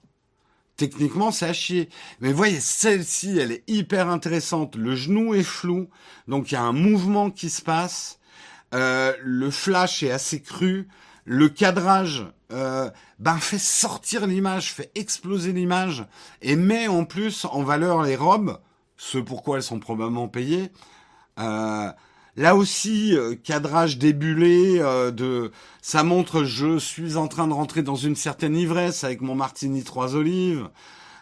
Techniquement, 0.78 1.32
c'est 1.32 1.46
à 1.46 1.52
chier. 1.52 1.88
Mais 2.20 2.32
voyez, 2.32 2.60
celle-ci, 2.60 3.36
elle 3.36 3.50
est 3.50 3.64
hyper 3.66 4.08
intéressante. 4.08 4.76
Le 4.76 4.94
genou 4.94 5.34
est 5.34 5.42
flou, 5.42 5.88
donc 6.28 6.52
il 6.52 6.54
y 6.54 6.56
a 6.56 6.62
un 6.62 6.72
mouvement 6.72 7.30
qui 7.30 7.50
se 7.50 7.60
passe. 7.60 8.20
Euh, 8.74 9.12
le 9.20 9.50
flash 9.50 10.04
est 10.04 10.12
assez 10.12 10.40
cru. 10.40 10.86
Le 11.24 11.48
cadrage 11.48 12.26
euh, 12.52 12.90
ben 13.18 13.38
fait 13.38 13.58
sortir 13.58 14.28
l'image, 14.28 14.72
fait 14.72 14.92
exploser 14.94 15.52
l'image 15.52 16.06
et 16.42 16.54
met 16.54 16.86
en 16.86 17.04
plus 17.04 17.44
en 17.44 17.64
valeur 17.64 18.02
les 18.02 18.16
robes, 18.16 18.58
ce 18.96 19.18
pourquoi 19.18 19.56
elles 19.56 19.64
sont 19.64 19.80
probablement 19.80 20.28
payées. 20.28 20.70
Euh, 21.40 21.90
Là 22.38 22.54
aussi, 22.54 23.16
euh, 23.16 23.34
cadrage 23.34 23.98
débulé, 23.98 24.78
euh, 24.78 25.10
de, 25.10 25.50
ça 25.82 26.04
montre 26.04 26.44
je 26.44 26.78
suis 26.78 27.16
en 27.16 27.26
train 27.26 27.48
de 27.48 27.52
rentrer 27.52 27.82
dans 27.82 27.96
une 27.96 28.14
certaine 28.14 28.56
ivresse 28.56 29.02
avec 29.02 29.22
mon 29.22 29.34
martini 29.34 29.82
trois 29.82 30.14
olives. 30.14 30.68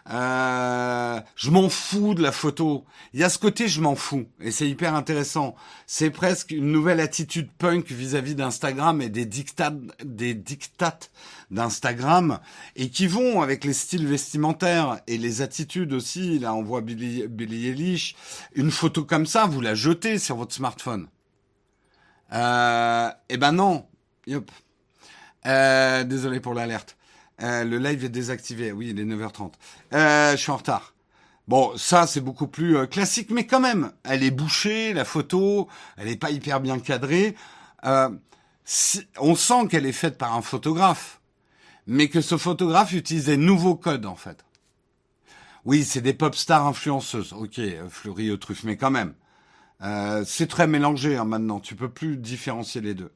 Euh, 0.09 1.19
je 1.35 1.51
m'en 1.51 1.67
fous 1.67 2.13
de 2.13 2.21
la 2.21 2.31
photo. 2.31 2.85
Il 3.13 3.19
y 3.19 3.23
a 3.23 3.29
ce 3.29 3.37
côté 3.37 3.67
je 3.67 3.81
m'en 3.81 3.95
fous 3.95 4.25
et 4.39 4.51
c'est 4.51 4.67
hyper 4.67 4.95
intéressant. 4.95 5.55
C'est 5.85 6.11
presque 6.11 6.51
une 6.51 6.71
nouvelle 6.71 7.01
attitude 7.01 7.49
punk 7.57 7.91
vis-à-vis 7.91 8.35
d'Instagram 8.35 9.01
et 9.01 9.09
des 9.09 9.25
dictats 9.25 9.73
des 10.05 10.33
dictates 10.33 11.11
d'Instagram 11.51 12.39
et 12.77 12.89
qui 12.89 13.07
vont 13.07 13.41
avec 13.41 13.65
les 13.65 13.73
styles 13.73 14.07
vestimentaires 14.07 15.01
et 15.07 15.17
les 15.17 15.41
attitudes 15.41 15.91
aussi. 15.91 16.39
Là, 16.39 16.53
on 16.53 16.63
voit 16.63 16.81
Billy, 16.81 17.27
Billy 17.27 17.67
Eilish. 17.67 18.15
Une 18.55 18.71
photo 18.71 19.03
comme 19.03 19.25
ça, 19.25 19.45
vous 19.45 19.61
la 19.61 19.75
jetez 19.75 20.19
sur 20.19 20.37
votre 20.37 20.53
smartphone. 20.53 21.07
Euh, 22.33 23.09
eh 23.29 23.37
ben 23.37 23.51
non. 23.51 23.85
Yep. 24.27 24.49
Euh, 25.45 26.03
désolé 26.03 26.39
pour 26.39 26.53
l'alerte. 26.53 26.96
Euh, 27.41 27.63
le 27.63 27.77
live 27.77 28.05
est 28.05 28.09
désactivé. 28.09 28.71
Oui, 28.71 28.89
il 28.89 28.99
est 28.99 29.05
9h30. 29.05 29.53
Euh, 29.93 30.31
je 30.31 30.37
suis 30.37 30.51
en 30.51 30.57
retard. 30.57 30.93
Bon, 31.47 31.77
ça 31.77 32.07
c'est 32.07 32.19
beaucoup 32.19 32.47
plus 32.47 32.75
euh, 32.75 32.85
classique, 32.87 33.29
mais 33.31 33.45
quand 33.45 33.61
même, 33.61 33.91
elle 34.03 34.23
est 34.23 34.31
bouchée, 34.31 34.93
la 34.93 35.05
photo, 35.05 35.69
elle 35.95 36.07
n'est 36.07 36.17
pas 36.17 36.31
hyper 36.31 36.59
bien 36.59 36.77
cadrée. 36.79 37.35
Euh, 37.85 38.09
on 39.19 39.35
sent 39.35 39.67
qu'elle 39.69 39.85
est 39.85 39.93
faite 39.93 40.17
par 40.17 40.35
un 40.35 40.41
photographe, 40.41 41.21
mais 41.85 42.09
que 42.09 42.19
ce 42.19 42.37
photographe 42.37 42.91
utilise 42.91 43.25
des 43.25 43.37
nouveaux 43.37 43.75
codes 43.75 44.05
en 44.05 44.15
fait. 44.15 44.43
Oui, 45.63 45.85
c'est 45.85 46.01
des 46.01 46.13
pop 46.13 46.35
stars 46.35 46.65
influenceuses. 46.65 47.33
Ok, 47.33 47.61
Fleury 47.89 48.31
au 48.31 48.37
truffe, 48.37 48.63
mais 48.63 48.75
quand 48.75 48.91
même, 48.91 49.13
c'est 50.25 50.47
très 50.47 50.67
mélangé 50.67 51.15
hein, 51.17 51.25
maintenant. 51.25 51.59
Tu 51.59 51.75
peux 51.75 51.89
plus 51.89 52.17
différencier 52.17 52.81
les 52.81 52.93
deux. 52.93 53.11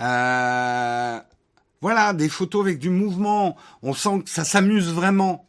Euh, 0.00 1.20
voilà, 1.80 2.12
des 2.12 2.28
photos 2.28 2.62
avec 2.62 2.78
du 2.78 2.90
mouvement. 2.90 3.56
On 3.82 3.94
sent 3.94 4.22
que 4.24 4.30
ça 4.30 4.44
s'amuse 4.44 4.92
vraiment. 4.92 5.46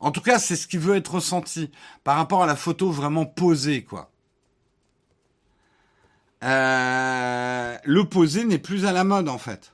En 0.00 0.10
tout 0.10 0.20
cas, 0.20 0.38
c'est 0.38 0.56
ce 0.56 0.66
qui 0.66 0.78
veut 0.78 0.96
être 0.96 1.14
ressenti 1.14 1.70
par 2.02 2.16
rapport 2.16 2.42
à 2.42 2.46
la 2.46 2.56
photo 2.56 2.90
vraiment 2.90 3.24
posée, 3.24 3.84
quoi. 3.84 4.10
Euh, 6.42 7.76
le 7.84 8.04
posé 8.04 8.44
n'est 8.44 8.58
plus 8.58 8.84
à 8.84 8.92
la 8.92 9.04
mode, 9.04 9.28
en 9.28 9.38
fait. 9.38 9.72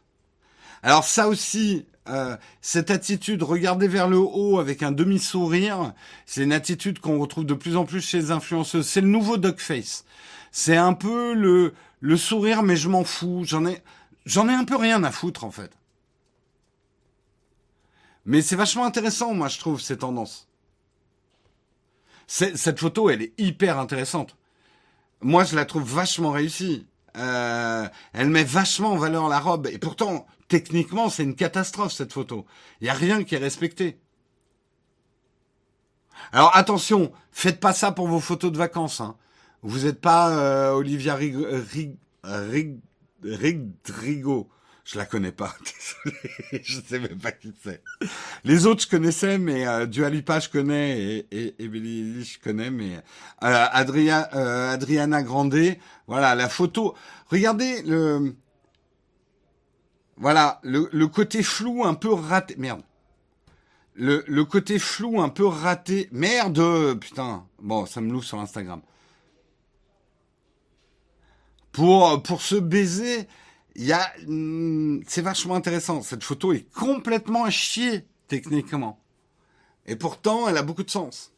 Alors 0.82 1.04
ça 1.04 1.28
aussi, 1.28 1.86
euh, 2.08 2.36
cette 2.60 2.90
attitude, 2.90 3.42
regarder 3.42 3.88
vers 3.88 4.08
le 4.08 4.18
haut 4.18 4.58
avec 4.58 4.82
un 4.82 4.92
demi-sourire, 4.92 5.92
c'est 6.26 6.42
une 6.42 6.52
attitude 6.52 6.98
qu'on 6.98 7.18
retrouve 7.18 7.46
de 7.46 7.54
plus 7.54 7.76
en 7.76 7.84
plus 7.84 8.00
chez 8.00 8.18
les 8.18 8.30
influenceuses. 8.30 8.86
C'est 8.86 9.00
le 9.00 9.08
nouveau 9.08 9.38
dog 9.38 9.58
face. 9.58 10.04
C'est 10.52 10.76
un 10.76 10.92
peu 10.92 11.34
le, 11.34 11.72
le 12.00 12.16
sourire, 12.16 12.62
mais 12.62 12.76
je 12.76 12.88
m'en 12.88 13.04
fous. 13.04 13.42
J'en 13.44 13.66
ai, 13.66 13.82
J'en 14.28 14.46
ai 14.50 14.52
un 14.52 14.66
peu 14.66 14.76
rien 14.76 15.02
à 15.04 15.10
foutre 15.10 15.44
en 15.44 15.50
fait. 15.50 15.72
Mais 18.26 18.42
c'est 18.42 18.56
vachement 18.56 18.84
intéressant, 18.84 19.32
moi, 19.32 19.48
je 19.48 19.58
trouve, 19.58 19.80
ces 19.80 19.96
tendances. 19.96 20.48
Cette 22.26 22.78
photo, 22.78 23.08
elle 23.08 23.22
est 23.22 23.32
hyper 23.38 23.78
intéressante. 23.78 24.36
Moi, 25.22 25.44
je 25.44 25.56
la 25.56 25.64
trouve 25.64 25.82
vachement 25.82 26.30
réussie. 26.30 26.86
Euh, 27.16 27.88
elle 28.12 28.28
met 28.28 28.44
vachement 28.44 28.92
en 28.92 28.98
valeur 28.98 29.28
la 29.28 29.40
robe. 29.40 29.66
Et 29.68 29.78
pourtant, 29.78 30.26
techniquement, 30.48 31.08
c'est 31.08 31.22
une 31.22 31.34
catastrophe, 31.34 31.94
cette 31.94 32.12
photo. 32.12 32.44
Il 32.82 32.84
n'y 32.84 32.90
a 32.90 32.94
rien 32.94 33.24
qui 33.24 33.34
est 33.34 33.38
respecté. 33.38 33.98
Alors 36.32 36.54
attention, 36.54 37.12
faites 37.32 37.60
pas 37.60 37.72
ça 37.72 37.92
pour 37.92 38.08
vos 38.08 38.20
photos 38.20 38.52
de 38.52 38.58
vacances. 38.58 39.00
Hein. 39.00 39.16
Vous 39.62 39.86
n'êtes 39.86 40.02
pas 40.02 40.28
euh, 40.28 40.72
Olivia 40.72 41.14
Rig 41.14 41.34
Rig 42.24 42.78
Rigo. 43.22 44.48
Je 44.84 44.96
la 44.96 45.04
connais 45.04 45.32
pas, 45.32 45.54
désolé, 46.06 46.64
je 46.64 46.80
sais 46.80 46.98
même 46.98 47.18
pas 47.18 47.30
qui 47.30 47.52
c'est. 47.62 47.82
Les 48.44 48.64
autres 48.64 48.84
je 48.84 48.88
connaissais, 48.88 49.36
mais 49.36 49.66
euh, 49.68 49.84
Dualipa 49.84 50.40
je 50.40 50.48
connais 50.48 50.98
et, 50.98 51.26
et, 51.30 51.54
et 51.58 51.68
Billy 51.68 52.24
je 52.24 52.38
connais, 52.38 52.70
mais 52.70 52.96
euh, 52.96 53.00
Adria, 53.42 54.30
euh, 54.34 54.72
Adriana 54.72 55.22
Grandet, 55.22 55.78
voilà 56.06 56.34
la 56.34 56.48
photo. 56.48 56.94
Regardez 57.26 57.82
le, 57.82 58.34
voilà 60.16 60.58
le, 60.62 60.88
le 60.90 61.06
côté 61.06 61.42
flou 61.42 61.84
un 61.84 61.94
peu 61.94 62.10
raté. 62.10 62.54
Merde. 62.56 62.80
Le, 63.94 64.24
le 64.26 64.44
côté 64.46 64.78
flou 64.78 65.20
un 65.20 65.28
peu 65.28 65.44
raté. 65.46 66.08
Merde, 66.12 66.98
putain. 66.98 67.46
Bon, 67.60 67.84
ça 67.84 68.00
me 68.00 68.10
loue 68.10 68.22
sur 68.22 68.40
Instagram 68.40 68.80
pour 71.78 72.20
pour 72.24 72.42
se 72.42 72.56
baiser. 72.56 73.28
Il 73.76 73.84
y 73.84 73.92
a, 73.92 74.12
hmm, 74.26 75.02
c'est 75.06 75.22
vachement 75.22 75.54
intéressant. 75.54 76.02
Cette 76.02 76.24
photo 76.24 76.52
est 76.52 76.68
complètement 76.72 77.44
à 77.44 77.50
chier 77.50 78.04
techniquement, 78.26 78.98
et 79.86 79.94
pourtant 79.94 80.48
elle 80.48 80.56
a 80.56 80.62
beaucoup 80.62 80.82
de 80.82 80.90
sens. 80.90 81.32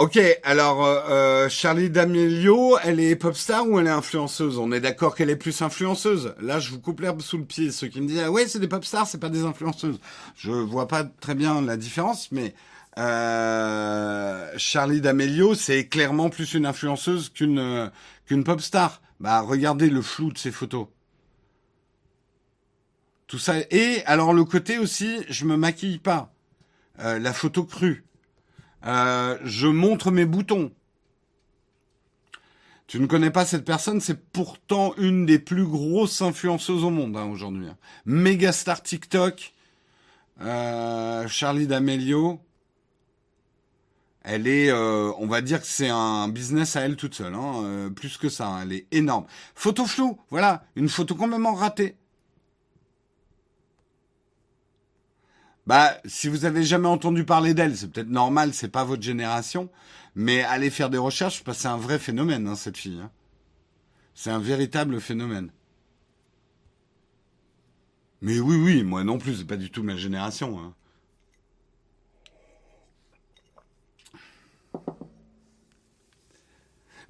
Ok, 0.00 0.18
alors 0.44 0.86
euh, 0.86 1.00
euh, 1.10 1.48
Charlie 1.50 1.90
D'Amelio, 1.90 2.78
elle 2.82 3.00
est 3.00 3.16
pop 3.16 3.36
star 3.36 3.68
ou 3.68 3.78
elle 3.78 3.86
est 3.86 3.90
influenceuse? 3.90 4.56
On 4.56 4.72
est 4.72 4.80
d'accord 4.80 5.14
qu'elle 5.14 5.28
est 5.28 5.36
plus 5.36 5.60
influenceuse. 5.60 6.34
Là, 6.40 6.58
je 6.58 6.70
vous 6.70 6.80
coupe 6.80 7.00
l'herbe 7.00 7.20
sous 7.20 7.36
le 7.36 7.44
pied. 7.44 7.70
Ceux 7.70 7.88
qui 7.88 8.00
me 8.00 8.08
disent 8.08 8.22
ah 8.24 8.30
ouais, 8.30 8.48
c'est 8.48 8.60
des 8.60 8.66
pop 8.66 8.82
stars, 8.82 9.06
c'est 9.06 9.20
pas 9.20 9.28
des 9.28 9.42
influenceuses. 9.42 10.00
Je 10.36 10.52
vois 10.52 10.88
pas 10.88 11.04
très 11.04 11.34
bien 11.34 11.60
la 11.60 11.76
différence, 11.76 12.32
mais 12.32 12.54
euh, 12.96 14.50
Charlie 14.56 15.02
D'Amelio, 15.02 15.54
c'est 15.54 15.86
clairement 15.86 16.30
plus 16.30 16.54
une 16.54 16.64
influenceuse 16.64 17.28
qu'une 17.28 17.90
qu'une 18.24 18.42
pop 18.42 18.62
star. 18.62 19.02
Bah, 19.20 19.42
regardez 19.42 19.90
le 19.90 20.00
flou 20.00 20.32
de 20.32 20.38
ses 20.38 20.50
photos. 20.50 20.86
Tout 23.26 23.38
ça. 23.38 23.56
Et 23.70 24.02
alors 24.06 24.32
le 24.32 24.44
côté 24.44 24.78
aussi, 24.78 25.18
je 25.28 25.44
me 25.44 25.58
maquille 25.58 25.98
pas. 25.98 26.32
La 26.96 27.34
photo 27.34 27.64
crue. 27.64 28.02
Euh, 28.86 29.38
je 29.44 29.66
montre 29.66 30.10
mes 30.10 30.24
boutons. 30.24 30.72
Tu 32.86 32.98
ne 32.98 33.06
connais 33.06 33.30
pas 33.30 33.44
cette 33.44 33.64
personne, 33.64 34.00
c'est 34.00 34.20
pourtant 34.32 34.94
une 34.96 35.24
des 35.24 35.38
plus 35.38 35.64
grosses 35.64 36.22
influenceuses 36.22 36.82
au 36.82 36.90
monde 36.90 37.16
hein, 37.16 37.26
aujourd'hui. 37.26 37.68
Hein. 37.68 37.76
Méga 38.04 38.50
star 38.50 38.82
TikTok, 38.82 39.52
euh, 40.40 41.28
Charlie 41.28 41.68
D'Amelio. 41.68 42.40
Elle 44.22 44.48
est, 44.48 44.70
euh, 44.70 45.12
on 45.18 45.26
va 45.26 45.40
dire 45.40 45.60
que 45.60 45.66
c'est 45.66 45.88
un 45.88 46.28
business 46.28 46.76
à 46.76 46.80
elle 46.82 46.96
toute 46.96 47.14
seule, 47.14 47.34
hein, 47.34 47.90
plus 47.94 48.18
que 48.18 48.28
ça. 48.28 48.58
Elle 48.62 48.72
est 48.72 48.86
énorme. 48.90 49.24
Photo 49.54 49.86
floue, 49.86 50.18
voilà, 50.30 50.64
une 50.74 50.88
photo 50.88 51.14
complètement 51.14 51.54
ratée. 51.54 51.96
Bah, 55.66 55.96
si 56.04 56.28
vous 56.28 56.44
avez 56.44 56.64
jamais 56.64 56.88
entendu 56.88 57.24
parler 57.24 57.54
d'elle, 57.54 57.76
c'est 57.76 57.90
peut-être 57.90 58.08
normal, 58.08 58.54
c'est 58.54 58.68
pas 58.68 58.84
votre 58.84 59.02
génération, 59.02 59.68
mais 60.14 60.42
allez 60.42 60.70
faire 60.70 60.90
des 60.90 60.98
recherches 60.98 61.44
parce 61.44 61.58
que 61.58 61.62
c'est 61.62 61.68
un 61.68 61.76
vrai 61.76 61.98
phénomène, 61.98 62.48
hein, 62.48 62.56
cette 62.56 62.76
fille. 62.76 63.00
Hein. 63.00 63.10
C'est 64.14 64.30
un 64.30 64.38
véritable 64.38 65.00
phénomène. 65.00 65.50
Mais 68.22 68.38
oui, 68.38 68.56
oui, 68.56 68.82
moi 68.82 69.04
non 69.04 69.18
plus, 69.18 69.36
c'est 69.36 69.46
pas 69.46 69.56
du 69.56 69.70
tout 69.70 69.82
ma 69.82 69.96
génération. 69.96 70.58
Hein. 70.58 70.74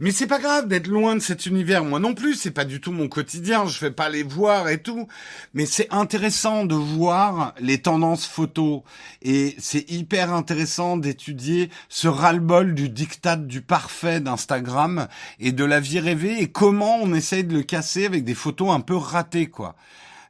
Mais 0.01 0.13
c'est 0.13 0.27
pas 0.27 0.39
grave 0.39 0.67
d'être 0.67 0.87
loin 0.87 1.15
de 1.15 1.21
cet 1.21 1.45
univers. 1.45 1.85
Moi 1.85 2.01
non 2.01 2.15
plus, 2.15 2.35
c'est 2.35 2.51
pas 2.51 2.65
du 2.65 2.81
tout 2.81 2.91
mon 2.91 3.07
quotidien. 3.07 3.67
Je 3.67 3.77
fais 3.77 3.91
pas 3.91 4.09
les 4.09 4.23
voir 4.23 4.71
et 4.71 4.83
tout. 4.83 5.07
Mais 5.53 5.67
c'est 5.67 5.89
intéressant 5.93 6.65
de 6.65 6.75
voir 6.75 7.55
les 7.61 7.83
tendances 7.83 8.27
photos. 8.27 8.81
Et 9.21 9.55
c'est 9.59 9.91
hyper 9.91 10.33
intéressant 10.33 10.97
d'étudier 10.97 11.69
ce 11.91 12.09
ras-le-bol 12.09 12.75
du 12.75 12.89
diktat 12.89 13.37
du 13.37 13.61
parfait 13.61 14.21
d'Instagram 14.21 15.07
et 15.39 15.53
de 15.53 15.65
la 15.65 15.81
vie 15.81 16.01
rêvée 16.01 16.41
et 16.41 16.51
comment 16.51 16.97
on 16.97 17.13
essaye 17.13 17.45
de 17.45 17.55
le 17.55 17.63
casser 17.63 18.07
avec 18.07 18.25
des 18.25 18.35
photos 18.35 18.71
un 18.71 18.81
peu 18.81 18.97
ratées, 18.97 19.49
quoi. 19.49 19.77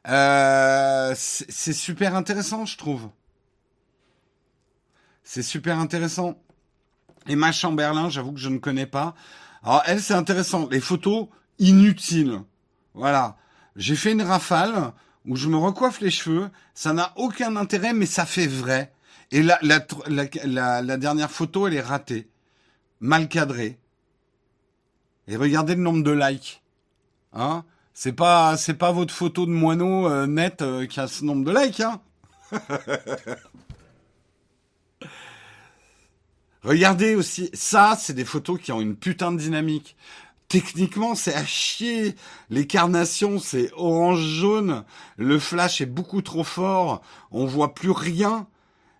Euh, 0.08 1.14
c'est 1.16 1.72
super 1.72 2.16
intéressant, 2.16 2.66
je 2.66 2.76
trouve. 2.76 3.08
C'est 5.22 5.44
super 5.44 5.78
intéressant. 5.78 6.42
Emma 7.28 7.52
Chamberlain, 7.52 8.08
j'avoue 8.08 8.32
que 8.32 8.40
je 8.40 8.48
ne 8.48 8.58
connais 8.58 8.86
pas. 8.86 9.14
Alors 9.62 9.82
elle, 9.86 10.00
c'est 10.00 10.14
intéressant. 10.14 10.68
Les 10.70 10.80
photos 10.80 11.28
inutiles. 11.58 12.40
Voilà. 12.94 13.36
J'ai 13.76 13.96
fait 13.96 14.12
une 14.12 14.22
rafale 14.22 14.92
où 15.26 15.36
je 15.36 15.48
me 15.48 15.56
recoiffe 15.56 16.00
les 16.00 16.10
cheveux. 16.10 16.50
Ça 16.74 16.92
n'a 16.92 17.12
aucun 17.16 17.56
intérêt, 17.56 17.92
mais 17.92 18.06
ça 18.06 18.26
fait 18.26 18.46
vrai. 18.46 18.92
Et 19.30 19.42
la, 19.42 19.58
la, 19.62 20.82
la, 20.82 20.96
dernière 20.96 21.30
photo, 21.30 21.66
elle 21.68 21.74
est 21.74 21.80
ratée. 21.80 22.28
Mal 23.00 23.28
cadrée. 23.28 23.78
Et 25.28 25.36
regardez 25.36 25.76
le 25.76 25.82
nombre 25.82 26.02
de 26.02 26.10
likes. 26.10 26.62
Hein 27.32 27.64
C'est 27.94 28.12
pas, 28.12 28.56
c'est 28.56 28.74
pas 28.74 28.90
votre 28.90 29.14
photo 29.14 29.46
de 29.46 29.52
moineau 29.52 30.08
euh, 30.08 30.26
net 30.26 30.62
euh, 30.62 30.86
qui 30.86 30.98
a 30.98 31.06
ce 31.06 31.24
nombre 31.24 31.44
de 31.44 31.56
likes, 31.56 31.80
hein 31.80 32.00
Regardez 36.62 37.14
aussi, 37.14 37.50
ça, 37.54 37.96
c'est 37.98 38.12
des 38.12 38.24
photos 38.24 38.60
qui 38.60 38.72
ont 38.72 38.80
une 38.80 38.96
putain 38.96 39.32
de 39.32 39.38
dynamique. 39.38 39.96
Techniquement, 40.48 41.14
c'est 41.14 41.34
à 41.34 41.44
chier. 41.46 42.16
Les 42.50 42.66
carnations, 42.66 43.38
c'est 43.38 43.70
orange-jaune. 43.76 44.84
Le 45.16 45.38
flash 45.38 45.80
est 45.80 45.86
beaucoup 45.86 46.22
trop 46.22 46.44
fort. 46.44 47.02
On 47.30 47.46
voit 47.46 47.74
plus 47.74 47.92
rien. 47.92 48.46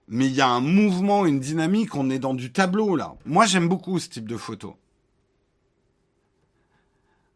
Mais 0.09 0.27
il 0.27 0.33
y 0.33 0.41
a 0.41 0.49
un 0.49 0.61
mouvement, 0.61 1.27
une 1.27 1.41
dynamique. 1.41 1.97
On 1.97 2.09
est 2.09 2.19
dans 2.19 2.35
du 2.35 2.53
tableau, 2.53 2.97
là. 2.97 3.17
Moi, 3.27 3.47
j'aime 3.47 3.69
beaucoup 3.69 3.99
ce 3.99 4.09
type 4.09 4.29
de 4.29 4.37
photo. 4.37 4.77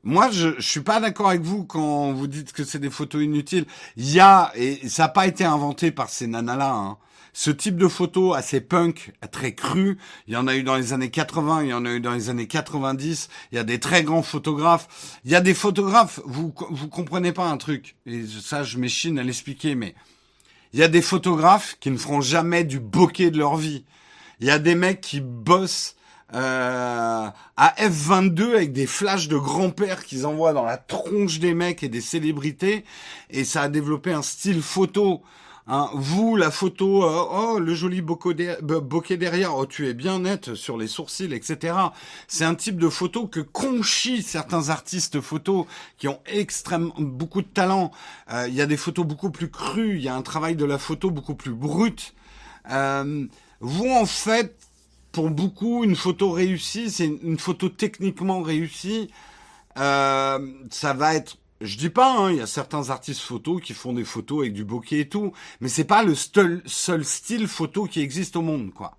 Moi, 0.05 0.31
je, 0.31 0.55
je 0.57 0.69
suis 0.69 0.81
pas 0.81 1.01
d'accord 1.01 1.31
avec 1.31 1.43
vous 1.43 1.65
quand 1.65 2.13
vous 2.13 2.27
dites 2.27 2.53
que 2.53 2.63
c'est 2.65 2.79
des 2.79 2.91
photos 2.91 3.23
inutiles. 3.23 3.67
Il 3.97 4.11
y 4.11 4.21
a, 4.21 4.53
et 4.55 4.89
ça 4.89 5.05
n'a 5.05 5.09
pas 5.09 5.27
été 5.27 5.45
inventé 5.45 5.91
par 5.91 6.09
ces 6.09 6.27
nanas-là, 6.27 6.73
hein 6.73 6.99
ce 7.37 7.51
type 7.51 7.77
de 7.77 7.89
photo 7.89 8.33
assez 8.33 8.61
punk, 8.61 9.13
très 9.33 9.55
cru, 9.55 9.99
il 10.29 10.35
y 10.35 10.37
en 10.37 10.47
a 10.47 10.55
eu 10.55 10.63
dans 10.63 10.77
les 10.77 10.93
années 10.93 11.11
80, 11.11 11.65
il 11.65 11.69
y 11.71 11.75
en 11.75 11.85
a 11.85 11.91
eu 11.91 12.01
dans 12.01 12.13
les 12.13 12.31
années 12.31 12.47
90, 12.47 13.29
il 13.51 13.57
y 13.57 13.59
a 13.59 13.65
des 13.65 13.81
très 13.81 14.05
grands 14.05 14.23
photographes. 14.23 15.19
Il 15.25 15.33
y 15.33 15.35
a 15.35 15.41
des 15.41 15.53
photographes, 15.53 16.21
vous 16.25 16.55
vous 16.71 16.89
comprenez 16.89 17.33
pas 17.33 17.49
un 17.49 17.57
truc, 17.57 17.97
et 18.07 18.25
ça 18.25 18.63
je 18.63 18.79
m'échine 18.79 19.19
à 19.19 19.25
l'expliquer, 19.25 19.75
mais 19.75 19.97
il 20.73 20.79
y 20.79 20.85
a 20.85 20.89
des 20.89 21.03
photographes 21.03 21.77
qui 21.81 21.91
ne 21.91 21.97
feront 21.97 22.21
jamais 22.21 22.63
du 22.63 22.79
bokeh 22.79 23.33
de 23.33 23.39
leur 23.39 23.57
vie. 23.57 23.85
Il 24.39 24.47
y 24.47 24.51
a 24.51 24.61
des 24.61 24.77
mecs 24.77 25.01
qui 25.01 25.21
bossent 25.21 25.97
euh, 26.35 27.29
à 27.57 27.75
F22 27.79 28.55
avec 28.55 28.73
des 28.73 28.87
flashs 28.87 29.27
de 29.27 29.37
grand-père 29.37 30.05
qu'ils 30.05 30.25
envoient 30.25 30.53
dans 30.53 30.65
la 30.65 30.77
tronche 30.77 31.41
des 31.41 31.53
mecs 31.55 31.83
et 31.83 31.89
des 31.89 32.01
célébrités, 32.01 32.85
et 33.29 33.45
ça 33.45 33.63
a 33.63 33.69
développé 33.69 34.13
un 34.13 34.23
style 34.23 34.63
photo 34.63 35.25
Hein, 35.67 35.89
vous, 35.95 36.37
la 36.37 36.51
photo, 36.51 37.05
euh, 37.05 37.25
oh, 37.31 37.59
le 37.59 37.75
joli 37.75 38.03
bokeh 38.03 39.17
derrière, 39.17 39.57
oh, 39.57 39.65
tu 39.65 39.89
es 39.89 39.95
bien 39.95 40.19
net 40.19 40.55
sur 40.55 40.77
les 40.77 40.87
sourcils, 40.87 41.33
etc. 41.33 41.75
C'est 42.29 42.45
un 42.45 42.55
type 42.55 42.79
de 42.79 42.91
photo 42.91 43.27
que 43.27 43.41
conchit 43.41 44.23
certains 44.23 44.69
artistes 44.69 45.23
photos 45.23 45.65
qui 45.97 46.07
ont 46.07 46.21
extrêmement 46.27 46.95
beaucoup 46.99 47.41
de 47.41 47.47
talent. 47.47 47.93
Euh, 48.31 48.47
il 48.47 48.55
y 48.55 48.61
a 48.61 48.67
des 48.67 48.77
photos 48.77 49.07
beaucoup 49.07 49.31
plus 49.31 49.51
crues, 49.51 49.97
il 49.97 50.03
y 50.03 50.09
a 50.09 50.15
un 50.15 50.23
travail 50.23 50.55
de 50.55 50.67
la 50.67 50.77
photo 50.77 51.11
beaucoup 51.11 51.35
plus 51.35 51.55
brut. 51.55 52.15
Euh, 52.71 53.27
vous, 53.61 53.89
en 53.89 54.05
fait, 54.05 54.55
pour 55.13 55.31
beaucoup, 55.31 55.83
une 55.83 55.97
photo 55.97 56.31
réussie, 56.33 56.91
c'est 56.91 57.07
une 57.07 57.39
photo 57.39 57.71
techniquement 57.71 58.43
réussie. 58.43 59.11
ça 59.77 60.93
va 60.95 61.15
être 61.15 61.39
je 61.65 61.79
dis 61.79 61.91
pas, 61.91 62.13
hein, 62.13 62.31
il 62.31 62.37
y 62.37 62.41
a 62.41 62.47
certains 62.47 62.91
artistes 62.91 63.23
photos 63.23 63.61
qui 63.63 63.73
font 63.73 63.95
des 63.95 64.05
photos 64.05 64.41
avec 64.41 64.53
du 64.53 64.65
bokeh 64.65 65.01
et 65.01 65.09
tout, 65.09 65.33
mais 65.61 65.69
c'est 65.69 65.85
pas 65.85 66.03
le 66.03 66.15
seul, 66.15 66.63
style 67.05 67.49
photo 67.49 67.87
qui 67.87 68.01
existe 68.01 68.37
au 68.37 68.43
monde, 68.43 68.73
quoi. 68.73 68.99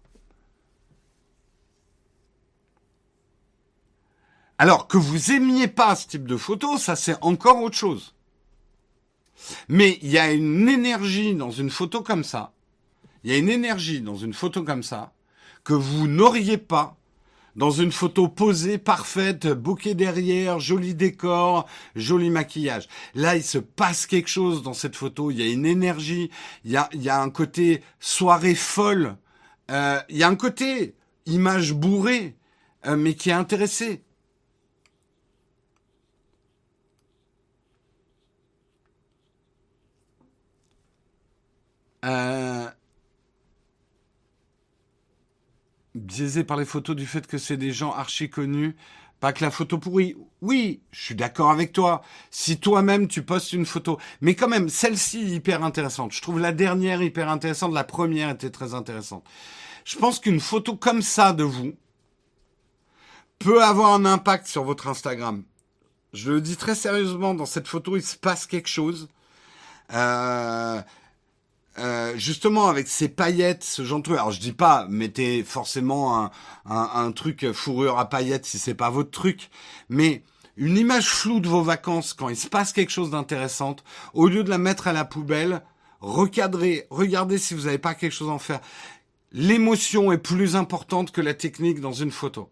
Alors 4.57 4.87
que 4.87 4.97
vous 4.97 5.31
aimiez 5.31 5.67
pas 5.67 5.95
ce 5.95 6.07
type 6.07 6.27
de 6.27 6.37
photo, 6.37 6.77
ça 6.77 6.95
c'est 6.95 7.17
encore 7.21 7.61
autre 7.61 7.77
chose. 7.77 8.15
Mais 9.67 9.99
il 10.01 10.09
y 10.09 10.17
a 10.17 10.31
une 10.31 10.69
énergie 10.69 11.35
dans 11.35 11.51
une 11.51 11.69
photo 11.69 12.01
comme 12.01 12.23
ça. 12.23 12.53
Il 13.23 13.31
y 13.31 13.33
a 13.33 13.37
une 13.37 13.49
énergie 13.49 14.01
dans 14.01 14.15
une 14.15 14.33
photo 14.33 14.63
comme 14.63 14.83
ça 14.83 15.13
que 15.63 15.73
vous 15.73 16.07
n'auriez 16.07 16.57
pas 16.57 16.97
dans 17.55 17.71
une 17.71 17.91
photo 17.91 18.27
posée, 18.27 18.77
parfaite, 18.77 19.47
bouquet 19.47 19.95
derrière, 19.95 20.59
joli 20.59 20.93
décor, 20.93 21.67
joli 21.95 22.29
maquillage. 22.29 22.87
Là, 23.13 23.35
il 23.35 23.43
se 23.43 23.57
passe 23.57 24.05
quelque 24.05 24.29
chose 24.29 24.63
dans 24.63 24.73
cette 24.73 24.95
photo. 24.95 25.31
Il 25.31 25.39
y 25.39 25.43
a 25.43 25.51
une 25.51 25.65
énergie, 25.65 26.29
il 26.63 26.71
y 26.71 27.09
a, 27.09 27.21
un 27.21 27.29
côté 27.29 27.81
soirée 27.99 28.55
folle, 28.55 29.15
euh, 29.71 29.99
il 30.09 30.17
y 30.17 30.23
a 30.23 30.27
un 30.27 30.35
côté 30.35 30.95
image 31.25 31.73
bourrée, 31.73 32.35
euh, 32.85 32.95
mais 32.95 33.15
qui 33.15 33.29
est 33.29 33.33
intéressé. 33.33 34.01
Euh, 42.03 42.69
biaisé 45.95 46.43
par 46.43 46.57
les 46.57 46.65
photos 46.65 46.95
du 46.95 47.05
fait 47.05 47.25
que 47.25 47.37
c'est 47.37 47.57
des 47.57 47.71
gens 47.71 47.91
archi 47.91 48.29
connus. 48.29 48.75
Pas 49.19 49.31
que 49.31 49.43
la 49.43 49.49
photo 49.49 49.77
pourrie. 49.77 50.15
Oui, 50.41 50.81
je 50.91 51.01
suis 51.01 51.15
d'accord 51.15 51.49
avec 51.49 51.71
toi. 51.71 52.01
Si 52.31 52.59
toi-même 52.59 53.07
tu 53.07 53.23
postes 53.23 53.53
une 53.53 53.65
photo, 53.65 53.97
mais 54.21 54.35
quand 54.35 54.49
même, 54.49 54.69
celle-ci 54.69 55.33
hyper 55.33 55.63
intéressante. 55.63 56.11
Je 56.11 56.21
trouve 56.21 56.39
la 56.39 56.51
dernière 56.51 57.01
hyper 57.01 57.29
intéressante. 57.29 57.73
La 57.73 57.85
première 57.85 58.29
était 58.29 58.49
très 58.49 58.73
intéressante. 58.73 59.23
Je 59.85 59.97
pense 59.97 60.19
qu'une 60.19 60.39
photo 60.41 60.75
comme 60.75 61.01
ça 61.01 61.31
de 61.31 61.43
vous 61.43 61.73
peut 63.39 63.63
avoir 63.63 63.93
un 63.93 64.05
impact 64.05 64.47
sur 64.47 64.63
votre 64.63 64.87
Instagram. 64.87 65.43
Je 66.13 66.31
le 66.33 66.41
dis 66.41 66.57
très 66.57 66.75
sérieusement. 66.75 67.33
Dans 67.33 67.45
cette 67.45 67.67
photo, 67.67 67.95
il 67.95 68.03
se 68.03 68.17
passe 68.17 68.45
quelque 68.45 68.69
chose. 68.69 69.07
Euh, 69.93 70.81
euh, 71.77 72.13
justement 72.17 72.67
avec 72.67 72.87
ces 72.87 73.09
paillettes, 73.09 73.63
ce 73.63 73.83
genre 73.83 73.99
de 73.99 74.03
truc. 74.03 74.17
Alors 74.17 74.31
je 74.31 74.39
dis 74.39 74.53
pas, 74.53 74.87
mettez 74.89 75.43
forcément 75.43 76.23
un, 76.23 76.31
un, 76.65 76.89
un 76.95 77.11
truc 77.11 77.51
fourrure 77.51 77.99
à 77.99 78.09
paillettes 78.09 78.45
si 78.45 78.59
c'est 78.59 78.75
pas 78.75 78.89
votre 78.89 79.11
truc, 79.11 79.49
mais 79.89 80.23
une 80.57 80.77
image 80.77 81.09
floue 81.09 81.39
de 81.41 81.49
vos 81.49 81.63
vacances 81.63 82.13
quand 82.13 82.29
il 82.29 82.37
se 82.37 82.47
passe 82.47 82.71
quelque 82.71 82.91
chose 82.91 83.11
d'intéressant, 83.11 83.75
au 84.13 84.27
lieu 84.27 84.43
de 84.43 84.49
la 84.49 84.57
mettre 84.57 84.87
à 84.87 84.93
la 84.93 85.03
poubelle, 85.03 85.61
recadrez, 85.99 86.87
regardez 86.89 87.37
si 87.37 87.53
vous 87.53 87.63
n'avez 87.63 87.77
pas 87.77 87.93
quelque 87.93 88.13
chose 88.13 88.29
à 88.29 88.33
en 88.33 88.39
faire. 88.39 88.61
L'émotion 89.31 90.13
est 90.13 90.17
plus 90.17 90.55
importante 90.55 91.11
que 91.11 91.19
la 91.19 91.33
technique 91.33 91.81
dans 91.81 91.91
une 91.91 92.11
photo. 92.11 92.49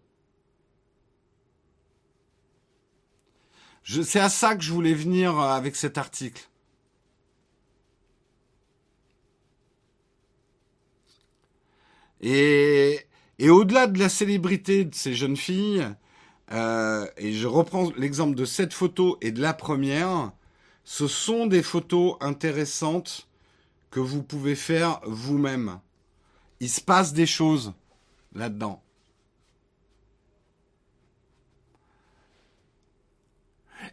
C'est 3.84 4.20
à 4.20 4.28
ça 4.28 4.54
que 4.54 4.62
je 4.62 4.72
voulais 4.72 4.94
venir 4.94 5.38
avec 5.38 5.76
cet 5.76 5.98
article. 5.98 6.48
Et, 12.24 13.06
au-delà 13.48 13.86
de 13.86 13.98
la 13.98 14.08
célébrité 14.08 14.86
de 14.86 14.94
ces 14.94 15.14
jeunes 15.14 15.36
filles, 15.36 15.86
euh, 16.52 17.06
et 17.18 17.32
je 17.34 17.46
reprends 17.46 17.90
l'exemple 17.98 18.34
de 18.34 18.46
cette 18.46 18.72
photo 18.72 19.18
et 19.20 19.30
de 19.30 19.42
la 19.42 19.52
première, 19.52 20.32
ce 20.84 21.06
sont 21.06 21.46
des 21.46 21.62
photos 21.62 22.16
intéressantes 22.20 23.28
que 23.90 24.00
vous 24.00 24.22
pouvez 24.22 24.54
faire 24.54 25.00
vous-même. 25.04 25.80
Il 26.60 26.70
se 26.70 26.80
passe 26.80 27.12
des 27.12 27.26
choses 27.26 27.74
là-dedans. 28.34 28.82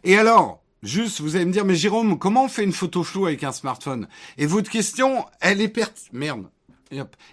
Et 0.04 0.16
alors, 0.16 0.62
juste, 0.82 1.20
vous 1.20 1.36
allez 1.36 1.44
me 1.44 1.52
dire, 1.52 1.66
mais 1.66 1.74
Jérôme, 1.74 2.18
comment 2.18 2.44
on 2.44 2.48
fait 2.48 2.64
une 2.64 2.72
photo 2.72 3.04
floue 3.04 3.26
avec 3.26 3.44
un 3.44 3.52
smartphone? 3.52 4.08
Et 4.38 4.46
votre 4.46 4.70
question, 4.70 5.26
elle 5.40 5.60
est 5.60 5.68
perte. 5.68 6.08
Merde, 6.12 6.46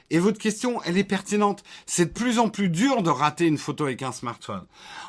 Et 0.10 0.20
votre 0.20 0.38
question, 0.38 0.82
elle 0.84 0.98
est 0.98 1.04
pertinente. 1.04 1.64
C'est 1.86 2.06
de 2.06 2.12
plus 2.12 2.40
en 2.40 2.50
plus 2.50 2.70
dur 2.70 3.04
de 3.04 3.10
rater 3.10 3.46
une 3.46 3.58
photo 3.58 3.86
avec 3.86 4.02
un 4.02 4.12
smartphone. 4.12 4.66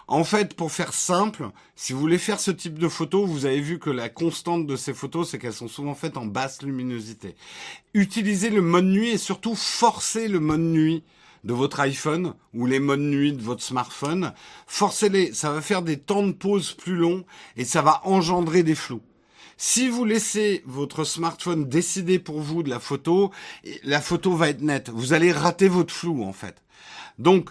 En 0.09 0.25
fait, 0.25 0.55
pour 0.55 0.73
faire 0.73 0.93
simple, 0.93 1.51
si 1.77 1.93
vous 1.93 2.01
voulez 2.01 2.19
faire 2.19 2.41
ce 2.41 2.51
type 2.51 2.79
de 2.79 2.89
photo, 2.89 3.27
vous 3.27 3.47
avez 3.47 3.61
vu 3.61 3.79
que 3.79 3.91
la 3.91 4.09
constante 4.09 4.67
de 4.67 4.77
ces 4.77 4.95
photos, 4.95 5.31
c'est 5.31 5.39
qu'elles 5.39 5.53
sont 5.53 5.69
souvent 5.69 5.95
faites 5.95 6.17
en 6.17 6.27
basse 6.27 6.63
luminosité. 6.63 7.37
Utilisez 7.95 8.51
le 8.51 8.63
mode 8.63 8.87
nuit 8.87 9.11
et 9.11 9.19
surtout 9.19 9.55
forcez 9.55 10.29
le 10.29 10.41
mode 10.41 10.61
nuit 10.61 11.05
de 11.45 11.55
votre 11.55 11.81
iPhone 11.81 12.35
ou 12.53 12.67
les 12.67 12.81
modes 12.81 13.01
nuit 13.01 13.33
de 13.33 13.43
votre 13.43 13.63
smartphone. 13.63 14.35
Forcez-les, 14.67 15.33
ça 15.33 15.53
va 15.53 15.61
faire 15.61 15.83
des 15.83 15.99
temps 15.99 16.27
de 16.27 16.33
pause 16.33 16.73
plus 16.73 16.97
longs 16.97 17.25
et 17.57 17.65
ça 17.65 17.83
va 17.83 18.01
engendrer 18.05 18.63
des 18.63 18.75
flous. 18.75 19.03
Si 19.62 19.91
vous 19.91 20.07
laissez 20.07 20.62
votre 20.65 21.05
smartphone 21.05 21.69
décider 21.69 22.19
pour 22.19 22.41
vous 22.41 22.62
de 22.62 22.70
la 22.70 22.81
photo, 22.81 23.31
la 23.85 24.01
photo 24.01 24.35
va 24.35 24.49
être 24.49 24.62
nette. 24.62 24.89
Vous 24.89 25.12
allez 25.12 25.32
rater 25.32 25.69
votre 25.69 25.93
flou 25.93 26.24
en 26.24 26.32
fait. 26.32 26.62
Donc, 27.19 27.51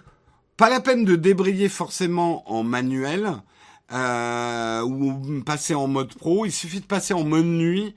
pas 0.58 0.72
la 0.72 0.80
peine 0.80 1.06
de 1.06 1.16
débrayer 1.16 1.70
forcément 1.70 2.52
en 2.52 2.64
manuel 2.64 3.36
euh, 3.92 4.82
ou 4.82 5.44
passer 5.46 5.76
en 5.76 5.86
mode 5.86 6.12
pro. 6.16 6.48
Il 6.48 6.52
suffit 6.52 6.80
de 6.80 6.88
passer 6.88 7.14
en 7.14 7.24
mode 7.24 7.46
nuit 7.46 7.94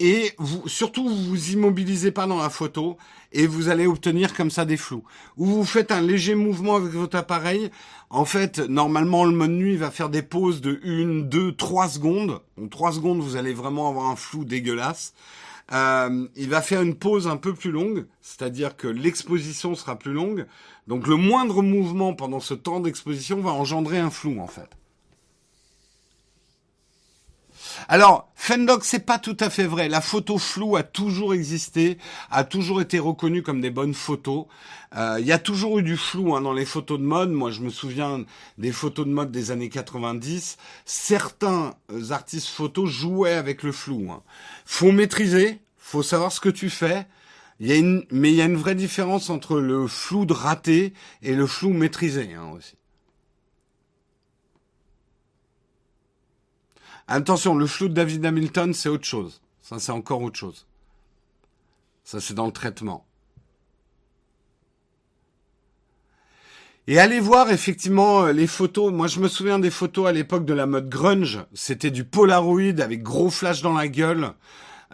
et 0.00 0.32
vous, 0.38 0.68
surtout 0.68 1.08
vous 1.08 1.24
vous 1.24 1.50
immobilisez 1.50 2.12
pas 2.12 2.26
dans 2.26 2.38
la 2.38 2.50
photo 2.50 2.96
et 3.32 3.46
vous 3.46 3.68
allez 3.68 3.86
obtenir 3.86 4.34
comme 4.34 4.50
ça 4.50 4.64
des 4.64 4.76
flous. 4.76 5.04
Ou 5.36 5.46
vous 5.46 5.64
faites 5.64 5.90
un 5.90 6.00
léger 6.00 6.34
mouvement 6.34 6.76
avec 6.76 6.92
votre 6.92 7.16
appareil. 7.16 7.70
En 8.10 8.24
fait, 8.24 8.58
normalement, 8.58 9.24
le 9.24 9.32
mode 9.32 9.50
nuit 9.50 9.76
va 9.76 9.90
faire 9.90 10.08
des 10.08 10.22
pauses 10.22 10.60
de 10.60 10.80
1, 10.84 11.28
2, 11.28 11.52
3 11.56 11.88
secondes. 11.88 12.40
En 12.62 12.68
3 12.68 12.92
secondes, 12.92 13.20
vous 13.20 13.36
allez 13.36 13.52
vraiment 13.52 13.88
avoir 13.88 14.06
un 14.06 14.16
flou 14.16 14.44
dégueulasse. 14.44 15.14
Euh, 15.72 16.26
il 16.36 16.48
va 16.48 16.62
faire 16.62 16.80
une 16.80 16.94
pause 16.94 17.28
un 17.28 17.36
peu 17.36 17.52
plus 17.52 17.70
longue, 17.70 18.06
c'est-à-dire 18.22 18.76
que 18.76 18.88
l'exposition 18.88 19.74
sera 19.74 19.98
plus 19.98 20.14
longue. 20.14 20.46
Donc 20.86 21.06
le 21.06 21.16
moindre 21.16 21.62
mouvement 21.62 22.14
pendant 22.14 22.40
ce 22.40 22.54
temps 22.54 22.80
d'exposition 22.80 23.40
va 23.42 23.50
engendrer 23.50 23.98
un 23.98 24.08
flou 24.08 24.40
en 24.40 24.46
fait. 24.46 24.70
Alors, 27.86 28.28
Fendoc, 28.34 28.84
c'est 28.84 29.04
pas 29.06 29.18
tout 29.18 29.36
à 29.40 29.50
fait 29.50 29.66
vrai. 29.66 29.88
La 29.88 30.00
photo 30.00 30.38
floue 30.38 30.76
a 30.76 30.82
toujours 30.82 31.34
existé, 31.34 31.98
a 32.30 32.44
toujours 32.44 32.80
été 32.80 32.98
reconnue 32.98 33.42
comme 33.42 33.60
des 33.60 33.70
bonnes 33.70 33.94
photos. 33.94 34.46
Euh, 34.96 35.18
il 35.20 35.26
y 35.26 35.32
a 35.32 35.38
toujours 35.38 35.78
eu 35.78 35.82
du 35.82 35.96
flou 35.96 36.34
hein, 36.34 36.40
dans 36.40 36.52
les 36.52 36.64
photos 36.64 36.98
de 36.98 37.04
mode. 37.04 37.30
Moi, 37.30 37.50
je 37.50 37.60
me 37.60 37.70
souviens 37.70 38.24
des 38.56 38.72
photos 38.72 39.06
de 39.06 39.12
mode 39.12 39.30
des 39.30 39.50
années 39.50 39.68
90. 39.68 40.56
Certains 40.84 41.74
euh, 41.92 42.10
artistes 42.10 42.48
photos 42.48 42.88
jouaient 42.88 43.34
avec 43.34 43.62
le 43.62 43.72
flou. 43.72 44.10
Hein. 44.10 44.22
Faut 44.64 44.92
maîtriser, 44.92 45.60
faut 45.76 46.02
savoir 46.02 46.32
ce 46.32 46.40
que 46.40 46.48
tu 46.48 46.70
fais. 46.70 47.06
Mais 47.60 48.30
il 48.30 48.34
y 48.34 48.40
a 48.40 48.44
une 48.44 48.56
vraie 48.56 48.76
différence 48.76 49.30
entre 49.30 49.58
le 49.58 49.86
flou 49.88 50.26
de 50.26 50.32
raté 50.32 50.92
et 51.22 51.34
le 51.34 51.46
flou 51.46 51.72
maîtrisé 51.72 52.34
hein, 52.34 52.52
aussi. 52.56 52.77
Attention, 57.10 57.54
le 57.54 57.66
flou 57.66 57.88
de 57.88 57.94
David 57.94 58.24
Hamilton, 58.26 58.74
c'est 58.74 58.90
autre 58.90 59.06
chose. 59.06 59.40
Ça, 59.62 59.78
c'est 59.78 59.92
encore 59.92 60.20
autre 60.20 60.38
chose. 60.38 60.66
Ça, 62.04 62.20
c'est 62.20 62.34
dans 62.34 62.44
le 62.44 62.52
traitement. 62.52 63.06
Et 66.86 66.98
allez 66.98 67.20
voir 67.20 67.50
effectivement 67.50 68.24
euh, 68.24 68.32
les 68.32 68.46
photos. 68.46 68.92
Moi, 68.92 69.06
je 69.06 69.20
me 69.20 69.28
souviens 69.28 69.58
des 69.58 69.70
photos 69.70 70.06
à 70.06 70.12
l'époque 70.12 70.44
de 70.44 70.52
la 70.52 70.66
mode 70.66 70.90
grunge. 70.90 71.40
C'était 71.54 71.90
du 71.90 72.04
Polaroid 72.04 72.80
avec 72.80 73.02
gros 73.02 73.30
flash 73.30 73.62
dans 73.62 73.74
la 73.74 73.88
gueule. 73.88 74.32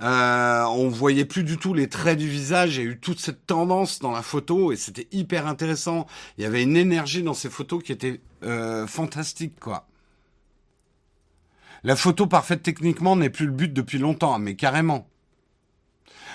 Euh, 0.03 0.65
on 0.65 0.89
voyait 0.89 1.24
plus 1.24 1.45
du 1.45 1.57
tout 1.57 1.74
les 1.74 1.89
traits 1.89 2.19
du 2.19 2.28
visage. 2.28 2.77
Il 2.77 2.85
y 2.85 2.86
a 2.86 2.91
eu 2.91 2.99
toute 2.99 3.20
cette 3.20 3.47
tendance 3.47 3.99
dans 3.99 4.12
la 4.12 4.23
photo 4.23 4.70
et 4.70 4.77
c'était 4.77 5.09
hyper 5.11 5.49
intéressant. 5.49 6.07
Il 6.39 6.43
y 6.43 6.47
avait 6.47 6.62
une 6.62 6.77
énergie 6.77 7.24
dans 7.24 7.35
ces 7.35 7.51
photos 7.51 7.82
qui 7.82 7.93
était 7.93 8.20
euh, 8.45 8.86
fantastique, 8.86 9.59
quoi. 9.59 9.86
La 11.85 11.97
photo 11.97 12.27
parfaite 12.27 12.62
techniquement 12.62 13.15
n'est 13.15 13.31
plus 13.31 13.44
le 13.47 13.52
but 13.52 13.73
depuis 13.73 13.98
longtemps, 13.98 14.39
mais 14.39 14.56
carrément. 14.56 15.06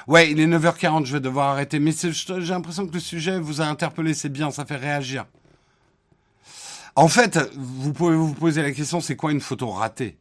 Ouais, 0.07 0.31
il 0.31 0.39
est 0.39 0.47
9h40, 0.47 1.05
je 1.05 1.13
vais 1.13 1.19
devoir 1.19 1.49
arrêter. 1.49 1.80
Mais 1.80 1.91
j'ai 1.91 2.53
l'impression 2.53 2.88
que 2.88 2.93
le 2.93 2.99
sujet 2.99 3.39
vous 3.39 3.59
a 3.59 3.65
interpellé, 3.65 4.13
c'est 4.13 4.30
bien, 4.30 4.51
ça 4.51 4.65
fait 4.65 4.76
réagir. 4.76 5.26
En 6.95 7.07
fait, 7.07 7.39
vous 7.55 7.93
pouvez 7.93 8.15
vous 8.15 8.34
poser 8.34 8.61
la 8.61 8.71
question, 8.71 9.01
c'est 9.01 9.15
quoi 9.15 9.31
une 9.31 9.41
photo 9.41 9.69
ratée? 9.69 10.17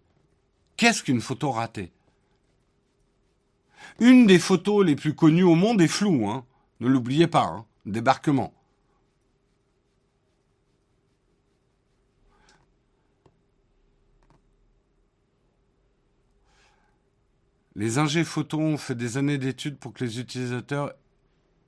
Qu'est-ce 0.77 1.03
qu'une 1.03 1.21
photo 1.21 1.51
ratée? 1.51 1.93
Une 4.01 4.27
des 4.27 4.39
photos 4.39 4.87
les 4.87 4.97
plus 4.97 5.15
connues 5.15 5.43
au 5.43 5.57
monde 5.57 5.81
est 5.83 5.89
floue, 5.89 6.29
hein. 6.29 6.45
Ne 6.81 6.89
l'oubliez 6.89 7.27
pas, 7.27 7.45
hein. 7.45 7.65
Débarquement. 7.85 8.53
Les 17.79 17.99
ingés 17.99 18.25
photos 18.25 18.61
ont 18.61 18.77
fait 18.77 18.97
des 18.97 19.19
années 19.19 19.39
d'études 19.39 19.77
pour 19.79 19.93
que 19.93 20.05
les 20.05 20.19
utilisateurs 20.19 20.93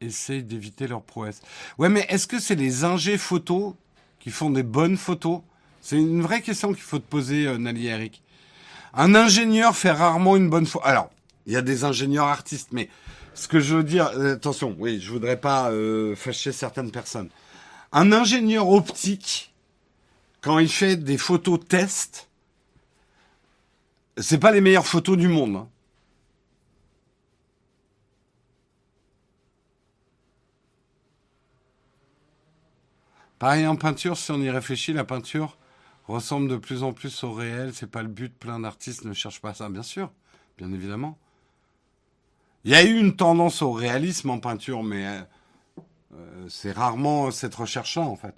essayent 0.01 0.43
d'éviter 0.43 0.89
leur 0.89 1.03
prouesse. 1.03 1.41
Ouais, 1.79 1.89
mais 1.89 2.05
est-ce 2.09 2.27
que 2.27 2.41
c'est 2.41 2.57
les 2.57 2.83
ingés 2.83 3.17
photos 3.17 3.75
qui 4.19 4.31
font 4.31 4.51
des 4.51 4.65
bonnes 4.65 4.97
photos? 4.97 5.43
C'est 5.81 5.99
une 5.99 6.21
vraie 6.21 6.43
question 6.43 6.73
qu'il 6.73 6.83
faut 6.83 6.99
te 6.99 7.09
poser, 7.09 7.47
euh, 7.47 7.59
Nali 7.59 7.87
Eric. 7.87 8.25
Un 8.93 9.15
ingénieur 9.15 9.77
fait 9.77 9.93
rarement 9.93 10.35
une 10.35 10.51
bonne 10.51 10.67
photo. 10.67 10.85
Alors, 10.85 11.11
il 11.47 11.53
y 11.53 11.57
a 11.57 11.63
des 11.63 11.85
ingénieurs 11.85 12.27
artistes, 12.27 12.71
mais 12.73 12.89
ce 13.35 13.47
que 13.47 13.61
je 13.61 13.77
veux 13.77 13.85
dire, 13.85 14.11
euh, 14.17 14.35
attention, 14.35 14.75
oui, 14.81 15.01
je 15.01 15.13
voudrais 15.13 15.41
pas 15.41 15.71
euh, 15.71 16.17
fâcher 16.17 16.51
certaines 16.51 16.91
personnes. 16.91 17.29
Un 17.93 18.11
ingénieur 18.11 18.69
optique, 18.69 19.55
quand 20.41 20.59
il 20.59 20.69
fait 20.69 20.97
des 20.97 21.19
photos 21.19 21.61
test, 21.69 22.29
c'est 24.19 24.39
pas 24.39 24.51
les 24.51 24.61
meilleures 24.61 24.89
photos 24.89 25.17
du 25.17 25.29
monde. 25.29 25.55
Hein. 25.55 25.69
Pareil 33.41 33.67
en 33.67 33.75
peinture, 33.75 34.19
si 34.19 34.31
on 34.33 34.41
y 34.43 34.51
réfléchit, 34.51 34.93
la 34.93 35.05
peinture 35.05 35.57
ressemble 36.07 36.47
de 36.47 36.59
plus 36.59 36.83
en 36.83 36.93
plus 36.93 37.25
au 37.25 37.33
réel. 37.33 37.73
C'est 37.73 37.91
pas 37.91 38.03
le 38.03 38.09
but. 38.09 38.39
Plein 38.39 38.61
d'artistes 38.61 39.07
ne 39.07 39.15
cherchent 39.15 39.41
pas 39.41 39.55
ça, 39.55 39.71
bien 39.71 39.83
sûr, 39.83 40.13
bien 40.59 40.71
évidemment. 40.71 41.17
Il 42.65 42.73
y 42.73 42.75
a 42.75 42.85
eu 42.85 42.99
une 42.99 43.17
tendance 43.17 43.63
au 43.63 43.73
réalisme 43.73 44.29
en 44.29 44.41
peinture, 44.41 44.83
mais 44.83 45.07
euh, 45.07 45.21
euh, 46.15 46.47
c'est 46.51 46.73
rarement 46.73 47.31
cette 47.31 47.55
recherche-là, 47.55 48.03
en 48.03 48.15
fait. 48.15 48.35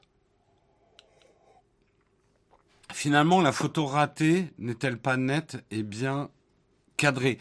Finalement, 2.93 3.41
la 3.41 3.51
photo 3.51 3.87
ratée 3.87 4.53
n'est-elle 4.59 4.99
pas 4.99 5.17
nette 5.17 5.65
et 5.73 5.83
bien 5.83 6.31
cadrée? 6.97 7.39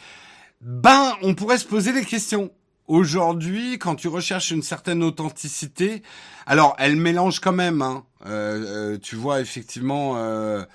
Ben, 0.61 1.15
on 1.21 1.35
pourrait 1.35 1.59
se 1.59 1.67
poser 1.67 1.93
des 1.93 2.05
questions. 2.05 2.51
Aujourd'hui, 2.91 3.79
quand 3.79 3.95
tu 3.95 4.09
recherches 4.09 4.51
une 4.51 4.63
certaine 4.63 5.01
authenticité, 5.01 6.03
alors 6.45 6.75
elle 6.77 6.97
mélange 6.97 7.39
quand 7.39 7.53
même. 7.53 7.81
Hein, 7.81 8.03
euh, 8.25 8.95
euh, 8.95 8.97
tu 8.97 9.15
vois 9.15 9.39
effectivement 9.39 10.15
euh, 10.17 10.65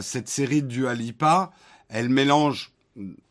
cette 0.00 0.30
série 0.30 0.62
du 0.62 0.88
Alipa, 0.88 1.52
elle 1.90 2.08
mélange. 2.08 2.72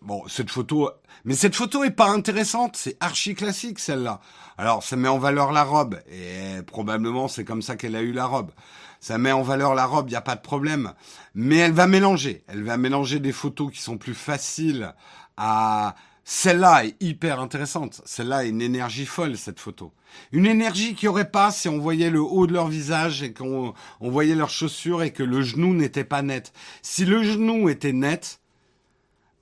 Bon, 0.04 0.22
cette 0.28 0.52
photo, 0.52 0.92
mais 1.26 1.34
cette 1.34 1.56
photo 1.56 1.84
est 1.84 1.90
pas 1.90 2.08
intéressante. 2.08 2.76
C'est 2.78 2.98
archi 3.00 3.34
classique 3.34 3.80
celle-là. 3.80 4.20
Alors 4.60 4.84
ça 4.84 4.96
met 4.96 5.10
en 5.10 5.18
valeur 5.18 5.52
la 5.52 5.64
robe 5.64 6.00
et 6.08 6.62
probablement 6.68 7.28
c'est 7.28 7.46
comme 7.46 7.64
ça 7.64 7.78
qu'elle 7.78 7.96
a 7.96 8.02
eu 8.02 8.12
la 8.12 8.28
robe. 8.28 8.52
Ça 9.00 9.18
met 9.18 9.32
en 9.32 9.42
valeur 9.42 9.74
la 9.74 9.88
robe, 9.88 10.10
il 10.10 10.12
n'y 10.12 10.18
a 10.18 10.22
pas 10.22 10.36
de 10.36 10.42
problème. 10.42 10.94
Mais 11.34 11.58
elle 11.58 11.74
va 11.74 11.88
mélanger. 11.88 12.44
Elle 12.48 12.64
va 12.64 12.78
mélanger 12.78 13.20
des 13.20 13.32
photos 13.32 13.72
qui 13.74 13.82
sont 13.82 13.98
plus 13.98 14.14
faciles 14.14 14.94
à 15.36 15.96
celle-là 16.26 16.86
est 16.86 16.96
hyper 17.02 17.40
intéressante. 17.40 18.02
Celle-là 18.06 18.46
est 18.46 18.50
une 18.50 18.62
énergie 18.62 19.06
folle, 19.06 19.38
cette 19.38 19.60
photo. 19.60 19.92
Une 20.32 20.46
énergie 20.46 20.96
qu'il 20.96 21.08
n'y 21.08 21.12
aurait 21.12 21.32
pas 21.32 21.52
si 21.52 21.68
on 21.68 21.80
voyait 21.80 22.10
le 22.10 22.22
haut 22.22 22.48
de 22.48 22.54
leur 22.54 22.68
visage 22.68 23.24
et 23.24 23.34
qu'on 23.34 23.74
on 24.00 24.10
voyait 24.10 24.36
leurs 24.36 24.50
chaussures 24.50 25.04
et 25.04 25.12
que 25.12 25.24
le 25.24 25.42
genou 25.42 25.74
n'était 25.74 26.06
pas 26.06 26.22
net. 26.22 26.54
Si 26.82 27.04
le 27.04 27.24
genou 27.24 27.68
était 27.68 27.94
net, 27.94 28.40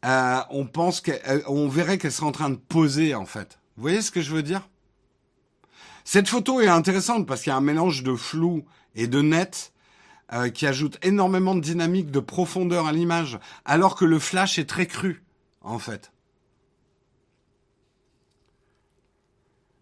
euh, 0.06 0.40
on 0.50 0.66
pense 0.66 1.02
qu'on 1.02 1.68
verrait 1.68 1.98
qu'elle 1.98 2.12
serait 2.12 2.26
en 2.26 2.32
train 2.32 2.50
de 2.50 2.56
poser, 2.56 3.14
en 3.14 3.26
fait. 3.26 3.60
Vous 3.78 3.84
voyez 3.84 4.02
ce 4.02 4.10
que 4.10 4.22
je 4.22 4.32
veux 4.32 4.44
dire? 4.44 4.68
Cette 6.04 6.28
photo 6.28 6.62
est 6.62 6.68
intéressante 6.68 7.28
parce 7.28 7.44
qu'il 7.44 7.52
y 7.52 7.54
a 7.54 7.58
un 7.58 7.62
mélange 7.62 8.02
de 8.02 8.16
flou 8.16 8.66
et 8.96 9.06
de 9.06 9.22
net 9.22 9.72
euh, 10.34 10.50
qui 10.50 10.66
ajoute 10.66 10.98
énormément 11.04 11.54
de 11.54 11.62
dynamique, 11.62 12.10
de 12.10 12.20
profondeur 12.20 12.88
à 12.88 12.92
l'image, 12.92 13.38
alors 13.66 13.96
que 13.96 14.06
le 14.06 14.18
flash 14.18 14.58
est 14.58 14.66
très 14.66 14.88
cru, 14.88 15.24
en 15.62 15.78
fait. 15.78 16.12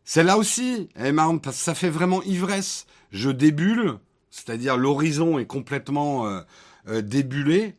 Celle-là 0.10 0.40
aussi, 0.40 0.90
elle 0.96 1.06
est 1.06 1.12
marrante 1.12 1.44
parce 1.44 1.58
que 1.58 1.62
ça 1.62 1.76
fait 1.76 1.92
vraiment 1.92 2.24
ivresse. 2.24 2.88
Je 3.12 3.30
débule, 3.30 4.00
c'est-à-dire 4.32 4.76
l'horizon 4.76 5.38
est 5.38 5.46
complètement 5.46 6.26
euh, 6.26 6.42
euh, 6.88 7.02
débulé. 7.04 7.76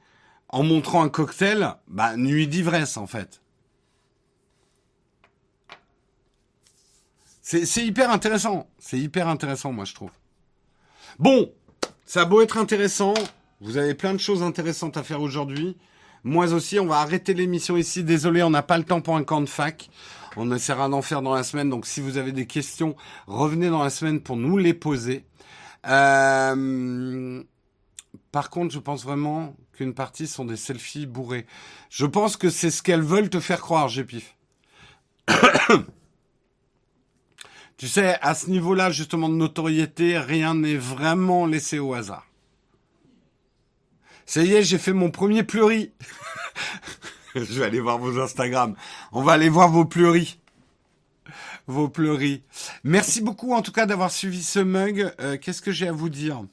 En 0.49 0.63
montrant 0.63 1.03
un 1.03 1.09
cocktail, 1.09 1.75
bah, 1.89 2.17
nuit 2.17 2.47
d'ivresse 2.47 2.97
en 2.97 3.09
fait. 3.09 3.43
C'est 7.43 7.85
hyper 7.85 8.13
intéressant. 8.13 8.69
C'est 8.79 9.01
hyper 9.01 9.27
intéressant, 9.27 9.73
moi, 9.73 9.85
je 9.85 9.95
trouve. 9.95 10.13
Bon, 11.19 11.53
ça 12.07 12.21
a 12.21 12.25
beau 12.27 12.43
être 12.43 12.59
intéressant. 12.59 13.15
Vous 13.61 13.77
avez 13.77 13.95
plein 13.95 14.15
de 14.15 14.21
choses 14.21 14.45
intéressantes 14.45 14.97
à 14.97 15.03
faire 15.03 15.21
aujourd'hui. 15.21 15.77
Moi 16.25 16.53
aussi, 16.53 16.79
on 16.79 16.87
va 16.87 16.99
arrêter 16.99 17.35
l'émission 17.35 17.77
ici. 17.77 18.05
Désolé, 18.05 18.43
on 18.43 18.51
n'a 18.51 18.63
pas 18.63 18.79
le 18.79 18.85
temps 18.85 19.01
pour 19.01 19.17
un 19.17 19.25
camp 19.25 19.41
de 19.41 19.47
fac. 19.47 19.91
On 20.37 20.53
essaiera 20.53 20.89
d'en 20.89 21.03
faire 21.03 21.23
dans 21.23 21.35
la 21.35 21.43
semaine. 21.43 21.71
Donc, 21.71 21.87
si 21.87 22.01
vous 22.01 22.19
avez 22.19 22.33
des 22.33 22.47
questions, 22.47 22.95
revenez 23.27 23.69
dans 23.69 23.83
la 23.83 23.91
semaine 23.91 24.21
pour 24.21 24.37
nous 24.37 24.59
les 24.59 24.75
poser. 24.75 25.25
Euh... 25.87 27.43
Par 28.33 28.51
contre, 28.51 28.73
je 28.73 28.79
pense 28.79 29.03
vraiment 29.03 29.57
qu'une 29.73 29.95
partie 29.95 30.27
sont 30.27 30.45
des 30.45 30.57
selfies 30.57 31.07
bourrés. 31.07 31.47
Je 31.89 32.07
pense 32.07 32.37
que 32.37 32.51
c'est 32.51 32.71
ce 32.71 32.83
qu'elles 32.83 33.03
veulent 33.03 33.31
te 33.31 33.41
faire 33.41 33.61
croire, 33.61 33.89
Gépif. 33.89 34.37
tu 37.77 37.89
sais, 37.89 38.17
à 38.21 38.35
ce 38.35 38.51
niveau-là, 38.51 38.91
justement, 38.91 39.29
de 39.29 39.35
notoriété, 39.35 40.19
rien 40.19 40.55
n'est 40.55 40.77
vraiment 40.77 41.47
laissé 41.47 41.79
au 41.79 41.95
hasard. 41.95 42.30
Ça 44.31 44.45
y 44.45 44.53
est, 44.53 44.63
j'ai 44.63 44.79
fait 44.79 44.93
mon 44.93 45.11
premier 45.11 45.43
pleuris. 45.43 45.91
je 47.35 47.41
vais 47.41 47.65
aller 47.65 47.81
voir 47.81 47.99
vos 47.99 48.21
Instagram. 48.21 48.77
On 49.11 49.25
va 49.25 49.33
aller 49.33 49.49
voir 49.49 49.69
vos 49.69 49.85
pleuris. 49.85 50.39
Vos 51.67 51.89
pleuris. 51.89 52.45
Merci 52.85 53.23
beaucoup, 53.23 53.55
en 53.55 53.61
tout 53.61 53.73
cas, 53.73 53.87
d'avoir 53.87 54.13
suivi 54.13 54.45
ce 54.45 54.61
mug. 54.61 55.13
Euh, 55.19 55.37
qu'est-ce 55.37 55.61
que 55.61 55.73
j'ai 55.73 55.89
à 55.89 55.93
vous 55.93 56.11
dire? 56.11 56.45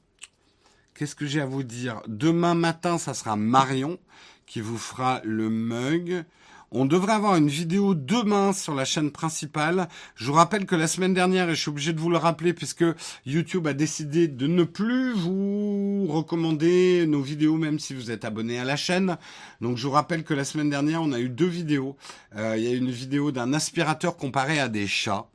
Qu'est-ce 0.95 1.13
que 1.13 1.27
j'ai 1.27 1.39
à 1.39 1.45
vous 1.45 1.61
dire? 1.61 2.01
Demain 2.07 2.55
matin, 2.55 2.97
ça 2.97 3.13
sera 3.13 3.35
Marion 3.35 3.99
qui 4.47 4.59
vous 4.59 4.79
fera 4.79 5.21
le 5.23 5.51
mug. 5.51 6.25
On 6.71 6.85
devrait 6.85 7.13
avoir 7.13 7.37
une 7.37 7.47
vidéo 7.47 7.95
demain 7.95 8.51
sur 8.51 8.75
la 8.75 8.83
chaîne 8.83 9.09
principale. 9.09 9.87
Je 10.15 10.25
vous 10.25 10.33
rappelle 10.33 10.65
que 10.65 10.75
la 10.75 10.87
semaine 10.87 11.13
dernière, 11.13 11.49
et 11.49 11.55
je 11.55 11.61
suis 11.61 11.69
obligé 11.69 11.93
de 11.93 11.99
vous 12.01 12.09
le 12.09 12.17
rappeler 12.17 12.53
puisque 12.53 12.83
YouTube 13.25 13.67
a 13.67 13.73
décidé 13.73 14.27
de 14.27 14.47
ne 14.47 14.65
plus 14.65 15.13
vous 15.13 16.07
recommander 16.09 17.05
nos 17.07 17.21
vidéos 17.21 17.55
même 17.55 17.79
si 17.79 17.93
vous 17.93 18.11
êtes 18.11 18.25
abonné 18.25 18.59
à 18.59 18.65
la 18.65 18.75
chaîne. 18.75 19.17
Donc 19.61 19.77
je 19.77 19.87
vous 19.87 19.93
rappelle 19.93 20.25
que 20.25 20.33
la 20.33 20.43
semaine 20.43 20.69
dernière, 20.69 21.01
on 21.01 21.13
a 21.13 21.19
eu 21.21 21.29
deux 21.29 21.47
vidéos. 21.47 21.95
Euh, 22.35 22.57
il 22.57 22.63
y 22.65 22.67
a 22.67 22.75
une 22.75 22.91
vidéo 22.91 23.31
d'un 23.31 23.53
aspirateur 23.53 24.17
comparé 24.17 24.59
à 24.59 24.67
des 24.67 24.87
chats. 24.87 25.25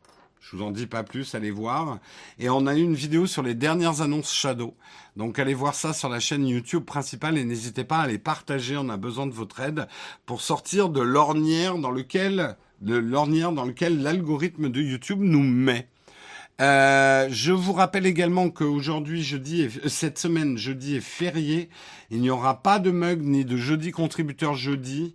Je 0.43 0.57
vous 0.59 0.65
en 0.65 0.71
dis 0.71 0.87
pas 0.87 1.03
plus, 1.03 1.35
allez 1.35 1.51
voir. 1.51 1.99
Et 2.39 2.51
on 2.51 2.67
a 2.67 2.77
eu 2.77 2.83
une 2.83 2.95
vidéo 2.95 3.27
sur 3.27 3.43
les 3.43 3.55
dernières 3.55 4.03
annonces 4.03 4.35
Shadow. 4.35 4.75
Donc 5.17 5.39
allez 5.39 5.55
voir 5.55 5.75
ça 5.75 5.93
sur 5.93 6.09
la 6.09 6.21
chaîne 6.21 6.47
YouTube 6.47 6.85
principale 6.85 7.37
et 7.37 7.45
n'hésitez 7.45 7.85
pas 7.85 7.99
à 7.99 8.07
les 8.07 8.19
partager. 8.19 8.77
On 8.77 8.89
a 8.89 8.97
besoin 8.97 9.27
de 9.27 9.33
votre 9.33 9.61
aide 9.61 9.87
pour 10.25 10.41
sortir 10.41 10.89
de 10.89 11.01
l'ornière 11.01 11.77
dans 11.77 11.91
lequel 11.91 12.57
l'algorithme 12.81 14.69
de 14.71 14.81
YouTube 14.81 15.21
nous 15.21 15.43
met. 15.43 15.89
Euh, 16.61 17.29
je 17.31 17.53
vous 17.53 17.73
rappelle 17.73 18.07
également 18.07 18.51
qu'aujourd'hui, 18.51 19.23
jeudi, 19.23 19.63
et, 19.63 19.89
cette 19.89 20.19
semaine, 20.19 20.57
jeudi 20.57 20.97
est 20.97 21.01
férié. 21.01 21.69
Il 22.11 22.21
n'y 22.21 22.31
aura 22.31 22.63
pas 22.63 22.79
de 22.79 22.91
mug 22.91 23.23
ni 23.23 23.45
de 23.45 23.57
jeudi 23.57 23.91
contributeur 23.91 24.55
jeudi. 24.55 25.15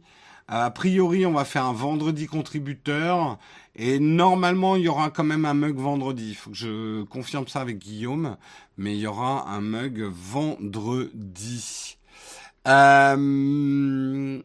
A 0.50 0.70
priori, 0.72 1.26
on 1.26 1.34
va 1.34 1.44
faire 1.46 1.66
un 1.66 1.74
vendredi 1.74 2.26
contributeur 2.26 3.38
et 3.76 4.00
normalement, 4.00 4.76
il 4.76 4.84
y 4.84 4.88
aura 4.88 5.10
quand 5.10 5.24
même 5.24 5.46
un 5.46 5.54
mug 5.54 5.76
vendredi. 5.76 6.30
Il 6.30 6.36
faut 6.36 6.50
que 6.50 6.56
je 6.56 7.04
confirme 7.04 7.48
ça 7.48 7.62
avec 7.62 7.78
Guillaume. 7.78 8.38
Mais 8.78 8.96
il 8.96 9.00
y 9.00 9.08
aura 9.08 9.50
un 9.50 9.62
mug 9.62 10.02
vendredi. 10.02 11.98
Euh... 12.68 14.42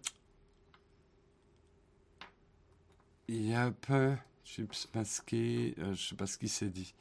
Yep. 3.28 3.92
Chips 4.44 4.88
masqué, 4.94 5.74
je 5.94 6.09
sais 6.09 6.14
pas 6.14 6.26
ce 6.26 6.36
qui 6.36 6.48
s'est 6.48 6.68
dit. 6.68 6.92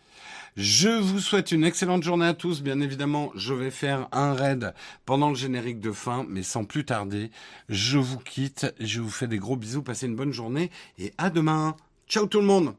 Je 0.56 0.88
vous 0.88 1.20
souhaite 1.20 1.52
une 1.52 1.66
excellente 1.66 2.02
journée 2.02 2.26
à 2.26 2.34
tous. 2.34 2.62
Bien 2.62 2.80
évidemment, 2.80 3.32
je 3.36 3.54
vais 3.54 3.72
faire 3.72 4.08
un 4.14 4.34
raid 4.34 4.74
pendant 5.06 5.28
le 5.28 5.36
générique 5.36 5.82
de 5.82 5.92
fin, 5.92 6.26
mais 6.30 6.44
sans 6.44 6.64
plus 6.64 6.86
tarder, 6.86 7.30
je 7.68 7.98
vous 7.98 8.20
quitte. 8.20 8.74
Je 8.80 9.02
vous 9.02 9.10
fais 9.10 9.28
des 9.28 9.38
gros 9.38 9.58
bisous. 9.58 9.84
Passez 9.84 10.06
une 10.06 10.16
bonne 10.16 10.32
journée 10.32 10.72
et 10.98 11.14
à 11.18 11.30
demain. 11.30 11.76
Ciao 12.08 12.26
tout 12.26 12.40
le 12.40 12.48
monde 12.48 12.74